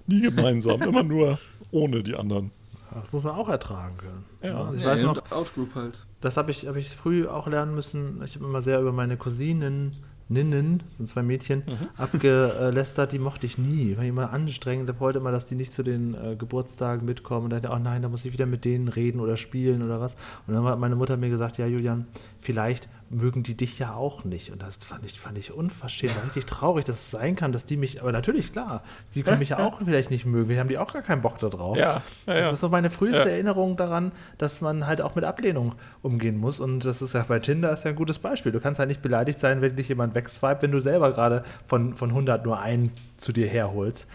nie 0.07 0.21
gemeinsam, 0.21 0.83
immer 0.83 1.03
nur 1.03 1.39
ohne 1.71 2.03
die 2.03 2.15
anderen. 2.17 2.51
Das 2.95 3.13
muss 3.13 3.25
man 3.25 3.35
auch 3.35 3.49
ertragen 3.49 3.97
können. 3.99 4.25
Ja. 4.43 4.65
Also 4.65 4.75
ich 4.75 4.81
Ja, 4.83 4.87
weiß 4.91 5.03
noch, 5.03 5.31
Outgroup 5.31 5.75
halt. 5.75 6.07
das 6.21 6.37
habe 6.37 6.51
ich, 6.51 6.67
hab 6.67 6.77
ich 6.77 6.91
früh 6.91 7.27
auch 7.27 7.47
lernen 7.47 7.75
müssen. 7.75 8.23
Ich 8.25 8.35
habe 8.37 8.45
immer 8.47 8.63
sehr 8.63 8.81
über 8.81 8.93
meine 8.93 9.17
Cousinen, 9.17 9.91
Ninnen, 10.29 10.83
sind 10.97 11.09
zwei 11.09 11.23
Mädchen, 11.23 11.63
abgelästert, 11.97 13.13
die 13.13 13.19
mochte 13.19 13.47
ich 13.47 13.57
nie. 13.57 13.97
War 13.97 14.05
immer 14.05 14.33
anstrengend. 14.33 14.91
Ich 14.91 15.01
wollte 15.01 15.19
immer, 15.21 15.33
dass 15.33 15.47
die 15.47 15.55
nicht 15.55 15.73
zu 15.73 15.83
den 15.83 16.15
äh, 16.15 16.37
Geburtstagen 16.37 17.07
mitkommen. 17.07 17.45
Und 17.45 17.51
dann 17.51 17.63
dachte 17.63 17.75
ich, 17.75 17.81
oh 17.81 17.83
nein, 17.83 18.03
da 18.03 18.09
muss 18.09 18.25
ich 18.25 18.33
wieder 18.33 18.47
mit 18.47 18.65
denen 18.65 18.89
reden 18.89 19.21
oder 19.21 19.37
spielen 19.37 19.83
oder 19.83 20.01
was. 20.01 20.17
Und 20.47 20.55
dann 20.55 20.65
hat 20.65 20.79
meine 20.79 20.97
Mutter 20.97 21.17
mir 21.17 21.31
gesagt, 21.31 21.57
ja 21.57 21.67
Julian, 21.67 22.07
vielleicht 22.41 22.89
mögen 23.11 23.43
die 23.43 23.57
dich 23.57 23.79
ja 23.79 23.95
auch 23.95 24.25
nicht. 24.25 24.51
Und 24.51 24.63
das 24.63 24.77
fand 24.85 25.05
ich, 25.05 25.19
fand 25.19 25.39
ich 25.39 25.53
unverschämt, 25.53 26.15
war 26.17 26.25
richtig 26.25 26.47
traurig, 26.47 26.85
dass 26.85 26.97
es 26.97 27.11
sein 27.11 27.37
kann, 27.37 27.53
dass 27.53 27.65
die 27.65 27.77
mich, 27.77 28.01
aber 28.03 28.13
natürlich, 28.13 28.53
klar, 28.53 28.83
die 29.15 29.23
können 29.23 29.39
mich 29.39 29.51
ja 29.51 29.59
auch 29.59 29.81
vielleicht 29.83 30.11
nicht 30.11 30.27
mögen. 30.27 30.49
Wir 30.49 30.61
haben 30.61 30.69
die 30.69 30.79
auch 30.79 30.93
gar 30.93 31.03
keinen 31.03 31.23
Bock 31.23 31.39
da 31.39 31.49
drauf. 31.49 31.77
Ja, 31.79 32.03
ja, 32.27 32.35
ja. 32.35 32.41
Das 32.43 32.55
ist 32.55 32.61
so 32.61 32.69
meine 32.69 32.91
früheste. 32.91 33.31
Erinnerung 33.31 33.77
daran, 33.77 34.13
dass 34.37 34.61
man 34.61 34.87
halt 34.87 35.01
auch 35.01 35.15
mit 35.15 35.25
Ablehnung 35.25 35.75
umgehen 36.03 36.37
muss. 36.39 36.61
Und 36.61 36.85
das 36.85 37.01
ist 37.03 37.15
ja 37.15 37.25
bei 37.27 37.39
Tinder 37.39 37.73
ist 37.73 37.85
ja 37.85 37.91
ein 37.91 37.97
gutes 37.97 38.19
Beispiel. 38.19 38.53
Du 38.53 38.61
kannst 38.61 38.79
halt 38.79 38.89
nicht 38.89 39.03
beleidigt 39.03 39.39
sein, 39.39 39.61
wenn 39.63 39.77
dich 39.77 39.89
jemand 39.89 40.15
wegswipe, 40.15 40.63
wenn 40.63 40.73
du 40.73 40.81
selber 40.81 41.13
gerade 41.13 41.45
von, 41.67 41.95
von 41.95 42.11
100 42.11 42.45
nur 42.45 42.59
einen 42.61 42.93
zu 43.17 43.33
dir 43.33 43.47
herholst. 43.49 44.07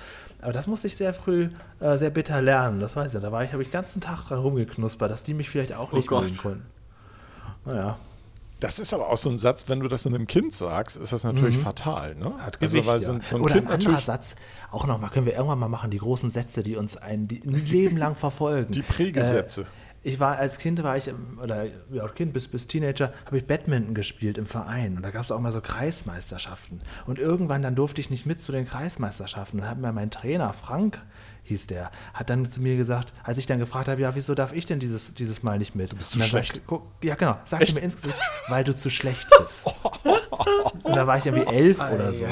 Aber 0.42 0.52
das 0.54 0.68
musste 0.68 0.88
ich 0.88 0.96
sehr 0.98 1.14
früh 1.14 1.50
äh, 1.80 1.96
sehr 1.96 2.10
bitter 2.10 2.42
lernen. 2.42 2.80
Das 2.80 2.96
weiß 2.96 3.16
ich. 3.16 3.22
Da 3.22 3.32
war 3.32 3.44
ich, 3.44 3.54
habe 3.54 3.64
ich 3.64 3.70
den 3.70 3.74
ganzen 3.74 4.02
Tag 4.02 4.28
dran 4.28 4.40
rumgeknuspert, 4.40 5.10
dass 5.10 5.24
die 5.24 5.34
mich 5.34 5.50
vielleicht 5.50 5.74
auch 5.74 5.94
Oh 5.94 5.96
nicht 5.96 6.08
Gott. 6.08 6.24
mögen 6.24 6.38
konnten. 6.38 6.66
Naja, 7.66 7.98
Das 8.64 8.80
ist 8.80 8.94
aber 8.94 9.10
auch 9.10 9.18
so 9.18 9.30
ein 9.30 9.38
Satz, 9.38 9.68
wenn 9.68 9.82
du 9.82 9.90
das 9.90 10.08
einem 10.08 10.26
Kind 10.26 10.54
sagst, 10.54 10.96
ist 10.96 11.12
das 11.12 11.26
natürlich 11.26 11.58
fatal. 11.58 12.16
Ne? 12.16 12.30
Mhm. 12.30 12.42
hat 12.42 12.62
also, 12.62 12.82
Gewicht, 12.82 12.88
ja. 12.88 13.02
so, 13.02 13.20
so 13.22 13.36
ein 13.36 13.42
Oder 13.42 13.56
Kind 13.56 13.68
ein 13.68 13.74
anderer 13.74 14.00
Satz, 14.00 14.36
auch 14.72 14.88
nochmal, 14.88 15.10
können 15.10 15.26
wir 15.26 15.34
irgendwann 15.34 15.60
mal 15.60 15.68
machen, 15.68 15.92
die 15.92 15.98
großen 15.98 16.32
Sätze, 16.32 16.64
die 16.64 16.78
uns 16.78 16.96
ein, 16.96 17.28
die 17.28 17.42
ein 17.46 17.54
Leben 17.54 17.98
lang 17.98 18.16
verfolgen. 18.16 18.72
die 18.72 18.82
Prägesätze. 18.82 19.62
Äh, 19.62 19.66
ich 20.06 20.20
war 20.20 20.38
als 20.38 20.60
Kind 20.60 20.84
war 20.84 20.98
ich 20.98 21.08
im- 21.08 21.40
oder 21.42 21.66
ja, 21.92 22.08
Kind 22.10 22.34
bis 22.34 22.50
bis 22.50 22.68
Teenager 22.68 23.14
habe 23.26 23.38
ich 23.38 23.48
Badminton 23.48 23.96
gespielt 23.96 24.38
im 24.38 24.46
Verein 24.46 24.98
und 24.98 25.04
da 25.04 25.12
gab 25.12 25.24
es 25.24 25.32
auch 25.32 25.40
mal 25.40 25.54
so 25.54 25.62
Kreismeisterschaften 25.62 26.82
und 27.06 27.20
irgendwann 27.20 27.62
dann 27.62 27.76
durfte 27.76 28.02
ich 28.02 28.10
nicht 28.10 28.26
mit 28.26 28.42
zu 28.42 28.52
den 28.52 28.66
Kreismeisterschaften 28.66 29.62
und 29.62 29.70
hat 29.70 29.78
mir 29.78 29.94
mein 29.94 30.12
Trainer 30.12 30.52
Frank 30.52 31.02
hieß 31.44 31.68
der 31.68 31.92
hat 32.14 32.30
dann 32.30 32.46
zu 32.46 32.62
mir 32.62 32.78
gesagt 32.78 33.14
als 33.24 33.38
ich 33.38 33.46
dann 33.46 33.60
gefragt 33.60 33.88
habe 33.88 34.02
ja 34.02 34.16
wieso 34.16 34.36
darf 34.36 34.54
ich 34.54 34.66
denn 34.66 34.80
dieses 34.80 35.14
dieses 35.14 35.44
Mal 35.44 35.58
nicht 35.60 35.76
mit 35.76 35.92
du 35.92 35.96
bist 35.96 36.14
und 36.14 36.14
zu 36.14 36.20
dann 36.20 36.30
schlecht. 36.30 36.54
Sagt, 36.56 36.68
guck, 36.68 36.84
ja 37.02 37.16
genau 37.16 37.38
sagte 37.44 37.74
mir 37.76 37.82
ins 37.82 38.02
Gesicht 38.02 38.20
weil 38.48 38.64
du 38.64 38.76
zu 38.76 38.90
schlecht 38.90 39.28
bist 39.40 39.66
und 40.84 40.96
da 40.96 41.08
war 41.08 41.18
ich 41.18 41.26
irgendwie 41.26 41.54
elf 41.54 41.80
oder 41.80 42.14
so 42.14 42.26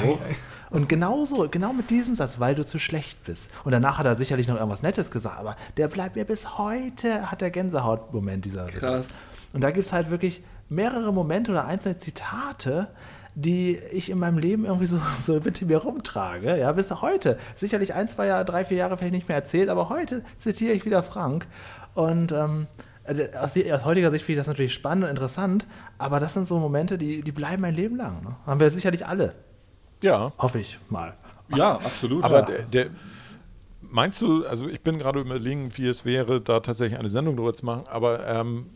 und 0.72 0.88
genau 0.88 1.26
so, 1.26 1.48
genau 1.50 1.74
mit 1.74 1.90
diesem 1.90 2.16
Satz, 2.16 2.40
weil 2.40 2.54
du 2.54 2.64
zu 2.64 2.78
schlecht 2.78 3.22
bist. 3.24 3.50
Und 3.64 3.72
danach 3.72 3.98
hat 3.98 4.06
er 4.06 4.16
sicherlich 4.16 4.48
noch 4.48 4.54
irgendwas 4.54 4.80
Nettes 4.80 5.10
gesagt, 5.10 5.38
aber 5.38 5.54
der 5.76 5.86
bleibt 5.86 6.16
mir 6.16 6.24
bis 6.24 6.56
heute, 6.56 7.30
hat 7.30 7.42
der 7.42 7.50
Gänsehautmoment, 7.50 8.46
dieser 8.46 8.66
Krass. 8.66 9.08
Satz. 9.08 9.18
Und 9.52 9.60
da 9.60 9.70
gibt 9.70 9.84
es 9.84 9.92
halt 9.92 10.10
wirklich 10.10 10.42
mehrere 10.70 11.12
Momente 11.12 11.50
oder 11.50 11.66
einzelne 11.66 11.98
Zitate, 11.98 12.88
die 13.34 13.78
ich 13.92 14.10
in 14.10 14.18
meinem 14.18 14.38
Leben 14.38 14.64
irgendwie 14.64 14.86
so, 14.86 15.00
so 15.20 15.40
mit 15.40 15.60
mir 15.62 15.78
rumtrage. 15.78 16.58
Ja, 16.58 16.72
bis 16.72 16.90
heute. 17.02 17.38
Sicherlich 17.56 17.94
ein, 17.94 18.08
zwei 18.08 18.26
Jahre, 18.26 18.44
drei, 18.44 18.64
vier 18.64 18.78
Jahre 18.78 18.96
vielleicht 18.96 19.14
nicht 19.14 19.28
mehr 19.28 19.36
erzählt, 19.36 19.68
aber 19.68 19.88
heute 19.88 20.22
zitiere 20.36 20.72
ich 20.72 20.84
wieder 20.84 21.02
Frank. 21.02 21.46
Und 21.94 22.32
ähm, 22.32 22.66
also 23.04 23.22
aus, 23.38 23.84
heutiger 23.84 24.10
Sicht 24.10 24.24
finde 24.24 24.40
ich 24.40 24.40
das 24.40 24.46
natürlich 24.48 24.72
spannend 24.72 25.04
und 25.04 25.10
interessant, 25.10 25.66
aber 25.98 26.20
das 26.20 26.34
sind 26.34 26.46
so 26.46 26.58
Momente, 26.58 26.98
die, 26.98 27.22
die 27.22 27.32
bleiben 27.32 27.62
mein 27.62 27.74
Leben 27.74 27.96
lang. 27.96 28.22
Ne? 28.22 28.36
Haben 28.46 28.60
wir 28.60 28.70
sicherlich 28.70 29.06
alle. 29.06 29.34
ja, 30.02 30.32
Hoffe 30.38 30.60
ich 30.60 30.78
mal. 30.88 31.14
Ja, 31.54 31.74
absolut. 31.76 32.24
aber 32.24 32.42
der, 32.42 32.62
der, 32.62 32.86
meinst 33.82 34.22
du, 34.22 34.46
also 34.46 34.68
ich 34.68 34.80
bin 34.80 34.98
gerade 34.98 35.20
überlegen, 35.20 35.70
wie 35.76 35.86
es 35.86 36.04
wäre, 36.04 36.40
da 36.40 36.60
tatsächlich 36.60 36.98
eine 36.98 37.08
Sendung 37.08 37.36
drüber 37.36 37.52
zu 37.52 37.66
machen, 37.66 37.84
aber 37.88 38.26
ähm, 38.26 38.66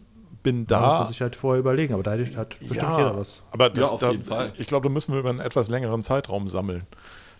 bin 0.46 0.64
Da 0.66 0.80
muss 0.80 0.88
da. 0.88 0.98
man 1.00 1.08
sich 1.08 1.20
halt 1.20 1.34
vorher 1.34 1.58
überlegen, 1.58 1.92
aber 1.92 2.04
da 2.04 2.12
hat 2.12 2.20
bestimmt 2.60 2.70
jeder 2.70 3.18
was. 3.18 3.42
aber 3.50 3.68
das, 3.68 3.90
auf 3.90 4.00
da, 4.00 4.12
jeden 4.12 4.22
Fall. 4.22 4.52
ich 4.56 4.68
glaube, 4.68 4.88
da 4.88 4.92
müssen 4.92 5.12
wir 5.12 5.18
über 5.18 5.30
einen 5.30 5.40
etwas 5.40 5.68
längeren 5.68 6.04
Zeitraum 6.04 6.46
sammeln. 6.46 6.86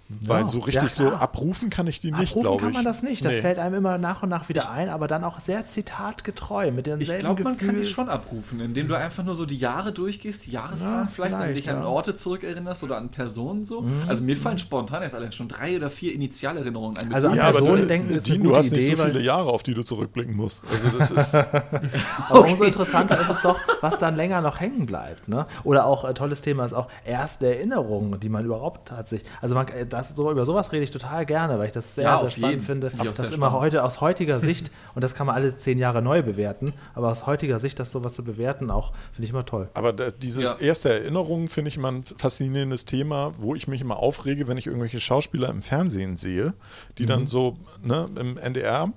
Weil 0.08 0.44
so 0.44 0.60
richtig 0.60 0.82
ja, 0.82 0.88
so 0.88 1.10
abrufen 1.10 1.68
kann 1.68 1.88
ich 1.88 1.98
die 2.00 2.12
nicht, 2.12 2.30
Abrufen 2.30 2.42
glaube 2.42 2.56
ich. 2.58 2.62
kann 2.62 2.72
man 2.74 2.84
das 2.84 3.02
nicht. 3.02 3.24
Das 3.24 3.32
Nee. 3.34 3.40
fällt 3.40 3.58
einem 3.58 3.74
immer 3.74 3.98
nach 3.98 4.22
und 4.22 4.28
nach 4.28 4.48
wieder 4.48 4.70
ein, 4.70 4.88
aber 4.88 5.08
dann 5.08 5.24
auch 5.24 5.40
sehr 5.40 5.64
zitatgetreu, 5.66 6.70
mit 6.70 6.86
demselben 6.86 7.12
ich 7.16 7.18
glaube, 7.18 7.42
man 7.42 7.58
kann 7.58 7.74
die 7.76 7.86
schon 7.86 8.08
abrufen, 8.08 8.60
indem 8.60 8.86
du 8.86 8.96
einfach 8.96 9.24
nur 9.24 9.34
so 9.34 9.46
die 9.46 9.56
Jahre 9.58 9.92
durchgehst, 9.92 10.46
die 10.46 10.52
Jahreszahlen 10.52 11.06
Ja, 11.06 11.12
vielleicht, 11.12 11.34
an 11.34 11.54
dich 11.54 11.68
an 11.68 11.76
ja. 11.76 11.80
Mhm. 11.82 11.88
Orte 11.88 12.14
zurückerinnerst 12.14 12.84
oder 12.84 12.98
an 12.98 13.08
Personen 13.10 13.64
so. 13.64 13.84
Also 14.06 14.22
mir 14.22 14.36
fallen 14.36 14.58
spontan 14.58 15.02
jetzt 15.02 15.14
allein 15.16 15.32
schon 15.32 15.48
drei 15.48 15.76
oder 15.76 15.90
vier 15.90 16.14
Initialerinnerungen 16.14 16.96
ein. 16.98 17.12
Also 17.12 17.26
an 17.26 17.34
so- 17.34 17.38
Ja, 17.40 17.50
Personen 17.50 17.80
du, 17.82 17.86
denken 17.88 18.14
ist 18.14 18.26
eine 18.26 18.34
Dean, 18.34 18.42
du 18.44 18.48
gute 18.50 18.58
hast 18.60 18.70
nicht 18.70 18.84
Idee, 18.86 18.94
so 18.96 19.02
weil- 19.02 19.10
viele 19.10 19.24
Jahre, 19.24 19.48
auf 19.50 19.62
die 19.64 19.74
du 19.74 19.82
zurückblicken 19.82 20.36
musst. 20.36 20.62
Also 20.70 20.88
das 20.96 21.10
ist, 21.10 21.34
Aber 21.34 22.44
umso 22.44 22.64
interessanter 22.64 23.20
ist 23.20 23.28
es 23.30 23.40
doch, 23.42 23.58
was 23.80 23.98
dann 23.98 24.16
länger 24.16 24.40
noch 24.40 24.60
hängen 24.60 24.86
bleibt. 24.86 25.28
Ne? 25.28 25.46
Oder 25.64 25.86
auch 25.86 26.04
äh, 26.08 26.14
tolles 26.14 26.42
Thema 26.42 26.64
ist 26.64 26.72
auch 26.74 26.88
erste 27.04 27.46
Erinnerungen, 27.56 28.20
die 28.20 28.28
man 28.28 28.44
überhaupt 28.44 28.90
hat 28.92 29.08
sich. 29.08 29.22
Also 29.40 29.54
man, 29.54 29.66
äh, 29.68 29.86
das, 29.98 30.10
so, 30.10 30.30
über 30.30 30.44
sowas 30.44 30.72
rede 30.72 30.84
ich 30.84 30.90
total 30.90 31.26
gerne, 31.26 31.58
weil 31.58 31.66
ich 31.66 31.72
das 31.72 31.94
sehr, 31.94 32.04
Ja, 32.04 32.18
sehr 32.18 32.30
spannend 32.30 32.50
jeden. 32.50 32.62
finde. 32.64 32.86
Auch 32.98 33.04
das 33.04 33.18
immer 33.18 33.46
spannend. 33.48 33.52
heute 33.60 33.84
aus 33.84 34.00
heutiger 34.00 34.40
Sicht, 34.48 34.70
und 34.94 35.02
das 35.02 35.14
kann 35.14 35.26
man 35.26 35.34
alle 35.36 35.56
zehn 35.56 35.78
Jahre 35.78 36.02
neu 36.02 36.22
bewerten, 36.22 36.72
aber 36.94 37.08
aus 37.10 37.26
heutiger 37.26 37.58
Sicht 37.58 37.78
das 37.78 37.92
sowas 37.92 38.14
zu 38.14 38.24
bewerten, 38.24 38.70
auch 38.70 38.92
finde 39.12 39.24
ich 39.24 39.30
immer 39.30 39.44
toll. 39.44 39.68
Aber 39.74 39.92
da, 39.92 40.10
dieses 40.10 40.44
Ja. 40.44 40.56
erste 40.58 40.90
Erinnerung 40.90 41.48
finde 41.48 41.68
ich 41.68 41.76
immer 41.76 41.90
ein 41.92 42.04
faszinierendes 42.16 42.84
Thema, 42.84 43.32
wo 43.38 43.54
ich 43.54 43.68
mich 43.68 43.80
immer 43.80 43.96
aufrege, 43.98 44.46
wenn 44.48 44.56
ich 44.58 44.66
irgendwelche 44.66 45.00
Schauspieler 45.00 45.48
im 45.50 45.62
Fernsehen 45.62 46.16
sehe, 46.16 46.54
die 46.98 47.04
Mhm. 47.04 47.08
dann 47.08 47.26
so 47.26 47.56
ne, 47.82 48.08
im 48.16 48.38
NDR, 48.38 48.92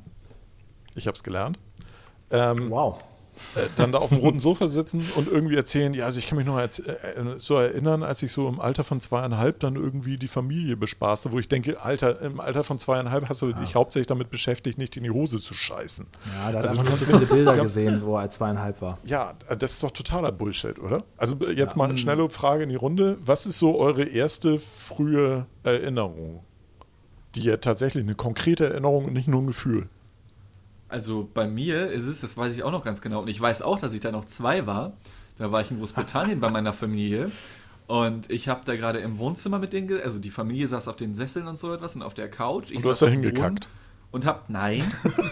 ich 0.95 1.07
habe 1.07 1.15
es 1.15 1.23
gelernt, 1.23 1.59
ähm, 2.31 2.69
Wow. 2.69 2.99
Äh, 3.55 3.61
dann 3.75 3.91
da 3.91 3.99
auf 3.99 4.09
dem 4.09 4.19
roten 4.19 4.39
Sofa 4.39 4.67
sitzen 4.67 5.03
und 5.15 5.27
irgendwie 5.27 5.55
erzählen, 5.55 5.93
ja, 5.93 6.05
also 6.05 6.19
ich 6.19 6.27
kann 6.27 6.37
mich 6.37 6.45
noch 6.45 6.59
äh, 6.59 6.69
so 7.37 7.55
erinnern, 7.57 8.03
als 8.03 8.21
ich 8.21 8.31
so 8.31 8.47
im 8.47 8.59
Alter 8.59 8.83
von 8.83 9.01
zweieinhalb 9.01 9.59
dann 9.59 9.75
irgendwie 9.75 10.17
die 10.17 10.27
Familie 10.27 10.77
bespaßte, 10.77 11.31
wo 11.31 11.39
ich 11.39 11.47
denke, 11.47 11.81
Alter, 11.81 12.21
im 12.21 12.39
Alter 12.39 12.63
von 12.63 12.79
zweieinhalb 12.79 13.27
hast 13.29 13.41
du 13.41 13.51
dich 13.53 13.75
hauptsächlich 13.75 14.07
damit 14.07 14.29
beschäftigt, 14.29 14.77
nicht 14.77 14.97
in 14.97 15.03
die 15.03 15.11
Hose 15.11 15.39
zu 15.39 15.53
scheißen. 15.53 16.05
Ja, 16.25 16.51
da 16.51 16.59
hat 16.59 16.67
Also 16.67 16.81
du 16.81 16.89
nur 16.89 16.97
so 16.97 17.05
viele 17.05 17.25
Bilder 17.25 17.57
gesehen, 17.57 18.01
wo 18.03 18.17
er 18.17 18.29
zweieinhalb 18.29 18.81
war. 18.81 18.99
Ja, 19.05 19.33
das 19.57 19.71
ist 19.71 19.83
doch 19.83 19.91
totaler 19.91 20.31
Bullshit, 20.31 20.79
oder? 20.79 21.03
Also 21.17 21.35
äh, 21.45 21.51
jetzt 21.51 21.75
mal 21.75 21.85
eine 21.89 21.97
schnelle 21.97 22.29
Frage 22.29 22.63
in 22.63 22.69
die 22.69 22.75
Runde. 22.75 23.17
Was 23.25 23.45
ist 23.45 23.59
so 23.59 23.77
eure 23.77 24.03
erste 24.03 24.59
frühe 24.59 25.45
Erinnerung? 25.63 26.43
Die 27.35 27.41
ja 27.41 27.57
tatsächlich 27.57 28.03
eine 28.03 28.15
konkrete 28.15 28.69
Erinnerung 28.69 29.05
und 29.05 29.13
nicht 29.13 29.27
nur 29.27 29.41
ein 29.41 29.47
Gefühl. 29.47 29.87
Also 30.89 31.29
bei 31.33 31.47
mir 31.47 31.89
ist 31.89 32.05
es, 32.05 32.19
das 32.19 32.35
weiß 32.35 32.53
ich 32.53 32.63
auch 32.63 32.71
noch 32.71 32.83
ganz 32.83 32.99
genau, 33.01 33.21
und 33.21 33.27
ich 33.27 33.39
weiß 33.39 33.61
auch, 33.61 33.79
dass 33.79 33.93
ich 33.93 34.01
da 34.01 34.11
noch 34.11 34.25
zwei 34.25 34.65
war. 34.65 34.93
Da 35.37 35.51
war 35.51 35.61
ich 35.61 35.71
in 35.71 35.77
Großbritannien 35.77 36.39
bei 36.39 36.49
meiner 36.49 36.73
Familie. 36.73 37.31
Und 37.87 38.29
ich 38.29 38.47
habe 38.47 38.61
da 38.65 38.75
gerade 38.75 38.99
im 38.99 39.17
Wohnzimmer 39.17 39.57
mit 39.57 39.73
denen, 39.73 40.01
also 40.03 40.19
die 40.19 40.29
Familie 40.29 40.67
saß 40.67 40.87
auf 40.87 40.95
den 40.95 41.15
Sesseln 41.15 41.47
und 41.47 41.57
so 41.57 41.73
etwas 41.73 41.95
und 41.95 42.01
auf 42.01 42.13
der 42.13 42.29
Couch. 42.29 42.69
Ich 42.71 42.77
Und 42.77 42.85
du 42.85 42.89
hast 42.89 43.01
da 43.01 43.07
hingekackt. 43.07 43.67
Und 44.11 44.25
hab, 44.25 44.49
nein. 44.49 44.83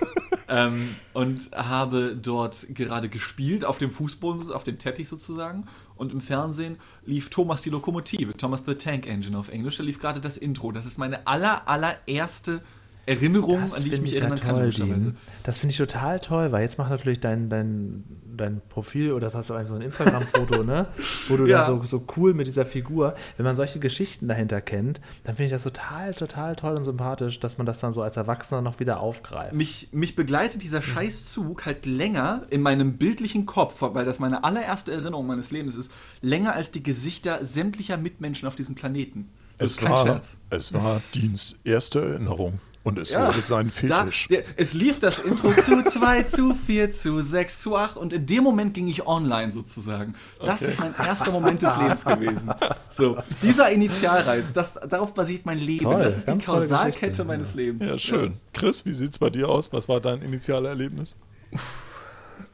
ähm, 0.47 0.95
und 1.13 1.51
habe 1.53 2.15
dort 2.15 2.67
gerade 2.73 3.09
gespielt, 3.09 3.65
auf 3.65 3.79
dem 3.79 3.91
Fußboden, 3.91 4.51
auf 4.51 4.63
dem 4.63 4.77
Teppich 4.77 5.09
sozusagen. 5.09 5.65
Und 5.95 6.13
im 6.13 6.21
Fernsehen 6.21 6.77
lief 7.05 7.29
Thomas 7.29 7.61
die 7.61 7.69
Lokomotive, 7.69 8.37
Thomas 8.37 8.63
the 8.65 8.75
Tank 8.75 9.07
Engine 9.07 9.37
auf 9.37 9.49
Englisch. 9.49 9.77
Da 9.77 9.83
lief 9.83 9.99
gerade 9.99 10.21
das 10.21 10.37
Intro. 10.37 10.71
Das 10.71 10.85
ist 10.85 10.97
meine 10.97 11.27
aller, 11.27 11.67
allererste 11.67 12.61
Erinnerung, 13.07 13.73
an 13.73 13.83
die 13.83 13.93
ich 13.93 14.01
mich 14.01 14.11
ja 14.13 14.19
erinnern 14.21 14.39
kann. 14.39 14.55
toll. 14.55 14.69
Dean. 14.69 15.17
Das 15.43 15.57
finde 15.59 15.71
ich 15.71 15.77
total 15.77 16.19
toll, 16.19 16.51
weil 16.51 16.61
jetzt 16.61 16.77
macht 16.77 16.89
natürlich 16.89 17.19
dein, 17.19 17.49
dein, 17.49 18.03
dein 18.35 18.61
Profil 18.69 19.13
oder 19.13 19.31
so 19.31 19.53
ein 19.53 19.65
so 19.67 19.73
ein 19.75 19.81
Instagram-Foto, 19.81 20.63
ne? 20.65 20.87
Wo 21.27 21.37
du 21.37 21.45
Ja. 21.45 21.59
da 21.61 21.67
so, 21.67 21.81
so 21.83 22.05
cool 22.17 22.33
mit 22.33 22.47
dieser 22.47 22.65
Figur, 22.65 23.15
wenn 23.37 23.45
man 23.45 23.55
solche 23.55 23.79
Geschichten 23.79 24.27
dahinter 24.27 24.61
kennt, 24.61 25.01
dann 25.23 25.35
finde 25.35 25.45
ich 25.45 25.51
das 25.51 25.63
total, 25.63 26.13
total 26.13 26.55
toll 26.55 26.75
und 26.75 26.83
sympathisch, 26.83 27.39
dass 27.39 27.57
man 27.57 27.65
das 27.65 27.79
dann 27.79 27.93
so 27.93 28.01
als 28.01 28.17
Erwachsener 28.17 28.61
noch 28.61 28.79
wieder 28.79 28.99
aufgreift. 28.99 29.53
mich, 29.53 29.89
mich 29.91 30.15
begleitet 30.15 30.61
dieser 30.61 30.81
Scheißzug 30.81 31.65
halt 31.65 31.85
länger 31.85 32.43
in 32.49 32.61
meinem 32.61 32.97
bildlichen 32.97 33.45
Kopf, 33.45 33.81
weil 33.81 34.05
das 34.05 34.19
meine 34.19 34.43
allererste 34.43 34.91
Erinnerung 34.91 35.27
meines 35.27 35.51
Lebens 35.51 35.75
ist, 35.75 35.91
länger 36.21 36.53
als 36.53 36.71
die 36.71 36.83
Gesichter 36.83 37.43
sämtlicher 37.45 37.97
Mitmenschen 37.97 38.47
auf 38.47 38.55
diesem 38.55 38.75
Planeten. 38.75 39.29
Das 39.57 39.71
Es 39.71 39.71
ist 39.71 39.79
kein 39.79 39.91
war, 39.91 40.05
Scherz. 40.05 40.37
es 40.51 40.73
war 40.73 41.01
Deans 41.15 41.55
erste 41.63 41.99
Erinnerung. 41.99 42.59
Und 42.87 42.97
es 42.99 43.11
Ja. 43.11 43.27
wurde 43.27 43.41
sein 43.41 43.69
Da, 43.85 43.99
Fetisch. 44.03 44.27
der, 44.29 44.43
es 44.55 44.73
lief 44.73 44.97
das 44.99 45.19
Intro 45.19 45.51
zu 45.51 45.83
2, 45.85 46.23
zu 46.23 46.53
4, 46.55 46.91
zu 46.93 47.21
6, 47.21 47.61
zu 47.61 47.75
8 47.75 47.97
und 47.97 48.13
in 48.13 48.25
dem 48.25 48.43
Moment 48.45 48.73
ging 48.73 48.87
ich 48.87 49.05
online 49.05 49.51
sozusagen. 49.51 50.15
Das 50.39 50.61
ist 50.61 50.79
mein 50.79 50.95
erster 50.95 51.31
Moment 51.33 51.61
des 51.61 51.75
Lebens 51.75 52.05
gewesen. 52.05 52.49
So, 52.89 53.17
dieser 53.41 53.69
Initialreiz, 53.71 54.53
das, 54.53 54.75
darauf 54.87 55.13
basiert 55.13 55.45
mein 55.45 55.57
Leben. 55.59 55.83
Toll, 55.83 55.99
das 56.01 56.17
ist 56.17 56.29
die 56.29 56.37
Kausalkette 56.37 57.25
meines 57.25 57.55
Lebens. 57.55 57.85
ja, 57.89 57.99
schön. 57.99 58.37
Chris, 58.53 58.85
wie 58.85 58.93
sieht's 58.93 59.19
bei 59.19 59.29
dir 59.29 59.49
aus? 59.49 59.73
Was 59.73 59.89
war 59.89 59.99
dein 59.99 60.21
Initialerlebnis? 60.21 61.17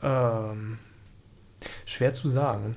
Ähm, 0.02 0.80
schwer 1.86 2.14
zu 2.14 2.28
sagen. 2.28 2.76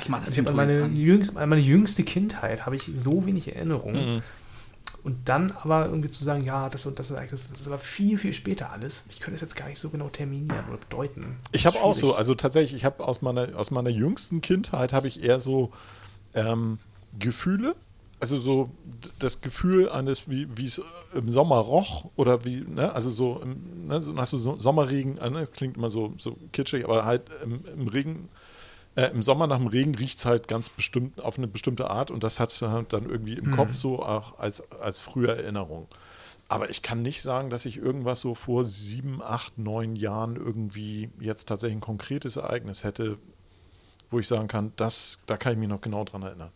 Ich 0.00 0.08
mach 0.08 0.20
das 0.20 0.28
Also 0.36 0.42
ich 0.42 0.52
meine, 0.54 0.86
jüngst, 0.88 1.34
meine 1.34 1.56
jüngste 1.56 2.04
Kindheit 2.04 2.66
habe 2.66 2.76
ich 2.76 2.90
so 2.94 3.24
wenig 3.26 3.56
Erinnerungen. 3.56 4.16
Mhm. 4.16 4.22
Und 5.02 5.28
dann 5.28 5.52
aber 5.52 5.86
irgendwie 5.86 6.10
zu 6.10 6.22
sagen, 6.24 6.44
ja, 6.44 6.68
das 6.68 6.84
und 6.86 6.98
das 6.98 7.10
Ereignis, 7.10 7.48
das 7.48 7.60
ist 7.60 7.66
aber 7.66 7.78
viel, 7.78 8.18
viel 8.18 8.34
später 8.34 8.70
alles. 8.70 9.04
Ich 9.10 9.20
könnte 9.20 9.36
es 9.36 9.40
jetzt 9.40 9.56
gar 9.56 9.68
nicht 9.68 9.78
so 9.78 9.88
genau 9.88 10.08
terminieren 10.08 10.64
oder 10.68 10.78
bedeuten. 10.78 11.36
Ich 11.52 11.66
habe 11.66 11.80
auch 11.80 11.94
so, 11.94 12.14
also 12.14 12.34
tatsächlich, 12.34 12.74
ich 12.74 12.84
habe 12.84 13.06
aus 13.06 13.22
meiner, 13.22 13.56
aus 13.56 13.70
meiner 13.70 13.90
jüngsten 13.90 14.40
Kindheit 14.42 14.92
habe 14.92 15.08
ich 15.08 15.22
eher 15.22 15.40
so 15.40 15.72
ähm, 16.34 16.78
Gefühle, 17.18 17.74
also 18.20 18.38
so 18.38 18.70
das 19.18 19.40
Gefühl 19.40 19.88
eines, 19.88 20.28
wie 20.28 20.46
wie 20.56 20.66
es 20.66 20.82
im 21.14 21.28
Sommer 21.30 21.56
roch 21.56 22.10
oder 22.16 22.44
wie, 22.44 22.60
ne, 22.60 22.92
also 22.92 23.10
so, 23.10 23.40
im, 23.42 23.86
ne, 23.86 24.02
so 24.02 24.14
hast 24.16 24.34
du 24.34 24.38
so 24.38 24.60
Sommerregen, 24.60 25.16
äh, 25.16 25.30
ne, 25.30 25.40
das 25.40 25.52
klingt 25.52 25.78
immer 25.78 25.88
so, 25.88 26.12
so 26.18 26.36
kitschig, 26.52 26.84
aber 26.84 27.06
halt 27.06 27.22
im, 27.42 27.64
im 27.66 27.88
Regen, 27.88 28.28
äh, 28.96 29.06
im 29.10 29.22
Sommer 29.22 29.46
nach 29.46 29.58
dem 29.58 29.66
Regen 29.68 29.94
riecht 29.94 30.18
es 30.18 30.24
halt 30.24 30.48
ganz 30.48 30.70
bestimmt 30.70 31.20
auf 31.22 31.38
eine 31.38 31.46
bestimmte 31.48 31.90
Art 31.90 32.10
und 32.10 32.22
das 32.24 32.40
hat 32.40 32.52
halt 32.62 32.92
dann 32.92 33.08
irgendwie 33.08 33.34
im 33.34 33.50
Kopf 33.50 33.74
so 33.74 34.02
auch 34.02 34.38
als, 34.38 34.70
als 34.72 34.98
frühe 35.00 35.28
Erinnerung. 35.28 35.88
Aber 36.48 36.70
ich 36.70 36.82
kann 36.82 37.02
nicht 37.02 37.22
sagen, 37.22 37.50
dass 37.50 37.64
ich 37.66 37.76
irgendwas 37.78 38.20
so 38.20 38.34
vor 38.34 38.64
sieben, 38.64 39.22
acht, 39.22 39.58
neun 39.58 39.96
Jahren 39.96 40.36
irgendwie 40.36 41.10
jetzt 41.20 41.48
tatsächlich 41.48 41.78
ein 41.78 41.80
konkretes 41.82 42.36
Ereignis 42.36 42.84
hätte, 42.84 43.18
wo 44.10 44.18
ich 44.20 44.28
sagen 44.28 44.48
kann, 44.48 44.72
das, 44.76 45.20
da 45.26 45.36
kann 45.36 45.54
ich 45.54 45.58
mich 45.58 45.68
noch 45.68 45.80
genau 45.80 46.04
dran 46.04 46.22
erinnern. 46.22 46.52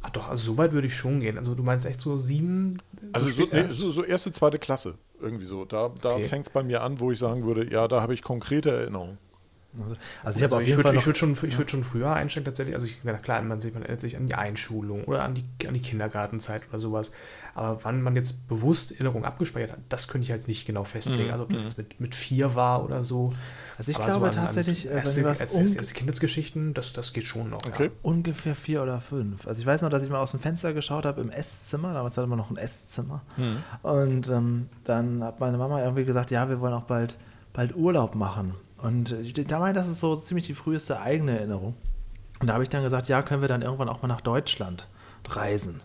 Ah, 0.00 0.10
doch, 0.10 0.28
also 0.28 0.52
so 0.52 0.58
weit 0.58 0.72
würde 0.72 0.86
ich 0.86 0.94
schon 0.94 1.20
gehen. 1.20 1.38
Also 1.38 1.54
du 1.54 1.62
meinst 1.62 1.84
echt 1.86 2.00
so 2.00 2.18
sieben? 2.18 2.78
Also 3.12 3.30
so, 3.30 3.46
nee, 3.50 3.68
so, 3.68 3.90
so 3.90 4.02
erste, 4.04 4.32
zweite 4.32 4.58
Klasse 4.58 4.98
irgendwie 5.20 5.44
so. 5.44 5.64
Da, 5.64 5.90
da 6.00 6.14
Okay. 6.16 6.20
fängt 6.20 6.46
es 6.46 6.52
bei 6.52 6.62
mir 6.62 6.82
an, 6.82 7.00
wo 7.00 7.10
ich 7.10 7.18
sagen 7.18 7.44
würde, 7.44 7.70
ja, 7.70 7.88
da 7.88 8.00
habe 8.00 8.14
ich 8.14 8.22
konkrete 8.22 8.70
Erinnerungen. 8.70 9.18
Also 10.24 10.38
ich 10.38 10.44
habe 10.44 10.56
auf 10.56 10.62
ich 10.62 10.68
jeden 10.68 10.78
würde 10.78 10.88
Fall 10.88 10.94
ich 10.96 11.00
noch, 11.02 11.06
würd 11.06 11.16
schon, 11.18 11.32
ich 11.46 11.58
würd 11.58 11.70
schon 11.70 11.84
früher 11.84 12.10
einsteigen 12.12 12.46
tatsächlich. 12.46 12.74
Also 12.74 12.86
ich, 12.86 12.98
na 13.04 13.12
klar, 13.12 13.40
man, 13.42 13.60
sieht, 13.60 13.74
man 13.74 13.82
erinnert 13.82 14.00
sich 14.00 14.16
an 14.16 14.26
die 14.26 14.34
Einschulung 14.34 15.04
oder 15.04 15.22
an 15.22 15.34
die, 15.34 15.44
an 15.68 15.74
die 15.74 15.80
Kindergartenzeit 15.80 16.62
oder 16.70 16.80
sowas. 16.80 17.12
Aber 17.54 17.84
wann 17.84 18.00
man 18.02 18.16
jetzt 18.16 18.48
bewusst 18.48 18.92
Erinnerungen 18.92 19.24
abgespeichert 19.26 19.72
hat, 19.72 19.78
das 19.90 20.08
könnte 20.08 20.24
ich 20.24 20.30
halt 20.30 20.48
nicht 20.48 20.66
genau 20.66 20.84
festlegen. 20.84 21.26
Mhm, 21.26 21.30
Also 21.32 21.44
ob 21.44 21.52
das 21.52 21.62
jetzt 21.62 21.78
mit, 21.78 22.00
mit 22.00 22.14
vier 22.14 22.54
war 22.54 22.82
oder 22.82 23.04
so. 23.04 23.32
also 23.76 23.90
ich 23.90 23.96
Aber 23.98 24.06
glaube 24.06 24.18
so 24.20 24.24
an- 24.32 24.38
an 24.38 24.44
tatsächlich, 24.46 24.86
äh, 24.86 24.90
wenn 24.90 24.96
erste, 24.96 25.24
was 25.24 25.40
erste, 25.40 25.58
erste, 25.58 25.76
erste 25.78 25.94
Kindheitsgeschichten, 25.94 26.72
das, 26.74 26.92
das 26.94 27.12
geht 27.12 27.24
schon 27.24 27.50
noch. 27.50 27.64
Okay. 27.66 27.90
ungefähr 28.02 28.54
vier 28.54 28.82
oder 28.82 29.00
fünf. 29.02 29.46
Also 29.46 29.60
ich 29.60 29.66
weiß 29.66 29.82
noch, 29.82 29.90
dass 29.90 30.02
ich 30.02 30.08
mal 30.08 30.18
aus 30.20 30.30
dem 30.30 30.40
Fenster 30.40 30.72
geschaut 30.72 31.04
habe 31.04 31.20
im 31.20 31.30
Esszimmer. 31.30 31.92
Damals 31.92 32.16
hatte 32.16 32.26
man 32.26 32.38
noch 32.38 32.50
ein 32.50 32.56
Esszimmer. 32.56 33.20
Und 33.82 34.28
ähm, 34.28 34.70
dann 34.84 35.22
hat 35.22 35.40
meine 35.40 35.58
Mama 35.58 35.82
irgendwie 35.82 36.04
gesagt, 36.06 36.30
ja, 36.30 36.48
wir 36.48 36.60
wollen 36.60 36.72
auch 36.74 36.84
bald, 36.84 37.16
bald 37.52 37.76
Urlaub 37.76 38.14
machen. 38.14 38.54
Und 38.78 39.12
ich 39.12 39.34
da 39.34 39.58
meine, 39.58 39.74
das 39.74 39.88
ist 39.88 40.00
so 40.00 40.16
ziemlich 40.16 40.46
die 40.46 40.54
früheste 40.54 41.00
eigene 41.00 41.38
Erinnerung. 41.38 41.74
Und 42.40 42.48
da 42.48 42.54
habe 42.54 42.62
ich 42.62 42.68
dann 42.68 42.82
gesagt, 42.82 43.08
ja, 43.08 43.22
können 43.22 43.40
wir 43.40 43.48
dann 43.48 43.62
irgendwann 43.62 43.88
auch 43.88 44.02
mal 44.02 44.08
nach 44.08 44.20
Deutschland 44.20 44.86
reisen. 45.28 45.80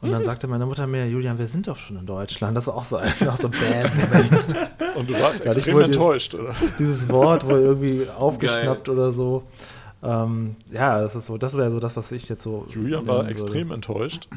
Und 0.00 0.12
dann 0.12 0.22
sagte 0.22 0.46
meine 0.46 0.64
Mutter 0.64 0.86
mir, 0.86 1.08
Julian, 1.08 1.38
wir 1.38 1.48
sind 1.48 1.66
doch 1.66 1.76
schon 1.76 1.96
in 1.96 2.06
Deutschland. 2.06 2.56
Das 2.56 2.68
war 2.68 2.76
auch 2.76 2.84
so 2.84 2.96
ein, 2.96 3.12
auch 3.28 3.36
so 3.36 3.48
ein 3.48 3.52
Bad-Moment. 3.52 4.46
Und 4.94 5.10
du 5.10 5.20
warst 5.20 5.44
extrem 5.44 5.80
enttäuscht, 5.80 6.34
oder? 6.34 6.54
Dieses 6.78 7.08
Wort 7.08 7.44
wohl 7.44 7.60
irgendwie 7.60 8.06
aufgeschnappt 8.18 8.88
oder 8.88 9.10
so. 9.10 9.42
Ähm, 10.02 10.54
ja, 10.70 11.00
das 11.00 11.16
ist 11.16 11.26
so, 11.26 11.36
das 11.36 11.56
wäre 11.56 11.72
so 11.72 11.80
das, 11.80 11.96
was 11.96 12.12
ich 12.12 12.28
jetzt 12.28 12.42
so. 12.42 12.66
Julian 12.68 13.06
war 13.08 13.28
extrem 13.28 13.72
enttäuscht, 13.72 14.28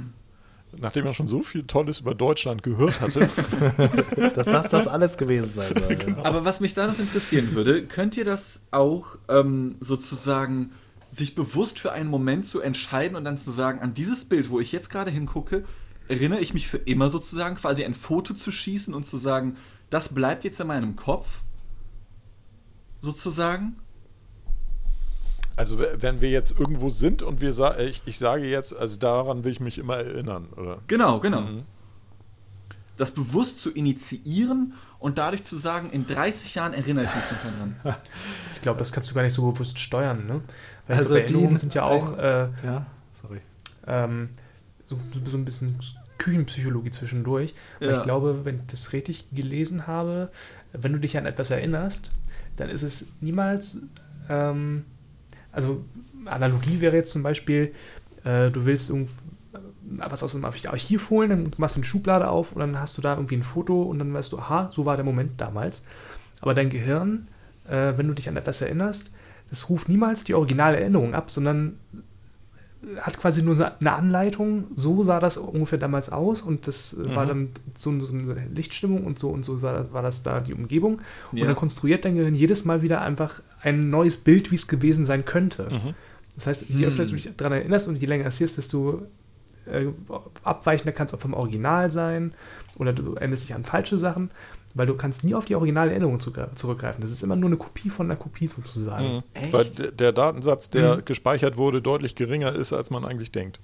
nachdem 0.78 1.06
er 1.06 1.14
schon 1.14 1.28
so 1.28 1.44
viel 1.44 1.64
Tolles 1.64 2.00
über 2.00 2.16
Deutschland 2.16 2.64
gehört 2.64 3.02
hatte. 3.02 3.28
Dass 4.36 4.46
das 4.46 4.70
das 4.70 4.88
alles 4.88 5.18
gewesen 5.18 5.54
sein 5.54 5.74
soll. 5.78 5.98
Ja. 6.16 6.18
Aber 6.24 6.46
was 6.46 6.60
mich 6.60 6.74
da 6.74 6.88
noch 6.88 7.00
interessieren 7.00 7.54
würde, 7.54 7.86
könnt 7.86 8.18
ihr 8.18 8.26
das 8.26 8.64
auch 8.72 9.18
ähm, 9.28 9.76
sozusagen 9.80 10.72
sich 11.10 11.36
bewusst 11.36 11.80
für 11.80 11.92
einen 11.92 12.10
Moment 12.10 12.48
zu 12.48 12.62
entscheiden 12.62 13.18
und 13.18 13.26
dann 13.26 13.38
zu 13.38 13.52
sagen, 13.52 13.80
an 13.80 13.94
dieses 13.94 14.26
Bild, 14.26 14.50
wo 14.50 14.60
ich 14.60 14.72
jetzt 14.72 14.90
gerade 14.90 15.12
hingucke, 15.12 15.66
erinnere 16.08 16.40
ich 16.40 16.54
mich 16.54 16.68
für 16.68 16.78
immer 16.78 17.10
sozusagen, 17.10 17.56
quasi 17.56 17.84
ein 17.84 17.94
Foto 17.94 18.34
zu 18.34 18.52
schießen 18.52 18.94
und 18.94 19.06
zu 19.06 19.18
sagen, 19.18 19.58
das 19.90 20.10
bleibt 20.10 20.44
jetzt 20.46 20.60
in 20.62 20.68
meinem 20.68 20.96
Kopf? 20.96 21.42
Sozusagen? 23.02 23.76
Also 25.62 25.78
wenn 25.80 26.22
wir 26.22 26.32
jetzt 26.32 26.58
irgendwo 26.60 26.90
sind 26.90 27.22
und 27.22 27.40
wir 27.40 27.54
sa 27.54 27.78
ich, 27.78 28.02
ich 28.06 28.18
sage 28.18 28.46
jetzt, 28.48 28.76
also 28.76 28.98
daran 28.98 29.44
will 29.44 29.52
ich 29.52 29.60
mich 29.60 29.78
immer 29.78 29.98
erinnern, 29.98 30.48
oder? 30.58 30.80
Genau, 30.88 31.20
genau. 31.20 31.42
Mhm. 31.42 31.62
Das 32.98 33.12
bewusst 33.12 33.60
zu 33.60 33.70
initiieren 33.72 34.74
und 34.98 35.20
dadurch 35.20 35.44
zu 35.44 35.58
sagen, 35.60 35.92
in 35.92 36.08
30 36.08 36.56
Jahren 36.56 36.74
erinnere 36.74 37.06
ich 37.06 37.14
mich 37.16 37.24
noch 37.32 37.52
daran. 37.52 37.76
Ich 38.56 38.62
glaube, 38.64 38.80
das 38.80 38.92
kannst 38.92 39.10
du 39.12 39.16
gar 39.16 39.22
nicht 39.24 39.34
so 39.36 39.52
bewusst 39.52 39.78
steuern. 39.78 40.26
Ne? 40.28 40.42
Weil 40.88 40.98
Also 40.98 41.16
Erinnerungen 41.16 41.52
die- 41.52 41.58
sind 41.58 41.74
ja 41.76 41.84
auch 41.84 42.18
äh, 42.18 42.48
ja, 42.64 42.86
sorry. 43.22 43.42
ähm, 43.88 44.30
so, 44.88 45.00
so 45.30 45.38
ein 45.38 45.46
bisschen 45.46 45.78
Küchenpsychologie 46.18 46.90
zwischendurch. 46.92 47.54
Weil 47.80 47.90
Ja. 47.92 47.98
ich 47.98 48.04
glaube, 48.04 48.46
wenn 48.46 48.56
ich 48.58 48.62
das 48.68 48.94
richtig 48.94 49.26
gelesen 49.32 49.86
habe, 49.86 50.32
wenn 50.74 50.92
du 50.94 51.00
dich 51.00 51.18
an 51.20 51.26
etwas 51.28 51.50
erinnerst, 51.52 52.10
dann 52.58 52.70
ist 52.70 52.82
es 52.84 53.06
niemals, 53.20 53.80
ähm, 54.28 54.86
also 55.52 55.84
Analogie 56.26 56.82
wäre 56.82 56.96
jetzt 56.96 57.12
zum 57.12 57.24
Beispiel, 57.24 57.74
äh, 58.24 58.50
du 58.52 58.66
willst 58.66 58.90
irgend, 58.90 59.10
was 59.84 60.24
aus 60.24 60.32
dem 60.34 60.46
Archiv 60.46 61.10
holen, 61.10 61.30
dann 61.30 61.54
machst 61.58 61.76
du 61.76 61.80
eine 61.80 61.86
Schublade 61.86 62.30
auf 62.30 62.54
und 62.54 62.60
dann 62.60 62.80
hast 62.80 62.98
du 62.98 63.02
da 63.02 63.16
irgendwie 63.16 63.36
ein 63.36 63.44
Foto 63.44 63.84
und 63.84 64.00
dann 64.00 64.14
weißt 64.14 64.32
du, 64.32 64.40
aha, 64.40 64.70
so 64.72 64.86
war 64.86 64.96
der 64.96 65.06
Moment 65.06 65.40
damals. 65.42 65.84
Aber 66.40 66.54
dein 66.54 66.70
Gehirn, 66.70 67.28
äh, 67.68 67.94
wenn 67.98 68.08
du 68.08 68.14
dich 68.14 68.30
an 68.30 68.38
etwas 68.38 68.62
erinnerst, 68.62 69.12
das 69.50 69.70
ruft 69.70 69.90
niemals 69.90 70.24
die 70.24 70.34
originale 70.34 70.80
Erinnerung 70.80 71.14
ab, 71.14 71.30
sondern 71.30 71.76
hat 73.00 73.20
quasi 73.20 73.44
nur 73.44 73.56
eine 73.80 73.94
Anleitung, 73.94 74.66
so 74.76 75.04
sah 75.04 75.20
das 75.20 75.38
ungefähr 75.38 75.78
damals 75.78 76.12
aus 76.12 76.42
und 76.42 76.68
das 76.68 76.94
äh, 76.94 77.16
war 77.16 77.26
dann 77.26 77.50
so, 77.76 77.98
so 78.00 78.14
eine 78.14 78.48
Lichtstimmung 78.54 79.06
und 79.06 79.20
so 79.20 79.30
und 79.30 79.46
so 79.46 79.62
war, 79.62 79.94
war 79.94 80.02
das 80.02 80.24
da 80.24 80.40
die 80.40 80.54
Umgebung. 80.54 81.02
Ja. 81.32 81.42
Und 81.42 81.48
dann 81.48 81.56
konstruiert 81.56 82.06
dein 82.06 82.16
Gehirn 82.16 82.34
jedes 82.34 82.66
Mal 82.66 82.82
wieder 82.82 83.02
einfach 83.02 83.42
ein 83.62 83.90
neues 83.90 84.18
Bild, 84.18 84.52
wie 84.52 84.56
es 84.56 84.68
gewesen 84.68 85.06
sein 85.06 85.26
könnte. 85.26 85.70
Mhm. 85.72 85.94
Das 86.36 86.48
heißt, 86.48 86.70
je 86.70 86.86
öfter 86.86 87.06
du 87.06 87.12
dich 87.12 87.30
daran 87.38 87.54
erinnerst 87.54 87.88
und 87.88 87.98
je 87.98 88.08
länger 88.08 88.26
es 88.26 88.38
hier 88.38 88.46
ist, 88.46 88.58
desto 88.58 89.06
äh, 89.66 89.88
abweichender 90.44 90.92
kann 90.92 91.08
es 91.08 91.14
auch 91.14 91.20
vom 91.20 91.34
Original 91.34 91.92
sein 91.92 92.34
oder 92.78 92.94
du 92.94 93.14
erinnerst 93.14 93.44
dich 93.44 93.54
an 93.54 93.64
falsche 93.64 94.00
Sachen, 94.00 94.32
weil 94.78 94.86
du 94.88 94.96
kannst 94.96 95.24
nie 95.24 95.34
auf 95.36 95.46
die 95.46 95.56
originale 95.56 95.92
Erinnerung 95.92 96.20
zurückgreifen. 96.20 97.02
Das 97.02 97.12
ist 97.12 97.24
immer 97.24 97.36
nur 97.36 97.50
eine 97.50 97.58
Kopie 97.58 97.90
von 97.90 98.08
einer 98.08 98.18
Kopie 98.18 98.48
sozusagen. 98.48 99.16
Mhm. 99.18 99.24
Echt? 99.34 99.54
Weil 99.54 99.66
der 99.66 100.12
Datensatz, 100.12 100.70
der 100.70 100.98
Mhm. 100.98 101.06
gespeichert 101.06 101.58
wurde, 101.58 101.82
deutlich 101.82 102.16
geringer 102.16 102.54
ist, 102.54 102.74
als 102.74 102.90
man 102.92 103.06
eigentlich 103.06 103.32
denkt. 103.32 103.60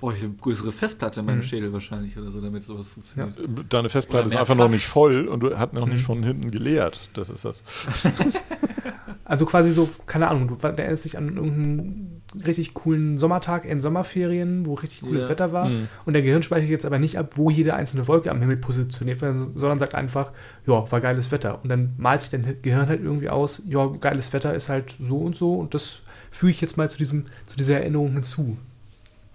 Boah, 0.00 0.12
ich 0.12 0.18
habe 0.20 0.28
eine 0.28 0.36
größere 0.40 0.72
Festplatte 0.72 1.20
in 1.20 1.26
meinem 1.26 1.38
Mhm. 1.38 1.42
Schädel 1.42 1.72
wahrscheinlich 1.74 2.16
oder 2.16 2.30
so, 2.30 2.40
damit 2.40 2.62
sowas 2.62 2.88
funktioniert. 2.88 3.36
Deine 3.68 3.90
Festplatte 3.90 4.28
ist 4.28 4.36
einfach 4.36 4.54
noch 4.54 4.64
Platz. 4.64 4.72
nicht 4.72 4.86
voll 4.86 5.28
und 5.28 5.40
du 5.40 5.58
hat 5.58 5.74
noch 5.74 5.84
nicht 5.86 6.00
Mhm. 6.02 6.06
von 6.06 6.22
hinten 6.22 6.50
geleert. 6.50 6.98
Das 7.12 7.28
ist 7.28 7.44
das. 7.44 7.62
Also 9.30 9.46
quasi 9.46 9.70
so, 9.70 9.88
keine 10.06 10.28
Ahnung, 10.28 10.48
du 10.48 10.56
erinnerst 10.66 11.04
dich 11.04 11.16
an 11.16 11.36
irgendeinen 11.36 12.22
richtig 12.44 12.74
coolen 12.74 13.16
Sommertag 13.16 13.64
in 13.64 13.80
Sommerferien, 13.80 14.66
wo 14.66 14.74
richtig 14.74 15.02
cooles 15.02 15.22
Ja. 15.22 15.28
Wetter 15.28 15.52
war. 15.52 15.68
Mhm. 15.68 15.86
Und 16.04 16.14
der 16.14 16.22
Gehirn 16.22 16.42
speichert 16.42 16.68
jetzt 16.68 16.84
aber 16.84 16.98
nicht 16.98 17.16
ab, 17.16 17.34
wo 17.36 17.48
jede 17.48 17.74
einzelne 17.74 18.08
Wolke 18.08 18.28
am 18.32 18.40
Himmel 18.40 18.56
positioniert 18.56 19.20
wird, 19.20 19.36
sondern 19.54 19.78
sagt 19.78 19.94
einfach, 19.94 20.32
ja, 20.66 20.90
war 20.90 21.00
geiles 21.00 21.30
Wetter. 21.30 21.60
Und 21.62 21.68
dann 21.68 21.94
malt 21.96 22.22
sich 22.22 22.30
dein 22.30 22.56
Gehirn 22.60 22.88
halt 22.88 23.04
irgendwie 23.04 23.28
aus, 23.28 23.62
ja, 23.68 23.86
geiles 24.00 24.32
Wetter 24.32 24.52
ist 24.52 24.68
halt 24.68 24.96
so 25.00 25.18
und 25.18 25.36
so 25.36 25.54
und 25.54 25.74
das 25.74 26.00
füge 26.32 26.50
ich 26.50 26.60
jetzt 26.60 26.76
mal 26.76 26.90
zu, 26.90 26.98
diesem, 26.98 27.26
zu 27.46 27.56
dieser 27.56 27.78
Erinnerung 27.78 28.12
hinzu. 28.14 28.56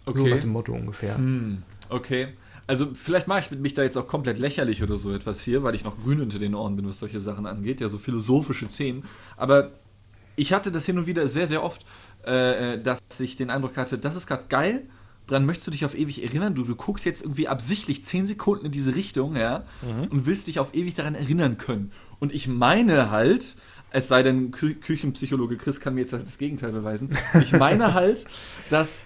So 0.05 0.11
nach 0.11 0.19
Okay. 0.19 0.39
dem 0.41 0.49
Motto 0.49 0.73
ungefähr. 0.73 1.17
Hm, 1.17 1.63
okay. 1.89 2.27
Also 2.67 2.87
vielleicht 2.93 3.27
mache 3.27 3.39
ich 3.41 3.51
mich 3.59 3.75
da 3.75 3.83
jetzt 3.83 3.95
auch 3.95 4.07
komplett 4.07 4.39
lächerlich 4.39 4.83
oder 4.83 4.97
so 4.97 5.13
etwas 5.13 5.39
hier, 5.41 5.63
weil 5.63 5.73
ich 5.75 5.85
noch 5.85 5.97
grün 6.03 6.19
unter 6.19 6.39
den 6.39 6.53
Ohren 6.53 6.75
bin, 6.75 6.85
was 6.85 6.99
solche 6.99 7.21
Sachen 7.21 7.45
angeht, 7.45 7.79
ja 7.79 7.87
so 7.87 7.97
philosophische 7.97 8.67
Themen. 8.67 9.03
Aber 9.37 9.71
ich 10.35 10.53
hatte 10.53 10.71
das 10.71 10.85
hin 10.85 10.97
und 10.97 11.07
wieder 11.07 11.27
sehr, 11.27 11.47
sehr 11.47 11.63
oft, 11.63 11.85
äh, 12.23 12.79
dass 12.79 13.01
ich 13.19 13.35
den 13.35 13.49
Eindruck 13.49 13.77
hatte, 13.77 13.97
das 13.97 14.15
ist 14.15 14.27
gerade 14.27 14.45
geil, 14.49 14.87
dran 15.27 15.45
möchtest 15.45 15.67
du 15.67 15.71
dich 15.71 15.85
auf 15.85 15.97
ewig 15.97 16.23
erinnern. 16.23 16.55
Du, 16.55 16.63
du 16.63 16.75
guckst 16.75 17.05
jetzt 17.05 17.21
irgendwie 17.21 17.47
absichtlich 17.47 18.03
10 18.03 18.27
Sekunden 18.27 18.67
in 18.67 18.71
diese 18.71 18.95
Richtung, 18.95 19.35
ja, 19.35 19.63
und 20.09 20.25
willst 20.25 20.47
dich 20.47 20.59
auf 20.59 20.73
ewig 20.75 20.93
daran 20.93 21.15
erinnern 21.15 21.57
können. 21.57 21.91
Und 22.19 22.33
ich 22.33 22.47
meine 22.47 23.09
halt, 23.09 23.55
es 23.91 24.07
sei 24.07 24.23
denn, 24.23 24.51
Kü 24.51 24.75
Küchenpsychologe 24.75 25.57
Chris 25.57 25.79
kann 25.79 25.95
mir 25.95 26.01
jetzt 26.01 26.13
das 26.13 26.37
Gegenteil 26.37 26.71
beweisen, 26.71 27.17
ich 27.41 27.53
meine 27.53 27.93
halt, 27.93 28.25
dass 28.69 29.05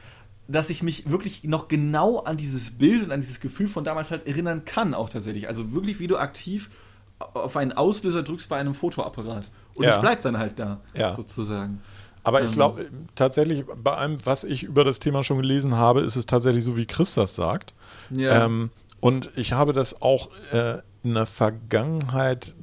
dass 0.50 0.72
ich 0.72 0.82
mich 0.82 1.12
wirklich 1.12 1.44
noch 1.44 1.68
genau 1.68 2.18
an 2.18 2.36
dieses 2.36 2.72
Bild 2.72 3.04
und 3.04 3.12
an 3.12 3.22
dieses 3.22 3.40
Gefühl 3.40 3.68
von 3.68 3.84
damals 3.84 4.10
halt 4.10 4.26
erinnern 4.26 4.66
kann, 4.66 4.96
auch 4.96 5.08
tatsächlich. 5.08 5.48
Also 5.48 5.74
wirklich, 5.74 6.00
wie 6.00 6.08
du 6.08 6.18
aktiv 6.18 6.72
auf 7.20 7.56
einen 7.56 7.72
Auslöser 7.72 8.24
drückst 8.24 8.50
bei 8.50 8.58
einem 8.58 8.74
Fotoapparat. 8.74 9.52
Und 9.80 9.86
es 9.86 9.96
Ja. 9.96 10.02
bleibt 10.02 10.26
dann 10.26 10.38
halt 10.38 10.60
da, 10.60 10.82
Ja. 10.94 11.14
sozusagen. 11.14 11.80
Aber 12.24 12.42
ich 12.42 12.48
Ähm. 12.48 12.54
glaube 12.54 12.90
tatsächlich, 13.16 13.64
bei 13.82 13.94
allem, 13.94 14.18
was 14.26 14.44
ich 14.44 14.64
über 14.64 14.84
das 14.84 15.00
Thema 15.00 15.24
schon 15.24 15.38
gelesen 15.38 15.76
habe, 15.78 16.02
ist 16.02 16.18
es 16.18 16.26
tatsächlich 16.26 16.66
so, 16.66 16.76
wie 16.76 16.86
Chris 16.86 17.14
das 17.14 17.36
sagt. 17.36 17.74
Ja. 18.10 18.46
Ähm, 18.46 18.72
und 19.00 19.32
ich 19.38 19.54
habe 19.54 19.72
das 19.72 20.02
auch 20.02 20.30
äh, 20.52 20.80
in 21.04 21.14
der 21.14 21.26
Vergangenheit 21.26 22.54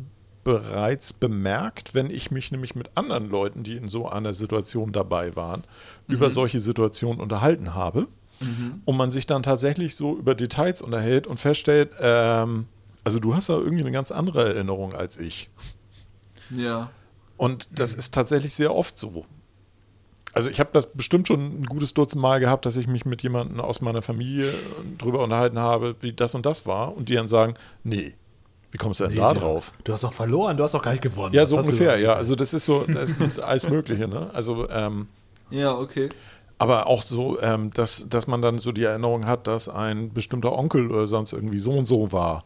bereits 0.45 1.15
bemerkt, 1.15 1.95
wenn 1.95 2.11
ich 2.11 2.31
mich 2.31 2.53
nämlich 2.53 2.75
mit 2.75 2.91
anderen 2.97 3.31
Leuten, 3.31 3.63
die 3.65 3.77
in 3.77 3.89
so 3.89 4.07
einer 4.09 4.35
Situation 4.35 4.93
dabei 4.93 5.35
waren, 5.37 5.65
über 6.07 6.29
solche 6.31 6.61
Situationen 6.61 7.21
unterhalten 7.23 7.73
habe. 7.75 8.09
Und 8.85 8.97
man 8.99 9.11
sich 9.11 9.27
dann 9.27 9.43
tatsächlich 9.43 9.97
so 9.97 10.15
über 10.15 10.35
Details 10.35 10.83
unterhält 10.83 11.27
und 11.27 11.41
feststellt, 11.41 11.93
ähm, 11.99 12.67
also 13.05 13.19
du 13.19 13.35
hast 13.35 13.49
da 13.49 13.55
irgendwie 13.55 13.81
eine 13.83 13.93
ganz 13.93 14.13
andere 14.13 14.45
Erinnerung 14.55 14.93
als 14.95 15.17
ich. 15.19 15.49
ja. 16.51 16.91
Und 17.37 17.79
das 17.79 17.95
ist 17.95 18.15
tatsächlich 18.15 18.55
sehr 18.55 18.75
oft 18.75 18.99
so. 18.99 19.27
Also 20.33 20.51
ich 20.51 20.61
habe 20.61 20.71
das 20.73 20.93
bestimmt 20.93 21.29
schon 21.29 21.63
ein 21.63 21.65
gutes 21.65 21.95
Dutzend 21.95 22.21
Mal 22.21 22.41
gehabt, 22.41 22.67
dass 22.67 22.77
ich 22.77 22.87
mich 22.87 23.07
mit 23.07 23.23
jemandem 23.23 23.61
aus 23.61 23.81
meiner 23.81 24.03
Familie 24.03 24.53
drüber 24.99 25.23
unterhalten 25.23 25.59
habe, 25.59 25.97
wie 26.01 26.13
das 26.13 26.35
und 26.35 26.45
das 26.45 26.67
war. 26.67 26.95
Und 26.95 27.09
die 27.09 27.15
dann 27.15 27.29
sagen, 27.29 27.55
nee, 27.85 28.15
wie 28.71 28.79
kommst 28.79 29.01
du 29.01 29.07
denn 29.07 29.17
da 29.17 29.33
drauf? 29.33 29.73
Du 29.85 29.93
hast 29.95 30.05
doch 30.05 30.13
verloren, 30.13 30.57
du 30.59 30.65
hast 30.65 30.73
doch 30.73 30.83
gar 30.83 30.91
nicht 30.91 31.03
gewonnen. 31.03 31.35
Ja, 31.35 31.47
so 31.47 31.57
ungefähr, 31.57 31.99
ja. 31.99 32.13
Also 32.15 32.37
das 32.37 32.53
ist 32.53 32.67
so, 32.67 32.85
es 32.87 33.17
gibt 33.17 33.41
alles 33.41 33.69
Mögliche, 33.69 34.09
ne? 34.09 34.31
Also, 34.35 34.69
ähm, 34.69 35.09
Ja, 35.51 35.73
okay. 35.75 36.11
aber 36.59 36.87
auch 36.87 37.03
so, 37.03 37.41
ähm, 37.41 37.71
dass, 37.73 38.07
dass 38.11 38.27
man 38.27 38.43
dann 38.43 38.59
so 38.59 38.73
die 38.73 38.83
Erinnerung 38.85 39.27
hat, 39.27 39.47
dass 39.47 39.69
ein 39.71 40.13
bestimmter 40.13 40.53
Onkel 40.53 40.91
oder 40.91 41.07
sonst 41.07 41.33
irgendwie 41.33 41.59
so 41.59 41.73
und 41.73 41.87
so 41.87 42.13
war 42.13 42.45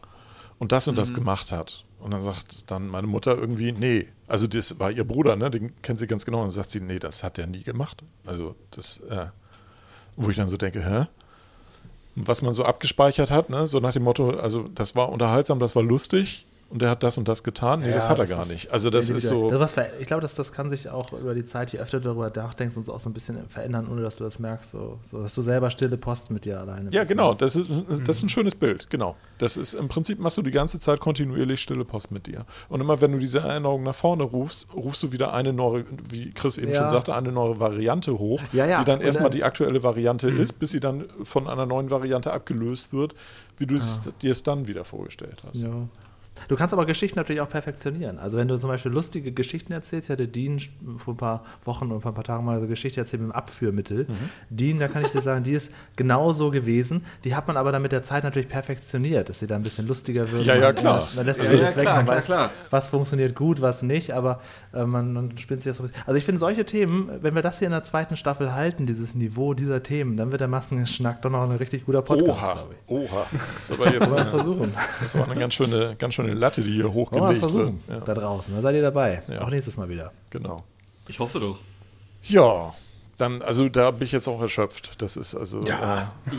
und 0.59 0.71
das 0.71 0.87
und 0.87 0.97
das 0.97 1.13
gemacht 1.13 1.51
hat. 1.51 1.83
Und 2.01 2.11
dann 2.11 2.21
sagt 2.21 2.69
dann 2.71 2.87
meine 2.87 3.07
Mutter 3.07 3.37
irgendwie, 3.37 3.71
nee, 3.71 4.07
also 4.27 4.47
das 4.47 4.79
war 4.79 4.91
ihr 4.91 5.03
Bruder, 5.03 5.35
ne? 5.35 5.51
Den 5.51 5.79
kennt 5.81 5.99
sie 5.99 6.07
ganz 6.07 6.25
genau. 6.25 6.39
Und 6.39 6.45
dann 6.45 6.51
sagt 6.51 6.71
sie, 6.71 6.81
nee, 6.81 6.99
das 6.99 7.23
hat 7.23 7.37
er 7.37 7.47
nie 7.47 7.63
gemacht. 7.63 8.03
Also 8.25 8.55
das, 8.71 8.99
äh, 9.09 9.27
wo 10.15 10.29
ich 10.29 10.37
dann 10.37 10.47
so 10.47 10.57
denke, 10.57 10.83
hä? 10.83 11.05
Was 12.15 12.41
man 12.41 12.53
so 12.53 12.65
abgespeichert 12.65 13.31
hat, 13.31 13.49
ne? 13.49 13.67
So 13.67 13.79
nach 13.79 13.93
dem 13.93 14.03
Motto, 14.03 14.31
also 14.31 14.67
das 14.67 14.95
war 14.95 15.09
unterhaltsam, 15.09 15.59
das 15.59 15.75
war 15.75 15.83
lustig 15.83 16.45
und 16.71 16.81
der 16.81 16.89
hat 16.89 17.03
das 17.03 17.17
und 17.17 17.27
das 17.27 17.43
getan. 17.43 17.81
Nee, 17.81 17.89
Ja, 17.89 17.95
das 17.95 18.09
hat 18.09 18.17
er 18.17 18.25
das 18.25 18.35
gar 18.37 18.45
nicht. 18.45 18.71
Also 18.71 18.89
das 18.89 19.09
ist 19.09 19.27
so. 19.27 19.49
Das, 19.49 19.59
was 19.59 19.85
ich 19.99 20.07
glaube, 20.07 20.21
dass 20.21 20.35
das 20.35 20.51
kann 20.51 20.69
sich 20.69 20.89
auch 20.89 21.11
über 21.13 21.33
die 21.33 21.43
Zeit, 21.43 21.71
je 21.73 21.79
öfter 21.79 21.99
du 21.99 22.05
darüber 22.05 22.31
nachdenkst, 22.33 22.77
und 22.77 22.85
so 22.85 22.93
auch 22.93 22.99
so 22.99 23.09
ein 23.09 23.13
bisschen 23.13 23.47
verändern, 23.49 23.87
ohne 23.91 24.01
dass 24.01 24.15
du 24.15 24.23
das 24.23 24.39
merkst. 24.39 24.71
So, 24.71 24.99
so 25.03 25.21
dass 25.21 25.35
du 25.35 25.41
selber 25.41 25.69
stille 25.69 25.97
Post 25.97 26.31
mit 26.31 26.45
dir 26.45 26.59
alleine 26.59 26.89
Ja, 26.91 27.03
genau, 27.03 27.33
das 27.33 27.55
ist, 27.55 27.69
das 27.89 28.17
ist 28.17 28.23
ein 28.23 28.29
schönes 28.29 28.55
Bild, 28.55 28.89
genau. 28.89 29.15
Das 29.37 29.57
ist 29.57 29.73
im 29.73 29.87
Prinzip 29.87 30.19
machst 30.19 30.37
du 30.37 30.41
die 30.41 30.51
ganze 30.51 30.79
Zeit 30.79 30.99
kontinuierlich 30.99 31.59
stille 31.59 31.83
Post 31.83 32.11
mit 32.11 32.27
dir. 32.27 32.45
Und 32.69 32.79
immer 32.81 33.01
wenn 33.01 33.11
du 33.11 33.19
diese 33.19 33.39
Erinnerung 33.39 33.83
nach 33.83 33.95
vorne 33.95 34.23
rufst, 34.23 34.73
rufst 34.73 35.03
du 35.03 35.11
wieder 35.11 35.33
eine 35.33 35.51
neue, 35.53 35.83
wie 36.09 36.31
Chris 36.31 36.57
eben 36.57 36.71
Ja. 36.71 36.79
schon 36.81 36.89
sagte, 36.89 37.15
eine 37.15 37.31
neue 37.31 37.59
Variante 37.59 38.17
hoch, 38.17 38.41
Ja, 38.53 38.79
die 38.79 38.85
dann 38.85 39.01
erstmal 39.01 39.29
die 39.29 39.43
aktuelle 39.43 39.83
Variante 39.83 40.29
ist, 40.29 40.53
bis 40.59 40.71
sie 40.71 40.79
dann 40.79 41.05
von 41.23 41.47
einer 41.47 41.65
neuen 41.65 41.89
Variante 41.91 42.31
abgelöst 42.31 42.93
wird, 42.93 43.13
wie 43.57 43.65
du 43.65 43.75
es 43.75 44.01
dir 44.21 44.31
es 44.31 44.43
dann 44.43 44.67
wieder 44.67 44.85
vorgestellt 44.85 45.41
hast. 45.47 45.61
Ja. 45.61 45.69
Du 46.47 46.55
kannst 46.55 46.73
aber 46.73 46.85
Geschichten 46.85 47.19
natürlich 47.19 47.41
auch 47.41 47.49
perfektionieren. 47.49 48.17
Also 48.17 48.37
wenn 48.37 48.47
du 48.47 48.57
zum 48.57 48.69
Beispiel 48.69 48.91
lustige 48.91 49.31
Geschichten 49.33 49.73
erzählst, 49.73 50.09
ich 50.09 50.13
hatte 50.13 50.27
Dean 50.29 50.59
vor 50.97 51.13
ein 51.13 51.17
paar 51.17 51.43
Wochen 51.65 51.91
oder 51.91 52.05
ein 52.09 52.13
paar 52.13 52.23
Tagen 52.23 52.45
mal 52.45 52.53
so 52.55 52.59
eine 52.61 52.67
Geschichte 52.69 53.01
erzählt 53.01 53.21
mit 53.21 53.31
dem 53.31 53.35
Abführmittel. 53.35 54.05
Mhm. 54.07 54.29
Dean, 54.49 54.79
da 54.79 54.87
kann 54.87 55.03
ich 55.03 55.09
dir 55.09 55.21
sagen, 55.21 55.43
die 55.43 55.51
ist 55.51 55.71
genau 55.97 56.31
so 56.31 56.49
gewesen. 56.49 57.05
Die 57.25 57.35
hat 57.35 57.47
man 57.47 57.57
aber 57.57 57.71
dann 57.73 57.81
mit 57.81 57.91
der 57.91 58.01
Zeit 58.03 58.23
natürlich 58.23 58.47
perfektioniert, 58.47 59.27
dass 59.27 59.39
sie 59.39 59.47
dann 59.47 59.59
ein 59.59 59.63
bisschen 59.63 59.87
lustiger 59.87 60.31
wird. 60.31 60.45
Ja, 60.45 60.55
ja, 60.55 60.67
Man- 60.67 60.75
klar. 60.75 61.07
Man 61.15 61.25
lässt 61.25 61.41
Also- 61.41 61.51
also, 61.51 61.63
Ja, 61.63 61.65
das 61.65 61.75
ja, 61.75 61.77
weg, 61.77 61.83
klar, 61.85 61.95
man 61.97 62.05
klar, 62.05 62.17
weiß, 62.17 62.25
klar. 62.25 62.49
was 62.69 62.87
funktioniert 62.87 63.35
gut, 63.35 63.61
was 63.61 63.83
nicht, 63.83 64.11
aber 64.11 64.39
äh, 64.73 64.85
man, 64.85 65.11
man 65.13 65.37
spinnt 65.37 65.61
sich 65.61 65.69
das 65.69 65.77
so 65.77 65.83
ein 65.83 65.89
bisschen. 65.89 66.03
Also 66.07 66.17
ich 66.17 66.23
finde 66.23 66.39
solche 66.39 66.65
Themen, 66.65 67.09
wenn 67.21 67.35
wir 67.35 67.41
das 67.41 67.59
hier 67.59 67.67
in 67.67 67.73
der 67.73 67.83
zweiten 67.83 68.15
Staffel 68.15 68.53
halten, 68.53 68.85
dieses 68.85 69.15
Niveau 69.15 69.53
dieser 69.53 69.83
Themen, 69.83 70.15
dann 70.15 70.31
wird 70.31 70.39
der 70.41 70.47
Massengeschnack 70.47 71.21
doch 71.21 71.29
noch 71.29 71.43
ein 71.43 71.51
richtig 71.57 71.85
guter 71.85 72.01
Podcast, 72.01 72.39
Oha, 72.41 72.53
glaube 72.53 72.75
ich. 72.87 72.91
oha. 73.11 73.25
Das 73.55 73.69
ist 73.69 73.71
aber 73.73 73.85
jetzt 73.91 73.99
Wollen 73.99 74.11
wir 74.11 74.17
das 74.17 74.29
versuchen? 74.29 74.73
das 75.01 75.15
war 75.15 75.25
eine 75.29 75.39
ganz 75.39 75.53
schöne, 75.53 75.95
ganz 75.99 76.13
schöne 76.13 76.20
Latte, 76.29 76.61
die 76.61 76.71
hier 76.73 76.91
hochgelegt 76.93 77.41
wird. 77.41 77.73
Ja, 77.89 77.99
Da 77.99 78.13
draußen. 78.13 78.53
Da 78.55 78.61
seid 78.61 78.75
ihr 78.75 78.81
dabei. 78.81 79.23
Ja. 79.27 79.41
Auch 79.41 79.49
nächstes 79.49 79.77
Mal 79.77 79.89
wieder. 79.89 80.11
genau. 80.29 80.63
Ich 81.07 81.19
hoffe 81.19 81.39
doch. 81.39 81.59
Ja, 82.23 82.73
dann, 83.17 83.41
also 83.41 83.69
da 83.69 83.91
bin 83.91 84.03
ich 84.05 84.11
jetzt 84.11 84.27
auch 84.27 84.41
erschöpft. 84.41 85.01
Das 85.01 85.17
ist 85.17 85.35
also. 85.35 85.59
Äh, 85.61 85.67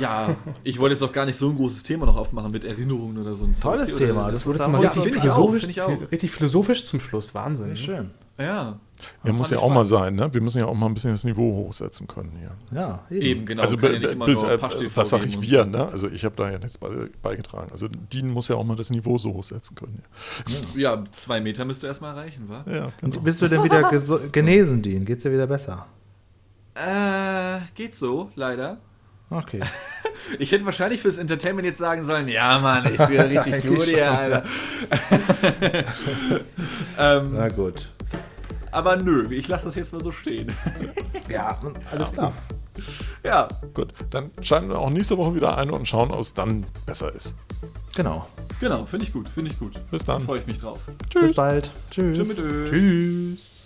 Ja, 0.00 0.36
ich 0.64 0.80
wollte 0.80 0.94
jetzt 0.94 1.02
auch 1.02 1.12
gar 1.12 1.26
nicht 1.26 1.36
so 1.38 1.48
ein 1.48 1.56
großes 1.56 1.82
Thema 1.82 2.06
noch 2.06 2.16
aufmachen 2.16 2.50
mit 2.52 2.64
Erinnerungen 2.64 3.18
oder 3.18 3.34
so 3.34 3.44
ein 3.44 3.54
Tolles. 3.54 3.94
Thema. 3.94 4.22
Oder 4.24 4.32
Das 4.32 4.40
Das 4.40 4.46
wurde 4.46 4.58
Jetzt 4.58 4.66
da 4.66 4.68
mal 4.70 4.82
Ja, 4.82 4.90
richtig, 4.90 5.14
philosophisch, 5.20 5.66
richtig 6.10 6.30
philosophisch 6.30 6.86
zum 6.86 7.00
Schluss. 7.00 7.34
Wahnsinn. 7.34 7.76
Schön. 7.76 8.10
ja. 8.38 8.78
Ja, 9.24 9.32
muss 9.32 9.50
ja 9.50 9.58
auch 9.58 9.70
mal 9.70 9.84
sein, 9.84 10.14
ne? 10.14 10.32
Wir 10.32 10.40
müssen 10.40 10.58
ja 10.58 10.66
auch 10.66 10.74
mal 10.74 10.86
ein 10.86 10.94
bisschen 10.94 11.12
das 11.12 11.24
Niveau 11.24 11.54
hochsetzen 11.56 12.06
können 12.06 12.32
hier. 12.38 12.50
Ja, 12.78 13.00
Eben, 13.10 13.46
genau. 13.46 13.62
also, 13.62 13.76
kann 13.76 13.92
ja 13.92 13.98
nicht 13.98 14.12
immer 14.12 14.26
nur 14.26 14.50
äh, 14.50 14.58
Pasch-TV 14.58 14.96
was 14.96 15.08
sage 15.08 15.26
ich 15.26 15.40
wir, 15.40 15.64
ne? 15.66 15.88
Also 15.88 16.08
ich 16.08 16.24
habe 16.24 16.34
da 16.36 16.50
ja 16.50 16.58
nichts 16.58 16.78
bei, 16.78 16.88
beigetragen. 17.22 17.70
Also 17.70 17.88
Dean 17.88 18.30
muss 18.30 18.48
ja 18.48 18.56
auch 18.56 18.64
mal 18.64 18.76
das 18.76 18.90
Niveau 18.90 19.18
so 19.18 19.32
hochsetzen 19.34 19.76
können. 19.76 20.02
Ja, 20.74 21.02
zwei 21.12 21.40
Meter 21.40 21.64
müsste 21.64 21.86
erstmal 21.86 22.14
reichen, 22.14 22.48
wa? 22.48 22.64
Ja, 22.66 22.74
ja 22.74 22.84
Und 23.02 23.12
genau. 23.12 23.20
bist 23.20 23.42
du 23.42 23.48
denn 23.48 23.64
wieder 23.64 23.90
genesen, 24.32 24.82
Dean? 24.82 25.04
Geht's 25.04 25.22
dir 25.22 25.32
wieder 25.32 25.46
besser? 25.46 25.86
Äh, 26.74 27.60
geht 27.74 27.94
so, 27.94 28.30
leider. 28.34 28.78
Okay. 29.30 29.60
Ich 30.38 30.52
hätte 30.52 30.64
wahrscheinlich 30.64 31.00
fürs 31.00 31.18
Entertainment 31.18 31.66
jetzt 31.66 31.78
sagen 31.78 32.04
sollen, 32.04 32.28
ja 32.28 32.58
Mann, 32.58 32.86
ich 32.94 33.00
sehe 33.00 33.28
richtig 33.28 33.66
gut 33.66 33.82
hier, 33.82 34.10
Alter. 34.10 34.44
ähm, 36.98 37.30
Na 37.34 37.48
gut. 37.48 37.88
Aber 38.72 38.96
nö, 38.96 39.28
ich 39.30 39.46
lasse 39.48 39.66
das 39.66 39.74
jetzt 39.76 39.92
mal 39.92 40.02
so 40.02 40.10
stehen. 40.10 40.52
Ja, 41.28 41.58
alles 41.90 42.12
klar. 42.12 42.32
Ja. 43.22 43.48
Gut, 43.72 43.94
dann 44.10 44.32
schalten 44.42 44.68
wir 44.68 44.78
auch 44.78 44.90
nächste 44.90 45.16
Woche 45.16 45.34
wieder 45.34 45.56
ein 45.56 45.70
und 45.70 45.86
schauen, 45.86 46.10
ob 46.10 46.20
es 46.20 46.34
dann 46.34 46.66
besser 46.84 47.14
ist. 47.14 47.34
Genau. 47.94 48.26
Genau, 48.60 48.84
finde 48.84 49.06
ich 49.06 49.12
gut, 49.12 49.28
finde 49.28 49.50
ich 49.50 49.58
gut. 49.58 49.80
Bis 49.90 50.04
dann. 50.04 50.20
Freue 50.22 50.40
ich 50.40 50.46
mich 50.46 50.58
drauf. 50.58 50.80
Tschüss. 51.08 51.22
Bis 51.22 51.34
bald. 51.34 51.70
Tschüss. 51.90 52.18
Tschüss. 52.18 52.68
Tschüss. 52.68 53.62